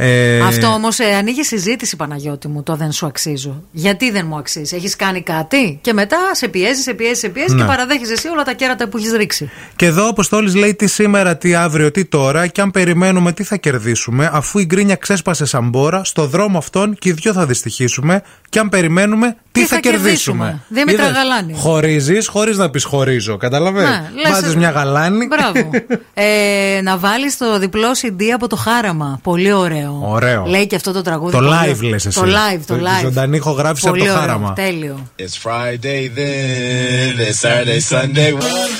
Ε, 0.00 0.40
Αυτό 0.40 0.66
όμως 0.66 0.98
ε, 0.98 1.14
ανοίγει 1.14 1.42
συζήτηση, 1.44 1.96
Παναγιώτη 1.96 2.48
μου, 2.48 2.62
το 2.62 2.74
δεν 2.76 2.92
σου 2.92 3.06
αξίζω. 3.06 3.62
Γιατί 3.72 4.10
δεν 4.10 4.26
μου 4.28 4.36
αξίζει, 4.36 4.76
Έχεις 4.76 4.96
κάνει 4.96 5.22
κάτι 5.22 5.78
και 5.82 5.92
μετά 5.92 6.16
σε 6.32 6.48
πιέζεις, 6.48 6.82
σε 6.82 6.94
πιέζεις, 6.94 7.18
σε 7.18 7.28
πιέζεις 7.28 7.52
Ναι. 7.52 7.60
και 7.60 7.66
παραδέχεσαι 7.66 8.12
εσύ 8.12 8.28
όλα 8.28 8.42
τα 8.42 8.52
κέρατα 8.52 8.88
που 8.88 8.96
έχεις 8.96 9.12
ρίξει. 9.12 9.50
Και 9.76 9.86
εδώ 9.86 10.04
ο 10.04 10.08
Αποστόλης 10.08 10.54
λέει 10.54 10.74
τι 10.74 10.86
σήμερα, 10.86 11.36
τι 11.36 11.54
αύριο, 11.54 11.90
τι 11.90 12.04
τώρα. 12.04 12.46
Και 12.46 12.60
αν 12.60 12.70
περιμένουμε, 12.70 13.32
τι 13.32 13.42
θα 13.42 13.56
κερδίσουμε. 13.56 14.30
Αφού 14.32 14.58
η 14.58 14.64
γκρίνια 14.64 14.94
ξέσπασε 14.94 15.44
σαν 15.44 15.68
μπόρα, 15.68 16.04
στο 16.04 16.26
δρόμο 16.26 16.58
αυτόν 16.58 16.94
και 16.98 17.08
οι 17.08 17.12
δυο 17.12 17.32
θα 17.32 17.46
δυστυχήσουμε. 17.46 18.22
Και 18.48 18.58
αν 18.58 18.68
περιμένουμε, 18.68 19.36
τι, 19.52 19.60
Τι 19.60 19.66
θα, 19.66 19.74
θα 19.74 19.80
κερδίσουμε. 19.80 20.44
κερδίσουμε. 20.44 20.62
Δήμητρα 20.68 21.08
Γαλάνη. 21.20 21.54
Χωρίζεις 21.56 22.28
χωρίς 22.28 22.56
να 22.56 22.70
πεις 22.70 22.84
χωρίζω. 22.84 23.36
Κατάλαβε. 23.36 23.82
Ναι, 23.82 24.02
λες- 24.22 24.32
Βάζεις 24.32 24.56
μια 24.56 24.70
γαλάνη. 24.70 25.26
Μπράβο. 25.26 25.70
ε, 26.14 26.80
να 26.82 26.98
βάλεις 26.98 27.36
το 27.36 27.58
διπλό 27.58 27.88
CD 28.02 28.22
από 28.34 28.46
το 28.48 28.56
χάραμα. 28.56 29.20
Πολύ 29.22 29.52
ωραίο. 29.52 29.87
Ωραίο. 30.02 30.44
Λέει 30.46 30.66
και 30.66 30.76
αυτό 30.76 30.92
το 30.92 31.02
τραγούδι. 31.02 31.32
Το 31.32 31.38
πολύ 31.38 31.50
live 31.50 31.76
ωραίο. 31.76 31.88
λες 31.90 32.06
εσύ. 32.06 32.20
Το 32.20 32.26
live, 32.26 32.60
το 32.66 32.76
Το 32.76 32.80
live. 32.84 33.02
ζωντανή 33.02 33.36
ηχογράφηση 33.36 33.88
από 33.88 33.96
Πολύ 33.96 34.08
το 34.08 34.12
ωραίο, 34.14 34.26
χάραμα. 34.26 34.52
Τέλειο. 34.52 35.06
It's 35.18 35.22
Friday 35.46 36.02
then, 36.18 37.18
it's 37.28 37.38
Saturday, 37.44 37.80
Sunday. 37.92 38.30
What? 38.32 38.70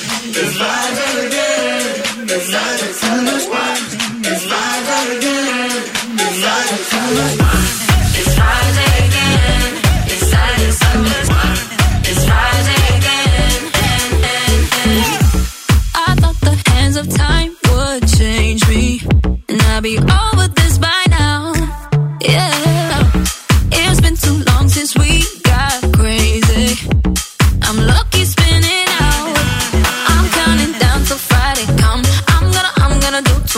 It's 0.40 0.54
Friday 0.60 1.12
again, 1.26 1.86
it's 2.34 2.46
Saturday, 2.52 2.92
Sunday. 3.02 3.40
What? 3.52 3.80
It's 4.30 4.44
Friday 4.50 5.04
again, 5.16 5.72
it's 6.22 6.36
Saturday, 6.42 6.82
Sunday. 6.92 7.32
It's 8.18 8.32
Friday 8.38 8.92
again. 9.06 9.70
It's 10.12 10.24
Saturday, 10.32 10.72
Sunday. 10.82 11.22
It's 12.10 12.22
Friday 12.30 12.82
again. 12.98 13.60
I 16.06 16.10
thought 16.20 16.38
the 16.48 16.54
hands 16.72 16.96
of 17.02 17.06
time 17.26 17.50
would 17.70 18.02
change 18.20 18.60
me, 18.72 18.84
and 19.50 19.58
I'd 19.72 19.82
be 19.88 19.94
over 19.98 20.27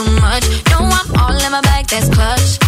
too 0.03 0.21
much. 0.21 0.43
Know 0.69 0.79
I'm 0.79 1.19
all 1.19 1.45
in 1.45 1.51
my 1.51 1.61
bag, 1.61 1.87
that's 1.87 2.09
clutch. 2.09 2.60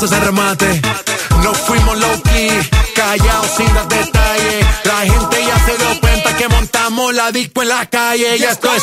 Se 0.00 0.18
remate. 0.18 0.80
No 1.44 1.52
fuimos 1.54 1.96
low 1.98 2.22
key, 2.22 2.48
callados 2.94 3.46
sin 3.56 3.72
dar 3.74 3.86
detalles. 3.86 4.66
La 4.84 4.96
gente 5.02 5.44
ya 5.46 5.64
se 5.64 5.76
dio 5.76 6.00
cuenta 6.00 6.36
que 6.36 6.48
montamos 6.48 7.14
la 7.14 7.30
disco 7.30 7.62
en 7.62 7.68
la 7.68 7.86
calle. 7.86 8.36
Y 8.38 8.42
esto 8.42 8.68
es. 8.74 8.82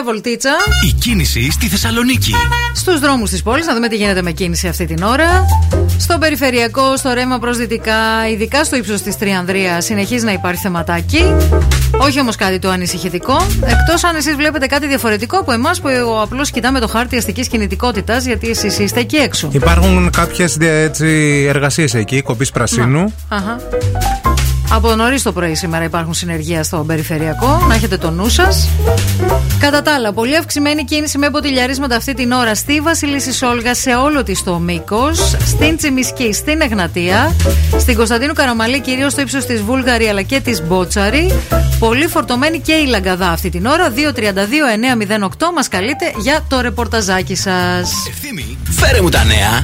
Η 0.00 0.12
ώρα 0.12 0.12
να 0.12 0.20
πάμε 0.20 0.34
μια 0.34 0.48
βολτίτσα 0.50 0.50
Η 0.88 0.92
κίνηση 0.92 1.50
στη 1.50 1.66
Θεσσαλονίκη. 1.66 2.34
στους 2.74 3.00
δρόμους 3.00 3.30
της 3.30 3.42
πόλης, 3.42 3.66
να 3.66 3.74
δούμε 3.74 3.88
τι 3.88 3.96
γίνεται 3.96 4.22
με 4.22 4.30
κίνηση 4.32 4.68
αυτή 4.68 4.84
την 4.86 5.02
ώρα. 5.02 5.46
Στο 5.98 6.18
περιφερειακό, 6.18 6.96
στο 6.96 7.12
ρέμα 7.12 7.38
προς 7.38 7.56
δυτικά, 7.56 8.28
ειδικά 8.32 8.64
στο 8.64 8.76
ύψος 8.76 9.02
της 9.02 9.16
Τριανδρία, 9.18 9.80
συνεχίζει 9.80 10.24
να 10.24 10.32
υπάρχει 10.32 10.60
θεματάκι. 10.60 11.22
Όχι 11.98 12.20
όμως 12.20 12.36
κάτι 12.36 12.58
το 12.58 12.70
ανησυχητικό. 12.70 13.46
Εκτός 13.66 14.04
αν 14.04 14.16
εσείς 14.16 14.34
βλέπετε 14.36 14.66
κάτι 14.66 14.86
διαφορετικό 14.86 15.38
από 15.38 15.52
εμάς 15.52 15.80
που 15.80 15.88
απλώς 16.22 16.50
κοιτάμε 16.50 16.80
το 16.80 16.88
χάρτη 16.88 17.16
αστικής 17.16 17.48
κινητικότητας, 17.48 18.24
γιατί 18.24 18.48
εσείς 18.48 18.78
είστε 18.78 19.00
εκεί 19.00 19.16
έξω. 19.16 19.48
Υπάρχουν 19.52 20.10
κάποιες 20.10 20.56
εργασίες 21.48 21.94
εκεί, 21.94 22.22
κοπής 22.22 22.50
πρασίνου. 22.50 23.14
Αχα. 23.28 23.56
Από 24.72 24.94
νωρίς 24.94 25.22
το 25.22 25.32
πρωί 25.32 25.54
σήμερα 25.54 25.84
υπάρχουν 25.84 26.14
συνεργεία 26.14 26.62
στο 26.62 26.84
περιφερειακό. 26.86 27.64
Να 27.68 27.74
έχετε 27.74 27.96
το 27.96 28.10
νου 28.10 28.28
σας. 28.28 28.68
Κατά 29.60 29.82
τα 29.82 29.94
άλλα, 29.94 30.12
πολύ 30.12 30.36
αυξημένη 30.36 30.84
κίνηση 30.84 31.18
με 31.18 31.30
ποτηλιαρίσματα 31.30 31.96
αυτή 31.96 32.14
την 32.14 32.32
ώρα 32.32 32.54
στη 32.54 32.80
Βασιλίση 32.80 33.32
Σόλγα 33.32 33.74
σε 33.74 33.94
όλο 33.94 34.22
της 34.22 34.42
το 34.42 34.58
μήκος. 34.58 35.18
Στην 35.46 35.76
Τσιμισκή, 35.76 36.32
στην 36.32 36.60
Εγνατία. 36.60 37.36
Στην 37.78 37.96
Κωνσταντίνου 37.96 38.32
Καραμαλή, 38.32 38.80
κυρίως 38.80 39.12
στο 39.12 39.20
ύψος 39.20 39.44
της 39.44 39.62
Βούλγαρη 39.62 40.06
αλλά 40.06 40.22
και 40.22 40.40
της 40.40 40.62
Μπότσαρη. 40.62 41.32
Πολύ 41.78 42.06
φορτωμένη 42.06 42.60
και 42.60 42.72
η 42.72 42.86
Λαγκαδά 42.86 43.28
αυτή 43.30 43.48
την 43.48 43.66
ώρα. 43.66 43.90
232-908 43.90 45.52
μας 45.54 45.68
καλείτε 45.68 46.12
για 46.16 46.44
το 46.48 46.60
ρεπορταζάκι 46.60 47.34
σας. 47.34 47.92
Ευθύμη, 48.08 48.58
φέρε 48.70 49.00
μου 49.00 49.08
τα 49.08 49.24
νέα. 49.24 49.62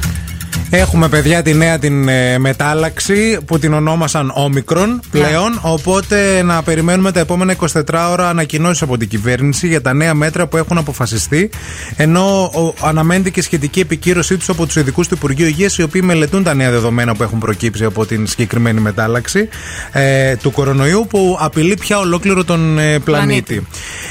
Έχουμε 0.69 1.09
παιδιά 1.09 1.41
τη 1.41 1.53
νέα 1.53 1.79
την 1.79 2.07
ε, 2.07 2.37
μετάλλαξη 2.37 3.39
που 3.45 3.59
την 3.59 3.73
ονόμασαν 3.73 4.31
Όμικρον 4.35 4.99
πλέον. 5.11 5.59
Οπότε 5.61 6.41
να 6.43 6.63
περιμένουμε 6.63 7.11
τα 7.11 7.19
επόμενα 7.19 7.55
24 7.73 8.07
ώρα 8.11 8.29
ανακοινώσεις 8.29 8.81
από 8.81 8.97
την 8.97 9.07
κυβέρνηση 9.07 9.67
για 9.67 9.81
τα 9.81 9.93
νέα 9.93 10.13
μέτρα 10.13 10.47
που 10.47 10.57
έχουν 10.57 10.77
αποφασιστεί. 10.77 11.49
Ενώ 11.95 12.43
ο, 12.43 12.73
αναμένεται 12.87 13.29
και 13.29 13.41
σχετική 13.41 13.79
επικύρωσή 13.79 14.37
τους 14.37 14.49
από 14.49 14.65
τους 14.65 14.75
ειδικούς 14.75 15.07
του 15.07 15.13
Υπουργείου 15.13 15.45
Υγείας, 15.45 15.77
οι 15.77 15.83
οποίοι 15.83 16.01
μελετούν 16.03 16.43
τα 16.43 16.53
νέα 16.53 16.71
δεδομένα 16.71 17.15
που 17.15 17.23
έχουν 17.23 17.39
προκύψει 17.39 17.83
από 17.83 18.05
την 18.05 18.27
συγκεκριμένη 18.27 18.79
μετάλλαξη 18.79 19.49
ε, 19.91 20.35
του 20.35 20.51
κορονοϊού 20.51 21.07
που 21.09 21.37
απειλεί 21.39 21.77
πια 21.77 21.99
ολόκληρο 21.99 22.43
τον 22.43 22.79
ε, 22.79 22.99
πλανήτη. 22.99 23.67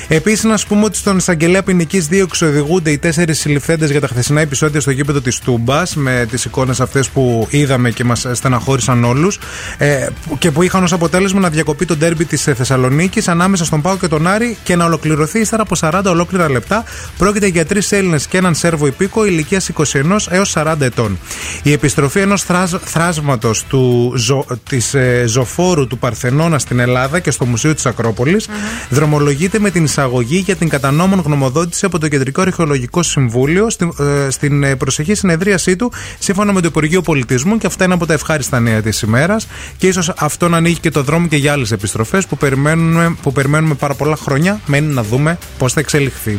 Επίσης, 0.08 0.44
να 0.44 0.56
σου 0.56 0.66
πούμε 0.66 0.84
ότι 0.84 0.96
στον 0.96 1.16
εισαγγελέα 1.16 1.62
ποινικής 1.62 2.06
δίωξης 2.06 2.48
οδηγούνται 2.48 2.90
οι 2.90 2.98
τέσσερις 2.98 3.38
συλληφθέντες 3.38 3.90
για 3.90 4.00
τα 4.00 4.06
χθεσινά 4.06 4.40
επεισόδια 4.40 4.80
στο 4.80 4.90
γήπεδο 4.90 5.20
της 5.20 5.38
Τούμπας 5.38 5.96
με 5.96 6.26
τις 6.30 6.45
εικόνες 6.46 6.80
αυτές 6.80 7.08
που 7.08 7.46
είδαμε 7.50 7.90
και 7.90 8.04
μας 8.04 8.26
στεναχώρησαν 8.32 9.04
όλους 9.04 9.38
ε, 9.78 10.06
και 10.38 10.50
που 10.50 10.62
είχαν 10.62 10.82
ως 10.82 10.92
αποτέλεσμα 10.92 11.40
να 11.40 11.48
διακοπεί 11.48 11.84
το 11.84 11.96
ντέρμπι 11.96 12.24
της 12.24 12.42
Θεσσαλονίκης 12.42 13.28
ανάμεσα 13.28 13.64
στον 13.64 13.80
Πάο 13.82 13.96
και 13.96 14.08
τον 14.08 14.26
Άρη 14.26 14.56
και 14.62 14.76
να 14.76 14.84
ολοκληρωθεί 14.84 15.38
ύστερα 15.38 15.62
από 15.62 15.74
40 15.80 16.02
ολόκληρα 16.06 16.50
λεπτά. 16.50 16.84
Πρόκειται 17.18 17.46
για 17.46 17.66
τρεις 17.66 17.92
Έλληνες 17.92 18.26
και 18.26 18.36
έναν 18.36 18.54
Σέρβο 18.54 18.86
υπήκο 18.86 19.24
ηλικίας 19.26 19.70
21 19.74 20.16
έως 20.28 20.54
40 20.56 20.74
ετών. 20.80 21.18
Η 21.62 21.72
επιστροφή 21.72 22.20
ενός 22.20 22.44
θράσματος 22.84 23.66
ζω, 24.14 24.44
της 24.68 24.94
ε, 24.94 25.24
ζωφόρου 25.26 25.86
του 25.86 25.98
Παρθενώνα 25.98 26.58
στην 26.58 26.78
Ελλάδα 26.78 27.20
και 27.20 27.30
στο 27.30 27.44
Μουσείο 27.44 27.74
της 27.74 27.86
ακροπολη 27.86 28.40
δρομολογείται 28.88 29.58
με 29.58 29.70
την 29.70 29.84
εισαγωγή 29.84 30.36
για 30.36 30.56
την 30.56 30.68
κατανόμων 30.68 31.20
γνωμοδότηση 31.24 31.84
από 31.84 31.98
το 31.98 32.08
Κεντρικό 32.08 32.40
Αρχαιολογικό 32.40 33.02
Συμβούλιο 33.02 33.70
στην, 33.70 33.92
ε, 33.98 34.30
στην 34.30 34.62
ε, 34.62 34.76
προσεχή 34.76 35.14
συνεδρίασή 35.14 35.76
του 35.76 35.92
σύμφωνα 36.36 36.54
με 36.54 36.60
το 36.60 36.68
Υπουργείο 36.70 37.02
Πολιτισμού 37.02 37.58
και 37.58 37.66
αυτά 37.66 37.84
είναι 37.84 37.94
από 37.94 38.06
τα 38.06 38.12
ευχάριστα 38.12 38.60
νέα 38.60 38.82
της 38.82 39.00
ημέρας. 39.00 39.46
Και 39.78 39.86
ίσως 39.86 40.12
αυτό 40.18 40.48
να 40.48 40.56
ανοίγει 40.56 40.78
και 40.78 40.90
το 40.90 41.02
δρόμο 41.02 41.26
και 41.26 41.36
για 41.36 41.52
άλλες 41.52 41.72
επιστροφές 41.72 42.26
που 42.26 42.36
περιμένουμε, 42.36 43.16
που 43.22 43.32
περιμένουμε 43.32 43.74
πάρα 43.74 43.94
πολλά 43.94 44.16
χρόνια. 44.16 44.60
Μένει 44.66 44.94
να 44.94 45.02
δούμε 45.02 45.38
πώς 45.58 45.72
θα 45.72 45.80
εξελιχθεί. 45.80 46.38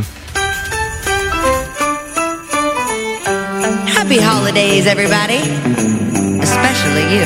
Happy 3.98 4.20
holidays, 4.32 4.86
everybody. 4.96 5.40
Especially 6.48 7.06
you. 7.16 7.26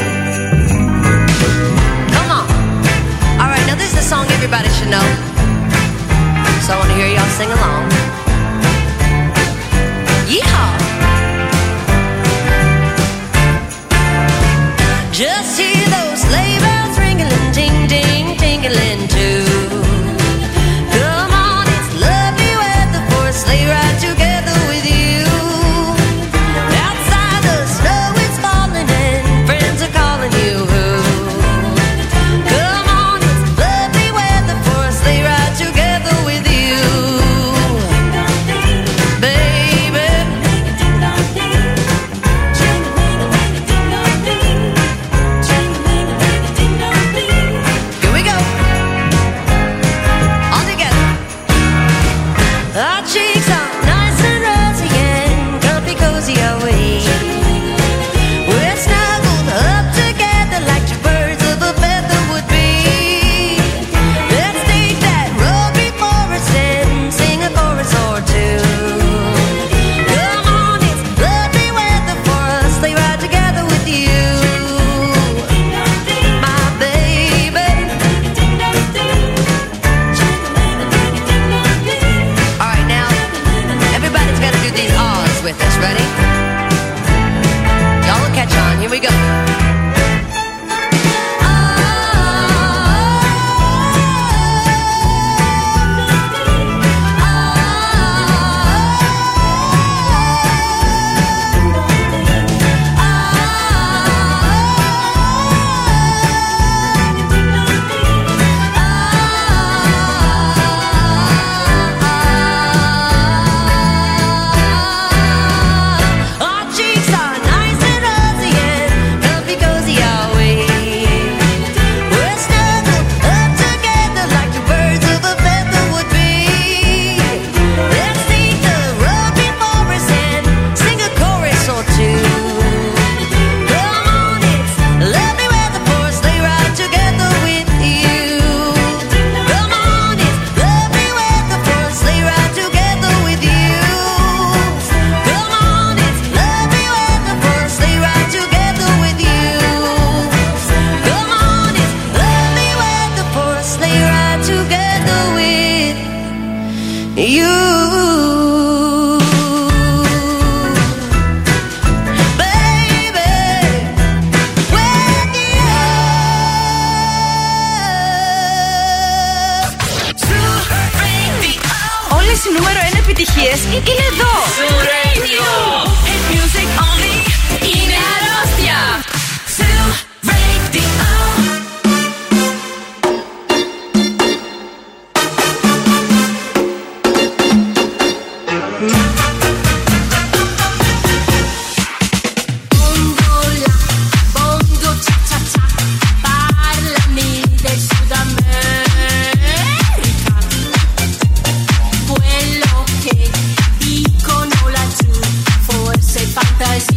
Come 2.15 2.29
on. 2.39 2.45
All 3.41 3.49
right, 3.53 3.65
now 3.69 3.75
this 3.81 3.89
is 3.93 3.97
a 4.05 4.07
song 4.11 4.25
everybody 4.37 4.69
should 4.77 4.91
know. 4.95 5.07
So 6.65 6.69
I 6.73 6.77
want 6.79 6.89
to 6.91 6.97
hear 6.99 7.09
y'all 7.15 7.33
sing 7.39 7.51
along. 7.57 8.00
just 15.21 15.59
you. 15.59 15.80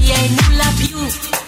yeah, 0.04 0.28
nous 0.28 0.56
la 0.56 0.64
you. 0.90 1.43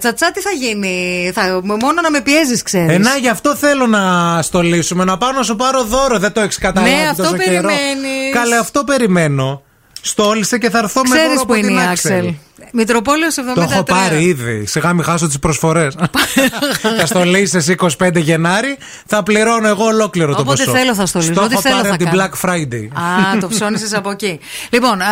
Τσατσά 0.00 0.30
τι 0.30 0.40
θα 0.40 0.50
γίνει; 0.50 1.30
Θα, 1.34 1.60
μόνο 1.64 2.00
να 2.02 2.10
με 2.10 2.20
πιέζεις, 2.20 2.62
ξέρεις. 2.62 2.94
Ε, 2.94 2.98
να, 2.98 3.16
γι' 3.16 3.28
αυτό 3.28 3.54
θέλω 3.56 3.86
να 3.86 4.02
στολίσουμε, 4.42 5.04
να 5.04 5.18
πάω 5.18 5.32
να 5.32 5.42
σου 5.42 5.56
πάρω 5.56 5.84
δώρο. 5.84 6.18
Δεν 6.18 6.32
το 6.32 6.40
έχεις 6.40 6.58
καταλάβει. 6.58 6.94
Ναι, 6.94 7.08
αυτό 7.08 7.22
τόσο 7.22 7.36
καιρό. 7.36 7.68
περιμένεις. 7.68 8.32
Καλέ, 8.32 8.56
αυτό 8.56 8.84
περιμένω. 8.84 9.62
Στόλισε 10.02 10.58
και 10.58 10.70
θα 10.70 10.78
έρθω 10.78 11.02
με 11.02 11.08
Ξέρεις 11.08 11.26
δώρο 11.26 11.36
που 11.36 11.52
από 11.52 11.54
είναι 11.54 11.66
την 11.66 11.76
η 11.76 11.86
Άξελ. 11.90 12.34
Άξελ. 12.70 12.80
Μητροπόλεω 12.80 13.28
73. 13.28 13.54
Το 13.54 13.60
έχω 13.60 13.82
πάρει 13.82 14.22
ήδη. 14.24 14.66
Σιγά 14.66 14.92
μην 14.92 15.04
χάσω 15.04 15.26
τις 15.26 15.38
προσφορές. 15.38 15.94
θα 16.98 17.06
στολίσεις 17.06 17.54
εσύ 17.54 17.74
25 17.98 18.16
Γενάρη, 18.16 18.76
θα 19.06 19.22
πληρώνω 19.22 19.68
εγώ 19.68 19.84
ολόκληρο 19.84 20.34
το 20.34 20.40
Όποτε 20.40 20.64
ποσό. 20.64 20.76
θέλω 20.76 20.94
θα 20.94 21.06
στολίσω, 21.06 21.32
Στο 21.32 21.42
ό,τι 21.42 21.52
έχω 21.52 21.62
θέλω 21.62 21.74
πάρει 21.74 21.88
θα 21.88 21.94
από 21.94 22.04
την 22.04 22.12
κάνω. 22.12 22.30
Black 22.32 22.48
Friday. 22.48 22.88
Α, 23.34 23.38
το 23.40 23.48
ψώνισες 23.48 23.94
από 23.94 24.10
εκεί. 24.10 24.40
Λοιπόν, 24.70 25.00
α, 25.00 25.06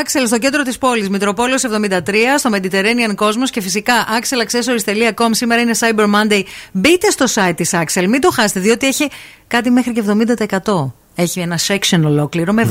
Άξελ 0.00 0.26
στο 0.26 0.38
κέντρο 0.38 0.62
της 0.62 0.78
πόλης, 0.78 1.08
Μητροπόλεως 1.08 1.62
73, 1.64 2.38
στο 2.38 2.50
Mediterranean 2.52 3.24
Cosmos 3.24 3.50
και 3.50 3.60
φυσικά 3.60 3.94
axelaccessories.com. 3.94 5.28
Σήμερα 5.30 5.60
είναι 5.60 5.72
Cyber 5.78 6.04
Monday. 6.04 6.42
Μπείτε 6.72 7.10
στο 7.10 7.24
site 7.34 7.54
της 7.56 7.70
Axel, 7.72 8.06
μην 8.08 8.20
το 8.20 8.30
χάσετε, 8.30 8.60
διότι 8.60 8.86
έχει 8.86 9.08
κάτι 9.46 9.70
μέχρι 9.70 9.92
και 9.92 10.02
70%. 10.06 10.92
Έχει 11.14 11.40
ένα 11.40 11.58
section 11.66 12.00
ολόκληρο 12.04 12.52
με 12.52 12.68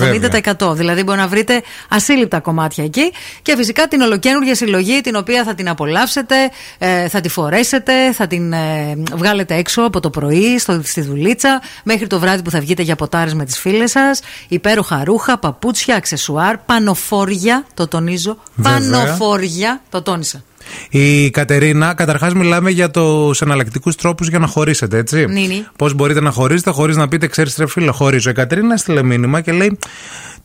70%. 0.60 0.76
Δηλαδή 0.76 1.03
μπορεί 1.03 1.18
να 1.18 1.28
βρείτε 1.28 1.61
ασύλληπτα 1.90 2.40
κομμάτια 2.40 2.84
εκεί. 2.84 3.11
Και 3.41 3.56
φυσικά 3.56 3.88
την 3.88 4.02
ολοκένουργια 4.02 4.56
συλλογή 4.56 5.02
την 5.02 5.15
οποία 5.15 5.44
θα 5.44 5.56
την 5.56 5.70
απολαύσετε, 5.70 6.36
ε, 6.78 7.07
θα 7.07 7.22
τη 7.22 7.30
φορέσετε, 7.30 8.11
θα 8.14 8.28
την 8.28 8.53
ε, 8.53 8.95
βγάλετε 9.14 9.56
έξω 9.56 9.82
από 9.82 9.99
το 9.99 10.10
πρωί 10.10 10.60
στο, 10.60 10.82
στη 10.84 11.02
δουλίτσα 11.02 11.61
μέχρι 11.84 12.07
το 12.07 12.20
βράδυ 12.20 12.41
που 12.41 12.49
θα 12.49 12.60
βγείτε 12.60 12.82
για 12.82 12.95
ποτάρες 12.95 13.34
με 13.34 13.45
τις 13.45 13.60
φίλες 13.60 13.91
σας. 13.91 14.20
Υπέροχα 14.48 15.03
ρούχα, 15.03 15.38
παπούτσια, 15.38 15.95
αξεσουάρ, 15.95 16.57
πανοφόρια, 16.57 17.65
το 17.74 17.88
τονίζω. 17.88 18.38
Βέβαια. 18.56 19.03
Πανοφόρια, 19.03 19.82
το 19.90 20.02
τόνισα. 20.02 20.44
Η 20.90 21.30
Κατερίνα, 21.30 21.94
καταρχάς 21.94 22.34
μιλάμε 22.34 22.69
για 22.69 22.91
τους 22.91 23.41
εναλλακτικούς 23.41 23.95
τρόπους 23.95 24.27
για 24.27 24.40
να 24.40 24.48
χωρίσετε, 24.48 24.98
έτσι. 24.98 25.26
Νίνι. 25.26 25.65
Πώς 25.77 25.94
μπορείτε 25.94 26.22
να 26.22 26.31
χωρίσετε 26.31 26.72
χωρίς 26.72 26.95
να 26.95 27.07
πείτε, 27.07 27.27
ξέρεις, 27.27 27.56
τρε 27.56 27.68
φίλε, 27.68 27.91
χωρίζω. 27.91 28.30
Η 28.30 28.34
Κατερίνα 28.34 28.73
έστειλε 28.73 29.03
μήνυμα 29.03 29.41
και 29.41 29.52
λέει: 29.52 29.77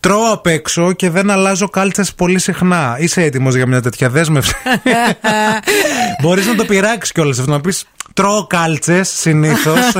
Τρώω 0.00 0.32
απ' 0.32 0.46
έξω 0.46 0.92
και 0.92 1.10
δεν 1.10 1.30
αλλάζω 1.30 1.68
κάλτσες 1.68 2.14
πολύ 2.14 2.38
συχνά. 2.38 2.96
Είσαι 2.98 3.22
έτοιμος 3.22 3.54
για 3.54 3.66
μια 3.66 3.82
τέτοια 3.82 4.08
δέσμευση; 4.10 4.54
Μπορείς 6.22 6.46
να 6.46 6.54
το 6.54 6.64
πειράξεις 6.64 7.12
κιόλας 7.12 7.38
αυτό, 7.38 7.50
να 7.50 7.60
πεις 7.60 7.84
Τρώω 8.18 8.46
κάλτσες 8.46 9.08
συνήθως. 9.08 9.78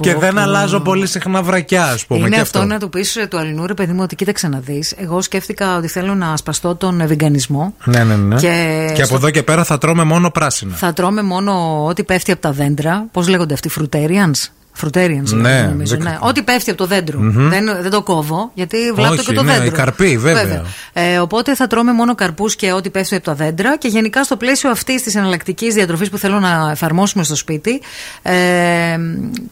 και 0.00 0.14
δεν 0.14 0.38
αλλάζω 0.38 0.80
πολύ 0.80 1.06
συχνά 1.06 1.42
βρακιά, 1.42 1.84
ας 1.84 2.06
πούμε. 2.06 2.20
Είναι 2.20 2.28
και 2.28 2.40
αυτό, 2.40 2.64
να 2.64 2.78
του 2.78 2.88
πεις 2.88 3.26
του 3.30 3.38
Αλληνού, 3.38 3.66
ρε 3.66 3.74
παιδί 3.74 3.92
μου, 3.92 4.00
ότι 4.02 4.14
κοίταξε 4.14 4.48
να 4.48 4.58
δεις. 4.58 4.94
Εγώ 4.96 5.22
σκέφτηκα 5.22 5.76
ότι 5.76 5.88
θέλω 5.88 6.14
να 6.14 6.32
ασπαστώ 6.32 6.74
τον 6.74 7.06
βεγγανισμό. 7.06 7.74
Ναι, 7.84 8.04
ναι, 8.04 8.16
ναι. 8.16 8.36
Και 8.36 8.84
Και, 8.94 9.04
στο- 9.04 9.04
από 9.04 9.14
εδώ 9.14 9.30
και 9.30 9.42
πέρα 9.42 9.64
θα 9.64 9.78
τρώμε 9.78 10.04
μόνο 10.04 10.30
πράσινα. 10.30 10.74
Θα 10.74 10.92
τρώμε 10.92 11.22
μόνο 11.22 11.84
ό,τι 11.86 12.04
πέφτει 12.04 12.32
από 12.32 12.40
τα 12.40 12.52
δέντρα. 12.52 13.06
Πώς 13.12 13.28
λέγονται 13.28 13.54
αυτοί, 13.54 13.70
fruitarians; 13.78 14.50
Φρουτέριαν 14.76 15.26
ναι, 15.30 15.60
νομίζω. 15.60 15.96
Ναι. 15.96 16.18
Ό,τι 16.20 16.42
πέφτει 16.42 16.70
από 16.70 16.78
το 16.78 16.86
δέντρο. 16.86 17.20
Mm-hmm. 17.20 17.48
Δεν, 17.48 17.64
δεν 17.80 17.90
το 17.90 18.02
κόβω, 18.02 18.50
γιατί 18.54 18.76
βλάπτω 18.94 19.22
και 19.22 19.32
το 19.32 19.42
ναι, 19.42 19.58
δέντρο. 19.58 19.76
Καρπή, 19.76 20.18
βέβαια. 20.18 20.42
βέβαια. 20.42 20.64
Ε, 20.92 21.18
οπότε 21.18 21.54
θα 21.54 21.66
τρώμε 21.66 21.92
μόνο 21.92 22.14
καρπούς 22.14 22.56
και 22.56 22.72
ό,τι 22.72 22.90
πέφτει 22.90 23.14
από 23.14 23.24
τα 23.24 23.34
δέντρα. 23.34 23.78
Και 23.78 23.88
γενικά 23.88 24.24
στο 24.24 24.36
πλαίσιο 24.36 24.70
αυτής 24.70 25.02
της 25.02 25.14
εναλλακτικής 25.14 25.74
διατροφής 25.74 26.10
που 26.10 26.18
θέλω 26.18 26.40
να 26.40 26.70
εφαρμόσουμε 26.70 27.24
στο 27.24 27.36
σπίτι, 27.36 27.80
ε, 28.22 28.34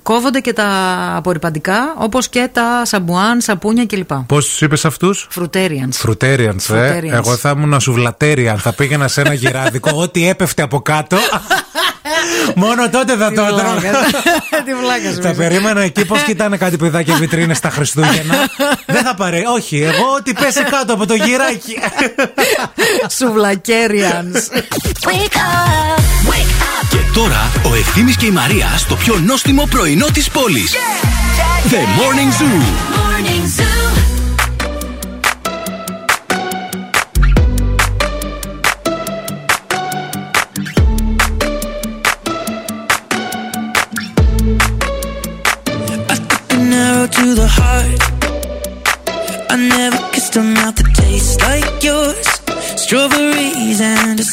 κόβονται 0.03 0.41
και 0.41 0.53
τα 0.53 0.69
απορριπαντικά, 1.17 1.95
όπως 1.99 2.29
και 2.29 2.49
τα 2.53 2.83
σαμπουάν, 2.85 3.41
σαπούνια 3.41 3.87
κλπ. 3.87 4.13
Πώς 4.27 4.49
τους 4.49 4.61
είπες 4.61 4.85
αυτούς; 4.85 5.27
Φρουτέριανς. 5.31 5.97
Φρουτέριανς, 5.97 6.71
ε. 6.71 7.03
Εγώ 7.13 7.37
θα 7.37 7.55
ήμουν 7.57 7.81
σουβλατέριαν. 7.81 8.59
θα 8.59 8.73
πήγαινα 8.73 9.09
σε 9.09 9.21
ένα 9.21 9.35
γυράδικο, 9.35 9.91
ό,τι 9.95 10.29
έπεφτε 10.29 10.63
από 10.63 10.81
κάτω. 10.81 11.17
Μόνο 12.55 12.91
τότε 12.91 13.17
θα 13.17 13.33
το 13.33 13.43
έτρωγα. 13.43 13.93
Τη 14.65 14.75
βλάκα 14.75 15.11
τα 15.23 15.33
περίμενα 15.33 15.81
εκεί 15.81 16.05
πώ 16.05 16.17
κοιτάνε 16.27 16.57
κάτι 16.57 16.77
παιδάκια 16.77 17.15
βιτρίνες 17.15 17.61
τα 17.61 17.71
Χριστούγεννα. 17.71 18.35
Δεν 18.87 19.03
θα 19.03 19.15
πάρει. 19.15 19.45
Όχι, 19.55 19.83
εγώ 19.83 20.15
ότι 20.17 20.33
πέσει 20.33 20.63
κάτω 20.71 20.93
από 20.93 21.07
το 21.07 21.15
γυράκι. 21.15 21.79
Σουβλακέριανς. 23.19 24.47
Και 26.91 26.99
τώρα 27.15 27.53
ο 27.71 27.75
Ευθύνη 27.75 28.13
και 28.13 28.27
η 28.27 28.31
Μαρία 28.31 28.69
στο 28.77 28.95
πιο 28.97 29.19
νόστιμο 29.27 29.67
πρωινό 29.71 30.07
της 30.13 30.31
πόλης. 30.31 30.73
The 31.71 31.77
Morning 31.77 32.43
Zoo. 32.43 33.84
I 49.55 49.57
never 49.57 49.99
kissed 50.11 50.35
a 50.35 50.43
mouth 50.43 50.75
that 50.75 50.93
tastes 50.97 51.41
like 51.41 51.85
yours. 51.85 52.27
Strawberries 52.77 53.81
and 53.81 54.19
a 54.19 54.25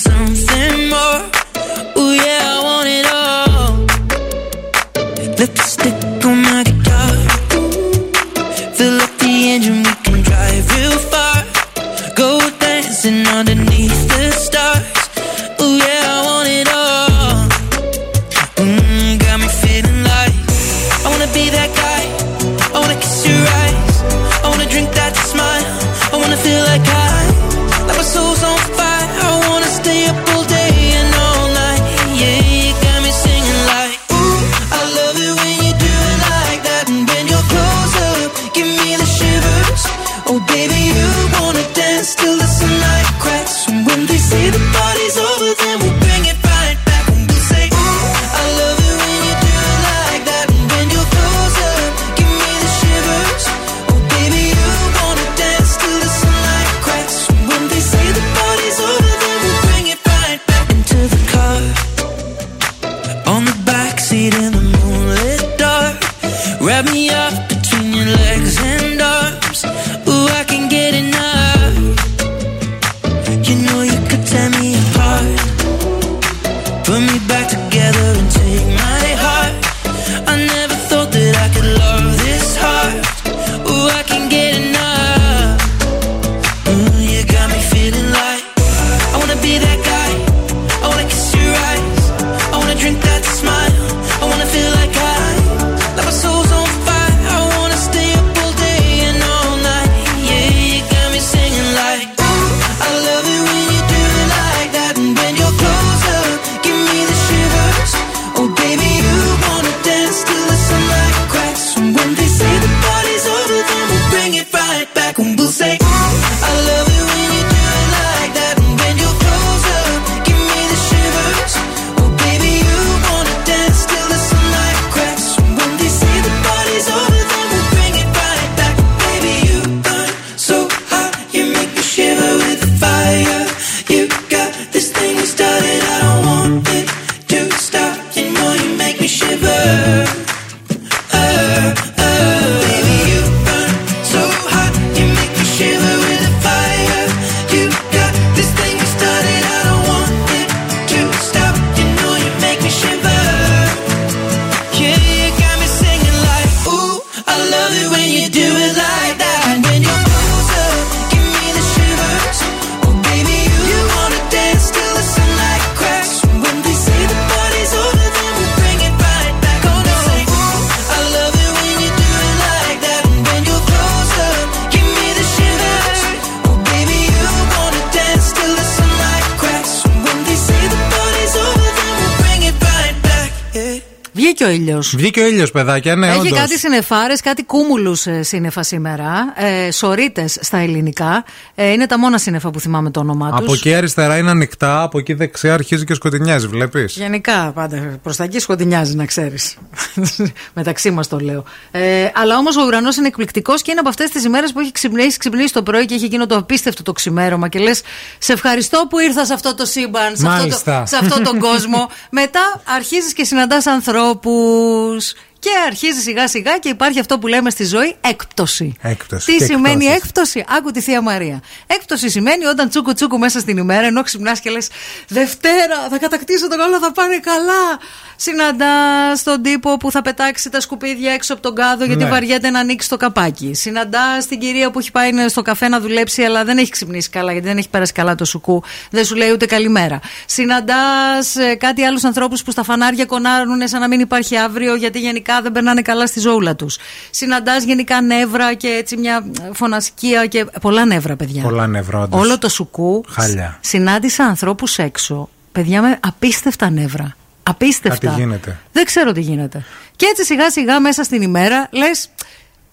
Βγήκε 184.95 185.22
ο 185.22 185.27
ήλιος, 185.27 185.51
παιδάκια, 185.51 185.95
ναι, 185.95 186.07
Έχει 186.07 186.31
κάτι 186.31 186.57
συνεφάρες, 186.57 187.22
κάτι 187.22 187.43
κούμουλους 187.43 188.05
ε, 188.05 188.23
σύννεφα 188.23 188.63
σήμερα. 188.63 189.34
Ε, 189.35 189.72
Σωρίτες 189.72 190.38
στα 190.41 190.57
ελληνικά. 190.57 191.23
Ε, 191.55 191.72
είναι 191.72 191.85
τα 191.85 191.99
μόνα 191.99 192.18
σύννεφα 192.18 192.49
που 192.51 192.59
θυμάμαι 192.59 192.91
το 192.91 192.99
όνομά 192.99 193.30
τους. 193.30 193.39
Από 193.39 193.53
εκεί 193.53 193.73
αριστερά 193.73 194.18
είναι 194.18 194.30
ανοιχτά, 194.30 194.81
από 194.81 194.99
εκεί 194.99 195.13
δεξιά 195.13 195.53
αρχίζει 195.53 195.85
και 195.85 195.93
σκοτεινιάζει, 195.93 196.47
βλέπεις; 196.47 196.95
Γενικά 196.95 197.51
πάντα 197.51 197.99
προς 198.03 198.15
τα 198.15 198.23
εκεί 198.23 198.39
σκοτεινιάζει, 198.39 198.95
να 198.95 199.05
ξέρεις. 199.05 199.57
Μεταξύ 200.53 200.91
μας 200.91 201.07
το 201.07 201.19
λέω. 201.19 201.43
Ε, 201.72 202.09
αλλά 202.13 202.38
όμως 202.38 202.57
ο 202.57 202.63
ουρανός 202.65 202.95
είναι 202.95 203.07
εκπληκτικός 203.07 203.61
και 203.61 203.72
είναι 203.72 203.80
από 203.80 203.89
αυτές 203.89 204.09
τις 204.09 204.23
ημέρες 204.23 204.53
που 204.53 204.59
έχει 204.59 204.72
ξυπνήσει, 204.72 205.18
ξυπνήσει 205.18 205.53
το 205.53 205.63
πρωί 205.63 205.85
και 205.85 205.93
έχει 205.93 206.05
εκείνο 206.05 206.26
το 206.26 206.35
απίστευτο 206.35 206.84
το 206.84 206.91
ξημέρωμα. 206.91 207.47
Και 207.47 207.59
λες, 207.59 207.81
σε 208.18 208.34
ευχαριστώ 208.34 208.88
που 208.89 208.99
ήρθα 208.99 209.26
σε 209.26 209.34
αυτό 209.34 209.55
το 209.55 209.65
σύμπαν, 209.65 210.18
σε, 210.18 210.27
αυτό 210.27 210.84
σε 210.85 210.95
αυτόν 210.95 211.23
τον 211.23 211.39
κόσμο. 211.39 211.89
Μετά 212.09 212.61
αρχίζεις 212.65 213.13
και 213.13 213.23
συναντάς 213.23 213.65
ανθρώπους 213.65 215.13
και 215.41 215.49
αρχίζει 215.68 216.01
σιγά 216.01 216.27
σιγά 216.27 216.57
και 216.57 216.69
υπάρχει 216.69 216.99
αυτό 216.99 217.19
που 217.19 217.27
λέμε 217.27 217.49
στη 217.49 217.65
ζωή 217.65 217.95
έκπτωση. 218.01 218.73
Έκπτωση. 218.81 219.26
Τι 219.31 219.38
Και 219.38 219.43
σημαίνει 219.43 219.85
εκπτώσεις. 219.85 220.03
έκπτωση, 220.03 220.45
άκου 220.57 220.72
τη 220.72 220.81
θεία 220.81 221.01
Μαρία. 221.01 221.41
Έκπτωση 221.68 222.09
σημαίνει 222.09 222.45
όταν 222.45 222.69
τσούκου 222.69 222.93
τσούκου 222.93 223.18
μέσα 223.19 223.39
στην 223.39 223.57
ημέρα, 223.57 223.85
ενώ 223.88 224.03
ξυπνάς 224.03 224.39
και 224.39 224.49
λες 224.49 224.69
Δευτέρα, 225.07 225.88
θα 225.89 225.97
κατακτήσω 225.97 226.47
τον 226.49 226.59
όλα 226.59 226.80
θα 226.80 226.91
πάνε 226.91 227.18
καλά. 227.19 227.80
Συναντάς 228.15 229.23
τον 229.23 229.41
τύπο 229.41 229.77
που 229.77 229.91
θα 229.91 230.01
πετάξει 230.01 230.49
τα 230.49 230.59
σκουπίδια 230.59 231.11
έξω 231.11 231.34
από 231.34 231.41
τον 231.41 231.55
κάδο 231.55 231.85
γιατί 231.85 232.03
Ναι. 232.03 232.09
βαριέται 232.09 232.49
να 232.49 232.59
ανοίξει 232.59 232.89
το 232.89 232.97
καπάκι. 232.97 233.53
Συναντάς 233.53 234.26
την 234.27 234.39
κυρία 234.39 234.72
που 234.72 234.80
έχει 234.80 234.91
πάει 234.91 235.11
στο 235.27 235.41
καφέ 235.41 235.68
να 235.68 235.80
δουλέψει, 235.80 236.23
αλλά 236.23 236.43
δεν 236.43 236.57
έχει 236.57 236.69
ξυπνήσει 236.72 237.09
καλά 237.09 237.31
γιατί 237.31 237.47
δεν 237.47 237.57
έχει 237.57 237.69
πέρασει 237.69 237.93
καλά 237.93 238.15
το 238.15 238.26
σουκού. 238.26 238.63
Δεν 238.89 239.05
σου 239.05 239.15
λέει 239.15 239.31
ούτε 239.31 239.45
καλημέρα. 239.45 239.99
Συναντάς 240.26 241.35
κάτι 241.57 241.84
άλλους 241.84 242.03
ανθρώπους 242.03 242.43
που 242.43 242.51
στα 242.51 242.63
φανάρια 242.63 243.05
κονάρουν 243.05 243.68
σαν 243.68 243.80
να 243.80 243.88
μην 243.88 243.99
υπάρχει 243.99 244.38
αύριο 244.38 244.76
γιατί 244.76 244.99
γενικά 244.99 245.31
δεν 245.41 245.52
περνάνε 245.52 245.82
καλά 245.82 246.08
στη 246.08 246.20
ζώουλα 246.20 246.56
τους. 246.56 246.78
Συναντάς 247.10 247.64
γενικά 247.64 248.02
νεύρα 248.02 248.53
και 248.53 248.68
έτσι 248.68 248.98
μια 248.98 249.26
φωνασκία 249.53 250.26
και 250.26 250.45
πολλά 250.62 250.86
νεύρα, 250.86 251.16
παιδιά. 251.16 251.44
Πολλά 251.44 251.68
νεύρα, 251.68 251.99
όντως. 251.99 252.20
Όλο 252.20 252.38
το 252.38 252.49
σουκού. 252.49 253.03
Χάλια. 253.10 253.58
Συνάντησα 253.62 254.24
ανθρώπους 254.24 254.78
έξω, 254.78 255.30
παιδιά 255.52 255.82
με 255.82 255.98
απίστευτα 255.99 256.70
νεύρα. 256.70 257.16
Απίστευτα. 257.44 258.08
Κάτι 258.08 258.22
γίνεται. 258.22 258.60
Δεν 258.72 258.86
ξέρω 258.86 259.12
τι 259.12 259.22
γίνεται. 259.22 259.66
Και 259.95 260.06
έτσι 260.10 260.26
σιγά 260.26 260.52
σιγά 260.52 260.80
μέσα 260.80 261.03
στην 261.03 261.22
ημέρα 261.22 261.68
λες. 261.72 262.10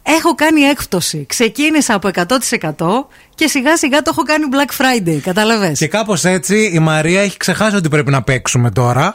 Έχω 0.03 0.35
κάνει 0.35 0.61
έκπτωση. 0.61 1.25
Ξεκίνησα 1.29 1.95
από 1.95 2.11
100% 2.15 2.25
και 3.35 3.47
σιγά 3.47 3.77
σιγά 3.77 4.03
το 4.03 4.11
έχω 4.11 4.23
κάνει 4.23 4.45
Black 4.53 4.83
Friday. 4.83 5.19
Κατάλαβε. 5.23 5.73
Και 5.73 5.89
κάπως 5.89 6.25
έτσι 6.25 6.71
η 6.75 6.79
Μαρία 6.79 7.21
έχει 7.21 7.37
ξεχάσει 7.37 7.77
ότι 7.77 7.89
πρέπει 7.89 8.11
να 8.11 8.23
παίξουμε 8.23 8.71
τώρα. 8.71 9.13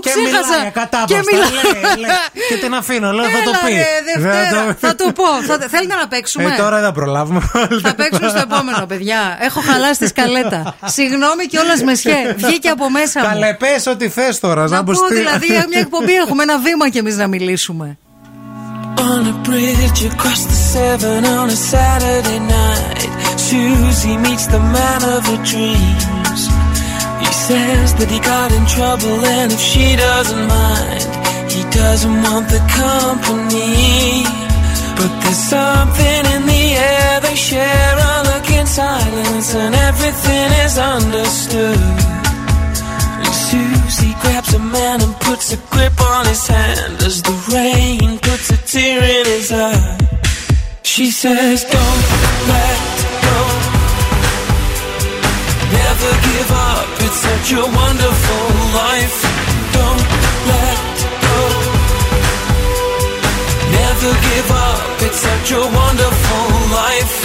Α, 0.00 0.02
το 0.02 0.08
και 0.08 0.10
ξέχασα. 0.10 0.54
μιλάει 0.54 0.66
ακατάπαυστα. 0.72 1.14
Και 1.16 1.20
μιλά- 1.30 1.50
Λέει, 1.58 1.82
λέει. 2.02 2.10
και 2.48 2.56
την 2.64 2.72
αφήνω, 2.80 3.08
λέω 3.16 3.24
θα 3.36 3.40
το 3.48 3.52
Έλα, 3.54 3.60
πει. 3.66 3.72
ρε, 3.72 3.84
Δεν 4.06 4.14
Δευτέρα. 4.22 4.76
Θα 4.84 4.92
του 4.98 5.06
πω. 5.18 5.28
Θα- 5.48 5.58
Θέλετε 5.74 5.94
να 6.02 6.06
παίξουμε; 6.08 6.44
Ε, 6.44 6.56
τώρα 6.62 6.80
δεν 6.80 6.92
προλάβουμε. 6.98 7.40
Θα 7.86 7.94
παίξουμε 7.94 8.28
στο 8.34 8.38
επόμενο, 8.48 8.86
παιδιά. 8.86 9.20
Έχω 9.48 9.60
χαλάσει 9.68 9.98
τη 10.02 10.06
σκαλέτα. 10.06 10.58
Συγγνώμη 10.96 11.46
κιόλας 11.46 11.80
με 11.82 11.94
σχέ. 11.94 12.18
Βγήκε 12.36 12.68
από 12.68 12.90
μέσα 12.90 13.20
μου. 13.20 13.26
Καλέ, 13.26 13.54
πες 13.54 13.86
ό,τι 13.86 14.08
θες 14.08 14.40
τώρα. 14.40 14.62
Να 14.68 14.76
πω 14.76 14.82
μπουστεί. 14.82 15.14
δηλαδή 15.14 15.46
μια 15.70 15.80
εκπομπή 15.80 16.14
έχουμε 16.14 16.42
ένα 16.42 16.58
βήμα 16.58 16.88
κι 16.88 16.98
εμείς 16.98 17.16
να 17.16 17.26
μιλήσουμε. 17.26 17.98
On 19.12 19.24
a 19.34 19.48
bridge 19.48 20.00
across 20.12 20.42
the 20.52 20.58
Severn 20.72 21.24
on 21.40 21.48
a 21.56 21.58
Saturday 21.72 22.40
night, 22.56 23.00
Susie 23.48 24.16
meets 24.24 24.46
the 24.54 24.62
man 24.74 25.00
of 25.14 25.22
her 25.30 25.40
dreams. 25.50 26.19
He 27.20 27.30
says 27.32 27.94
that 27.98 28.08
he 28.10 28.18
got 28.20 28.50
in 28.52 28.64
trouble, 28.66 29.24
and 29.36 29.52
if 29.52 29.60
she 29.60 29.96
doesn't 29.96 30.44
mind, 30.48 31.04
he 31.52 31.62
doesn't 31.70 32.16
want 32.22 32.48
the 32.48 32.62
company. 32.72 34.24
But 34.96 35.10
there's 35.22 35.44
something 35.56 36.22
in 36.34 36.42
the 36.46 36.64
air 36.76 37.20
they 37.20 37.34
share 37.34 37.96
a 37.96 38.14
look 38.28 38.48
in 38.50 38.66
silence, 38.66 39.54
and 39.54 39.74
everything 39.74 40.48
is 40.64 40.78
understood. 40.78 41.80
And 43.22 43.34
Susie 43.48 44.14
grabs 44.22 44.52
a 44.54 44.58
man 44.58 45.00
and 45.00 45.14
puts 45.20 45.52
a 45.52 45.58
grip 45.72 46.00
on 46.00 46.26
his 46.26 46.46
hand 46.46 47.02
as 47.02 47.22
the 47.22 47.36
rain 47.52 48.18
puts 48.18 48.50
a 48.50 48.58
tear 48.66 49.02
in 49.02 49.26
his 49.26 49.52
eye. 49.52 49.98
She 50.82 51.10
says, 51.10 51.64
Don't 51.64 52.02
let 52.48 52.80
go. 53.22 53.69
Never 55.90 56.14
give 56.22 56.50
up, 56.52 56.86
it's 57.04 57.20
such 57.28 57.52
a 57.52 57.64
wonderful 57.82 58.46
life. 58.80 59.18
Don't 59.74 60.06
let 60.50 60.96
go. 61.26 61.38
Never 63.78 64.10
give 64.28 64.50
up, 64.68 64.80
it's 65.06 65.20
such 65.28 65.50
a 65.50 65.62
wonderful 65.80 66.46
life. 66.80 67.16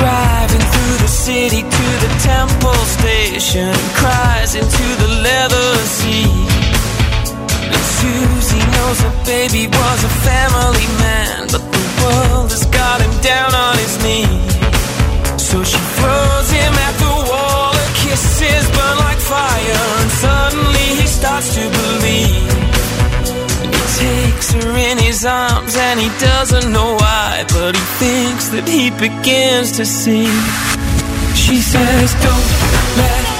Driving 0.00 0.64
through 0.72 0.96
the 1.04 1.12
city 1.26 1.62
to 1.62 1.86
the 2.04 2.12
temple 2.24 2.82
station, 2.98 3.74
cries 4.00 4.54
into 4.54 4.86
the 5.02 5.08
leather 5.22 5.76
seat. 5.84 6.48
And 7.74 7.84
Susie 8.50 8.66
knows 8.72 9.00
her 9.00 9.24
baby 9.24 9.66
was 9.68 10.04
a 10.04 10.12
family 10.26 10.86
man, 10.98 11.46
but 11.52 11.62
the 11.62 11.84
world 12.02 12.50
has 12.50 12.66
got 12.66 13.00
him 13.00 13.14
down 13.22 13.54
on 13.54 13.78
his 13.78 13.94
knees. 14.02 14.54
So 15.38 15.62
she 15.62 15.78
throws 15.78 16.50
him 16.50 16.72
at 16.74 16.94
the 16.98 17.14
wall, 17.30 17.72
her 17.74 17.90
kisses 18.02 18.66
burn 18.74 18.98
like 18.98 19.18
fire, 19.18 19.84
and 20.00 20.10
suddenly 20.10 20.88
he 21.00 21.06
starts 21.06 21.54
to 21.54 21.62
believe. 21.80 22.50
He 23.62 23.82
takes 24.02 24.52
her 24.52 24.76
in 24.76 24.98
his 24.98 25.24
arms, 25.24 25.76
and 25.76 26.00
he 26.00 26.08
doesn't 26.18 26.72
know 26.72 26.94
why, 26.94 27.44
but 27.48 27.76
he 27.76 27.84
thinks 28.02 28.48
that 28.48 28.66
he 28.66 28.90
begins 28.90 29.72
to 29.72 29.84
see. 29.86 30.26
She 31.34 31.60
says, 31.60 32.12
Don't 32.14 32.48
let 32.98 33.39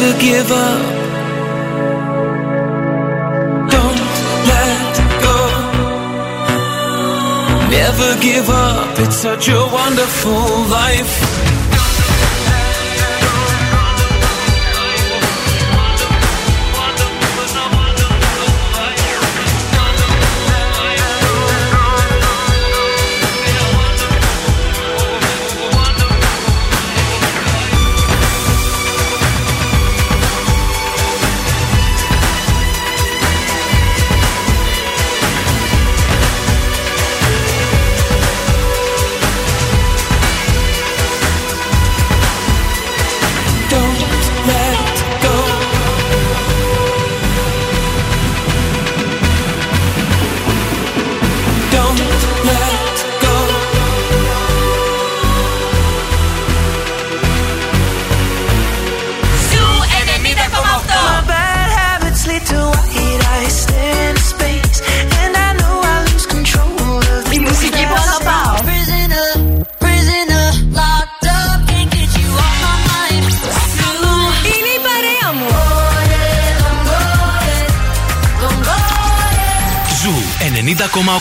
Never 0.00 0.20
give 0.20 0.52
up. 0.52 0.82
Don't 3.68 4.00
let 4.52 4.94
go. 5.24 5.38
Never 7.68 8.20
give 8.22 8.48
up. 8.48 8.98
It's 9.00 9.16
such 9.16 9.48
a 9.48 9.58
wonderful 9.72 10.68
life. 10.70 11.27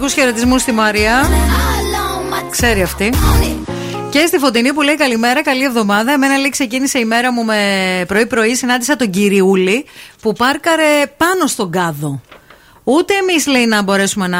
Καλημέρα 0.00 0.14
και 0.14 0.20
αγωνιστικού 0.20 0.20
χαιρετισμούς 0.20 0.62
στη 0.62 0.72
Μαρία. 0.72 1.28
Ξέρει 2.50 2.82
αυτή. 2.82 3.12
Και 4.10 4.26
στη 4.26 4.38
Φωτεινή 4.38 4.72
που 4.72 4.82
λέει 4.82 4.96
καλημέρα, 4.96 5.42
καλή 5.42 5.64
εβδομάδα. 5.64 6.12
Εμένα 6.12 6.36
λέει 6.36 6.48
ξεκίνησε 6.50 6.98
η 6.98 7.04
μέρα 7.04 7.32
μου 7.32 7.44
με 7.44 7.58
πρωί-πρωί. 8.08 8.54
Συνάντησα 8.54 8.96
τον 8.96 9.10
Κυριούλη 9.10 9.86
που 10.22 10.32
πάρκαρε 10.32 11.06
πάνω 11.16 11.46
στον 11.46 11.70
κάδο. 11.70 12.20
Ούτε 12.84 13.14
εμείς 13.14 13.46
λέει 13.46 13.66
να 13.66 13.82
μπορέσουμε 13.82 14.26
να 14.26 14.38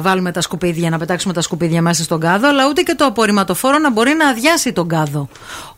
βάλουμε 0.00 0.32
τα 0.32 0.40
σκουπίδια, 0.40 0.90
να 0.90 0.98
πετάξουμε 0.98 1.32
τα 1.32 1.40
σκουπίδια 1.40 1.82
μέσα 1.82 2.02
στον 2.02 2.20
κάδο, 2.20 2.48
αλλά 2.48 2.68
ούτε 2.68 2.82
και 2.82 2.94
το 2.94 3.04
απορριμματοφόρο 3.04 3.78
να 3.78 3.90
μπορεί 3.90 4.14
να 4.14 4.28
αδειάσει 4.28 4.72
τον 4.72 4.88
κάδο. 4.88 5.28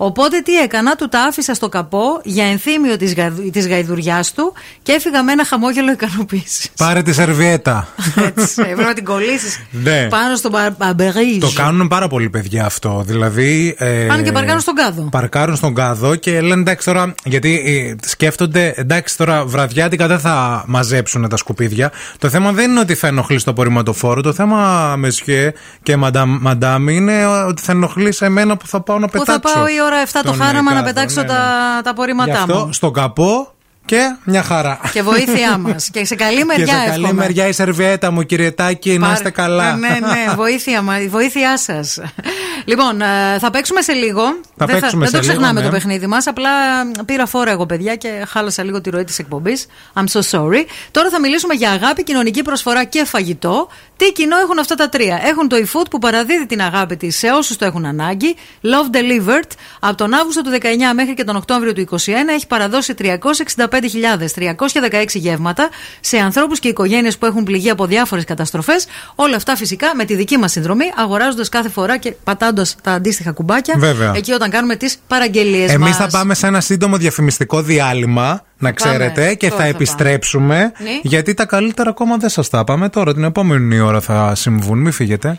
Οπότε 0.01 0.41
τι 0.41 0.59
έκανα, 0.59 0.95
του 0.97 1.09
τα 1.09 1.21
άφησα 1.21 1.55
στο 1.55 1.69
καπό 1.69 2.21
για 2.25 2.45
ενθύμιο 2.45 2.97
της 2.97 3.15
της 3.53 3.67
γαϊδουριάς 3.69 4.33
του 4.33 4.53
και 4.83 4.93
έφυγα 4.93 5.23
με 5.23 5.33
ένα 5.33 5.45
χαμόγελο 5.45 5.93
ικανοποίησης. 5.93 6.69
Πάρε 6.77 7.03
τη 7.03 7.13
σερβιέτα. 7.13 7.89
Έτσι, 8.17 8.55
έπρεπε 8.61 8.83
να 8.83 8.95
την 8.95 9.05
κολλήσεις 9.05 9.59
Ναι. 9.71 10.07
πάνω 10.09 10.37
στον 10.37 10.53
μπαμπερίζ. 10.79 11.39
Το 11.41 11.53
κάνουν 11.55 11.89
πάρα 11.89 12.09
πολλοί 12.09 12.31
παιδιά 12.31 12.65
αυτό. 12.65 13.03
Δηλαδή. 13.07 13.75
ε, 13.79 14.05
Πάνε 14.09 14.23
και 14.23 14.33
παρκάρουν 14.33 14.61
στον 14.61 14.75
κάδο. 14.75 15.03
Παρκάρουν 15.11 15.57
στον 15.57 15.75
κάδο 15.75 16.15
και 16.15 16.41
λένε 16.41 16.61
εντάξει 16.61 16.87
τώρα. 16.87 17.15
Γιατί 17.25 17.63
ε, 17.67 17.95
σκέφτονται 18.19 18.73
εντάξει 18.77 19.17
τώρα 19.17 19.45
βραδιάτικα 19.45 20.07
δεν 20.07 20.19
θα 20.19 20.65
μαζέψουν 20.67 21.29
τα 21.29 21.37
σκουπίδια. 21.37 21.93
Το 22.19 22.29
θέμα 22.29 22.53
δεν 22.53 22.71
είναι 22.71 22.81
ότι 22.81 22.95
θα 22.95 23.07
ενοχλεί 23.07 23.43
το 23.43 23.51
απορριμματοφόρο. 23.51 24.21
Το 24.21 24.33
θέμα, 24.33 24.95
μεσχέ 24.97 25.55
και 25.83 25.97
μαντάμ, 25.97 26.39
μαντάμ, 26.41 26.89
είναι 26.89 27.27
ότι 27.27 27.63
θα 27.63 27.73
ενοχλεί 27.73 28.15
εμένα 28.21 28.57
που 28.57 28.67
θα 28.67 28.81
πάω 28.81 28.99
να 28.99 29.07
Πού 29.07 29.19
πετάξω. 29.19 29.49
θα 29.49 29.59
πάω 29.59 29.67
η 29.67 29.81
ώρα 29.85 30.03
7 30.05 30.09
το 30.13 30.23
τον 30.23 30.35
χάραμα 30.35 30.63
να 30.63 30.81
κάδο, 30.81 30.87
πετάξω 30.93 31.21
ναι, 31.21 31.27
ναι. 31.27 31.33
τα, 31.33 31.45
τα 31.75 31.81
Γι' 31.83 31.89
απορρίμματά 31.89 32.39
αυτό 32.39 32.65
μου. 32.67 32.73
στον 32.73 32.93
καπό 32.93 33.53
και 33.89 34.17
μια 34.25 34.43
χαρά. 34.43 34.81
Και 34.93 35.03
βοήθειά 35.03 35.59
μας. 35.65 35.89
και 35.93 36.05
σε 36.05 36.15
καλή 36.15 36.45
μεριά 36.45 36.65
και 36.65 36.71
σε 36.71 36.77
καλή 36.77 37.03
εύχομαι. 37.03 37.13
μεριά 37.13 37.47
η 37.49 37.53
σερβιέτα 37.53 38.11
μου, 38.11 38.23
κύριε 38.23 38.51
Τάκη, 38.51 38.93
να 38.93 38.99
Πάρε- 39.01 39.17
είστε 39.17 39.31
καλά. 39.31 39.75
Ναι, 39.77 39.89
ναι, 39.89 40.35
βοήθεια, 40.43 40.83
μα- 40.83 41.07
βοήθειά 41.09 41.59
σας. 41.59 41.99
Λοιπόν, 42.65 43.01
ε, 43.01 43.39
θα 43.39 43.51
παίξουμε 43.51 43.81
σε 43.83 43.93
λίγο. 43.93 44.23
Θα 44.57 44.67
δεν 44.67 44.79
παίξουμε 44.81 45.01
δεν 45.05 45.11
σε 45.11 45.17
το 45.17 45.21
ξεχνάμε 45.23 45.53
λίγο, 45.61 45.63
το 45.63 45.67
ναι. 45.67 45.73
παιχνίδι 45.81 46.07
μας. 46.07 46.27
Απλά 46.27 46.51
ε, 46.99 47.03
πήρα 47.05 47.27
φόρα 47.27 47.51
εγώ, 47.51 47.67
παιδιά, 47.67 47.97
και 47.97 48.09
χάλασα 48.29 48.65
λίγο 48.65 48.81
τη 48.81 48.91
ροή 48.91 49.05
της 49.05 49.19
εκπομπής. 49.19 49.67
I'm 49.95 50.05
so 50.13 50.21
sorry. 50.31 50.65
Τώρα 50.91 51.09
θα 51.11 51.21
μιλήσουμε 51.21 51.55
για 51.55 51.71
αγάπη, 51.71 52.03
κοινωνική 52.03 52.43
προσφορά 52.43 52.85
και 52.85 53.05
φαγητό. 53.05 53.69
Τι 53.97 54.13
κοινό 54.13 54.37
έχουν 54.39 54.59
αυτά 54.59 54.75
τα 54.75 54.89
τρία; 54.89 55.21
Έχουν 55.25 55.49
το 55.49 55.57
eFood 55.57 55.87
που 55.91 55.99
παραδίδει 55.99 56.47
την 56.47 56.61
αγάπη 56.63 56.97
της 56.97 57.19
σε 57.19 57.27
όσους 57.31 57.57
το 57.57 57.65
έχουν 57.65 57.85
ανάγκη. 57.87 58.37
Love 58.63 58.97
Delivered. 58.97 59.51
Από 59.81 59.95
τον 59.97 60.15
Αύγουστο 60.15 60.43
του 60.43 60.51
19 60.51 60.65
μέχρι 60.95 61.15
και 61.15 61.25
τον 61.25 61.37
Οκτώβριο 61.37 61.73
του 61.73 61.89
21 61.91 61.97
έχει 62.31 62.47
παραδώσει 62.47 62.95
365 62.99 63.07
25.316 63.81 65.05
γεύματα 65.13 65.69
σε 66.01 66.17
ανθρώπους 66.17 66.59
και 66.59 66.69
οικογένειες 66.69 67.19
που 67.19 67.27
έχουν 67.27 67.45
πληγεί 67.45 67.71
από 67.71 67.87
διάφορες 67.87 68.25
καταστροφές. 68.25 68.87
Όλα 69.15 69.37
αυτά 69.37 69.57
φυσικά 69.57 69.95
με 69.95 70.05
τη 70.05 70.15
δική 70.15 70.37
μας 70.37 70.53
συνδρομή, 70.53 70.85
αγοράζοντας 70.97 71.49
κάθε 71.49 71.69
φορά 71.69 71.97
και 71.97 72.15
πατώντας 72.25 72.77
τα 72.83 72.93
αντίστοιχα 72.93 73.33
κουμπάκια. 73.33 73.75
Βέβαια. 73.79 74.13
Εκεί 74.17 74.33
όταν 74.33 74.51
κάνουμε 74.51 74.77
τις 74.77 74.97
παραγγελίες 75.07 75.67
μας. 75.67 75.75
Εμεί 75.75 75.91
θα 75.91 76.09
πάμε 76.09 76.35
σε 76.35 76.47
ένα 76.47 76.61
σύντομο 76.61 76.97
διαφημιστικό 76.97 77.63
διάλειμμα, 77.63 78.45
να 78.59 78.73
ξέρετε, 78.73 79.35
και 79.35 79.49
Τώρα 79.49 79.61
θα 79.61 79.67
θα 79.69 79.75
επιστρέψουμε. 79.75 80.59
Ναι. 80.59 80.91
Γιατί 81.03 81.35
τα 81.35 81.45
καλύτερα 81.47 81.91
ακόμα 81.91 82.17
δεν 82.17 82.29
σας 82.29 82.49
τα 82.49 82.65
πάμε 82.65 82.89
τώρα. 82.89 83.15
Την 83.15 83.25
επόμενη 83.25 83.81
ώρα 83.81 84.01
θα 84.01 84.35
συμβούν. 84.35 84.79
Μην 84.79 84.93
φύγετε. 84.93 85.39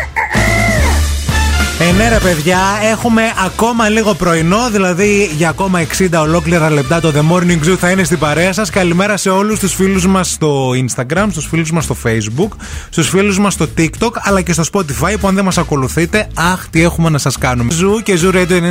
Ε, 1.89 1.91
ναι, 1.91 2.09
ρε 2.09 2.17
παιδιά, 2.19 2.59
έχουμε 2.91 3.21
ακόμα 3.45 3.89
λίγο 3.89 4.13
πρωινό, 4.13 4.69
δηλαδή 4.71 5.29
για 5.37 5.49
ακόμα 5.49 5.79
60 5.97 6.07
ολόκληρα 6.21 6.69
λεπτά 6.69 6.99
το 6.99 7.13
The 7.15 7.31
Morning 7.31 7.67
Zoo 7.67 7.75
θα 7.79 7.89
είναι 7.89 8.03
στην 8.03 8.19
παρέα 8.19 8.53
σας. 8.53 8.69
Καλημέρα 8.69 9.17
σε 9.17 9.29
όλους 9.29 9.59
τους 9.59 9.73
φίλους 9.73 10.07
μας 10.07 10.31
στο 10.31 10.69
Instagram, 10.69 11.27
στους 11.31 11.45
φίλους 11.47 11.71
μας 11.71 11.83
στο 11.83 11.95
Facebook, 12.03 12.47
στους 12.89 13.09
φίλους 13.09 13.39
μας 13.39 13.53
στο 13.53 13.67
TikTok, 13.77 14.11
αλλά 14.13 14.41
και 14.41 14.53
στο 14.53 14.63
Spotify 14.71 15.15
που 15.19 15.27
αν 15.27 15.35
δεν 15.35 15.43
μας 15.43 15.57
ακολουθείτε, 15.57 16.27
αχ, 16.33 16.67
τι 16.69 16.83
έχουμε 16.83 17.09
να 17.09 17.17
σας 17.17 17.37
κάνουμε. 17.37 17.73
Zoo 17.73 18.01
και 18.03 18.19
Zoo 18.23 18.35
Radio 18.35 18.61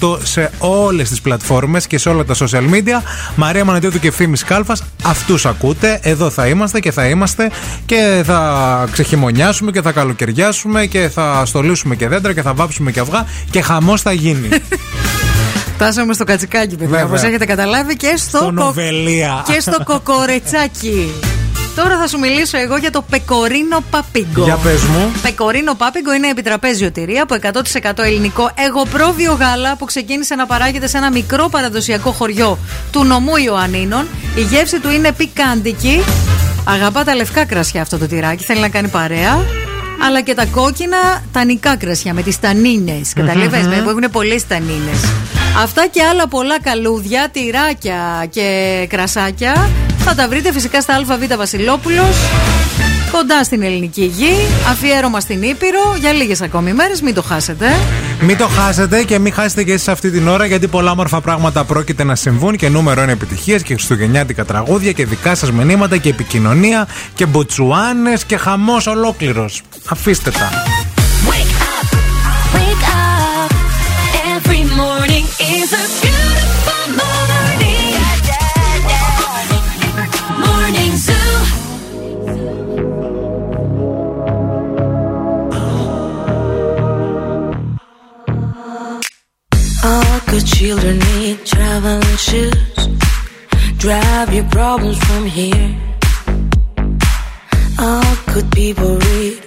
90,8 0.00 0.18
σε 0.22 0.50
όλες 0.58 1.08
τις 1.08 1.20
πλατφόρμες 1.20 1.86
και 1.86 1.98
σε 1.98 2.08
όλα 2.08 2.24
τα 2.24 2.34
social 2.34 2.74
media. 2.74 3.02
Μαρία 3.36 3.64
Μανατίδου 3.64 3.98
και 3.98 4.08
Ευθύμη 4.08 4.36
Κάλφας, 4.36 4.82
αυτούς 5.04 5.46
ακούτε. 5.46 5.98
Εδώ 6.02 6.30
θα 6.30 6.46
είμαστε 6.46 6.80
και 6.80 6.92
θα 6.92 7.06
είμαστε 7.08 7.50
και 7.86 8.22
θα 8.24 8.88
ξεχειμονιάσουμε 8.90 9.70
και 9.70 9.82
θα 9.82 9.92
καλοκαιριάσουμε 9.92 10.86
και 10.86 11.10
θα 11.14 11.42
στολίσουμε 11.46 11.96
και 11.96 12.08
δέντρα 12.08 12.32
και 12.32 12.42
θα 12.42 12.47
βάψουμε 12.54 12.90
και 12.90 13.00
αυγά 13.00 13.26
και 13.50 13.62
χαμός 13.62 14.02
θα 14.02 14.12
γίνει. 14.12 14.48
Φτάσαμε 15.74 16.12
στο 16.14 16.24
κατσικάκι, 16.24 16.68
παιδιά, 16.76 16.86
Βέβαια. 16.88 17.04
όπως 17.04 17.22
έχετε 17.22 17.44
καταλάβει, 17.44 17.96
και 17.96 18.14
στο, 18.16 18.36
Στο 18.36 18.44
κο- 18.44 18.50
νοβελία. 18.50 19.44
και 19.46 19.60
στο 19.60 19.76
κοκορετσάκι. 19.92 21.12
Τώρα 21.76 21.98
θα 21.98 22.06
σου 22.06 22.18
μιλήσω 22.18 22.58
εγώ 22.58 22.76
για 22.76 22.90
το 22.90 23.02
πεκορίνο 23.10 23.82
παπίγκο. 23.90 24.44
Για 24.44 24.56
πες 24.56 24.82
μου. 24.82 25.12
Πεκορίνο 25.22 25.74
πάπιγκο 25.74 26.14
είναι 26.14 26.28
επιτραπέζιο 26.28 26.90
τυρί 26.90 27.16
από 27.18 27.36
100% 27.42 28.04
ελληνικό 28.04 28.50
εγωπρόβιο 28.66 29.32
γάλα 29.40 29.76
που 29.76 29.84
ξεκίνησε 29.84 30.34
να 30.34 30.46
παράγεται 30.46 30.86
σε 30.88 30.96
ένα 30.96 31.10
μικρό 31.10 31.48
παραδοσιακό 31.48 32.10
χωριό 32.12 32.58
του 32.92 33.04
νομού 33.04 33.36
Ιωαννίνων. 33.36 34.06
Η 34.34 34.40
γεύση 34.40 34.78
του 34.80 34.90
είναι 34.90 35.12
πικάντικη. 35.12 36.00
Αγαπά 36.64 37.04
τα 37.04 37.14
λευκά 37.14 37.44
κρασιά 37.44 37.82
αυτό 37.82 37.98
το 37.98 38.06
τυράκι, 38.06 38.44
θέλει 38.44 38.60
να 38.60 38.68
κάνει 38.68 38.88
παρέα. 38.88 39.44
Αλλά 40.06 40.20
και 40.20 40.34
τα 40.34 40.46
κόκκινα 40.46 40.96
τανικά 41.32 41.76
κρασιά 41.76 42.14
με 42.14 42.22
τις 42.22 42.40
τανίνες. 42.40 43.12
Καταλαβες 43.14 43.62
Μμμ. 43.62 43.68
με, 43.68 43.82
που 43.82 43.88
έχουν 43.88 44.04
πολλές 44.12 44.46
τανίνες. 44.46 45.00
Αυτά 45.62 45.86
και 45.86 46.02
άλλα 46.02 46.28
πολλά 46.28 46.60
καλούδια, 46.60 47.28
τυράκια 47.32 48.26
και 48.30 48.86
κρασάκια 48.88 49.70
θα 49.98 50.14
τα 50.14 50.28
βρείτε 50.28 50.52
φυσικά 50.52 50.80
στα 50.80 50.94
ΑΒ 50.94 51.36
Βασιλόπουλος 51.36 52.16
κοντά 53.10 53.44
στην 53.44 53.62
ελληνική 53.62 54.04
γη, 54.04 54.32
αφιέρωμα 54.70 55.20
στην 55.20 55.42
Ήπειρο 55.42 55.96
για 56.00 56.12
λίγες 56.12 56.40
ακόμη 56.40 56.72
μέρες, 56.72 57.00
μην 57.02 57.14
το 57.14 57.22
χάσετε. 57.22 57.66
Μην 58.20 58.36
το 58.36 58.46
χάσετε 58.48 59.02
και 59.02 59.18
μην 59.18 59.32
χάσετε 59.32 59.64
και 59.64 59.72
εσείς 59.72 59.88
αυτή 59.88 60.10
την 60.10 60.28
ώρα 60.28 60.46
γιατί 60.46 60.66
πολλά 60.66 60.90
όμορφα 60.90 61.20
πράγματα 61.20 61.64
πρόκειται 61.64 62.04
να 62.04 62.14
συμβούν 62.14 62.56
και 62.56 62.68
νούμερο 62.68 63.02
είναι 63.02 63.12
επιτυχίες 63.12 63.62
και 63.62 63.74
χριστουγεννιάτικα 63.74 64.44
τραγούδια 64.44 64.92
και 64.92 65.06
δικά 65.06 65.34
σας 65.34 65.52
μηνύματα 65.52 65.96
και 65.96 66.08
επικοινωνία 66.08 66.88
και 67.14 67.26
μποτσουάνες 67.26 68.24
και 68.24 68.36
χαμός 68.36 68.86
ολόκληρος. 68.86 69.62
Αφήστε 69.89 70.31
τα. 70.31 70.49
Wake 71.29 71.57
up. 71.71 73.51
Every 74.35 74.63
morning 74.81 75.25
is 75.55 75.69
a 75.81 75.85
beautiful 76.01 76.85
morning. 77.01 77.95
Morning 80.45 80.93
Zoo. 81.05 81.31
All 89.83 90.19
good 90.27 90.45
children 90.45 90.99
need 90.99 91.45
traveling 91.45 92.17
shoes. 92.17 92.81
Drive 93.77 94.33
your 94.33 94.45
problems 94.57 94.97
from 95.05 95.25
here. 95.25 95.69
All 97.79 98.15
good 98.33 98.49
people 98.51 98.97
read 98.97 99.46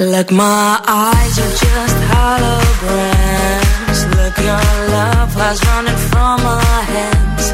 Like 0.00 0.30
my 0.30 0.80
eyes 0.86 1.38
are 1.40 1.50
just 1.50 1.96
holograms. 2.12 4.00
Look, 4.14 4.36
your 4.38 4.68
love 4.94 5.34
has 5.34 5.58
running 5.66 5.96
from 5.96 6.40
my 6.44 6.62
hands. 6.94 7.50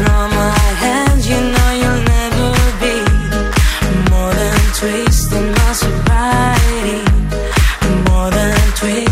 From 0.00 0.30
my 0.30 0.56
hands, 0.84 1.28
you 1.28 1.36
know 1.36 1.70
you'll 1.80 2.04
never 2.16 2.50
be 2.80 2.96
more 4.08 4.32
than 4.32 4.60
twisting 4.72 5.52
my 5.52 5.72
sobriety. 5.74 7.04
More 8.08 8.30
than 8.30 8.56
twisting 8.72 9.11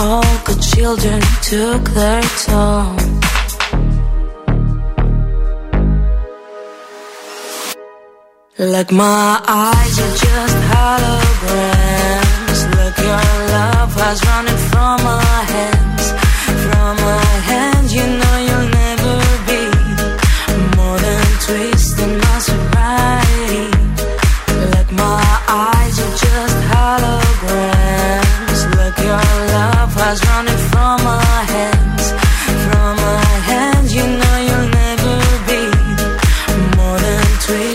All 0.00 0.22
good 0.44 0.62
children 0.62 1.20
took 1.42 1.82
their 1.90 2.22
toll. 2.44 2.94
Like 8.58 8.92
my 8.92 9.42
eyes 9.46 9.98
are 10.04 10.16
just 10.24 10.56
holograms. 10.72 12.60
Look, 12.76 12.96
your 12.98 13.26
love 13.56 13.92
has 13.94 14.24
running 14.24 14.60
from 14.70 14.96
my 15.02 15.42
hands. 15.54 16.04
From 16.64 16.96
my 16.96 17.24
hands, 17.50 17.92
you 17.92 18.06
know 18.06 18.27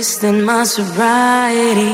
wasting 0.04 0.44
my 0.44 0.66
sobriety. 0.66 1.92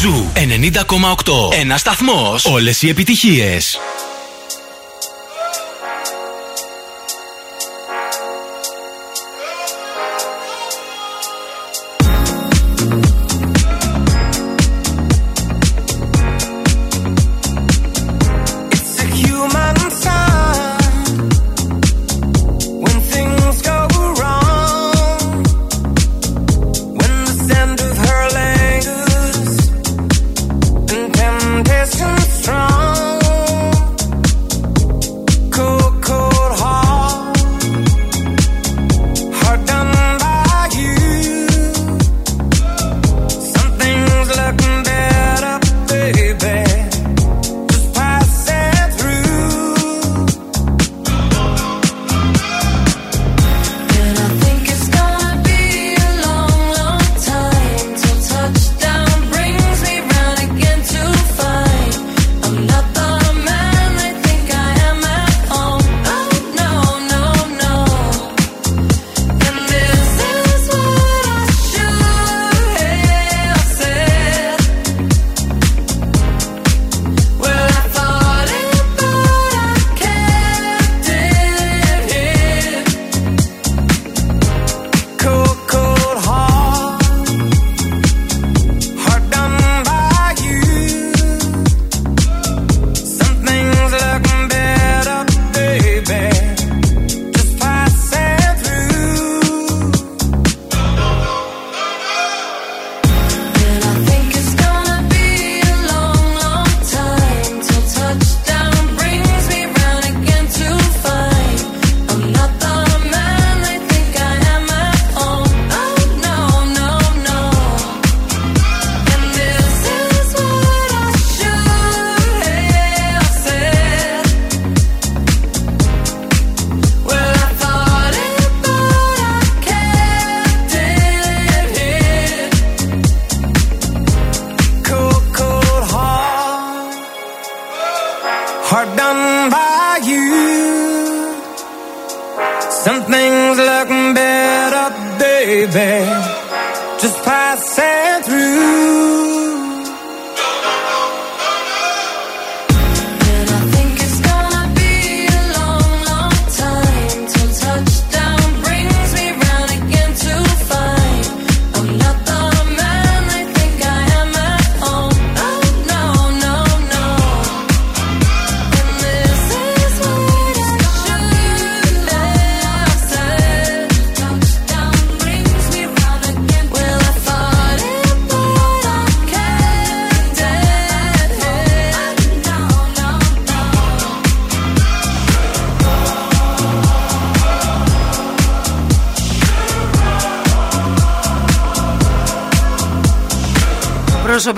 Ζου 0.00 0.30
90,8. 0.34 1.52
Ένας 1.60 1.80
σταθμός. 1.80 2.44
Όλες 2.44 2.82
οι 2.82 2.88
επιτυχίες. 2.88 3.78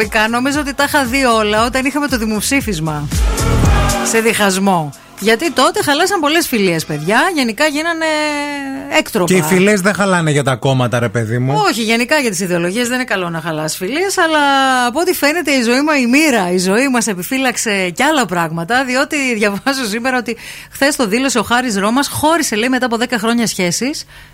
Προσωπικά 0.03 0.29
νομίζω 0.29 0.61
ότι 0.61 0.75
τα 0.75 0.85
είχα 0.85 1.05
δει 1.05 1.25
όλα 1.25 1.65
όταν 1.65 1.85
είχαμε 1.85 2.09
το 2.09 2.17
δημοψήφισμα. 2.19 3.09
Σε 4.11 4.21
διχασμό. 4.21 4.93
Γιατί 5.21 5.53
τότε 5.53 5.83
χαλάσαν 5.83 6.21
πολλές 6.21 6.47
φιλίες, 6.47 6.85
παιδιά. 6.85 7.21
Γενικά 7.35 7.67
γίνανε 7.67 8.07
έκτροπα. 8.99 9.33
Και 9.33 9.39
οι 9.39 9.43
φιλέ 9.43 9.75
δεν 9.75 9.95
χαλάνε 9.95 10.31
για 10.31 10.43
τα 10.43 10.57
κόμματα, 10.57 10.99
ρε 10.99 11.09
παιδί 11.09 11.39
μου. 11.39 11.63
Όχι, 11.69 11.83
γενικά 11.83 12.19
για 12.19 12.31
τις 12.31 12.41
ιδεολογίες 12.41 12.87
δεν 12.89 12.95
είναι 12.95 13.05
καλό 13.05 13.31
να 13.31 13.41
χαλάσει 13.41 13.77
φιλίες, 13.77 14.19
αλλά 14.19 14.41
από 14.87 15.01
ό,τι 15.01 15.13
φαίνεται 15.15 15.51
η 15.51 15.63
ζωή 15.63 15.83
μα, 15.83 15.97
η 15.99 16.07
μοίρα, 16.07 16.53
η 16.53 16.59
ζωή 16.59 16.89
μας 16.89 17.07
επιφύλαξε 17.07 17.91
κι 17.91 18.03
άλλα 18.03 18.27
πράγματα. 18.27 18.85
Διότι 18.85 19.17
διαβάζω 19.39 19.85
σήμερα 19.85 20.19
ότι 20.19 20.37
χθες 20.71 20.97
το 20.97 21.07
δήλωσε 21.07 21.39
ο 21.39 21.43
Χάρης 21.43 21.77
Ρώμας, 21.77 22.09
χώρισε 22.09 22.57
λέει 22.57 22.69
μετά 22.69 22.87
από 22.87 22.97
10 23.01 23.07
χρόνια 23.19 23.47
σχέσει 23.47 23.91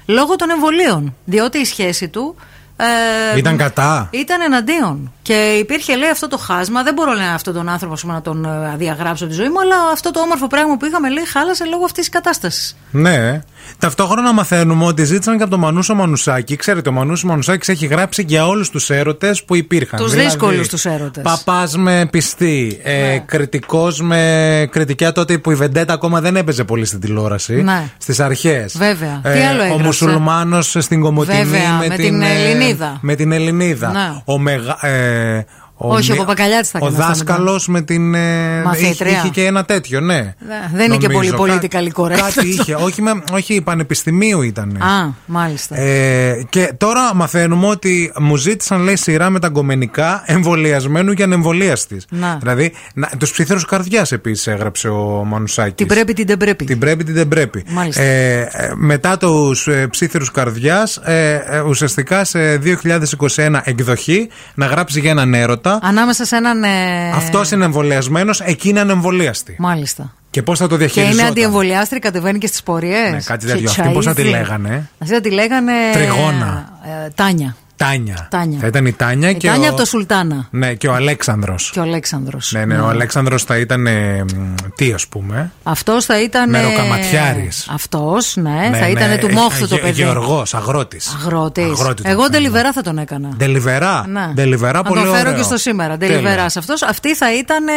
λόγω 0.07 0.36
των 0.36 0.51
εμβολίων. 0.51 1.16
Διότι 1.24 1.59
η 1.59 1.65
σχέση 1.65 2.09
του. 2.09 2.36
Ε, 2.81 3.39
Ήταν 3.39 3.57
κατά. 3.57 4.09
Ήταν 4.11 4.41
εναντίον. 4.41 5.13
Και 5.23 5.57
υπήρχε, 5.59 5.97
λέει, 5.97 6.11
αυτό 6.11 6.29
το 6.29 6.39
χάσμα. 6.39 6.83
Δεν 6.83 6.95
μπορώ 6.95 7.13
λέει, 7.13 7.27
αυτόν 7.27 7.55
τον 7.55 7.69
άνθρωπο 7.69 7.93
ας 7.95 8.01
πούμε, 8.01 8.13
να 8.13 8.21
τον 8.21 8.45
ε, 8.45 8.75
διαγράψω 8.77 9.25
από 9.25 9.33
τη 9.33 9.39
ζωή 9.39 9.49
μου, 9.49 9.61
αλλά 9.61 9.77
αυτό 9.93 10.11
το 10.11 10.21
όμορφο 10.21 10.47
πράγμα 10.47 10.77
που 10.77 10.85
είχαμε, 10.85 11.11
λέει, 11.11 11.27
χάλασε 11.27 11.65
λόγω 11.65 11.85
αυτής 11.85 11.99
της 11.99 12.09
κατάστασης. 12.09 12.77
Ναι. 12.90 13.40
Ταυτόχρονα 13.78 14.32
μαθαίνουμε 14.32 14.85
ότι 14.85 15.05
ζήτησαν 15.05 15.36
και 15.36 15.43
από 15.43 15.51
τον 15.51 15.60
Μανούσο 15.60 15.94
Μανουσάκη. 15.94 16.56
Ξέρετε, 16.56 16.89
ο 16.89 16.93
Μανούσο 16.93 17.27
Μανουσάκης 17.27 17.69
έχει 17.69 17.86
γράψει 17.86 18.24
για 18.27 18.47
όλους 18.47 18.70
τους 18.70 18.90
έρωτες 18.90 19.44
που 19.44 19.55
υπήρχαν. 19.55 19.98
Τους 19.98 20.10
Δηλαδή, 20.10 20.28
δύσκολους 20.28 20.69
τους 20.69 20.85
έρωτες. 20.85 21.23
Παπάς 21.23 21.77
με 21.77 22.09
πιστή. 22.10 22.81
Ε, 22.82 23.19
Κριτικός 23.27 24.01
με 24.01 24.69
κριτικιά 24.70 25.12
τότε 25.12 25.39
που 25.39 25.51
η 25.51 25.55
Βεντέτα 25.55 25.93
ακόμα 25.93 26.20
δεν 26.20 26.36
έπαιζε 26.36 26.65
πολύ 26.65 26.85
στην 26.85 27.01
τηλεόραση. 27.01 27.62
Ναι. 27.62 27.90
Στις 27.98 28.20
αρχές. 28.20 28.77
Βέβαια. 28.78 29.20
Τι 29.23 29.28
άλλο 29.28 29.60
ο 29.60 29.65
έγραψε; 29.65 29.85
μουσουλμάνος 29.85 30.77
στην 30.78 31.01
Κομωτινή 31.01 31.44
Βέβαια, 31.44 31.73
με, 31.78 31.86
με 31.86 31.97
την 31.97 32.23
ε, 32.23 32.27
Ελληνίδα. 32.28 32.98
Με 33.01 33.15
την 33.15 33.32
Ελληνίδα. 33.32 33.90
Ναι. 33.90 34.23
Ο 34.24 34.39
μεγα, 34.39 34.86
ε, 34.86 35.44
Όχι, 35.81 36.11
ο 36.11 36.15
Μι- 36.15 36.21
Παπακαλιάτης 36.25 36.71
θα 36.71 36.79
Ο 36.83 36.87
έκανε 36.87 37.03
αυτά 37.03 37.13
δάσκαλος 37.13 37.69
με 37.69 37.81
την. 37.83 38.15
ε, 38.15 38.63
Μαθήτρια. 38.65 39.11
είχε, 39.11 39.19
είχε 39.19 39.29
και 39.29 39.45
ένα 39.45 39.65
τέτοιο, 39.65 40.01
ναι. 40.01 40.35
δεν 40.75 40.87
είναι 40.87 40.97
και 40.97 41.09
Νομίζω. 41.09 41.37
πολύ 41.37 41.59
Κά- 41.69 41.83
political 41.83 42.03
correct. 42.03 42.19
Κάτι 42.19 42.49
είχε. 42.49 42.75
όχι, 42.75 43.03
με, 43.03 43.23
όχι, 43.33 43.61
πανεπιστημίου 43.61 44.43
ήταν. 44.43 44.77
Α, 44.83 45.13
μάλιστα. 45.27 45.77
Ε, 45.79 46.47
και 46.49 46.73
τώρα 46.77 47.15
μαθαίνουμε 47.15 47.67
ότι 47.67 48.13
μου 48.19 48.37
ζήτησαν 48.37 48.81
λέει 48.83 48.97
σειρά 48.97 49.31
με 49.31 49.39
τα 49.39 49.49
γκομενικά 49.49 50.23
εμβολιασμένου 50.27 51.15
και 51.15 51.23
ανεμβολίαστης. 51.23 52.07
Να. 52.11 52.37
Δηλαδή, 52.41 52.73
τους 53.19 53.31
ψήθερου 53.33 53.61
καρδιάς 53.61 54.13
επίσης 54.13 54.47
έγραψε 54.47 54.89
ο 54.89 55.25
Μανουσάκης. 55.27 55.75
Την 55.75 55.87
πρέπει, 55.87 56.13
την 56.13 56.27
δεν 56.27 56.37
πρέπει. 56.37 56.65
Την 56.65 56.79
πρέπει, 56.79 57.05
την 57.05 57.15
δεν 57.15 57.29
πρέπει. 57.29 57.65
Μάλιστα. 57.69 58.03
Ε, 58.03 58.41
ε, 58.41 58.49
μετά 58.75 59.17
τους 59.19 59.67
ε, 59.69 59.87
ψήθερου 59.91 60.25
καρδιάς, 60.33 60.97
ε, 60.97 61.35
ε, 61.47 61.61
ουσιαστικά 61.61 62.25
σε 62.25 62.57
2021 62.57 63.61
εκδοχή 63.65 64.29
να 64.55 64.67
γράψει 64.67 65.01
για 65.01 65.11
έναν 65.11 65.35
έρωτα. 65.35 65.68
Ανάμεσα 65.82 66.24
σε 66.24 66.36
έναν. 66.36 66.65
Ε... 66.65 67.11
Αυτός 67.15 67.51
είναι 67.51 67.65
εμβολιασμένος, 67.65 68.40
εκεί 68.40 68.69
είναι 68.69 68.81
ανεμβολίαστη. 68.81 69.57
Μάλιστα. 69.59 70.12
Και 70.31 70.43
πώς 70.43 70.59
θα 70.59 70.66
το 70.66 70.70
Και 70.70 70.78
διαχειριζόταν; 70.78 71.19
είναι 71.19 71.28
αντιεμβολιάστρη, 71.28 71.99
κατεβαίνει 71.99 72.39
και 72.39 72.47
στις 72.47 72.62
πορείες. 72.62 73.11
Ναι, 73.11 73.20
κάτι 73.20 73.47
τέτοιο. 73.47 73.70
Αυτή 73.70 73.90
πώς 73.93 74.05
θα 74.05 74.15
τη 74.15 74.23
λέγανε; 74.23 74.89
Αυτή 74.99 75.15
θα 75.15 75.20
τη 75.20 75.31
λέγανε. 75.31 75.73
Τριγώνα. 75.93 76.69
ε, 77.05 77.11
Τάνια. 77.15 77.57
Τάνια. 77.79 78.27
Τάνια. 78.31 78.59
Θα 78.61 78.67
ήταν 78.67 78.87
η 78.87 78.93
Τάνια 78.93 79.31
Η 79.31 79.35
και. 79.35 79.49
Τάνια 79.49 79.67
ο... 79.67 79.69
από 79.69 79.77
το 79.81 79.85
Σουλτάνα. 79.85 80.47
Ναι, 80.51 80.75
και 80.75 80.89
ο 80.89 80.95
Αλέξανδρος. 80.95 81.71
Και 81.73 81.79
ο 81.79 81.83
Αλέξανδρος. 81.83 82.53
Ναι, 82.53 82.65
ναι, 82.65 82.79
ο 82.79 82.89
Αλέξανδρος 82.89 83.43
θα 83.45 83.59
ήταν. 83.59 83.87
ε, 83.87 84.25
μ, 84.37 84.55
τι 84.75 84.93
ας 84.93 85.07
πούμε; 85.07 85.53
Αυτός 85.63 86.05
θα 86.05 86.23
ήταν. 86.23 86.51
Μεροκαματιάρης. 86.51 87.69
Αυτός, 87.73 88.37
ναι, 88.37 88.51
Ναι, 88.51 88.79
θα 88.79 88.85
ναι, 88.87 88.91
ήταν 88.91 89.19
του 89.19 89.27
ε, 89.27 89.33
μόχθου 89.33 89.69
το 89.69 89.75
γε- 89.75 89.85
παιδί. 89.85 90.03
Γεωργός, 90.03 90.55
αγρότης. 90.55 91.15
Αγρότης. 91.21 91.65
Αγρότη 91.81 92.03
τον 92.03 92.11
Εγώ 92.13 92.29
ντελιβερά 92.29 92.73
θα 92.73 92.83
τον 92.83 92.99
έκανα. 92.99 93.29
Ντελιβερά; 93.37 94.05
Ναι. 94.09 94.31
Ντελιβερά, 94.35 94.73
Να 94.79 94.83
πολύ 94.83 95.03
τον 95.03 95.11
φέρω 95.15 95.29
ωραίο. 95.29 95.35
και 95.41 95.43
στο 95.43 95.57
σήμερα. 95.57 95.97
Τέλεια. 95.97 96.17
Ντελιβεράς 96.17 96.57
αυτός. 96.57 96.83
Αυτή 96.83 97.15
θα 97.15 97.35
ήταν 97.39 97.65
ε, 97.69 97.73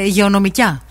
ε, 0.00 0.04
υγειονομικιά. 0.04 0.82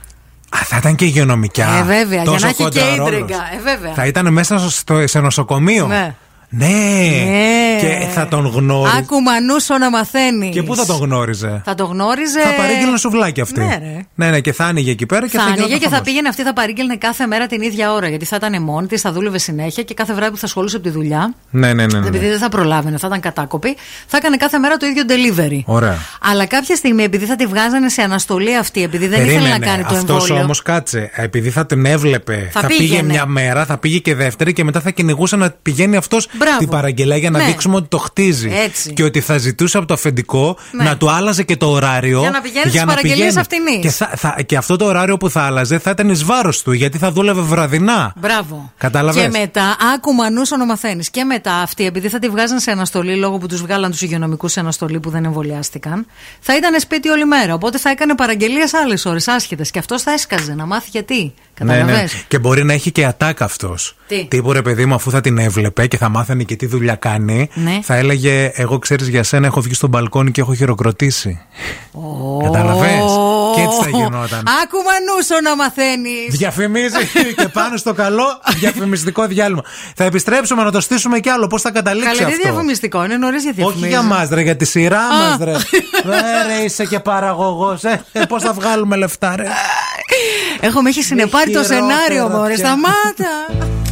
Α, 0.49 0.57
θα 0.65 0.77
ήταν 0.77 0.95
και 0.95 1.05
υγειονομικιά. 1.05 1.67
Ε, 1.79 1.83
βέβαια, 1.83 2.21
για 2.21 2.23
Τόσο 2.31 2.39
να 2.39 2.47
έχει 2.47 2.57
και 2.57 2.63
κοντά 2.63 2.95
ρόλος. 2.95 3.07
ίντριγκα. 3.11 3.35
Ε, 3.53 3.61
βέβαια. 3.63 3.93
Θα 3.93 4.05
ήταν 4.05 4.33
μέσα 4.33 4.69
στο, 4.69 5.07
σε 5.07 5.19
νοσοκομείο. 5.19 5.87
Ναι. 5.87 6.15
Ναι. 6.55 6.67
Ναι. 6.67 7.79
Και 7.79 8.07
θα 8.13 8.27
τον 8.27 8.45
γνώριζε. 8.47 8.97
Άκου 8.97 9.21
μανούσο 9.21 9.77
να 9.77 9.89
μαθαίνει. 9.89 10.49
Και 10.49 10.63
πού 10.63 10.75
θα 10.75 10.85
τον 10.85 10.97
γνώριζε; 10.97 11.61
Θα 11.65 11.75
το 11.75 11.85
γνώριζε. 11.85 12.39
Θα 12.41 12.53
παρήγγειλε 12.61 12.97
σουβλάκι 12.97 13.41
αυτή. 13.41 13.59
Ναι, 13.59 13.77
ρε. 13.81 14.05
ναι, 14.15 14.29
ναι, 14.29 14.39
και 14.39 14.53
θα 14.53 14.65
άνοιγε 14.65 14.91
εκεί 14.91 15.05
πέρα 15.05 15.27
και 15.27 15.37
θα 15.37 15.43
θα, 15.43 15.45
άνοιγε 15.45 15.55
γινόταν 15.61 15.79
και 15.79 15.85
θα 15.85 15.91
χαμός. 15.91 16.07
πήγαινε 16.07 16.27
αυτή, 16.27 16.43
θα 16.43 16.53
παρήγγελνε 16.53 16.95
κάθε 16.95 17.25
μέρα 17.25 17.47
την 17.47 17.61
ίδια 17.61 17.93
ώρα. 17.93 18.07
Γιατί 18.07 18.25
θα 18.25 18.35
ήταν 18.35 18.63
μόνη 18.63 18.87
της, 18.87 19.01
θα 19.01 19.11
δούλευε 19.11 19.37
συνέχεια 19.37 19.83
και 19.83 19.93
κάθε 19.93 20.13
βράδυ 20.13 20.31
που 20.31 20.37
θα 20.37 20.45
ασχολούσε 20.45 20.75
από 20.75 20.85
τη 20.85 20.91
δουλειά. 20.91 21.33
Ναι, 21.49 21.73
ναι, 21.73 21.85
ναι. 21.85 21.99
ναι. 21.99 22.07
Επειδή 22.07 22.27
δεν 22.29 22.37
θα 22.39 22.49
προλάβαινε, 22.49 22.97
θα 22.97 23.07
ήταν 23.07 23.19
κατάκοπη, 23.19 23.75
θα 24.07 24.17
έκανε 24.17 24.37
κάθε 24.37 24.57
μέρα 24.57 24.77
το 24.77 24.85
ίδιο 24.85 25.03
delivery. 25.07 25.59
Ωραία. 25.65 25.97
Αλλά 26.21 26.45
κάποια 26.45 26.75
στιγμή, 26.75 27.03
επειδή 27.03 27.25
θα 27.25 27.35
τη 27.35 27.45
βγάζανε 27.45 27.89
σε 27.89 28.01
αναστολή 28.01 28.55
αυτή, 28.57 28.83
επειδή 28.83 29.07
δεν 29.07 29.25
ήθελε 29.25 29.49
να 29.49 29.59
κάνει 29.59 29.83
το 29.83 29.95
αυτός 29.95 30.21
εμβόλιο. 30.21 30.43
όμως 30.43 30.61
κάτσε. 30.61 31.09
Επειδή 31.13 31.49
θα 31.49 31.65
την 31.65 31.85
έβλεπε, 31.85 32.49
Θα 32.51 32.61
θα, 32.61 32.67
πήγε 32.67 32.79
πήγαινε. 32.79 33.03
μια 33.13 33.25
μέρα, 33.25 33.65
θα 33.65 33.77
πήγε 33.77 33.97
και 33.97 34.15
δεύτερη 34.15 34.53
και 34.53 34.63
μετά 34.63 34.79
θα 34.81 34.89
κυνηγούσε 34.91 35.35
να 35.35 35.53
πηγαίνει 35.61 35.95
αυτός 35.95 36.27
Μπράβο. 36.43 36.57
την 36.59 36.69
παραγγελία 36.69 37.17
για 37.17 37.29
να 37.29 37.37
Ναι. 37.39 37.45
δείξουμε 37.45 37.75
ότι 37.75 37.87
το 37.87 37.97
χτίζει. 37.97 38.49
Έτσι. 38.65 38.93
Και 38.93 39.03
ότι 39.03 39.21
θα 39.21 39.37
ζητούσε 39.37 39.77
από 39.77 39.87
το 39.87 39.93
αφεντικό 39.93 40.57
Ναι. 40.71 40.83
να 40.83 40.97
του 40.97 41.09
άλλαζε 41.11 41.43
και 41.43 41.57
το 41.57 41.69
ωράριο. 41.71 42.19
Για 42.19 42.29
να 42.29 42.41
πηγαίνει 42.41 42.65
στις 42.69 42.79
να 42.79 42.85
παραγγελίες 42.87 43.17
πηγαίνει. 43.17 43.39
αυτινής. 43.39 43.79
Και, 43.81 43.89
θα, 43.89 44.11
θα- 44.15 44.41
και 44.45 44.57
αυτό 44.57 44.75
το 44.75 44.85
ωράριο 44.85 45.17
που 45.17 45.29
θα 45.29 45.41
άλλαζε 45.41 45.79
θα 45.79 45.89
ήταν 45.89 46.09
εις 46.09 46.23
βάρος 46.23 46.61
του 46.61 46.71
γιατί 46.71 46.97
θα 46.97 47.11
δούλευε 47.11 47.41
βραδινά. 47.41 48.13
Μπράβο. 48.17 48.71
Κατάλαβες; 48.77 49.21
Και 49.23 49.29
μετά, 49.29 49.75
άκου 49.95 50.13
μανούσο 50.13 50.57
να 50.57 50.65
μαθαίνει. 50.65 51.03
Και 51.11 51.23
μετά 51.23 51.53
αυτή, 51.53 51.85
επειδή 51.85 52.09
θα 52.09 52.19
τη 52.19 52.29
βγάζαν 52.29 52.59
σε 52.59 52.71
αναστολή 52.71 53.15
λόγω 53.15 53.37
που 53.37 53.47
τους 53.47 53.61
βγάλαν 53.61 53.91
τους 53.91 54.01
υγειονομικούς 54.01 54.51
σε 54.51 54.59
αναστολή 54.59 54.99
που 54.99 55.09
δεν 55.09 55.25
εμβολιάστηκαν, 55.25 56.05
θα 56.39 56.55
ήταν 56.55 56.79
σπίτι 56.79 57.09
όλη 57.09 57.25
μέρα. 57.25 57.53
Οπότε 57.53 57.77
θα 57.77 57.89
έκανε 57.89 58.15
παραγγελίες 58.15 58.73
άλλες 58.73 59.05
ώρες, 59.05 59.27
άσχετες. 59.27 59.71
Και 59.71 59.79
αυτός 59.79 60.01
θα 60.01 60.11
έσκαζε 60.11 60.53
να 60.53 60.65
μάθει 60.65 60.87
γιατί. 60.91 61.33
Ναι, 61.59 61.73
Καταλαβες; 61.73 62.13
ναι. 62.13 62.19
Και 62.27 62.39
μπορεί 62.39 62.63
να 62.63 62.73
έχει 62.73 62.91
και 62.91 63.05
ατάκα 63.05 63.45
αυτός. 63.45 63.95
Τι; 64.19 64.25
Τύπου 64.27 64.51
ρε 64.51 64.61
παιδί 64.61 64.85
μου, 64.85 64.93
αφού 64.93 65.11
θα 65.11 65.21
την 65.21 65.37
έβλεπε 65.37 65.87
και 65.87 65.97
θα 65.97 66.09
μάθανε 66.09 66.43
και 66.43 66.55
τι 66.55 66.65
δουλειά 66.65 66.95
κάνει, 66.95 67.49
Ναι. 67.53 67.79
θα 67.83 67.95
έλεγε: 67.95 68.51
Εγώ 68.55 68.79
ξέρεις 68.79 69.07
για 69.07 69.23
σένα, 69.23 69.45
έχω 69.45 69.61
βγει 69.61 69.73
στο 69.73 69.87
μπαλκόνι 69.87 70.31
και 70.31 70.41
έχω 70.41 70.53
χειροκροτήσει. 70.55 71.41
Κατάλαβε. 72.43 72.87
Και 73.55 73.61
έτσι 73.61 73.77
θα 73.83 73.89
γινόταν. 73.89 74.39
Άκου 74.63 74.77
μανούσο 74.85 75.35
να 75.43 75.55
μαθαίνεις. 75.55 76.27
Διαφημίζει 76.37 76.95
και 77.37 77.47
πάνω 77.47 77.77
στο 77.77 77.93
καλό 77.93 78.23
διαφημιστικό 78.59 79.25
διάλειμμα. 79.27 79.61
Θα 79.95 80.03
επιστρέψουμε 80.03 80.63
να 80.63 80.71
το 80.71 80.81
στήσουμε 80.81 81.19
κι 81.19 81.29
άλλο. 81.29 81.47
Πώς 81.47 81.61
θα 81.61 81.71
καταλήξει 81.71 82.09
Καλή 82.17 82.23
αυτό; 82.23 82.41
διαφημιστικό, 82.43 83.03
είναι 83.05 83.17
νωρίς 83.17 83.43
για 83.43 83.51
Όχι 83.51 83.61
διαφημίσει. 83.61 83.87
για 83.89 84.01
μας, 84.01 84.29
ρε, 84.29 84.41
για 84.41 84.55
τη 84.55 84.65
σειρά 84.65 84.99
Α. 84.99 85.29
μας, 85.29 85.37
ρε. 85.43 85.51
Ε, 86.05 86.57
ρε, 86.57 86.63
είσαι 86.63 86.85
και 86.85 86.99
παραγωγός. 86.99 87.83
Ε, 87.83 88.01
Πώς 88.27 88.43
θα 88.43 88.53
βγάλουμε 88.53 88.95
λεφτά, 88.95 89.35
ρε. 89.35 89.43
Έχω 90.59 90.81
με 90.81 90.89
έχει 90.89 91.03
συνεπάρει 91.03 91.51
το 91.51 91.63
χειρότερα 91.63 91.87
σενάριο, 91.87 92.27
μωρέ. 92.29 92.53
πια. 92.53 92.65
Σταμάτα. 92.65 93.71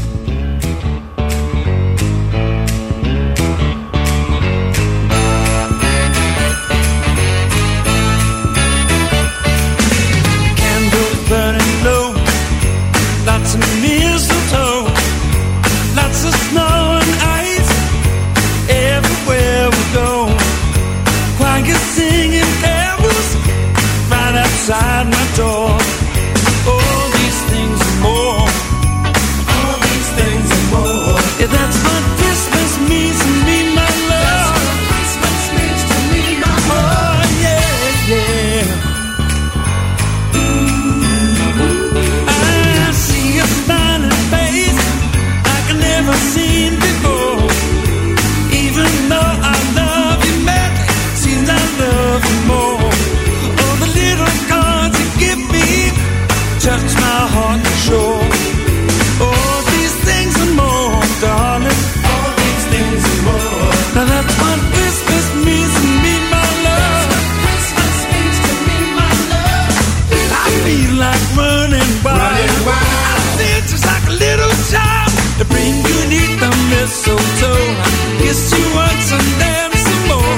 mistletoe. 76.91 77.71
Kiss 78.19 78.51
you 78.51 78.65
once 78.75 79.11
and 79.15 79.29
then 79.39 79.71
some 79.71 80.03
more. 80.11 80.37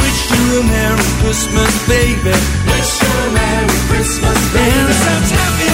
Wish 0.00 0.20
you 0.32 0.60
a 0.60 0.62
Merry 0.68 1.08
Christmas, 1.20 1.72
baby. 1.88 2.36
Wish 2.68 2.92
you 3.02 3.08
a 3.08 3.30
Merry 3.32 3.78
Christmas, 3.88 4.40
baby. 4.52 4.68
And 4.68 4.92
such 5.04 5.30
happiness 5.38 5.72
in 5.72 5.73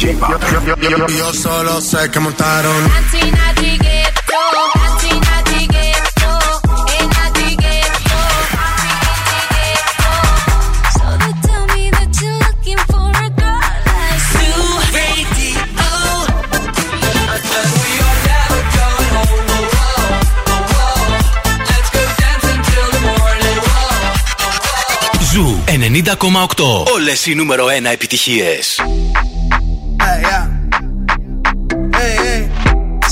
Η 0.00 0.06
οποία 1.00 1.24
όσολο 1.26 1.80
σε 1.80 2.08
και 2.08 2.18
μορτάρον, 2.18 2.72
Καντζήνα 2.72 3.50
Ζου, 25.32 25.62
ενενήντα 25.64 26.14
κόμμα 26.14 26.42
οκτώ. 26.42 26.84
Όλες 26.94 27.26
οι 27.26 27.34
νούμερο 27.34 27.68
ένα 27.68 27.90
επιτυχίες. 27.90 28.80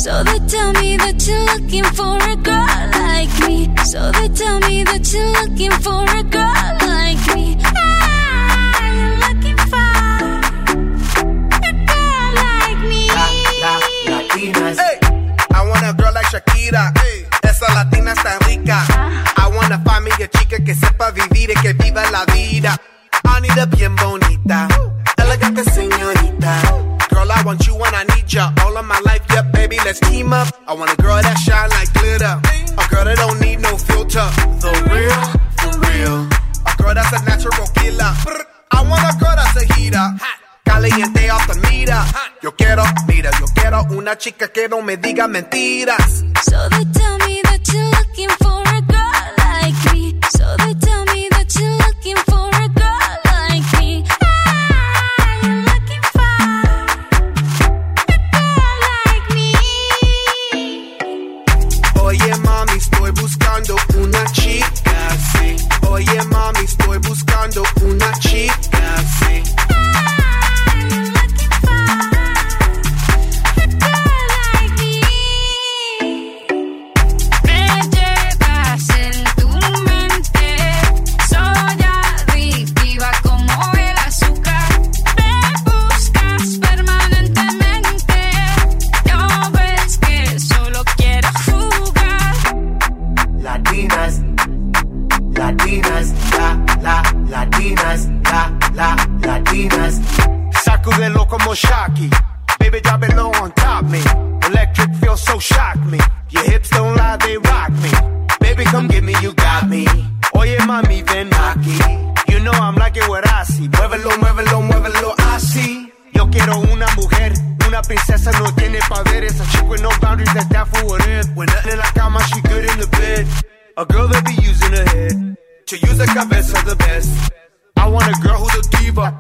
So 0.09 0.25
they 0.25 0.39
tell 0.49 0.73
me 0.73 0.97
that 0.97 1.21
you're 1.29 1.45
looking 1.53 1.85
for 1.93 2.17
a 2.17 2.37
girl 2.41 2.65
like 2.97 3.29
me. 3.45 3.69
So 3.85 4.11
they 4.17 4.29
tell 4.33 4.59
me 4.61 4.83
that 4.85 5.05
you're 5.13 5.33
looking 5.37 5.75
for 5.85 6.01
a 6.01 6.23
girl 6.25 6.73
like 6.81 7.21
me. 7.37 7.61
Ah, 7.61 8.89
you're 8.89 9.19
looking 9.29 9.61
for 9.69 9.93
a 11.61 11.73
girl 11.93 12.29
like 12.41 12.81
me. 12.89 13.05
Latinas. 14.09 14.81
Hey, 14.81 14.97
I 15.53 15.61
want 15.69 15.85
a 15.85 15.93
girl 15.93 16.15
like 16.15 16.25
Shakira. 16.33 16.89
Esa 17.45 17.69
latina 17.75 18.13
está 18.13 18.39
rica. 18.49 18.81
I 19.37 19.47
wanna 19.55 19.79
find 19.85 20.07
me 20.07 20.11
a 20.25 20.29
chica 20.29 20.57
que 20.65 20.75
sepa 20.75 21.11
vivir 21.11 21.51
y 21.51 21.55
que 21.61 21.75
viva 21.75 22.11
la 22.11 22.25
vida. 22.33 22.81
I 23.27 23.41
need 23.43 23.59
a 23.59 23.67
bien 23.67 23.95
bonita, 23.95 24.69
elegante 25.19 25.65
señorita. 25.65 26.63
Girl, 27.11 27.31
I 27.31 27.43
want 27.45 27.67
you 27.67 27.75
when 27.75 27.95
I 27.95 28.05
need 28.15 28.33
ya. 28.33 28.53
All 28.65 28.77
of 28.77 28.87
my 28.87 28.99
life, 29.01 29.08
team 29.95 30.33
up. 30.33 30.49
I 30.67 30.75
want 30.75 30.93
a 30.93 30.97
girl 30.97 31.21
that 31.21 31.39
shine 31.39 31.71
like 31.71 31.93
glitter. 31.95 32.41
A 32.77 32.85
girl 32.93 33.05
that 33.05 33.17
don't 33.17 33.41
need 33.41 33.61
no 33.61 33.77
filter. 33.77 34.29
The 34.61 34.73
real, 34.93 35.23
for 35.61 35.73
real. 35.89 36.29
A 36.67 36.73
girl 36.77 36.95
that's 36.95 37.13
a 37.13 37.25
natural 37.25 37.67
killer. 37.79 38.13
I 38.71 38.83
want 38.89 39.03
a 39.03 39.15
girl 39.19 39.35
that's 39.37 39.57
a 39.57 39.65
heater. 39.75 40.07
Caliente 40.65 41.31
off 41.31 41.47
the 41.47 41.57
meter. 41.69 42.03
Yo 42.43 42.53
quiero, 42.53 42.85
mira, 43.07 43.31
yo 43.41 43.47
quiero 43.55 43.83
una 43.91 44.17
chica 44.17 44.49
que 44.49 44.69
no 44.69 44.83
me 44.83 44.97
diga 44.97 45.27
mentiras. 45.27 46.25
So 46.43 46.69
they 46.69 46.85
tell 46.93 47.19
me 47.27 47.48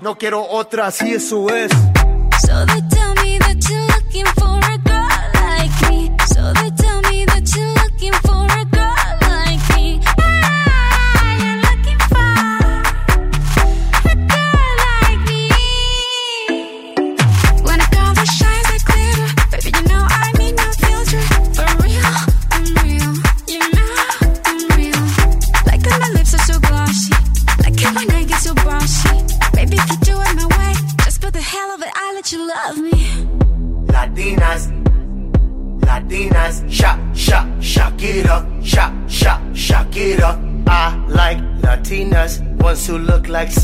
No 0.09 0.16
quiero 0.16 0.43
otra, 0.43 0.86
así 0.86 1.12
eso 1.12 1.51
es. 1.51 1.70
So 2.40 3.88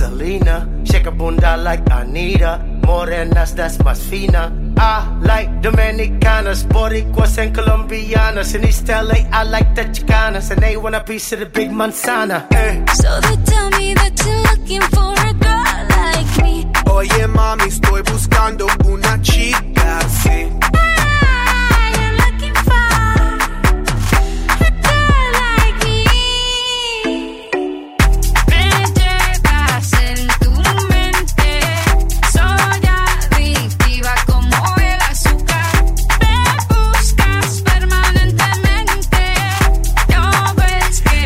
Selena, 0.04 0.68
shake 0.84 1.06
a 1.06 1.10
bunda 1.10 1.56
like 1.56 1.82
Anita, 1.90 2.60
morenas 2.82 3.54
that's 3.54 3.78
más 3.78 4.02
fina. 4.02 4.52
I 4.76 5.18
like 5.22 5.62
Dominicanas, 5.62 6.64
Boricuas 6.68 7.38
and 7.38 7.54
Colombianas. 7.56 8.54
In 8.54 8.64
East 8.64 8.86
LA, 8.86 9.24
I 9.32 9.44
like 9.44 9.74
the 9.74 9.84
Chicanas, 9.84 10.50
and 10.50 10.60
they 10.60 10.76
want 10.76 10.94
a 10.94 11.00
piece 11.02 11.32
of 11.32 11.38
the 11.38 11.46
big 11.46 11.70
manzana. 11.70 12.46
Eh. 12.52 12.84
So 12.92 13.18
they 13.22 13.36
tell 13.44 13.70
me 13.78 13.94
that 13.94 14.12
you're 14.26 14.42
looking 14.50 14.82
for 14.92 15.14
a 15.16 15.32
girl 15.40 15.64
like 15.96 16.42
me. 16.44 16.66
Oye 16.90 17.26
mami, 17.26 17.68
estoy 17.68 18.02
buscando 18.02 18.66
una 18.84 19.18
chica, 19.22 20.00
sí. 20.06 20.73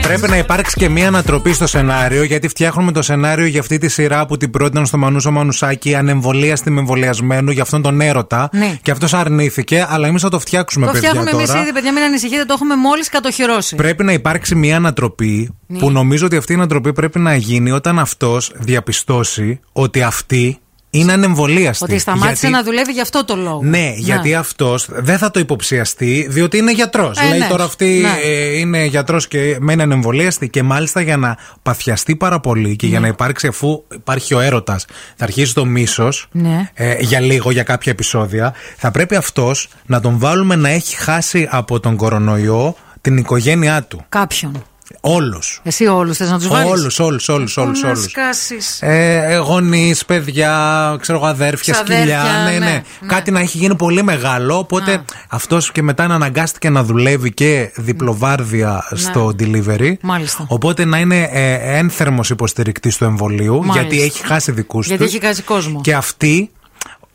Πρέπει 0.09 0.29
να 0.29 0.37
υπάρξει 0.39 0.77
και 0.79 0.89
μία 0.89 1.07
ανατροπή 1.09 1.53
στο 1.53 1.67
σενάριο, 1.67 2.23
γιατί 2.23 2.49
φτιάχνουμε 2.49 2.93
το 2.93 3.03
σενάριο 3.03 3.47
για 3.47 3.61
αυτή 3.61 3.79
τη 3.79 3.89
σειρά 3.89 4.27
που 4.27 4.37
την 4.37 4.51
πρότειναν 4.51 4.87
στο 4.87 4.99
Μανούσο 4.99 5.31
Μανουσάκι, 5.31 5.95
ανεμβολίαστη 5.95 6.71
με 6.71 6.81
εμβολιασμένο, 6.81 7.51
για 7.51 7.63
αυτόν 7.63 7.83
τον 7.83 8.01
έρωτα. 8.01 8.49
Ναι. 8.53 8.79
Και 8.83 8.91
αυτός 8.91 9.15
αρνήθηκε, 9.15 9.87
αλλά 9.89 10.07
εμείς 10.07 10.23
θα 10.23 10.29
το 10.29 10.39
φτιάξουμε, 10.39 10.87
Το 10.87 10.93
παιδιά. 10.93 11.09
φτιάχνουμε 11.09 11.31
τώρα. 11.37 11.53
εμεί 11.53 11.63
ήδη, 11.63 11.73
παιδιά, 11.73 11.93
μην 11.93 12.03
ανησυχείτε, 12.03 12.45
το 12.45 12.53
έχουμε 12.53 12.77
μόλις 12.77 13.09
κατοχυρώσει. 13.09 13.77
Πρέπει 13.77 14.05
να 14.05 14.13
υπάρξει 14.13 14.55
μια 14.55 14.77
ανατροπή 14.77 15.51
Ναι. 15.67 15.79
που 15.79 15.91
νομίζω 15.91 16.27
ότι 16.27 16.37
αυτή 16.37 16.53
η 16.53 16.55
ανατροπή 16.55 16.93
πρέπει 16.93 17.19
να 17.19 17.35
γίνει 17.35 17.71
όταν 17.71 17.99
αυτός 17.99 18.53
διαπιστώσει 18.59 19.61
ότι 19.73 20.03
αυτή 20.03 20.59
είναι 20.91 21.13
ανεμβολίαστη. 21.13 21.85
Ότι 21.85 21.99
σταμάτησε 21.99 22.33
Γιατί- 22.49 22.53
να 22.53 22.63
δουλεύει 22.63 22.93
για 22.93 23.03
αυτό 23.03 23.25
το 23.25 23.37
λόγο. 23.37 23.61
Ναι, 23.63 23.93
γιατί 23.97 24.35
αυτός 24.35 24.87
δεν 24.91 25.19
θα 25.19 25.31
το 25.31 25.41
υποψιαστεί, 25.41 26.27
διότι 26.31 26.57
είναι 26.57 26.73
γιατρός. 26.73 27.19
Ε, 27.19 27.29
Λέει 27.29 27.39
ναι. 27.39 27.47
τώρα 27.47 27.65
αυτή 27.65 28.01
Ναι. 28.03 28.15
ε, 28.25 28.59
είναι 28.59 28.85
γιατρός 28.85 29.29
και 29.29 29.57
μένει 29.61 29.83
ανεμβολίαστη 29.83 30.49
και 30.49 30.63
μάλιστα 30.63 31.01
για 31.01 31.17
να 31.17 31.37
παθιαστεί 31.63 32.17
πάρα 32.17 32.41
πολύ 32.41 32.77
και 32.77 32.85
Ναι. 32.87 32.91
για 32.91 33.01
να 33.01 33.07
υπάρξει 33.07 33.47
αφού 33.47 33.83
υπάρχει 33.95 34.35
ο 34.35 34.41
έρωτας, 34.41 34.85
θα 35.17 35.25
αρχίσει 35.25 35.55
το 35.55 35.65
μίσος 35.65 36.27
Ναι. 36.33 36.71
ε, 36.75 36.97
για 37.01 37.21
λίγο, 37.21 37.51
για 37.51 37.63
κάποια 37.63 37.93
επεισόδια. 37.93 38.55
Θα 38.77 38.91
πρέπει 38.91 39.15
αυτός 39.17 39.69
να 39.87 40.01
τον 40.01 40.19
βάλουμε 40.19 40.57
να 40.57 40.69
έχει 40.69 40.97
χάσει 40.97 41.49
από 41.51 41.81
τον 41.81 41.97
κορονοϊό 41.97 42.77
την 43.01 43.17
οικογένειά 43.17 43.83
του. 43.83 44.05
Κάποιον. 44.09 44.63
Όλους. 45.01 45.61
Εσύ 45.63 45.87
όλους 45.87 46.17
θες 46.17 46.31
να 46.31 46.39
τους 46.39 46.49
βάλεις; 46.49 46.71
Όλους, 46.71 46.99
όλους, 46.99 47.29
όλους, 47.29 47.57
όλους. 47.57 47.83
Να 47.83 47.95
σκάσεις. 47.95 48.83
Ε, 48.83 49.37
Γονείς, 49.47 50.05
παιδιά, 50.05 50.97
ξέρω 51.01 51.19
εγώ, 51.19 51.27
αδέρφια, 51.27 51.73
Ξαδέρφια, 51.73 52.21
σκυλιά. 52.21 52.43
Ναι, 52.45 52.59
ναι, 52.59 52.67
ναι, 52.67 52.83
Κάτι 53.07 53.31
να 53.31 53.41
έχει 53.41 53.59
γίνει 53.59 53.75
πολύ 53.75 54.03
μεγάλο. 54.03 54.59
Οπότε 54.59 55.05
αυτός 55.29 55.73
και 55.73 55.83
μετά 55.83 56.07
να 56.07 56.15
αναγκάστηκε 56.15 56.71
να 56.71 56.85
δουλεύει 56.85 57.33
και 57.33 57.71
διπλοβάρδια 57.77 58.85
στο 58.95 59.35
delivery. 59.39 59.79
Ναι. 59.79 59.97
Μάλιστα. 60.01 60.45
Οπότε 60.49 60.85
να 60.85 60.99
είναι 60.99 61.29
ε, 61.33 61.79
ένθερμος 61.79 62.31
υποστηρικτής 62.31 62.97
του 62.97 63.05
εμβολίου, 63.05 63.65
Μάλιστα. 63.65 63.81
γιατί 63.81 64.03
έχει 64.03 64.27
χάσει 64.27 64.53
δικούς 64.53 64.87
τους. 64.89 64.97
Γιατί 64.97 65.17
έχει 65.17 65.27
χάσει 65.27 65.43
κόσμο. 65.43 65.81
Και 65.81 65.95
αυτοί 65.95 66.51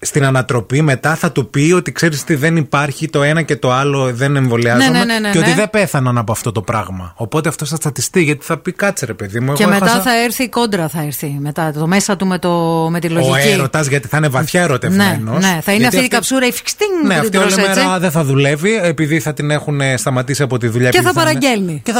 στην 0.04 0.26
ανατροπή 0.26 0.82
μετά 0.82 1.16
θα 1.16 1.32
του 1.32 1.50
πει 1.50 1.72
ότι 1.76 1.92
ξέρεις 1.92 2.24
τι 2.24 2.36
δεν 2.36 2.58
υπάρχει 2.58 3.10
το 3.10 3.24
ένα 3.24 3.42
και 3.42 3.56
το 3.56 3.72
άλλο 3.72 4.14
δεν 4.14 4.36
εμβολιάζομαι 4.36 4.90
Ναι, 4.90 4.98
ναι, 4.98 5.06
ναι, 5.06 5.20
ναι, 5.20 5.30
και 5.32 5.38
ότι 5.38 5.50
ναι. 5.50 5.56
δεν 5.56 5.70
πέθαναν 5.70 6.18
από 6.18 6.32
αυτό 6.32 6.52
το 6.52 6.62
πράγμα. 6.62 7.14
Οπότε 7.16 7.50
αυτό 7.50 7.66
θα 7.66 7.76
στατιστεί 7.76 8.24
γιατί 8.24 8.46
θα 8.46 8.58
πει 8.58 8.72
κάτσε 8.72 9.06
ρε 9.06 9.14
παιδί 9.14 9.40
μου. 9.40 9.54
Και 9.54 9.64
εγώ 9.64 9.72
μετά 9.72 9.86
έχασα- 9.86 10.02
θα 10.02 10.22
έρθει 10.24 10.44
η 10.44 10.50
κόντρα, 10.50 10.88
θα 10.88 11.02
έρθει. 11.02 11.38
Μετά 11.40 11.72
το 11.72 11.88
μέσα 11.88 12.16
του 12.16 12.28
με, 12.28 12.40
το, 12.40 12.52
με 12.92 13.00
τη 13.00 13.08
Ο 13.08 13.10
λογική. 13.14 13.50
έρωτας 13.50 13.88
γιατί 13.88 14.08
θα 14.08 14.18
είναι 14.18 14.28
βαθιά 14.28 14.60
Ναι, 14.60 14.66
ερωτευμένος. 14.66 15.44
ναι, 15.44 15.60
θα 15.64 15.72
είναι 15.74 15.88
αυτή 15.88 16.00
η 16.04 16.08
καψούρα 16.08 16.46
η 16.48 16.52
φιξτίνγκ 16.52 16.90
Ναι, 16.92 17.02
που 17.02 17.08
την 17.10 17.20
αυτή 17.20 17.38
όλη 17.38 17.54
τρως 17.54 17.68
έτσι. 17.68 17.86
μέρα 17.86 18.00
δεν 18.00 18.12
θα 18.12 18.24
δουλεύει 18.24 18.80
επειδή 18.84 19.20
θα 19.20 19.34
την 19.34 19.52
έχουν 19.52 19.82
ε, 19.82 19.98
σταματήσει 19.98 20.42
από 20.44 20.58
τη 20.58 20.68
δουλειά. 20.68 20.90
Και 20.90 20.98
επειδή 20.98 21.14
θα 21.14 21.22
είναι- 21.22 21.32
παραγγέλνει. 21.40 21.82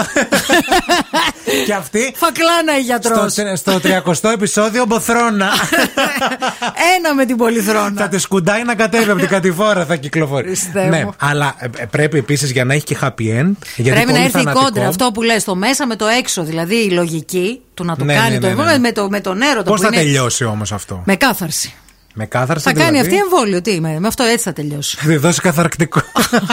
Και, 1.46 1.52
θα... 1.58 1.64
και 1.66 1.74
αυτή. 1.74 2.14
Φακλάνα 2.16 2.78
η 2.78 2.82
γιατρός. 2.82 3.32
Στο, 3.32 3.56
στο 3.56 3.80
30ο 4.24 4.32
επεισόδιο 4.34 4.86
Μποθρόνα. 4.86 5.50
Ένα 6.98 7.14
με 7.16 7.26
την 7.26 7.38
πολυθρόνα. 7.38 7.92
θα 8.02 8.08
της 8.08 8.22
σκουντάει 8.22 8.64
να 8.64 8.76
κατέβει 8.76 9.10
από 9.10 9.20
την 9.20 9.30
κατηφόρα, 9.30 9.86
θα 9.86 9.96
κυκλοφορεί. 9.96 10.46
Χριστέ 10.46 10.86
ναι, 10.88 11.04
μου. 11.04 11.14
αλλά 11.20 11.56
ε, 11.60 11.66
ε, 11.78 11.86
πρέπει 11.86 12.18
επίσης 12.18 12.52
για 12.52 12.66
να 12.66 12.74
έχει 12.74 12.84
και 12.84 12.98
happy 13.02 13.08
end. 13.42 13.52
Γιατί 13.76 13.92
Πρέπει 13.92 13.98
να 13.98 14.04
πολύ 14.06 14.18
έρθει 14.18 14.28
η 14.28 14.30
θανατικό. 14.30 14.64
κόντρα. 14.64 14.88
Αυτό 14.88 15.12
που 15.14 15.22
λες, 15.22 15.44
το 15.44 15.56
μέσα 15.56 15.88
με 15.88 15.96
το 15.96 16.06
έξω. 16.08 16.44
Δηλαδή 16.44 16.76
η 16.76 16.90
λογική 16.90 17.62
του 17.74 17.84
να 17.86 17.96
το 17.96 18.04
Ναι, 18.04 18.14
κάνει 18.14 18.34
ναι, 18.34 18.40
το 18.40 18.48
ναι, 18.48 18.54
ναι. 18.54 18.60
εμβόλιο 18.62 18.80
με, 18.80 18.92
το, 18.92 19.10
με 19.10 19.20
τον 19.20 19.42
έρωτα 19.42 19.70
Πώς 19.70 19.80
που 19.80 19.88
θα 19.88 19.90
είναι. 19.94 20.04
τελειώσει 20.04 20.44
όμως 20.44 20.72
αυτό; 20.72 21.02
Με 21.06 21.16
κάθαρση. 21.16 21.74
Με 22.14 22.26
κάθαρση 22.26 22.64
Θα 22.64 22.74
κάνει 22.74 22.90
δηλαδή. 22.90 23.08
αυτή 23.08 23.20
εμβόλιο. 23.22 23.62
Τι, 23.62 23.80
με, 23.82 24.00
με 24.00 24.08
αυτό 24.08 24.24
έτσι 24.24 24.44
θα 24.44 24.54
τελειώσει. 24.54 24.98
Θα 25.00 25.08
τη 25.08 25.16
δώσει 25.18 25.42
καθαρκτικό. 25.42 26.02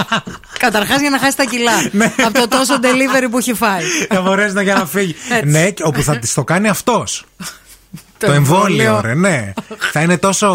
Καταρχάς 0.58 1.00
για 1.00 1.10
να 1.10 1.18
χάσει 1.18 1.36
τα 1.36 1.44
κιλά. 1.44 1.72
Ναι. 1.92 2.12
από 2.24 2.40
το 2.40 2.48
τόσο 2.48 2.74
delivery 2.82 3.26
που 3.30 3.38
έχει 3.38 3.54
φάει. 3.54 3.82
θα 4.14 4.20
μπορέσει 4.20 4.54
να 4.54 4.62
για 4.62 4.74
να 4.74 4.86
φύγει. 4.86 5.14
Έτσι. 5.30 5.50
ναι, 5.50 5.70
και 5.70 5.82
όπου 5.86 6.02
θα 6.02 6.18
της 6.18 6.34
το 6.34 6.44
κάνει 6.44 6.68
αυτός. 6.68 7.24
Το 8.18 8.26
Το 8.26 8.32
εμβόλιο. 8.32 8.82
εμβόλιο, 8.84 9.00
ρε, 9.04 9.14
ναι. 9.14 9.52
θα 9.92 10.00
είναι 10.00 10.18
τόσο 10.18 10.46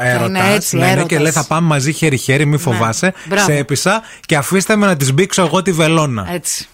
ε, 0.00 0.06
Θα 0.06 0.24
είναι 0.24 0.38
έρωτας. 0.38 0.54
έτσι, 0.54 0.76
να 0.76 0.82
είναι 0.82 0.90
έρωτας. 0.92 1.08
και 1.08 1.18
λέει 1.18 1.32
θα 1.32 1.44
πάμε 1.44 1.66
μαζί 1.66 1.92
χέρι-χέρι, 1.92 2.46
μη 2.46 2.58
φοβάσαι. 2.58 3.12
Μπράβο. 3.24 3.44
Σε 3.46 3.56
έπεισα 3.56 4.02
και 4.26 4.36
αφήστε 4.36 4.76
με 4.76 4.86
να 4.86 4.96
της 4.96 5.12
μπήξω 5.12 5.42
εγώ 5.42 5.62
τη 5.62 5.72
βελόνα. 5.72 6.28
Έτσι. 6.32 6.68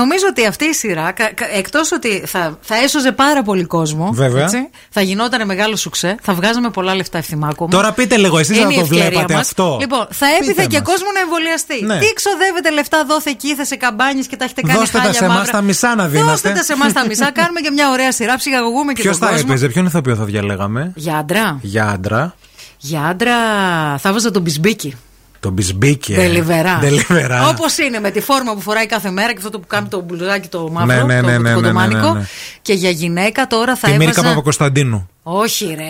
Νομίζω 0.00 0.24
ότι 0.30 0.46
αυτή 0.46 0.64
η 0.64 0.72
σειρά, 0.72 1.12
εκτός 1.54 1.92
ότι 1.92 2.22
θα, 2.26 2.58
θα 2.60 2.76
έσωζε 2.76 3.12
πάρα 3.12 3.42
πολύ 3.42 3.64
κόσμο. 3.64 4.10
Βέβαια. 4.12 4.42
Έτσι, 4.42 4.68
θα 4.90 5.00
γινόταν 5.00 5.46
μεγάλο 5.46 5.76
σουξέ, 5.76 6.16
θα 6.22 6.34
βγάζαμε 6.34 6.70
πολλά 6.70 6.94
λεφτά 6.94 7.18
ευθυμάκου. 7.18 7.68
Τώρα 7.70 7.92
πείτε 7.92 8.16
λίγο, 8.16 8.38
εσείς 8.38 8.56
Είναι 8.56 8.64
να 8.66 8.72
η 8.72 8.74
το 8.74 8.80
ευκαιρία 8.80 9.08
βλέπατε 9.08 9.34
μας. 9.34 9.46
αυτό. 9.46 9.76
Λοιπόν, 9.80 10.06
θα 10.10 10.26
Πείτε 10.26 10.50
έπιθε 10.50 10.66
και 10.70 10.78
μας. 10.78 10.88
κόσμο 10.88 11.06
να 11.14 11.20
εμβολιαστεί. 11.20 11.84
Ναι. 11.84 11.98
Τι 11.98 12.12
ξοδεύετε 12.12 12.70
λεφτά, 12.70 13.04
δόθε 13.04 13.30
εκεί, 13.30 13.56
σε 13.62 13.76
καμπάνιες 13.76 14.26
και 14.26 14.36
τα 14.36 14.44
έχετε 14.44 14.60
κάνει 14.60 14.78
Δώστε 14.78 14.96
τα 14.98 15.02
χάλια 15.02 15.18
σε 15.18 15.24
εμάς 15.24 15.36
μαύρα. 15.36 15.52
τα 15.52 15.60
μισά 15.60 15.94
να 15.94 16.06
δίνετε. 16.08 16.30
Δώστε 16.30 16.50
τα 16.50 16.62
σε 16.62 16.72
εμάς 16.72 16.92
τα 16.92 17.06
μισά, 17.06 17.30
κάνουμε 17.40 17.60
και 17.60 17.70
μια 17.70 17.90
ωραία 17.90 18.12
σειρά, 18.12 18.36
ψυχαγωγούμε 18.36 18.92
και 18.92 19.02
Ποιος 19.02 19.18
τον 19.18 19.26
θα 19.28 19.32
κόσμο. 19.34 19.48
έπαιζε, 19.50 19.68
ποιον 19.68 19.86
ηθοποιό 19.86 20.14
θα 20.16 20.24
διαλέγαμε; 20.24 20.92
Για 20.94 21.16
άντρα. 21.16 21.58
Για 21.62 21.86
άντρα. 21.88 22.34
Για 22.78 23.02
άντρα 23.04 23.34
θα 23.98 24.12
βάζα 24.12 24.30
τον 24.30 24.42
Μπισμπίκι. 24.42 24.96
Το 25.44 25.50
μπισμπίκι. 25.50 26.14
Δελιβερά. 26.14 26.78
Δελιβερά. 26.78 27.48
Όπως 27.48 27.78
είναι 27.78 28.00
με 28.00 28.10
τη 28.10 28.20
φόρμα 28.20 28.54
που 28.54 28.60
φοράει 28.60 28.86
κάθε 28.86 29.10
μέρα 29.10 29.32
και 29.32 29.40
αυτό 29.44 29.60
που 29.60 29.66
κάνει 29.66 29.88
το 29.88 30.00
μπουλουδάκι 30.00 30.48
το 30.48 30.68
μαύρο, 30.72 31.06
Ναι, 31.06 31.14
ναι, 31.14 31.20
ναι, 31.20 31.20
το, 31.20 31.26
ναι, 31.26 31.36
το 31.36 31.42
ναι, 31.42 31.52
κοντομάνικο. 31.54 32.12
ναι, 32.12 32.18
ναι. 32.18 32.26
Και 32.62 32.72
για 32.72 32.90
γυναίκα 32.90 33.46
τώρα 33.46 33.76
θα 33.76 33.86
Τη 33.88 33.92
Μίρικα 33.92 34.10
έβαζα. 34.10 34.28
Παπακοσταντίνου. 34.28 35.08
Όχι, 35.22 35.74
ρε. 35.78 35.84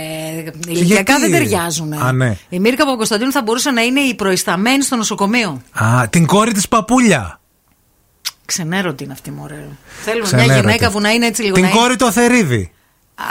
Ηλικιακά 0.73 1.13
Γιατί; 1.17 1.21
δεν 1.21 1.31
ταιριάζουν. 1.31 1.93
Α, 1.93 2.13
ναι. 2.13 2.37
Η 2.49 2.59
Μίρικα 2.59 2.85
Παπακοσταντίνου 2.85 3.33
θα 3.33 3.43
μπορούσε 3.43 3.71
να 3.71 3.83
είναι 3.83 4.01
η 4.01 4.15
προϊσταμένη 4.15 4.83
στο 4.83 4.97
νοσοκομείο. 4.97 5.63
Α, 5.73 6.09
την 6.11 6.27
κόρη 6.27 6.53
της 6.53 6.69
Παπούλια. 6.69 7.41
Ξενέρωτη 8.45 9.05
είναι 9.05 9.13
αυτή, 9.13 9.31
μωρέ. 9.31 9.65
Θέλουμε 10.05 10.25
Ξενέρωτη. 10.25 10.53
μια 10.53 10.61
γυναίκα 10.61 10.91
που 10.91 11.01
να 11.01 11.11
είναι 11.11 11.27
έτσι 11.27 11.43
λίγο. 11.43 11.55
Την 11.55 11.63
να 11.63 11.69
είναι- 11.69 11.79
κόρη 11.79 11.97
του 11.97 12.07
Αθερίδη. 12.07 12.73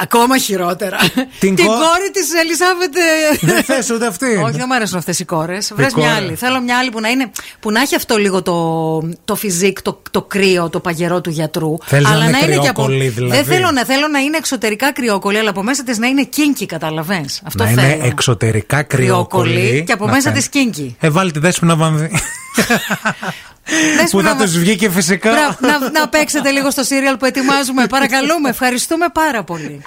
Ακόμα 0.02 0.38
χειρότερα. 0.38 0.98
Την 1.40 1.56
Την 1.56 1.66
κο- 1.66 1.72
κόρη 1.74 2.10
της 2.14 2.34
Ελισάβετ. 2.34 2.94
Δεν 3.42 3.64
θες 3.64 3.90
ούτε 3.90 4.06
αυτή. 4.08 4.26
Όχι, 4.26 4.52
δεν 4.58 4.66
μου 4.68 4.76
αρέσουν 4.76 4.98
αυτές 4.98 5.20
οι 5.20 5.26
κόρες. 5.26 5.72
Βρες 5.76 5.94
κόρη. 5.94 6.06
μια 6.06 6.16
άλλη. 6.16 6.36
Θέλω 6.36 6.62
μια 6.62 6.78
άλλη 6.78 6.90
που 6.92 7.00
να, 7.00 7.10
είναι, 7.10 7.32
που 7.60 7.72
να 7.72 7.82
έχει 7.82 7.96
αυτό 7.96 8.18
λίγο 8.18 8.42
το, 8.42 9.00
το 9.26 9.36
φιζίκ, 9.36 9.82
το, 9.82 10.02
το 10.12 10.22
κρύο, 10.22 10.70
το 10.70 10.80
παγερό 10.80 11.22
του 11.22 11.30
γιατρού. 11.30 11.78
Θέλεις 11.86 12.08
να 12.08 12.12
αλλά 12.14 12.26
είναι 12.28 12.38
είναι 12.38 12.58
και 12.58 12.68
από. 12.68 12.84
κρυόκολλη, 12.84 13.08
δηλαδή. 13.10 13.36
Δεν 13.36 13.46
θέλω 13.46 13.72
να, 13.72 13.86
θέλω 13.86 14.08
να 14.08 14.20
είναι 14.20 14.38
εξωτερικά 14.38 14.92
κρυόκολλη, 14.94 15.38
αλλά 15.38 15.50
από 15.50 15.64
μέσα 15.64 15.84
της 15.84 15.98
να 15.98 16.08
είναι 16.08 16.24
κίνκι, 16.24 16.66
καταλαβαίνεις. 16.66 17.42
Αυτό 17.44 17.64
να 17.64 17.70
θέλω. 17.70 17.94
είναι 17.94 18.08
εξωτερικά 18.08 18.84
Κρυόκολλη 18.84 19.52
κρυόκολλη. 19.54 19.84
και 19.84 19.92
από 19.92 20.06
να 20.06 20.12
μέσα 20.12 20.24
κάνει. 20.30 20.38
της 20.38 20.48
κίνκι. 20.50 20.96
Ε, 21.00 21.10
βάλει 21.10 21.32
τη 21.32 21.40
δέσποινα 21.40 21.76
βαμβί. 21.76 22.12
που 24.12 24.22
θα 24.22 24.36
τους 24.36 24.58
βγει 24.58 24.76
και 24.76 24.90
φυσικά. 24.90 25.58
Να, 25.94 26.08
παίξετε 26.08 26.50
λίγο 26.50 26.72
στο 26.72 26.84
σύριαλ 26.84 27.18
που 27.18 27.26
ετοιμάζουμε. 27.26 27.88
Παρακαλούμε. 27.88 28.50
Ευχαριστούμε 28.50 29.06
πάρα 29.14 29.44
πολύ. 29.44 29.82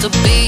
To 0.00 0.08
be 0.22 0.47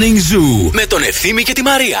Morning 0.00 0.18
Zoo 0.28 0.70
με 0.72 0.86
τον 0.86 1.02
Ευθύμη 1.02 1.42
και 1.42 1.52
τη 1.52 1.62
Μαρία. 1.62 1.98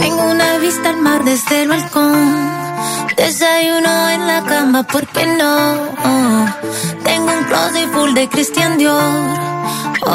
Tengo 0.00 0.22
una 0.34 0.50
vista 0.64 0.86
al 0.94 0.98
mar 1.06 1.20
desde 1.30 1.54
el 1.62 1.68
balcón. 1.72 2.28
Desayuno 3.20 3.94
en 4.16 4.22
la 4.30 4.40
cama, 4.50 4.80
¿por 4.92 5.04
qué 5.14 5.24
no? 5.40 5.54
Tengo 7.08 7.30
un 7.38 7.42
closet 7.48 7.88
full 7.94 8.12
de 8.18 8.24
Christian 8.32 8.72
Dior. 8.80 9.26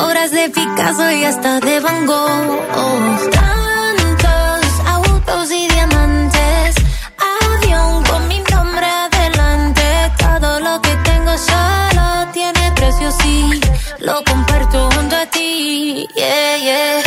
Obras 0.05 0.29
de 0.37 0.43
Picasso 0.55 1.07
y 1.19 1.21
hasta 1.29 1.51
de 1.67 1.75
Van 1.85 2.01
Gogh. 2.09 2.49
Tantos 3.35 3.62
Solo 11.44 12.30
tiene 12.32 12.72
precio, 12.74 13.10
sí. 13.12 13.60
Lo 14.00 14.22
comparto 14.24 14.90
junto 14.90 15.16
a 15.16 15.26
ti. 15.26 16.08
Yeah, 16.14 16.56
yeah. 16.58 17.03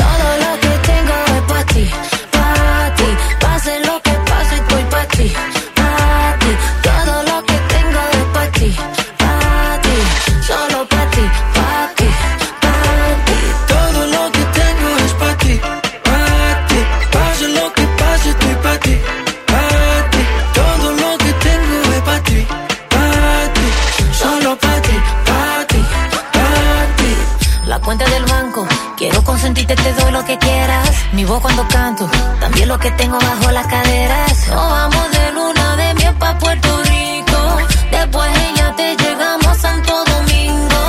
Voz 31.28 31.42
cuando 31.42 31.68
canto, 31.68 32.10
también 32.40 32.68
lo 32.70 32.80
que 32.80 32.90
tengo 32.92 33.20
bajo 33.20 33.52
las 33.52 33.68
caderas. 33.68 34.48
Nos 34.48 34.70
vamos 34.70 35.12
de 35.12 35.32
luna 35.34 35.76
de 35.76 35.94
miel 35.96 36.16
pa' 36.16 36.38
Puerto 36.40 36.84
Rico. 36.84 37.58
Después 37.92 38.30
ella 38.50 38.74
te 38.76 38.96
llegamos 38.96 39.48
a 39.48 39.56
Santo 39.56 40.04
Domingo. 40.06 40.82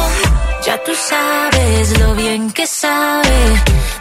Ya 0.64 0.82
tú 0.84 0.92
sabes 0.94 1.98
lo 1.98 2.14
bien 2.14 2.52
que 2.52 2.66
sabe. 2.66 3.38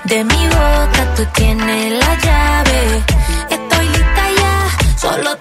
De 0.03 0.23
mi 0.23 0.47
boca 0.47 1.01
tú 1.15 1.25
tienes 1.33 1.93
la 1.93 2.15
llave. 2.25 3.03
Estoy 3.49 3.85
lista 3.89 4.23
ya, 4.41 4.99
solo 4.99 5.36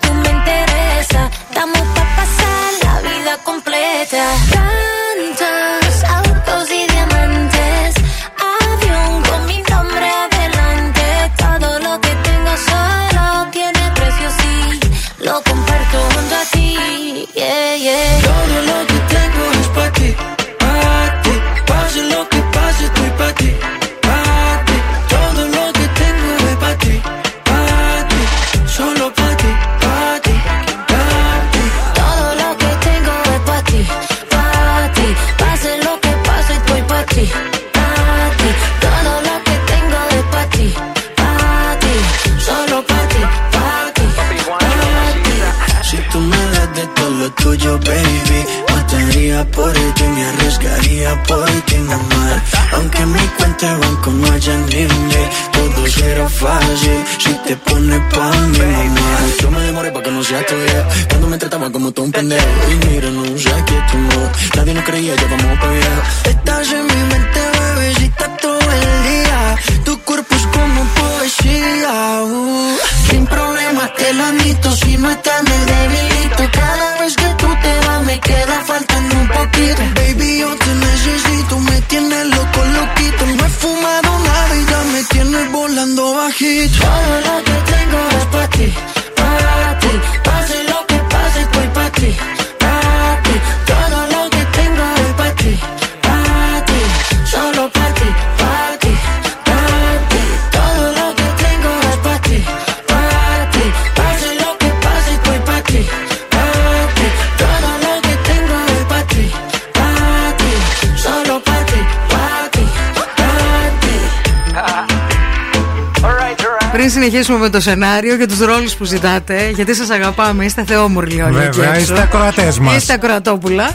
συνεχίσουμε 117.00 117.38
με 117.38 117.50
το 117.50 117.60
σενάριο 117.60 118.16
και 118.16 118.26
τους 118.26 118.38
ρόλους 118.38 118.74
που 118.74 118.84
ζητάτε, 118.84 119.50
γιατί 119.54 119.74
σας 119.74 119.90
αγαπάμε, 119.90 120.44
είστε 120.44 120.64
θεόμουρλοι 120.64 121.22
όλοι. 121.22 121.38
εκεί 121.38 121.58
Βέβαια, 121.58 121.74
έξω. 121.74 121.80
είστε 121.80 122.02
ακροατές 122.02 122.58
μας. 122.58 122.76
Είστε 122.76 122.92
ακροατόπουλα. 122.92 123.70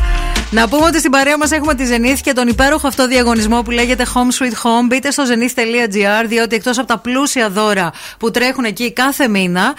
Να 0.52 0.68
πούμε 0.68 0.85
ότι 0.85 0.99
στην 0.99 1.11
παρέα 1.11 1.38
μας 1.38 1.52
έχουμε 1.52 1.76
τη 1.76 1.84
Zenith 1.89 2.19
και 2.22 2.34
τον 2.34 2.48
υπέροχο 2.48 2.88
αυτό 2.88 3.07
διαγωνισμό 3.07 3.61
που 3.61 3.72
λέγεται 3.72 4.06
Home 4.14 4.43
Sweet 4.43 4.53
Home. 4.53 4.85
Μπείτε 4.88 5.11
στο 5.11 5.23
zenith.gr, 5.23 6.26
διότι 6.27 6.56
εκτός 6.56 6.77
από 6.77 6.88
τα 6.88 6.98
πλούσια 6.98 7.49
δώρα 7.49 7.91
που 8.18 8.31
τρέχουν 8.31 8.64
εκεί 8.64 8.93
κάθε 8.93 9.27
μήνα, 9.27 9.73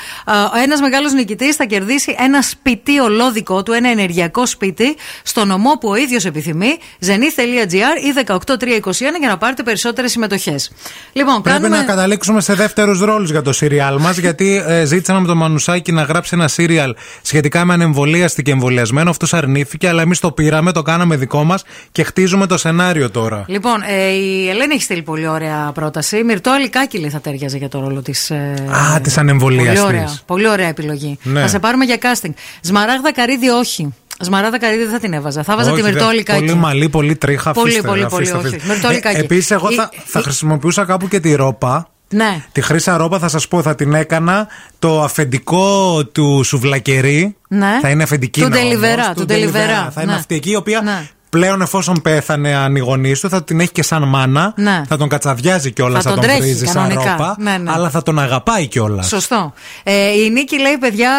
ένας 0.63 0.81
μεγάλος 0.81 1.13
νικητής 1.13 1.57
θα 1.57 1.65
κερδίσει 1.65 2.15
ένα 2.19 2.43
σπίτι 2.43 2.99
ολόδικό 2.99 3.63
του, 3.63 3.73
ένα 3.73 3.89
ενεργειακό 3.89 4.47
σπίτι, 4.47 4.97
στο 5.23 5.45
νομό 5.45 5.71
που 5.81 5.89
ο 5.89 5.97
ίδιος 5.97 6.25
επιθυμεί, 6.25 6.77
zenith.gr 7.07 8.05
ή 8.05 8.13
18321 8.27 8.93
για 9.19 9.29
να 9.29 9.37
πάρετε 9.39 9.63
περισσότερες 9.63 10.11
συμμετοχές. 10.11 10.73
Λοιπόν, 11.13 11.43
Πρέπει 11.43 11.59
κάνουμε. 11.61 11.77
να 11.79 11.85
καταλήξουμε 11.85 12.41
σε 12.41 12.55
δεύτερους 12.55 13.01
ρόλους 13.01 13.31
για 13.31 13.43
το 13.43 13.53
σύριαλ 13.53 13.97
μας, 14.01 14.19
γιατί 14.19 14.63
ε, 14.67 14.85
ζήτησαν 14.85 15.17
από 15.17 15.27
τον 15.27 15.37
Μανουσάκη 15.37 15.93
να 15.93 16.03
γράψει 16.03 16.31
ένα 16.35 16.49
σύριαλ 16.49 16.95
σχετικά 17.23 17.65
με 17.65 17.73
ανεμβολίαστη 17.73 18.43
και 18.43 18.51
εμβολιασμένο. 18.51 19.11
Αυτό 19.11 19.37
αρνήθηκε, 19.37 19.89
αλλά 19.89 20.03
εμείς 20.03 20.19
το 20.21 20.33
πήραμε, 20.33 20.73
το 20.73 20.83
κάναμε 20.83 21.17
δικό 21.17 21.45
μας 21.45 21.65
και 21.93 22.03
χτίζουμε 22.03 22.47
το 22.47 22.57
σενάριο 22.59 23.11
τώρα. 23.11 23.45
Λοιπόν, 23.47 23.83
ε, 23.89 24.09
η 24.09 24.49
Ελένη 24.49 24.75
έχει 24.75 24.83
στείλει 24.83 25.03
πολύ 25.03 25.27
ωραία 25.29 25.71
πρόταση. 25.75 26.23
Μυρτό 26.25 26.51
Αλικάκηλη 26.51 27.09
θα 27.09 27.21
τέριαζε 27.21 27.57
για 27.57 27.69
το 27.69 27.81
ρόλο 27.81 28.03
της. 28.03 28.31
Ε, 28.31 28.55
Α, 28.95 29.01
της 29.01 29.19
ανεμβολίαστης. 29.19 29.81
Πολύ 29.81 29.95
ωραία, 29.97 30.12
πολύ 30.27 30.49
ωραία 30.49 30.69
επιλογή. 30.69 31.19
Ναι. 31.23 31.41
Θα 31.41 31.49
σε 31.49 31.59
πάρουμε 31.59 31.85
για 31.85 31.97
casting. 32.03 32.31
Σμαράγδα 32.61 33.13
Καρύδι, 33.13 33.49
όχι. 33.49 33.95
Σμαράγδα 34.21 34.59
Καρύδι 34.59 34.83
δεν 34.83 34.93
θα 34.93 34.99
την 34.99 35.13
έβαζα. 35.13 35.43
Θα 35.43 35.57
βάζα 35.57 35.69
τη 35.69 35.75
Όχι, 35.75 35.83
Μυρτό 35.83 35.99
δεν- 35.99 36.09
Αλικάκη. 36.09 36.39
Πολύ 36.45 36.55
μαλλί, 36.55 36.89
πολύ 36.89 37.17
τρίχα. 37.17 37.53
Πολύ, 37.53 37.69
αφήστε, 37.71 37.89
πολύ, 37.89 38.03
αφήστε, 38.05 38.33
πολύ, 38.35 38.47
αφήστε. 38.47 38.57
όχι. 38.57 38.67
Μυρτό 38.73 38.89
Αλικάκη. 38.89 39.19
Επίσης, 39.21 39.51
εγώ 39.51 39.69
Η- 39.71 39.75
θα, 39.75 39.91
θα 40.05 40.19
η- 40.19 40.23
χρησιμοποιούσα 40.23 40.85
κάπου 40.85 41.09
και 41.09 41.21
τη 41.21 41.35
ρόπα. 41.35 41.87
Ναι. 42.09 42.45
Τη 42.53 42.61
χρήσα 42.61 42.97
ρόπα 42.97 43.19
θα 43.19 43.29
σας 43.29 43.49
πω, 43.49 43.63
θα 43.63 43.75
την 43.75 43.95
έκανα 43.95 44.49
το 44.79 45.03
αφεντικό 45.03 46.05
του 46.07 46.41
Σουβλακερί. 46.45 47.37
Ναι. 47.49 47.79
Θα 47.83 47.89
είναι 47.89 48.03
αφεντική 48.03 48.41
Του 48.41 48.47
όμως, 48.51 48.59
Ντελιβερά, 48.63 49.13
του 49.15 49.25
Ντελιβερά, 49.25 49.91
Θα 49.95 50.03
είναι 50.03 50.13
ναι. 50.13 50.19
αυτή 50.19 50.35
εκεί 50.35 50.51
η 50.51 50.57
οποία 50.57 50.81
Ναι. 50.83 51.09
Πλέον 51.37 51.61
εφόσον 51.61 52.03
πέθανε 52.03 52.55
αν 52.55 52.77
οι 52.77 52.79
γονείς 52.79 53.21
του 53.21 53.29
θα 53.29 53.45
την 53.45 53.61
έχει 53.61 53.73
και 53.73 53.83
σαν 53.83 54.03
μάνα. 54.09 54.53
Ναι. 54.57 54.83
Θα 54.89 54.97
τον 54.97 55.09
κατσαβιάζει 55.09 55.73
κιόλας, 55.73 56.03
Θα 56.03 56.11
θα, 56.11 56.17
τον 56.17 56.25
τον 56.25 56.29
τρέχει 56.29 56.43
βρίζει 56.43 56.67
σαν 56.67 56.75
κανονικά. 56.75 57.11
ρόπα. 57.11 57.37
Ναι, 57.39 57.57
ναι. 57.57 57.71
Αλλά 57.73 57.91
θα 57.91 58.03
τον 58.03 58.19
αγαπάει 58.19 58.67
κιόλας. 58.67 59.07
Σωστό. 59.07 59.53
Ε, 59.83 60.11
η 60.25 60.31
Νίκη 60.31 60.59
λέει, 60.59 60.77
παιδιά, 60.81 61.11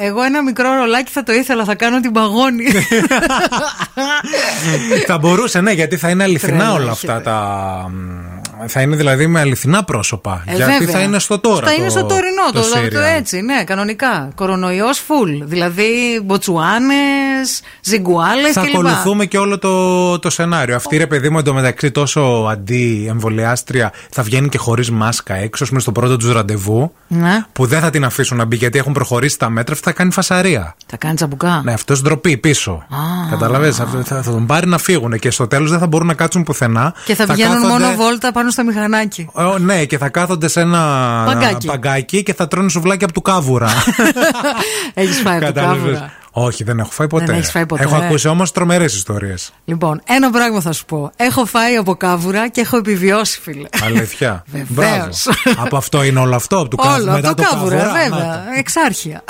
εγώ 0.00 0.22
ένα 0.22 0.42
μικρό 0.42 0.72
ρολάκι 0.74 1.12
θα 1.12 1.22
το 1.22 1.32
ήθελα, 1.32 1.64
θα 1.64 1.74
κάνω 1.74 2.00
την 2.00 2.12
παγόνη. 2.12 2.64
θα 5.06 5.18
μπορούσε, 5.18 5.60
ναι, 5.60 5.72
γιατί 5.72 5.96
θα 5.96 6.08
είναι 6.08 6.22
αληθινά 6.22 6.56
Τρέλα, 6.56 6.72
όλα 6.72 6.82
έχει, 6.82 6.90
αυτά 6.90 7.20
τα. 7.20 7.90
Θα 8.66 8.80
είναι 8.80 8.96
δηλαδή 8.96 9.26
με 9.26 9.40
αληθινά 9.40 9.84
πρόσωπα. 9.84 10.42
Ε, 10.46 10.54
γιατί 10.54 10.72
βέβαια. 10.72 10.94
θα 10.94 11.00
είναι 11.00 11.18
στο 11.18 11.38
τώρα. 11.38 11.66
Θα 11.66 11.74
το, 11.74 11.80
είναι 11.80 11.88
στο 11.88 12.04
τωρινό, 12.04 12.44
το, 12.52 12.60
το, 12.60 12.66
serial. 12.74 13.16
έτσι, 13.16 13.40
ναι, 13.40 13.64
κανονικά. 13.64 14.28
Κορονοϊός 14.34 15.02
full. 15.08 15.42
Δηλαδή, 15.44 16.20
μποτσουάνε, 16.24 16.94
ζυγκουάλε 17.82 18.52
Θα 18.52 18.60
κλπ. 18.60 18.70
ακολουθούμε 18.74 19.24
και 19.26 19.38
όλο 19.38 19.58
το, 19.58 20.18
το 20.18 20.30
σενάριο. 20.30 20.76
Αυτή 20.76 20.96
ρε 20.96 21.06
παιδί 21.06 21.28
μου 21.30 21.38
εντωμεταξύ 21.38 21.90
τόσο 21.90 22.20
αντί-εμβολιάστρια 22.50 23.92
θα 24.10 24.22
βγαίνει 24.22 24.48
και 24.48 24.58
χωρίς 24.58 24.90
μάσκα 24.90 25.34
έξω, 25.34 25.66
με 25.70 25.80
στο 25.80 25.92
πρώτο 25.92 26.16
τους 26.16 26.32
ραντεβού. 26.32 26.92
Ναι. 27.08 27.44
Που 27.52 27.66
δεν 27.66 27.80
θα 27.80 27.90
την 27.90 28.04
αφήσουν 28.04 28.36
να 28.36 28.44
μπει 28.44 28.56
γιατί 28.56 28.78
έχουν 28.78 28.92
προχωρήσει 28.92 29.38
τα 29.38 29.48
μέτρα. 29.50 29.72
Αυτή 29.74 29.84
θα 29.86 29.92
κάνει 29.92 30.12
φασαρία. 30.12 30.74
Θα 30.86 30.96
κάνει 30.96 31.14
τσαμπουκά. 31.14 31.60
Ναι, 31.64 31.72
αυτό 31.72 31.94
ντροπή 31.94 32.36
πίσω. 32.36 32.86
Καταλαβαίνεις, 33.30 33.80
αυτό 33.80 34.02
θα, 34.02 34.22
θα 34.22 34.30
τον 34.30 34.46
πάρει 34.46 34.66
να 34.66 34.78
φύγουν 34.78 35.18
και 35.18 35.30
στο 35.30 35.46
τέλος 35.46 35.70
δεν 35.70 35.78
θα 35.78 35.86
μπορούν 35.86 36.06
να 36.06 36.14
κάτσουν 36.14 36.42
πουθενά. 36.42 36.94
Και 37.04 37.14
θα, 37.14 37.26
βγαίνουν 37.26 37.52
κάθονται- 37.62 37.80
μόνο 37.82 37.94
βόλτα 37.96 38.32
πάνω 38.32 38.50
στο 38.50 38.64
μηχανάκι. 38.64 39.28
Ε, 39.36 39.58
ναι, 39.58 39.84
και 39.84 39.98
θα 39.98 40.08
κάθονται 40.08 40.48
σε 40.48 40.60
ένα 40.60 40.80
Παγκάκι. 41.26 41.66
παγκάκι 41.66 42.22
και 42.22 42.34
θα 42.34 42.48
τρώνε 42.48 42.68
σουβλάκι 42.68 43.04
από 43.04 43.12
του 43.12 43.22
κάβουρα. 43.22 43.68
Έχεις 44.94 45.20
φάει 45.20 45.36
από 45.36 45.46
το 45.46 45.52
Κατάλαβες. 45.52 45.82
κάβουρα. 45.92 46.12
Όχι, 46.36 46.64
δεν 46.64 46.78
έχω 46.78 46.90
φάει 46.90 47.06
ποτέ. 47.06 47.24
Δεν 47.24 47.34
έχεις 47.34 47.50
φάει 47.50 47.66
ποτέ, 47.66 47.82
Έχω 47.82 47.96
ε. 47.96 48.06
ακούσει 48.06 48.28
όμως 48.28 48.52
τρομερές 48.52 48.94
ιστορίες. 48.94 49.52
Λοιπόν, 49.64 50.00
ένα 50.06 50.30
πράγμα 50.30 50.60
θα 50.60 50.72
σου 50.72 50.84
πω. 50.84 51.10
Έχω 51.16 51.44
φάει 51.44 51.76
από 51.76 51.94
κάβουρα 51.94 52.48
και 52.48 52.60
έχω 52.60 52.76
επιβιώσει, 52.76 53.40
φίλε. 53.40 53.68
Αλήθεια. 53.82 54.44
Βεβαίως. 54.52 55.26
Μπράβο. 55.44 55.62
από 55.64 55.76
αυτό 55.76 56.02
είναι 56.02 56.18
όλο 56.20 56.34
αυτό, 56.34 56.58
από 56.58 56.68
του 56.68 56.76
κάβου- 56.76 57.00
Όλο, 57.02 57.12
μετά 57.12 57.28
από 57.30 57.42
το 57.42 57.48
κάβουρα, 57.50 57.76
κάβουρα. 57.76 57.92
βέβαια. 58.02 58.44
Εξάρχεια. 58.58 59.22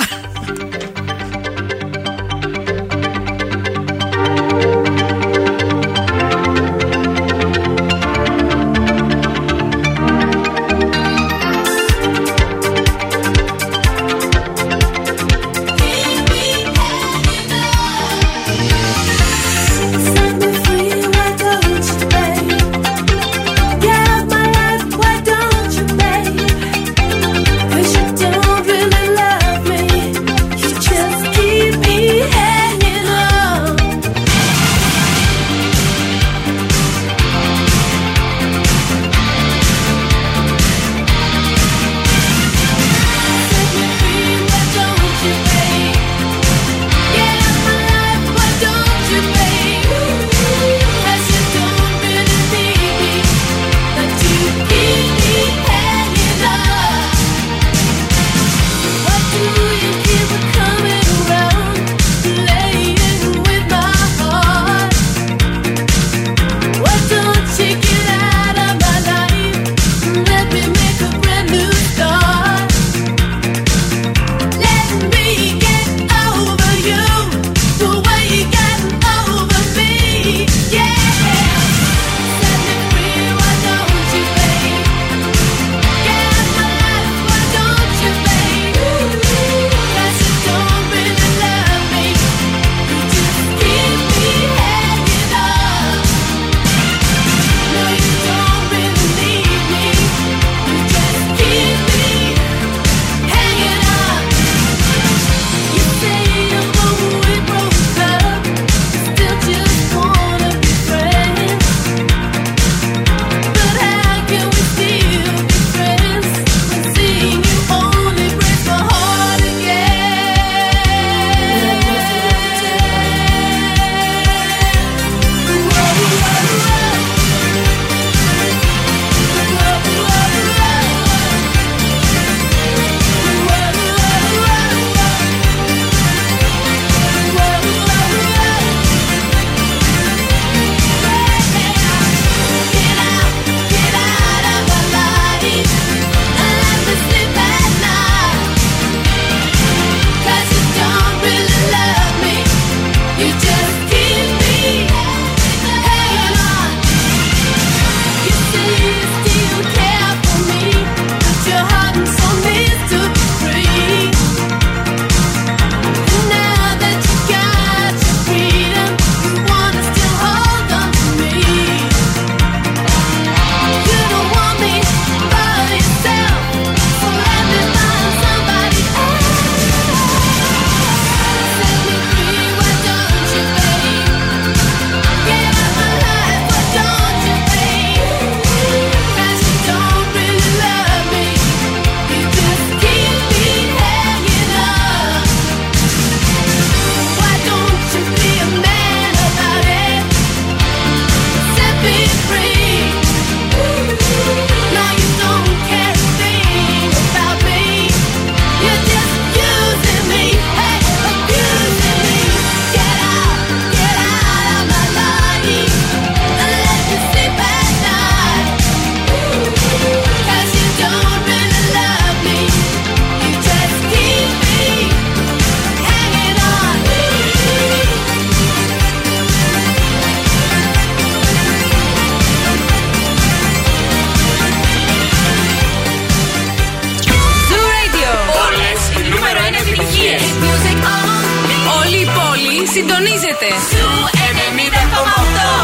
Πόλη 242.75 242.87
συντονίζεται. 242.87 243.49
Zoo 243.71 244.03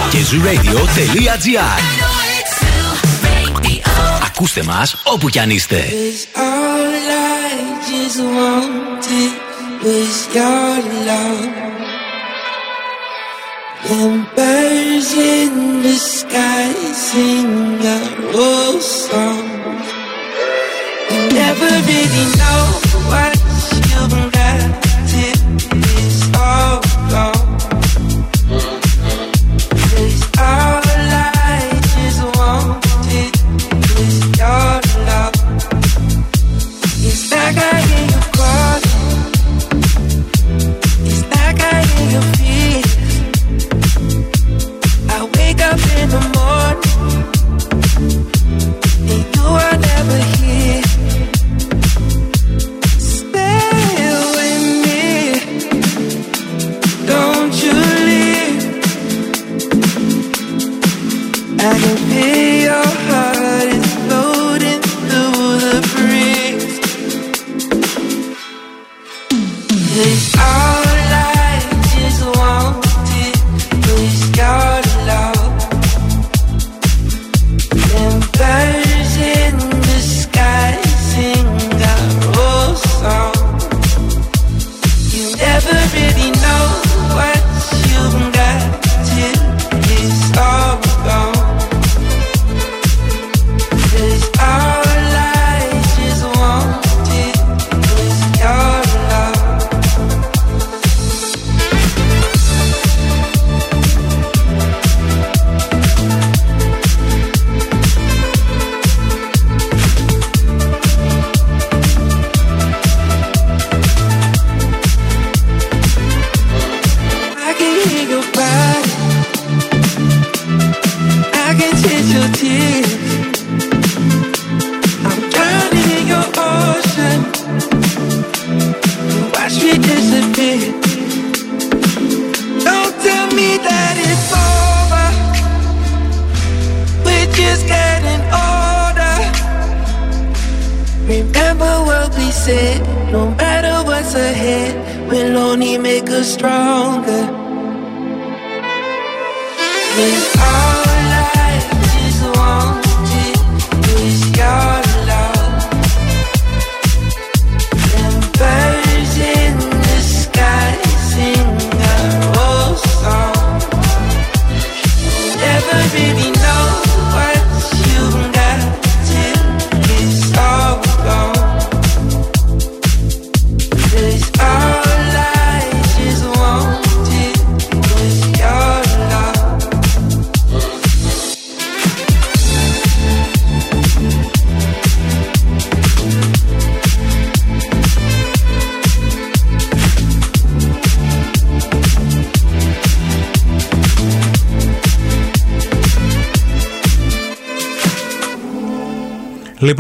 90,8. 0.07 0.11
Και 0.11 0.19
zooradio.gr 0.31 1.81
Ακούστε 4.27 4.63
μας 4.63 4.97
όπου 5.05 5.29
κι 5.29 5.39
αν 5.39 5.51
είστε. 5.51 5.85
All 6.37 6.43
I 6.43 7.61
just 7.91 8.21
wanted 8.37 9.33
was 9.85 10.17
your 10.35 10.77
love. 11.09 11.69
And 13.99 14.21
birds 14.37 15.11
in 15.35 15.53
the 15.85 15.97
sky 16.15 16.69
sing 17.07 17.51
a 17.97 17.99
old 18.47 18.83
song. 19.03 19.47
You 21.11 21.21
never 21.41 21.71
really 21.89 22.27
know 22.41 22.63
what 23.11 23.37
you've 23.91 24.30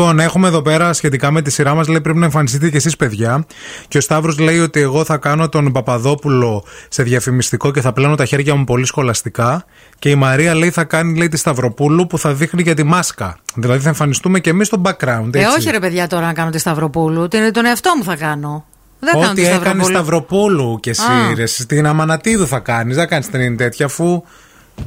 Λοιπόν, 0.00 0.18
έχουμε 0.18 0.48
εδώ 0.48 0.62
πέρα 0.62 0.92
σχετικά 0.92 1.30
με 1.30 1.42
τη 1.42 1.50
σειρά 1.50 1.74
μας. 1.74 1.88
Λέει 1.88 2.00
πρέπει 2.00 2.18
να 2.18 2.24
εμφανιστείτε 2.24 2.70
κι 2.70 2.76
εσείς, 2.76 2.96
παιδιά. 2.96 3.46
Και 3.88 3.98
ο 3.98 4.00
Σταύρος 4.00 4.38
λέει 4.38 4.58
ότι 4.58 4.80
εγώ 4.80 5.04
θα 5.04 5.16
κάνω 5.16 5.48
τον 5.48 5.72
Παπαδόπουλο 5.72 6.64
σε 6.88 7.02
διαφημιστικό 7.02 7.70
και 7.70 7.80
θα 7.80 7.92
πλένω 7.92 8.14
τα 8.14 8.24
χέρια 8.24 8.54
μου 8.54 8.64
πολύ 8.64 8.86
σχολαστικά. 8.86 9.64
Και 9.98 10.10
η 10.10 10.14
Μαρία 10.14 10.54
λέει 10.54 10.70
θα 10.70 10.84
κάνει 10.84 11.18
λέει, 11.18 11.28
τη 11.28 11.36
Σταυροπούλου 11.36 12.06
που 12.06 12.18
θα 12.18 12.32
δείχνει 12.32 12.62
για 12.62 12.74
τη 12.74 12.82
μάσκα. 12.82 13.38
Δηλαδή 13.54 13.82
θα 13.82 13.88
εμφανιστούμε 13.88 14.40
κι 14.40 14.48
εμείς 14.48 14.66
στο 14.66 14.82
background. 14.84 15.34
Ε, 15.34 15.38
Έτσι. 15.38 15.56
όχι 15.58 15.70
ρε 15.70 15.78
παιδιά 15.78 16.06
τώρα 16.06 16.26
να 16.26 16.32
κάνω 16.32 16.50
τη 16.50 16.58
Σταυροπούλου. 16.58 17.28
Την, 17.28 17.52
τον 17.52 17.64
εαυτό 17.64 17.92
μου 17.96 18.04
θα 18.04 18.16
κάνω. 18.16 18.64
Δεν 19.00 19.12
κάνω 19.12 19.26
Ό,τι 19.26 19.42
τη 19.42 19.48
έκανε 19.48 19.58
Σταυροπούλου. 19.62 19.84
Σταυροπούλου 19.84 20.80
και 20.80 20.90
εσύ, 20.90 21.02
Α. 21.02 21.34
ρε, 21.34 21.46
στην 21.46 21.86
Αμανατίδου 21.86 22.46
θα 22.46 22.58
κάνεις. 22.58 22.96
Δεν 22.96 23.08
κάνεις 23.08 23.28
την 23.28 23.56
τέτοια, 23.56 23.86
αφού 23.86 24.22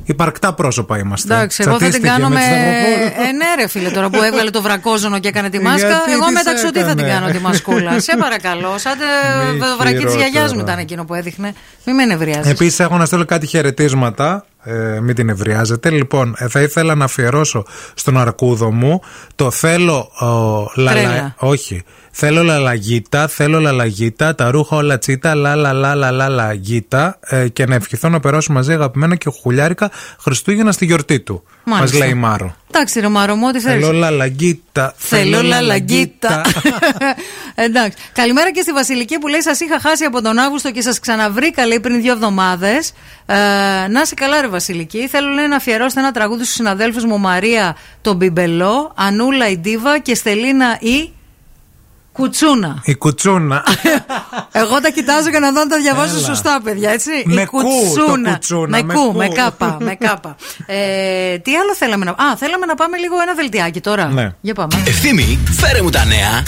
υπαρκτά 0.06 0.54
πρόσωπα 0.54 0.98
είμαστε. 0.98 1.34
Εντάξει, 1.34 1.64
εγώ 1.66 1.72
θα 1.72 1.78
την 1.78 1.90
Τσατίστηκε 1.90 2.14
κάνω 2.16 2.30
με. 2.30 2.36
τη 2.36 2.42
Σταυροπούλου. 2.46 3.28
Ε, 3.28 3.32
ναι, 3.32 3.46
ρε 3.62 3.68
φίλε, 3.68 3.90
τώρα 3.90 4.10
που 4.10 4.22
έβγαλε 4.24 4.50
το 4.50 4.62
βρακόζωνο 4.62 5.20
και 5.20 5.28
έκανε 5.28 5.50
τη 5.50 5.60
μάσκα. 5.60 5.88
Γιατί 5.88 6.12
εγώ 6.12 6.26
τις 6.26 6.34
μεταξωτή 6.34 6.80
θα 6.80 6.96
την 6.96 7.06
έκανε; 7.06 7.20
κάνω 7.20 7.32
τη 7.34 7.40
μασκούλα. 7.40 8.00
Σε 8.10 8.18
παρακαλώ. 8.20 8.78
Σαν 8.78 8.98
Μη 9.54 9.60
το 9.60 9.66
βρακί 9.78 9.94
τη 9.96 10.00
χειρότερα. 10.00 10.20
γιαγιάς 10.28 10.54
μου 10.54 10.60
ήταν 10.60 10.78
εκείνο 10.80 11.06
που 11.06 11.14
έδειχνε. 11.14 11.54
Μην 11.86 11.96
με 11.96 12.06
νευριάζεις. 12.06 12.52
Επίσης, 12.52 12.80
έχω 12.80 12.98
να 12.98 13.06
στείλω 13.06 13.26
κάτι 13.26 13.48
χαιρετίσματα. 13.48 14.46
Ε, 14.66 15.00
μην 15.02 15.16
την 15.16 15.30
ευριάζετε. 15.30 15.90
Λοιπόν, 15.90 16.36
ε, 16.38 16.48
θα 16.48 16.62
ήθελα 16.62 16.96
να 16.96 17.06
αφιερώσω 17.06 17.66
στον 17.94 18.18
αρκούδο 18.18 18.72
μου 18.72 19.02
το 19.36 19.52
θέλω. 19.52 20.12
ο, 20.20 20.26
λαλα- 20.76 20.92
Τρέλα. 21.02 21.36
όχι. 21.38 21.84
Θέλω 22.16 22.44
λαλαγίτα, 22.44 23.28
θέλω 23.28 23.60
λαλαγίτα, 23.60 24.36
τα 24.36 24.52
ρούχα 24.52 24.76
όλα 24.76 24.98
τσίτα, 24.98 25.36
λα 25.36 25.56
λα 25.56 25.74
λα 25.74 25.96
λα 25.96 26.12
λα 26.12 26.30
λαγίτα 26.30 27.20
ε, 27.22 27.48
και 27.48 27.66
να 27.66 27.76
ευχηθώ 27.76 28.10
να 28.10 28.20
περάσω 28.20 28.54
μαζί 28.54 28.74
αγαπημένα 28.74 29.16
και 29.16 29.30
χουλιάρικα 29.42 29.92
Χριστούγεννα 30.20 30.72
στη 30.72 30.86
γιορτή 30.86 31.20
του. 31.20 31.44
Μα 31.64 31.76
Μάλιστα. 31.76 31.98
λέει 31.98 32.10
η 32.10 32.14
Μάρο. 32.14 32.56
Εντάξει, 32.72 33.00
ρε 33.00 33.08
Μάρο 33.08 33.36
μου, 33.36 33.46
ό,τι 33.48 33.60
θέλει. 33.60 33.84
Θέλω 33.84 33.94
λαλαγκίτα. 33.94 34.94
Θέλω 34.98 35.42
λαλαγκίτα. 35.42 36.42
Εντάξει. 37.56 37.98
Καλημέρα 38.14 38.52
και 38.52 38.62
στη 38.62 38.72
Βασιλική 38.72 39.18
που 39.18 39.28
λέει: 39.28 39.42
Σα 39.42 39.66
είχα 39.66 39.80
χάσει 39.80 40.04
από 40.04 40.22
τον 40.22 40.38
Αύγουστο 40.38 40.72
και 40.72 40.82
σα 40.82 40.92
ξαναβρήκα, 40.92 41.66
λέει, 41.66 41.80
πριν 41.80 42.02
δύο 42.02 42.12
εβδομάδε. 42.12 42.74
Ε, 43.26 43.36
να 43.90 44.02
είσαι 44.02 44.14
καλά, 44.16 44.42
ρε 44.42 44.48
Βασιλική. 44.48 45.08
Θέλω 45.08 45.30
λέει, 45.30 45.48
να 45.48 45.56
αφιερώσετε 45.56 46.00
ένα 46.00 46.12
τραγούδι 46.12 46.44
στου 46.44 46.54
συναδέλφου 46.54 47.08
μου 47.08 47.20
Μαρία 47.20 47.76
τον 48.02 48.16
Μπιμπελό, 48.16 48.94
Ανούλα 48.96 49.50
η 49.50 49.58
Ντίβα 49.58 50.00
και 50.00 50.16
Στελίνα 50.16 50.78
η. 50.80 51.12
Κουτσούνα. 52.14 52.82
Η 52.84 52.96
κουτσούνα. 52.96 53.64
Εγώ 54.62 54.82
τα 54.82 54.90
κοιτάζω 54.90 55.30
για 55.30 55.40
να 55.40 55.52
δω 55.52 55.62
αν 55.62 55.68
τα 55.68 55.78
διαβάζω 55.78 56.18
Έλα. 56.18 56.26
σωστά, 56.26 56.60
παιδιά, 56.64 56.92
έτσι. 56.92 57.10
Με 57.26 57.42
η 57.42 57.46
κου, 57.46 57.62
το 57.62 57.68
κουτσούνα, 57.68 58.40
Με 58.78 58.84
με 58.84 58.94
κου, 58.94 59.12
κου. 59.12 59.18
με 59.18 59.28
κάπα. 59.28 59.78
Με 59.80 59.96
κάπα. 59.96 60.36
Ε, 60.66 61.38
τι 61.38 61.56
άλλο 61.56 61.76
θέλαμε 61.76 62.06
να. 62.06 62.12
Α, 62.12 62.36
θέλαμε 62.38 62.66
να 62.66 62.76
πάμε 62.76 62.98
λίγο 62.98 63.16
ένα 63.22 63.34
δελτιάκι 63.34 63.82
τώρα. 63.82 64.08
Ναι. 64.08 64.34
Για 64.42 64.54
πάμε. 64.54 64.84
Ευθύμη, 64.88 65.40
φέρε 65.52 65.82
μου 65.82 65.90
τα 65.90 66.06
νέα. 66.06 66.44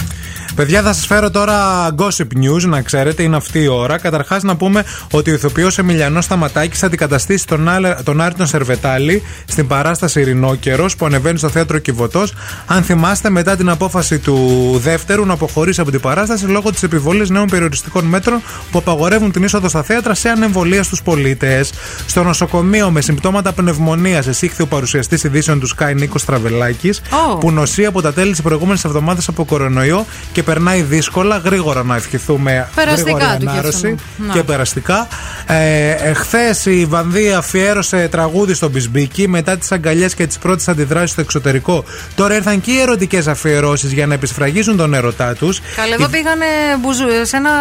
Παιδιά, 0.55 0.81
θα 0.81 0.93
σας 0.93 1.05
φέρω 1.05 1.29
τώρα 1.31 1.55
gossip 1.97 2.27
news, 2.43 2.61
να 2.67 2.81
ξέρετε, 2.81 3.23
είναι 3.23 3.35
αυτή 3.35 3.59
η 3.59 3.67
ώρα. 3.67 3.97
Καταρχάς, 3.97 4.43
να 4.43 4.55
πούμε 4.55 4.83
ότι 5.11 5.31
ο 5.31 5.33
ηθοποιός 5.33 5.77
Εμιλιανός 5.77 6.23
Σταματάκης 6.25 6.79
θα 6.79 6.85
αντικαταστήσει 6.85 7.47
τον, 7.47 7.69
Άλε- 7.69 8.03
τον 8.03 8.21
Άρη 8.21 8.33
τον 8.33 8.47
Σερβετάλη 8.47 9.21
στην 9.45 9.67
παράσταση 9.67 10.19
Ειρηνόκερο 10.19 10.85
που 10.97 11.05
ανεβαίνει 11.05 11.37
στο 11.37 11.49
θέατρο 11.49 11.77
Κιβωτός. 11.77 12.33
Αν 12.65 12.83
θυμάστε, 12.83 13.29
μετά 13.29 13.55
την 13.55 13.69
απόφαση 13.69 14.19
του 14.19 14.37
δεύτερου 14.83 15.25
να 15.25 15.33
αποχωρήσει 15.33 15.81
από 15.81 15.91
την 15.91 15.99
παράσταση 15.99 16.45
λόγω 16.45 16.71
της 16.71 16.83
επιβολής 16.83 17.29
νέων 17.29 17.45
περιοριστικών 17.47 18.05
μέτρων 18.05 18.41
που 18.71 18.77
απαγορεύουν 18.77 19.31
την 19.31 19.43
είσοδο 19.43 19.67
στα 19.69 19.83
θέατρα 19.83 20.13
σε 20.13 20.29
ανεμβολία 20.29 20.83
στους 20.83 21.01
πολίτες. 21.01 21.69
Στο 22.05 22.23
νοσοκομείο 22.23 22.89
με 22.91 23.01
συμπτώματα 23.01 23.51
πνευμονίας 23.53 24.25
εισήχθη 24.25 24.61
ο 24.61 24.67
παρουσιαστής 24.67 25.23
ειδήσεων 25.23 25.59
του 25.59 25.67
Sky 25.77 25.93
Νίκος 25.95 26.25
Τραβελάκης, 26.25 27.01
Ω. 27.31 27.37
που 27.37 27.51
νοσεί 27.51 27.85
από 27.85 28.01
τα 28.01 28.13
τέλη 28.13 28.31
της 28.31 28.41
προηγούμενης 28.41 28.83
εβδομάδας 28.83 29.27
από 29.27 29.45
κορονοϊό 29.45 30.05
και 30.31 30.43
περνάει 30.45 30.81
δύσκολα. 30.81 31.37
Γρήγορα 31.37 31.83
να 31.83 31.95
ευχηθούμε 31.95 32.69
Περαστικά 32.75 33.11
γρήγορη 33.11 33.37
του 33.37 33.49
ανάρρωση 33.49 33.77
χαιρετούμε. 33.77 34.27
Να. 34.27 34.33
και 34.33 34.43
περαστικά. 34.43 35.07
Ε, 35.47 35.89
Εχθέ 36.09 36.55
η 36.63 36.85
Βανδία 36.85 37.37
αφιέρωσε 37.37 38.07
τραγούδι 38.11 38.53
στον 38.53 38.69
Μπισμπίκι 38.69 39.27
μετά 39.27 39.57
τις 39.57 39.71
αγκαλιές 39.71 40.15
και 40.15 40.27
τις 40.27 40.37
πρώτες 40.37 40.67
αντιδράσεις 40.67 41.11
στο 41.11 41.21
εξωτερικό. 41.21 41.83
Τώρα 42.15 42.35
ήρθαν 42.35 42.61
και 42.61 42.71
οι 42.71 42.79
ερωτικές 42.79 43.27
αφιερώσεις 43.27 43.91
για 43.91 44.07
να 44.07 44.13
επισφραγίζουν 44.13 44.77
τον 44.77 44.93
ερωτά 44.93 45.33
τους. 45.33 45.61
Καλέ, 45.75 45.93
εδώ 45.93 46.07
πήγανε 46.07 46.45
μπουζου, 46.79 47.05
σε 47.23 47.37
ένα 47.37 47.51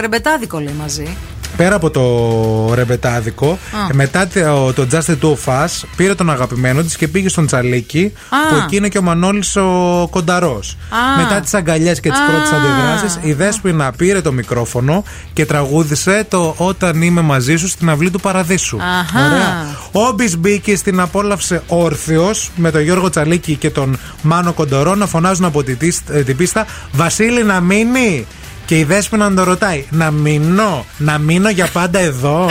ρεμπετάδικο 0.00 0.58
λέει 0.58 0.74
μαζί. 0.78 1.16
Πέρα 1.56 1.74
από 1.74 1.90
το 1.90 2.74
ρεμπετάδικο, 2.74 3.50
Α. 3.50 3.94
μετά 3.94 4.26
το, 4.26 4.72
το 4.72 4.86
Just 4.92 5.10
the 5.10 5.16
Two 5.22 5.28
of 5.34 5.64
Us, 5.64 5.68
πήρε 5.96 6.14
τον 6.14 6.30
αγαπημένο 6.30 6.82
της 6.82 6.96
και 6.96 7.08
πήγε 7.08 7.28
στον 7.28 7.46
Τσαλίκι, 7.46 8.12
Α. 8.28 8.54
που 8.54 8.60
εκεί 8.64 8.76
είναι 8.76 8.88
και 8.88 8.98
ο 8.98 9.02
Μανώλης 9.02 9.56
ο 9.56 10.08
Κονταρός. 10.10 10.76
Α. 10.90 11.22
Μετά 11.22 11.40
τις 11.40 11.54
αγκαλιές 11.54 12.00
και 12.00 12.10
τις 12.10 12.18
Α. 12.18 12.24
πρώτες 12.30 12.50
αντιδράσεις, 12.52 13.18
η 13.22 13.32
Δέσποινα 13.32 13.92
πήρε 13.92 14.20
το 14.20 14.32
μικρόφωνο 14.32 15.04
και 15.32 15.46
τραγούδισε 15.46 16.26
το 16.28 16.54
Όταν 16.56 17.02
είμαι 17.02 17.20
μαζί 17.20 17.56
σου 17.56 17.68
στην 17.68 17.90
αυλή 17.90 18.10
του 18.10 18.20
Παραδείσου. 18.20 18.76
Αχα. 18.82 19.26
Ωραία. 19.26 19.76
Ο 20.08 20.12
Μπισμπίκη 20.12 20.72
την 20.74 21.00
απόλαυσε 21.00 21.62
όρθιος 21.66 22.50
με 22.56 22.70
τον 22.70 22.80
Γιώργο 22.80 23.08
Τσαλίκη 23.10 23.56
και 23.56 23.70
τον 23.70 23.98
Μάνο 24.22 24.52
Κοντορό 24.52 24.94
να 24.94 25.06
φωνάζουν 25.06 25.44
από 25.44 25.62
την, 25.62 25.78
τίσ- 25.78 26.10
ε, 26.10 26.22
την 26.22 26.36
πίστα 26.36 26.66
Βασίλη 26.92 27.44
να 27.44 27.60
μείνει. 27.60 28.26
Και 28.70 28.78
η 28.78 28.84
Δέσποινα 28.84 29.28
να 29.28 29.34
τον 29.34 29.44
ρωτάει 29.44 29.84
Να 29.90 30.10
μείνω, 30.10 30.86
να 30.96 31.18
μείνω 31.18 31.48
για 31.50 31.66
πάντα 31.72 31.98
εδώ. 31.98 32.50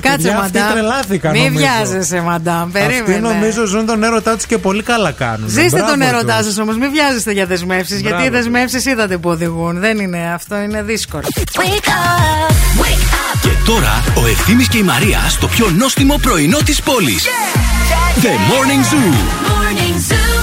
Κάτσε, 0.00 0.16
Παιδιά, 0.16 0.38
αυτοί 0.38 0.58
μαντάμ. 0.58 0.72
τρελάθηκαν, 0.72 1.32
Μη 1.32 1.38
νομίζω. 1.44 1.58
βιάζεσαι, 1.58 2.20
μαντάμ. 2.20 2.70
Περίμενε. 2.70 2.98
Αυτοί 3.00 3.20
νομίζω 3.20 3.64
ζουν 3.64 3.86
τον 3.86 4.02
έρωτά 4.02 4.34
τους 4.36 4.46
και 4.46 4.58
πολύ 4.58 4.82
καλά 4.82 5.10
κάνουν. 5.10 5.48
Ζήστε 5.48 5.76
Μπράβο 5.78 5.90
τον 5.90 6.00
έρωτά 6.00 6.36
τους. 6.36 6.46
σας 6.46 6.58
όμως, 6.58 6.76
μην 6.76 6.90
βιάζεστε 6.90 7.32
για 7.32 7.46
δεσμεύσεις. 7.46 8.00
Γιατί 8.00 8.06
οι 8.08 8.28
Μπράβο 8.28 8.36
τους. 8.36 8.36
δεσμεύσεις 8.38 8.84
είδατε 8.86 9.18
που 9.18 9.28
οδηγούν. 9.30 9.78
Δεν 9.80 9.98
είναι 9.98 10.32
αυτό, 10.34 10.56
είναι 10.56 10.82
δύσκολο. 10.82 11.24
Και 13.42 13.48
τώρα 13.66 14.02
ο 14.22 14.26
Ευθύμης 14.26 14.68
και 14.68 14.78
η 14.78 14.82
Μαρία 14.82 15.18
στο 15.28 15.46
πιο 15.48 15.70
νόστιμο 15.76 16.18
πρωινό 16.22 16.58
της 16.64 16.82
πόλης. 16.82 17.24
The 18.22 18.26
Morning 18.26 18.82
Zoo. 18.92 19.12
Morning 19.50 20.12
Zoo. 20.12 20.41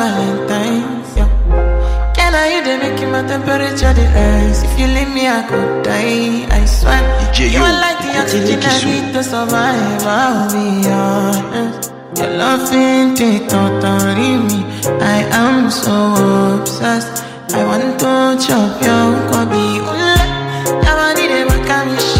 Baby, 0.00 0.30
my 0.30 0.40
Valentine. 0.48 1.16
Yeah. 1.16 2.14
Can 2.14 2.34
I 2.34 2.46
you 2.54 2.64
they 2.64 2.76
make 2.78 3.02
my 3.10 3.22
temperature 3.26 3.92
the 3.92 4.04
rise? 4.14 4.62
If 4.62 4.78
you 4.78 4.86
leave 4.86 5.12
me, 5.14 5.28
I 5.28 5.42
could 5.48 5.84
die. 5.84 6.46
I 6.50 6.64
swear. 6.64 7.00
you 7.38 7.60
are 7.60 7.78
like 7.84 7.98
the 8.04 8.18
oxygen 8.20 8.60
I 8.62 8.84
need 8.84 9.12
to 9.14 9.22
survive. 9.22 10.02
I'll 10.06 10.50
be 10.52 10.88
honest. 10.88 11.92
Your 12.16 12.30
love 12.36 12.72
ain't 12.72 13.20
it 13.20 13.48
totally 13.48 14.32
me. 14.48 14.60
I 15.00 15.18
am 15.32 15.70
so 15.70 15.96
obsessed. 16.60 17.24
I 17.52 17.64
want 17.64 17.98
to 18.00 18.46
chop 18.46 18.82
your. 18.82 19.10
Ule, 19.90 20.16
yabani 20.84 21.24
de 21.28 21.44
wakamishi. 21.50 22.18
Ule, 22.18 22.19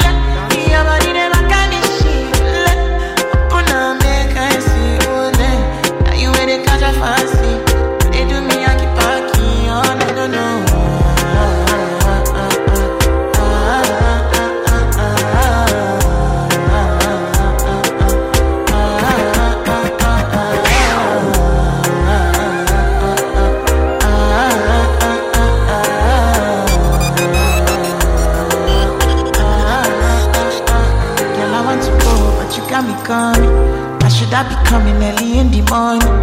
coming 34.71 34.95
early 35.03 35.37
in 35.43 35.51
the 35.51 35.59
morning? 35.67 36.15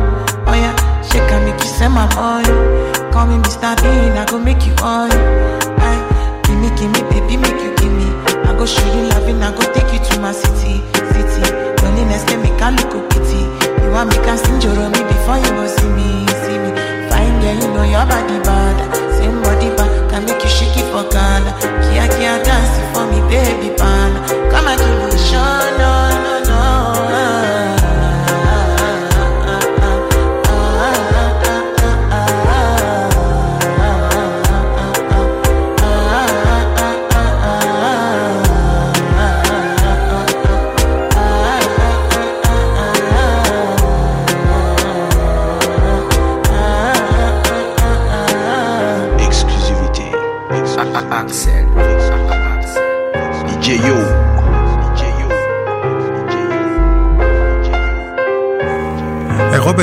Oh 0.49 0.57
yeah, 0.57 0.73
shake 1.05 1.28
and 1.28 1.44
make 1.44 1.60
you 1.60 1.68
send 1.68 1.93
my 1.93 2.09
money. 2.17 2.49
Call 3.12 3.27
me 3.28 3.36
Mr. 3.44 3.77
Bean, 3.85 4.17
I 4.17 4.25
go 4.25 4.41
make 4.41 4.65
you 4.65 4.73
on. 4.81 5.12
Aye, 5.12 6.01
give 6.49 6.57
me, 6.57 6.73
give 6.81 6.89
me, 6.89 7.01
baby, 7.12 7.36
make 7.36 7.60
you 7.60 7.73
give 7.77 7.93
me. 7.93 8.09
I 8.49 8.57
go 8.57 8.65
show 8.65 8.89
you 8.97 9.05
loving, 9.12 9.43
I 9.44 9.52
go 9.52 9.60
take 9.77 9.93
you 9.93 10.01
to 10.01 10.15
my 10.25 10.33
city, 10.33 10.81
city. 11.12 11.44
Loneliness 11.85 12.25
can 12.25 12.41
make 12.41 12.57
a 12.57 12.73
look 12.73 12.97
pity. 13.12 13.44
You 13.85 13.93
want 13.93 14.09
me 14.09 14.17
can 14.25 14.41
sing 14.41 14.57
me 14.65 15.02
before 15.12 15.36
you 15.44 15.52
go 15.52 15.65
see 15.68 15.93
me, 15.93 16.09
see 16.41 16.57
me. 16.57 16.73
Fine 17.12 17.36
girl, 17.44 17.52
you 17.60 17.68
know 17.77 17.85
your 17.85 18.07
body 18.09 18.39
bad. 18.49 18.77
Same 19.20 19.36
body 19.44 19.68
bad, 19.77 19.93
can 20.09 20.25
make 20.25 20.41
you 20.41 20.49
shake 20.49 20.73
it 20.81 20.89
for 20.89 21.05
Ghana. 21.12 21.52
Kia 21.85 22.09
kia 22.17 22.41
dance 22.41 22.77
for 22.97 23.05
me, 23.12 23.20
baby 23.28 23.77
pan. 23.77 24.10
Come 24.49 24.73
and 24.73 24.81
give 24.81 24.97
me 25.05 25.18
show, 25.20 25.36
no, 25.36 25.77
no, 25.77 25.93
no. 25.93 25.98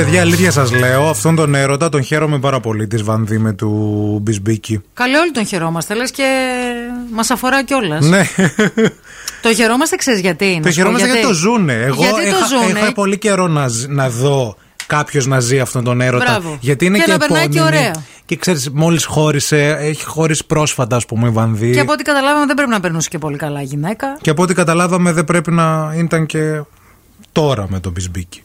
Παιδιά, 0.02 0.20
αλήθεια 0.20 0.50
σας 0.50 0.72
λέω, 0.72 1.08
αυτόν 1.08 1.34
τον 1.36 1.54
έρωτα 1.54 1.88
τον 1.88 2.02
χαίρομαι 2.02 2.38
πάρα 2.38 2.60
πολύ 2.60 2.86
της 2.86 3.02
Βανδί 3.02 3.38
με 3.38 3.52
του 3.52 3.70
Μπισμπίκη. 4.22 4.80
Καλή 4.94 5.16
όλοι 5.16 5.30
τον 5.30 5.46
χαιρόμαστε, 5.46 5.94
λες 5.94 6.10
και 6.10 6.24
μας 7.12 7.30
αφορά 7.30 7.64
κιόλας. 7.64 8.06
Ναι, 8.06 8.22
Το 9.42 9.54
χαιρόμαστε, 9.54 9.96
ξέρεις 9.96 10.20
γιατί. 10.20 10.60
το 10.62 10.70
χαιρόμαστε 10.70 11.06
γιατί 11.06 11.22
το 11.22 11.32
ζούνε. 11.32 11.72
Εγώ 11.72 12.02
γιατί 12.02 12.20
το 12.20 12.26
είχα, 12.36 12.46
ζούνε; 12.46 12.78
είχα 12.78 12.92
πολύ 12.92 13.18
καιρό 13.18 13.46
να, 13.46 13.68
ζ- 13.68 13.88
να 13.88 14.08
δω 14.10 14.56
κάποιος 14.86 15.26
να 15.26 15.40
ζει 15.40 15.58
αυτόν 15.60 15.84
τον 15.84 16.00
έρωτα. 16.00 16.24
Μπράβο. 16.24 16.56
Γιατί 16.60 16.84
είναι 16.84 16.98
Και 16.98 17.04
και, 17.04 17.10
να 17.10 17.18
περνάει 17.18 17.48
και 17.48 17.58
επώνυμη. 17.58 17.78
ωραία. 17.80 17.94
Και 18.24 18.36
ξέρεις, 18.36 18.70
μόλις 18.70 19.04
χώρισε, 19.04 19.76
έχει 19.80 20.04
χωρίσει 20.04 20.46
πρόσφατα, 20.46 20.96
ας 20.96 21.06
πούμε, 21.06 21.28
η 21.28 21.30
Βανδύ. 21.30 21.72
Και 21.72 21.80
από 21.80 21.92
ό,τι 21.92 22.02
καταλάβαμε 22.02 22.46
δεν 22.46 22.54
πρέπει 22.56 22.70
να 22.70 22.80
περνούσε 22.80 23.08
και 23.08 23.18
πολύ 23.18 23.36
καλά 23.36 23.60
η 23.60 23.64
γυναίκα. 23.64 24.18
Και 24.20 24.30
από 24.30 24.42
ό,τι 24.42 24.54
καταλάβαμε 24.54 25.12
δεν 25.12 25.24
πρέπει 25.24 25.50
να 25.52 25.94
ήταν 25.96 26.26
και 26.26 26.62
τώρα 27.32 27.66
με 27.68 27.80
τον 27.80 27.92
Μπισμπίκη. 27.92 28.42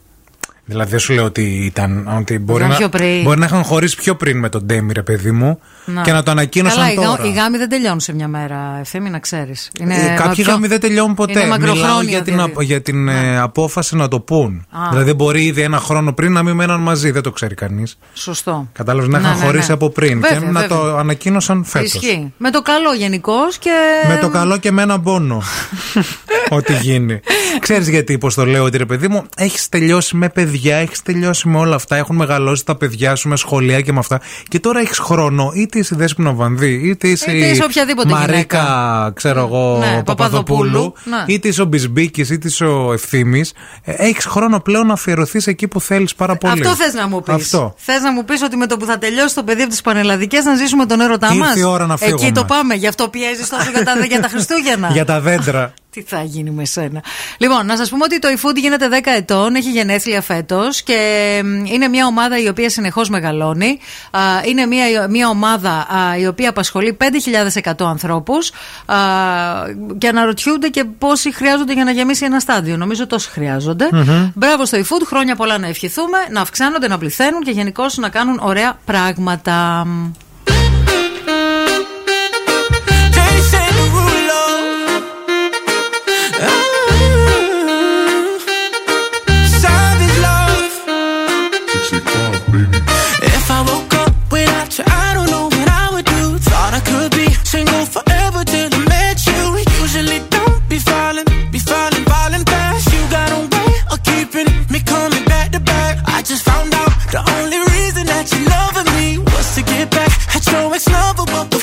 Δηλαδή 0.64 0.90
δεν 0.90 0.98
σου 0.98 1.12
λέω 1.12 1.24
ότι 1.24 1.42
ήταν. 1.42 2.08
Ότι 2.18 2.38
μπορεί, 2.38 2.58
Ήταν 2.58 2.70
να, 2.70 2.76
πιο 2.76 2.88
πριν. 2.88 3.22
μπορεί 3.22 3.38
να 3.38 3.46
είχαν 3.46 3.62
χωρίσει 3.62 3.96
πιο 3.96 4.14
πριν 4.14 4.38
με 4.38 4.48
τον 4.48 4.64
Ντέμι, 4.64 4.92
ρε 4.92 5.02
παιδί 5.02 5.30
μου, 5.30 5.60
Να. 5.84 6.02
και 6.02 6.12
να 6.12 6.22
το 6.22 6.30
ανακοίνωσαν 6.30 6.78
Καλά, 6.78 6.92
οι, 6.92 6.94
γα- 6.94 7.04
τώρα. 7.04 7.24
οι 7.24 7.32
γάμοι 7.32 7.58
δεν 7.58 7.68
τελειώνουν 7.68 8.00
σε 8.00 8.14
μια 8.14 8.28
μέρα, 8.28 8.76
ευθύμη 8.80 9.10
να 9.10 9.18
ξέρεις. 9.18 9.70
Ε, 9.80 10.14
κάποιοι 10.16 10.44
γάμοι 10.48 10.66
δεν 10.66 10.80
τελειώνουν 10.80 11.14
ποτέ. 11.14 11.32
Είναι 11.32 11.40
Μιλάω 11.42 11.58
μακροχρόνια 11.58 12.10
για 12.10 12.22
την, 12.22 12.32
δηλαδή. 12.32 12.50
απο- 12.50 12.62
για 12.62 12.82
την 12.82 13.08
ε, 13.08 13.38
απόφαση 13.38 13.96
να 13.96 14.08
το 14.08 14.20
πούν. 14.20 14.66
Α. 14.70 14.88
Δηλαδή 14.90 15.12
μπορεί 15.12 15.44
ήδη 15.44 15.60
ένα 15.60 15.78
χρόνο 15.78 16.12
πριν 16.12 16.32
να 16.32 16.42
μην 16.42 16.54
μέναν 16.54 16.80
μαζί, 16.80 17.10
δεν 17.10 17.22
το 17.22 17.30
ξέρει 17.30 17.54
κανείς. 17.54 17.98
Σωστό. 18.12 18.68
Κατάλαβες 18.72 19.08
να 19.08 19.18
Ναι, 19.18 19.26
είχαν 19.26 19.38
ναι, 19.38 19.44
χωρίσει 19.44 19.68
ναι. 19.68 19.74
από 19.74 19.90
πριν 19.90 20.20
Βέβαια, 20.20 20.38
και 20.38 20.44
να 20.44 20.60
βέβαια. 20.60 20.68
το 20.78 20.96
ανακοίνωσαν 20.96 21.64
φέτος. 21.64 21.94
Ισχύει. 21.94 22.32
Με 22.36 22.50
το 22.50 22.62
καλό 22.62 22.92
γενικώ 22.92 23.36
και. 23.58 23.70
Με 24.08 24.16
το 24.20 24.28
καλό 24.28 24.56
και 24.56 24.70
με 24.72 24.82
έναν 24.82 25.02
πόνο. 25.02 25.42
Ό,τι 26.50 26.72
γίνει. 26.72 27.20
Ξέρεις 27.60 27.88
γιατί, 27.88 28.18
πώ 28.18 28.32
το 28.34 28.46
λέω, 28.46 28.64
ότι 28.64 28.76
ρε 28.76 28.86
παιδί 28.86 29.08
μου, 29.08 29.24
έχεις 29.36 29.68
τελειώσει 29.68 30.16
με 30.16 30.28
παιδιά, 30.28 30.76
έχεις 30.76 31.02
τελειώσει 31.02 31.48
με 31.48 31.58
όλα 31.58 31.74
αυτά. 31.74 31.96
Έχουν 31.96 32.16
μεγαλώσει 32.16 32.64
τα 32.64 32.76
παιδιά 32.76 33.14
σου 33.14 33.28
με 33.28 33.36
σχολεία 33.36 33.80
και 33.80 33.92
με 33.92 33.98
αυτά. 33.98 34.20
Και 34.48 34.60
τώρα 34.60 34.80
έχεις 34.80 34.98
χρόνο, 34.98 35.50
είτε 35.72 35.80
είσαι 35.84 35.94
Δέσποινα 35.96 36.32
Βανδύ, 36.32 36.80
είτε 36.84 37.08
είσαι 37.08 37.30
Είτε 37.32 37.46
η 37.46 37.50
είσαι 37.50 37.64
οποιαδήποτε 37.64 38.08
Μαρίκα, 38.08 38.32
γυναίκα. 38.32 39.12
ξέρω 39.14 39.40
εγώ, 39.40 39.76
Ναι, 39.78 40.02
Παπαδοπούλου, 40.02 40.70
Παπαδοπούλου. 40.70 40.94
Ναι. 41.04 41.24
είτε 41.34 41.48
είσαι 41.48 41.62
ο 41.62 41.64
Μπισμπίκης, 41.64 42.30
είτε 42.30 42.48
είσαι 42.48 42.64
ο 42.64 42.92
Ευθύνη. 42.92 43.44
Έχεις 43.84 44.24
χρόνο 44.24 44.60
πλέον 44.60 44.86
να 44.86 44.92
αφιερωθείς 44.92 45.46
εκεί 45.46 45.68
που 45.68 45.80
θέλεις 45.80 46.14
πάρα 46.14 46.36
πολύ. 46.36 46.52
Αυτό 46.52 46.74
θες 46.74 46.94
να 46.94 47.08
μου 47.08 47.22
πεις. 47.22 47.34
Αυτό. 47.34 47.74
Θες 47.76 48.02
να 48.02 48.12
μου 48.12 48.24
πεις 48.24 48.42
ότι 48.42 48.56
με 48.56 48.66
το 48.66 48.76
που 48.76 48.84
θα 48.84 48.98
τελειώσει 48.98 49.34
το 49.34 49.42
παιδί 49.42 49.60
από 49.62 49.70
τις 49.70 49.80
πανελλαδικές 49.80 50.44
να 50.44 50.54
ζήσουμε 50.54 50.86
τον 50.86 51.00
έρωτά 51.00 51.26
Ήρθε 51.26 51.38
μας. 51.38 51.56
η 51.56 51.62
ώρα 51.62 51.86
να 51.86 51.96
φύγουμε. 51.96 52.22
Εκεί 52.26 52.32
το 52.32 52.44
πάμε. 52.44 52.74
Γι' 52.74 52.86
αυτό 52.86 53.08
πιέζεις 53.08 53.48
τόσο 53.48 53.70
για 53.70 53.84
τα, 53.84 53.92
για 54.06 54.20
τα 54.20 54.28
Χριστούγεννα. 54.32 54.88
Για 54.92 55.04
τα 55.04 55.20
δέντρα. 55.20 55.72
Τι 55.92 56.02
θα 56.02 56.22
γίνει 56.22 56.50
με 56.50 56.64
σένα. 56.64 57.02
Λοιπόν, 57.38 57.66
να 57.66 57.76
σας 57.76 57.88
πούμε 57.88 58.04
ότι 58.04 58.18
το 58.18 58.28
eFood 58.28 58.56
γίνεται 58.56 58.88
10 58.88 59.10
ετών, 59.16 59.54
έχει 59.54 59.70
γενέθλια 59.70 60.20
φέτος 60.20 60.82
και 60.82 61.40
μ, 61.44 61.64
είναι 61.64 61.88
μια 61.88 62.06
ομάδα 62.06 62.38
η 62.38 62.48
οποία 62.48 62.70
συνεχώς 62.70 63.08
μεγαλώνει. 63.08 63.78
Α, 64.10 64.20
Είναι 64.44 64.66
μια, 64.66 65.08
μια 65.08 65.28
ομάδα 65.28 65.70
α, 65.70 66.16
η 66.18 66.26
οποία 66.26 66.48
απασχολεί 66.50 66.96
5.100 67.62 67.72
ανθρώπους 67.78 68.50
και 69.98 70.08
αναρωτιούνται 70.08 70.68
και 70.68 70.84
πόσοι 70.84 71.32
χρειάζονται 71.32 71.72
για 71.72 71.84
να 71.84 71.90
γεμίσει 71.90 72.24
ένα 72.24 72.40
στάδιο. 72.40 72.76
Νομίζω 72.76 73.06
τόσοι 73.06 73.30
χρειάζονται. 73.30 73.88
Μμμ. 73.92 74.30
Μπράβο 74.34 74.64
στο 74.66 74.78
eFood, 74.78 75.02
χρόνια 75.06 75.36
πολλά 75.36 75.58
να 75.58 75.66
ευχηθούμε, 75.66 76.18
να 76.30 76.40
αυξάνονται, 76.40 76.88
να 76.88 76.98
πληθαίνουν 76.98 77.40
και 77.42 77.50
γενικώς 77.50 77.96
να 77.96 78.08
κάνουν 78.08 78.40
ωραία 78.42 78.78
πράγματα. 78.84 79.86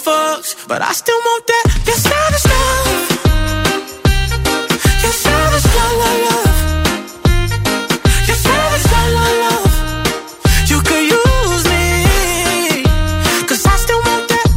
fucks, 0.00 0.56
but 0.66 0.80
I 0.82 0.92
still 0.92 1.20
want 1.28 1.46
that. 1.46 1.64
Your 1.86 1.96
savage 1.96 2.46
love. 2.52 2.88
Your 5.02 5.14
savage 5.24 5.66
love, 5.76 5.94
love, 6.02 6.20
love. 6.26 6.56
Your 8.28 8.38
savage 8.44 8.86
love, 8.92 9.10
love, 9.18 9.36
love. 9.44 9.66
You 10.70 10.78
could 10.88 11.04
use 11.20 11.64
me, 11.72 11.84
'cause 13.46 13.62
I 13.66 13.76
still 13.84 14.00
want 14.08 14.24
that. 14.32 14.48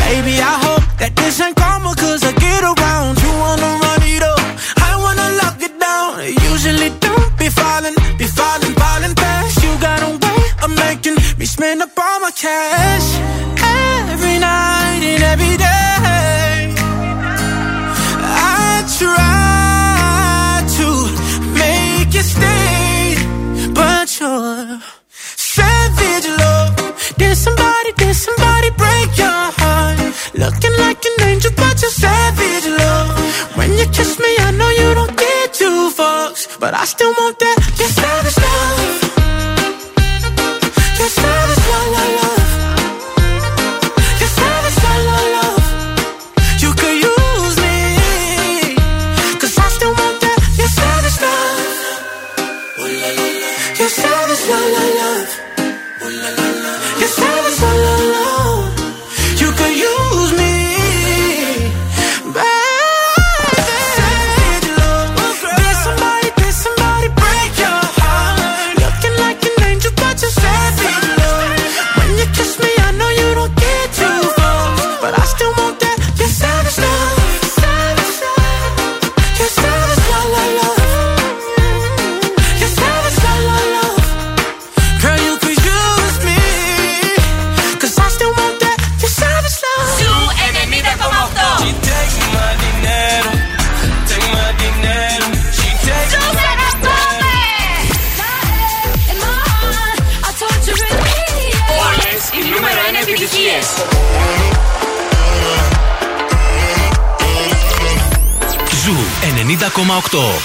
Baby, 0.00 0.34
I 0.40 0.54
hope 0.66 0.84
that 1.00 1.12
this 1.16 1.40
ain't 1.40 1.56
karma, 1.56 1.94
'cause 1.94 2.22
I 2.24 2.32
get 2.32 2.62
around. 2.62 3.20
You 3.22 3.32
wanna 3.44 3.70
run 3.84 4.02
it 4.14 4.22
up, 4.22 4.40
I 4.88 4.96
wanna 5.04 5.28
lock 5.40 5.56
it 5.68 5.74
down. 5.78 6.08
Usually 6.52 6.90
don't 7.06 7.36
be 7.36 7.48
falling, 7.60 7.96
be 8.16 8.26
falling, 8.38 8.74
falling 8.82 9.14
fast. 9.20 9.62
You 9.64 9.70
got 9.86 10.00
a 10.08 10.10
way 10.22 10.40
of 10.64 10.70
making 10.86 11.16
me 11.38 11.44
spend 11.46 11.82
up 11.82 11.98
all 11.98 12.20
my 12.20 12.30
cash. 12.30 13.08
Looking 30.42 30.76
like 30.78 31.00
an 31.04 31.28
angel, 31.28 31.52
but 31.56 31.80
you're 31.80 31.90
savage 31.92 32.66
love. 32.66 33.56
When 33.56 33.70
you 33.78 33.86
kiss 33.86 34.18
me, 34.18 34.34
I 34.40 34.50
know 34.50 34.70
you 34.70 34.92
don't 34.92 35.16
get 35.16 35.54
two 35.54 35.90
fucks, 35.96 36.58
but 36.58 36.74
I 36.74 36.84
still 36.84 37.12
want 37.12 37.38
that. 37.38 37.58
Your 37.78 37.86
savage 37.86 38.36
love. 38.38 39.01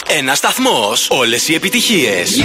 Ένα 0.07 0.35
σταθμός. 0.35 1.07
Όλες 1.09 1.47
οι 1.47 1.53
επιτυχίες. 1.53 2.43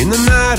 In 0.00 0.10
the 0.10 0.20
night 0.30 0.58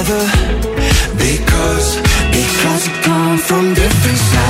Because, 0.00 2.00
because 2.32 2.88
we 2.88 2.94
come 3.02 3.36
from 3.36 3.74
different 3.74 4.16
sides 4.16 4.49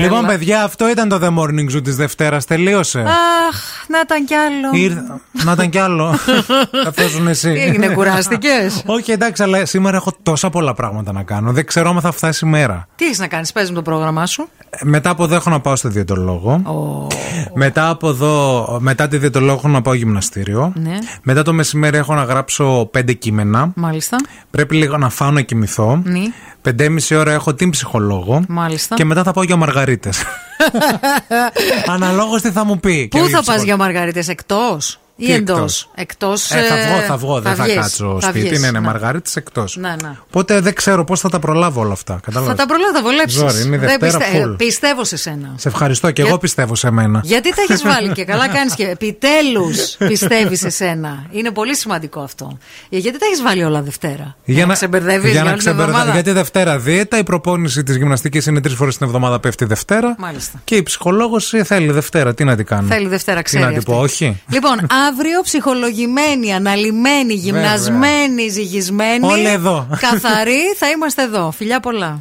Λοιπόν, 0.00 0.26
παιδιά, 0.26 0.62
αυτό 0.62 0.88
ήταν 0.88 1.08
το 1.08 1.18
The 1.22 1.38
Morning 1.38 1.76
Zoo 1.76 1.82
της 1.84 1.96
Δευτέρας. 1.96 2.44
Τελείωσε. 2.44 3.00
Αχ, 3.00 3.86
να 3.88 4.00
ήταν 4.00 4.24
κι 4.24 4.34
άλλο. 4.34 4.70
Ήρθα... 4.72 5.20
Να 5.44 5.52
ήταν 5.52 5.70
κι 5.70 5.78
άλλο. 5.78 6.18
Καθώ 6.84 7.28
εσύ. 7.28 7.52
Τι 7.52 7.60
έγινε, 7.60 7.88
κουράστηκες; 7.88 8.82
Όχι, 8.96 9.12
εντάξει, 9.12 9.42
αλλά 9.42 9.66
σήμερα 9.66 9.96
έχω 9.96 10.12
τόσα 10.22 10.50
πολλά 10.50 10.74
πράγματα 10.74 11.12
να 11.12 11.22
κάνω. 11.22 11.52
Δεν 11.52 11.66
ξέρω 11.66 11.90
αν 11.90 12.00
θα 12.00 12.12
φτάσει 12.12 12.46
η 12.46 12.48
μέρα. 12.48 12.88
Τι 12.96 13.04
έχεις 13.04 13.18
να 13.18 13.26
κάνεις, 13.26 13.52
παίζεις 13.52 13.70
με 13.70 13.76
το 13.76 13.82
πρόγραμμά 13.82 14.26
σου; 14.26 14.48
Μετά 14.82 15.10
από 15.10 15.24
εδώ 15.24 15.34
έχω 15.34 15.50
να 15.50 15.60
πάω 15.60 15.76
στο 15.76 15.88
διαιτολόγο. 15.88 16.62
Μετά 17.54 17.88
από 17.88 18.08
εδώ, 18.08 18.66
μετά 18.80 19.08
τη 19.08 19.18
διαιτολόγο 19.18 19.56
έχω 19.58 19.68
να 19.68 19.82
πάω 19.82 19.94
γυμναστήριο. 19.94 20.72
Ναι. 20.76 20.98
Μετά 21.22 21.42
το 21.42 21.52
μεσημέρι 21.52 21.96
έχω 21.96 22.14
να 22.14 22.22
γράψω 22.24 22.88
πέντε 22.90 23.12
κείμενα. 23.12 23.72
Μάλιστα. 23.74 24.16
Πρέπει 24.50 24.76
λίγο 24.76 24.96
να 24.96 25.08
φάω 25.08 25.30
να 25.30 25.40
κοιμηθώ. 25.40 26.00
Ναι. 26.04 26.20
Πεντέμιση 26.62 27.14
ώρα 27.14 27.32
έχω 27.32 27.54
την 27.54 27.70
ψυχολόγο. 27.70 28.42
Μάλιστα. 28.48 28.94
Και 28.94 29.04
μετά 29.04 29.22
θα 29.22 29.32
πάω 29.32 29.44
για 29.44 29.56
μαργαρίτες. 29.56 30.22
Αναλόγως 31.94 32.40
τι 32.42 32.50
θα 32.50 32.64
μου 32.64 32.80
πει. 32.80 33.08
Πού 33.10 33.18
Και 33.18 33.24
η 33.24 33.28
θα 33.28 33.36
πας 33.36 33.46
ψυχο- 33.46 33.64
για 33.64 33.76
μαργαρίτες, 33.76 34.28
εκτός; 34.28 35.00
Ή 35.20 35.26
Τι 35.26 35.32
εντός. 35.32 35.88
εκτός; 35.94 36.50
Εκτός. 36.50 36.50
Ε, 36.50 36.62
θα 36.68 36.76
βγω, 36.76 37.00
θα 37.06 37.16
βγω, 37.16 37.40
δεν 37.40 37.54
θα 37.54 37.64
βγεις, 37.64 37.74
κάτσω 37.74 38.18
θα 38.20 38.28
σπίτι. 38.28 38.46
βγεις, 38.48 38.60
Ναι, 38.60 38.70
ναι, 38.70 38.78
ναι. 38.78 38.86
μαργαρίτε 38.86 39.30
εκτός. 39.34 39.76
Ναι, 39.76 39.88
ναι. 40.02 40.16
Οπότε 40.26 40.60
δεν 40.60 40.74
ξέρω 40.74 41.04
πώς 41.04 41.20
θα 41.20 41.28
τα 41.28 41.38
προλάβω 41.38 41.80
όλα 41.80 41.92
αυτά. 41.92 42.14
Θα 42.14 42.20
Κατάλαβες. 42.24 42.56
τα 42.56 42.66
προλάβω, 42.66 42.92
θα 42.94 43.02
βολέψει. 43.02 43.36
Ζόρι, 43.36 43.62
είναι 43.62 43.76
η 43.76 43.78
Δευτέρα 43.78 44.18
full. 44.18 44.54
Πιστεύω 44.56 45.04
σε 45.04 45.16
σένα. 45.16 45.52
Σε 45.56 45.68
ευχαριστώ 45.68 46.10
και 46.10 46.20
Για- 46.20 46.30
εγώ 46.30 46.38
πιστεύω 46.40 46.74
σε 46.74 46.90
μένα. 46.90 47.20
Γιατί 47.24 47.54
τα 47.54 47.62
έχεις 47.68 47.82
βάλει 47.82 48.12
και 48.12 48.24
καλά 48.24 48.48
κάνεις 48.56 48.74
και 48.74 48.84
επιτέλους 48.84 49.96
πιστεύεις 49.98 50.58
σε 50.58 50.68
σένα. 50.70 51.26
Είναι 51.30 51.50
πολύ 51.50 51.76
σημαντικό 51.76 52.20
αυτό. 52.20 52.58
Ε, 52.90 52.96
Γιατί 52.98 53.18
τα 53.18 53.26
έχεις 53.26 53.42
βάλει 53.42 53.64
όλα 53.64 53.82
Δευτέρα; 53.82 54.36
Για 54.44 54.66
να, 54.66 54.74
ξεμπερδεύεις 54.74 55.22
για 55.22 55.30
για 55.32 55.42
να 55.42 55.46
όλη 55.50 55.58
την 55.58 55.66
ξεμπερδε- 55.66 55.88
εβδομάδα; 55.94 56.12
Γιατί 56.12 56.30
Δευτέρα 56.32 56.78
δίαιτα, 56.78 57.18
η 57.18 57.22
προπόνηση 57.22 57.82
της 57.82 57.96
γυμναστικής 57.96 58.46
είναι 58.46 58.60
τρεις 58.60 58.74
φορές 58.74 58.96
την 58.96 59.06
εβδομάδα 59.06 59.40
πέφτει 59.40 59.64
Δευτέρα. 59.64 60.14
Μάλιστα. 60.18 60.60
Και 60.64 60.74
η 60.76 60.82
ψυχολόγος 60.82 61.52
θέλει 61.64 61.90
Δευτέρα. 61.92 62.34
Τι 62.34 62.44
να 62.44 62.56
την 62.56 62.66
κάνω; 62.66 62.88
Θέλει 62.88 63.08
Δευτέρα, 63.08 63.42
ξέρει. 63.42 63.62
Τι 63.62 63.68
να 63.68 63.72
την 63.72 63.78
αυτή. 63.90 63.90
πω, 63.92 63.98
όχι. 64.00 64.42
Λοιπόν, 64.48 64.86
αύριο 65.10 65.40
ψυχολογημένη, 65.42 66.54
αναλυμένη, 66.54 67.34
γυμνασμένη, 67.34 68.48
ζυγισμένη. 68.48 69.26
Όλοι 69.26 69.48
εδώ. 69.48 69.86
Καθαρή, 70.00 70.74
θα 70.76 70.90
είμαστε 70.90 71.22
εδώ. 71.22 71.50
Φιλιά 71.50 71.80
πολλά. 71.80 72.18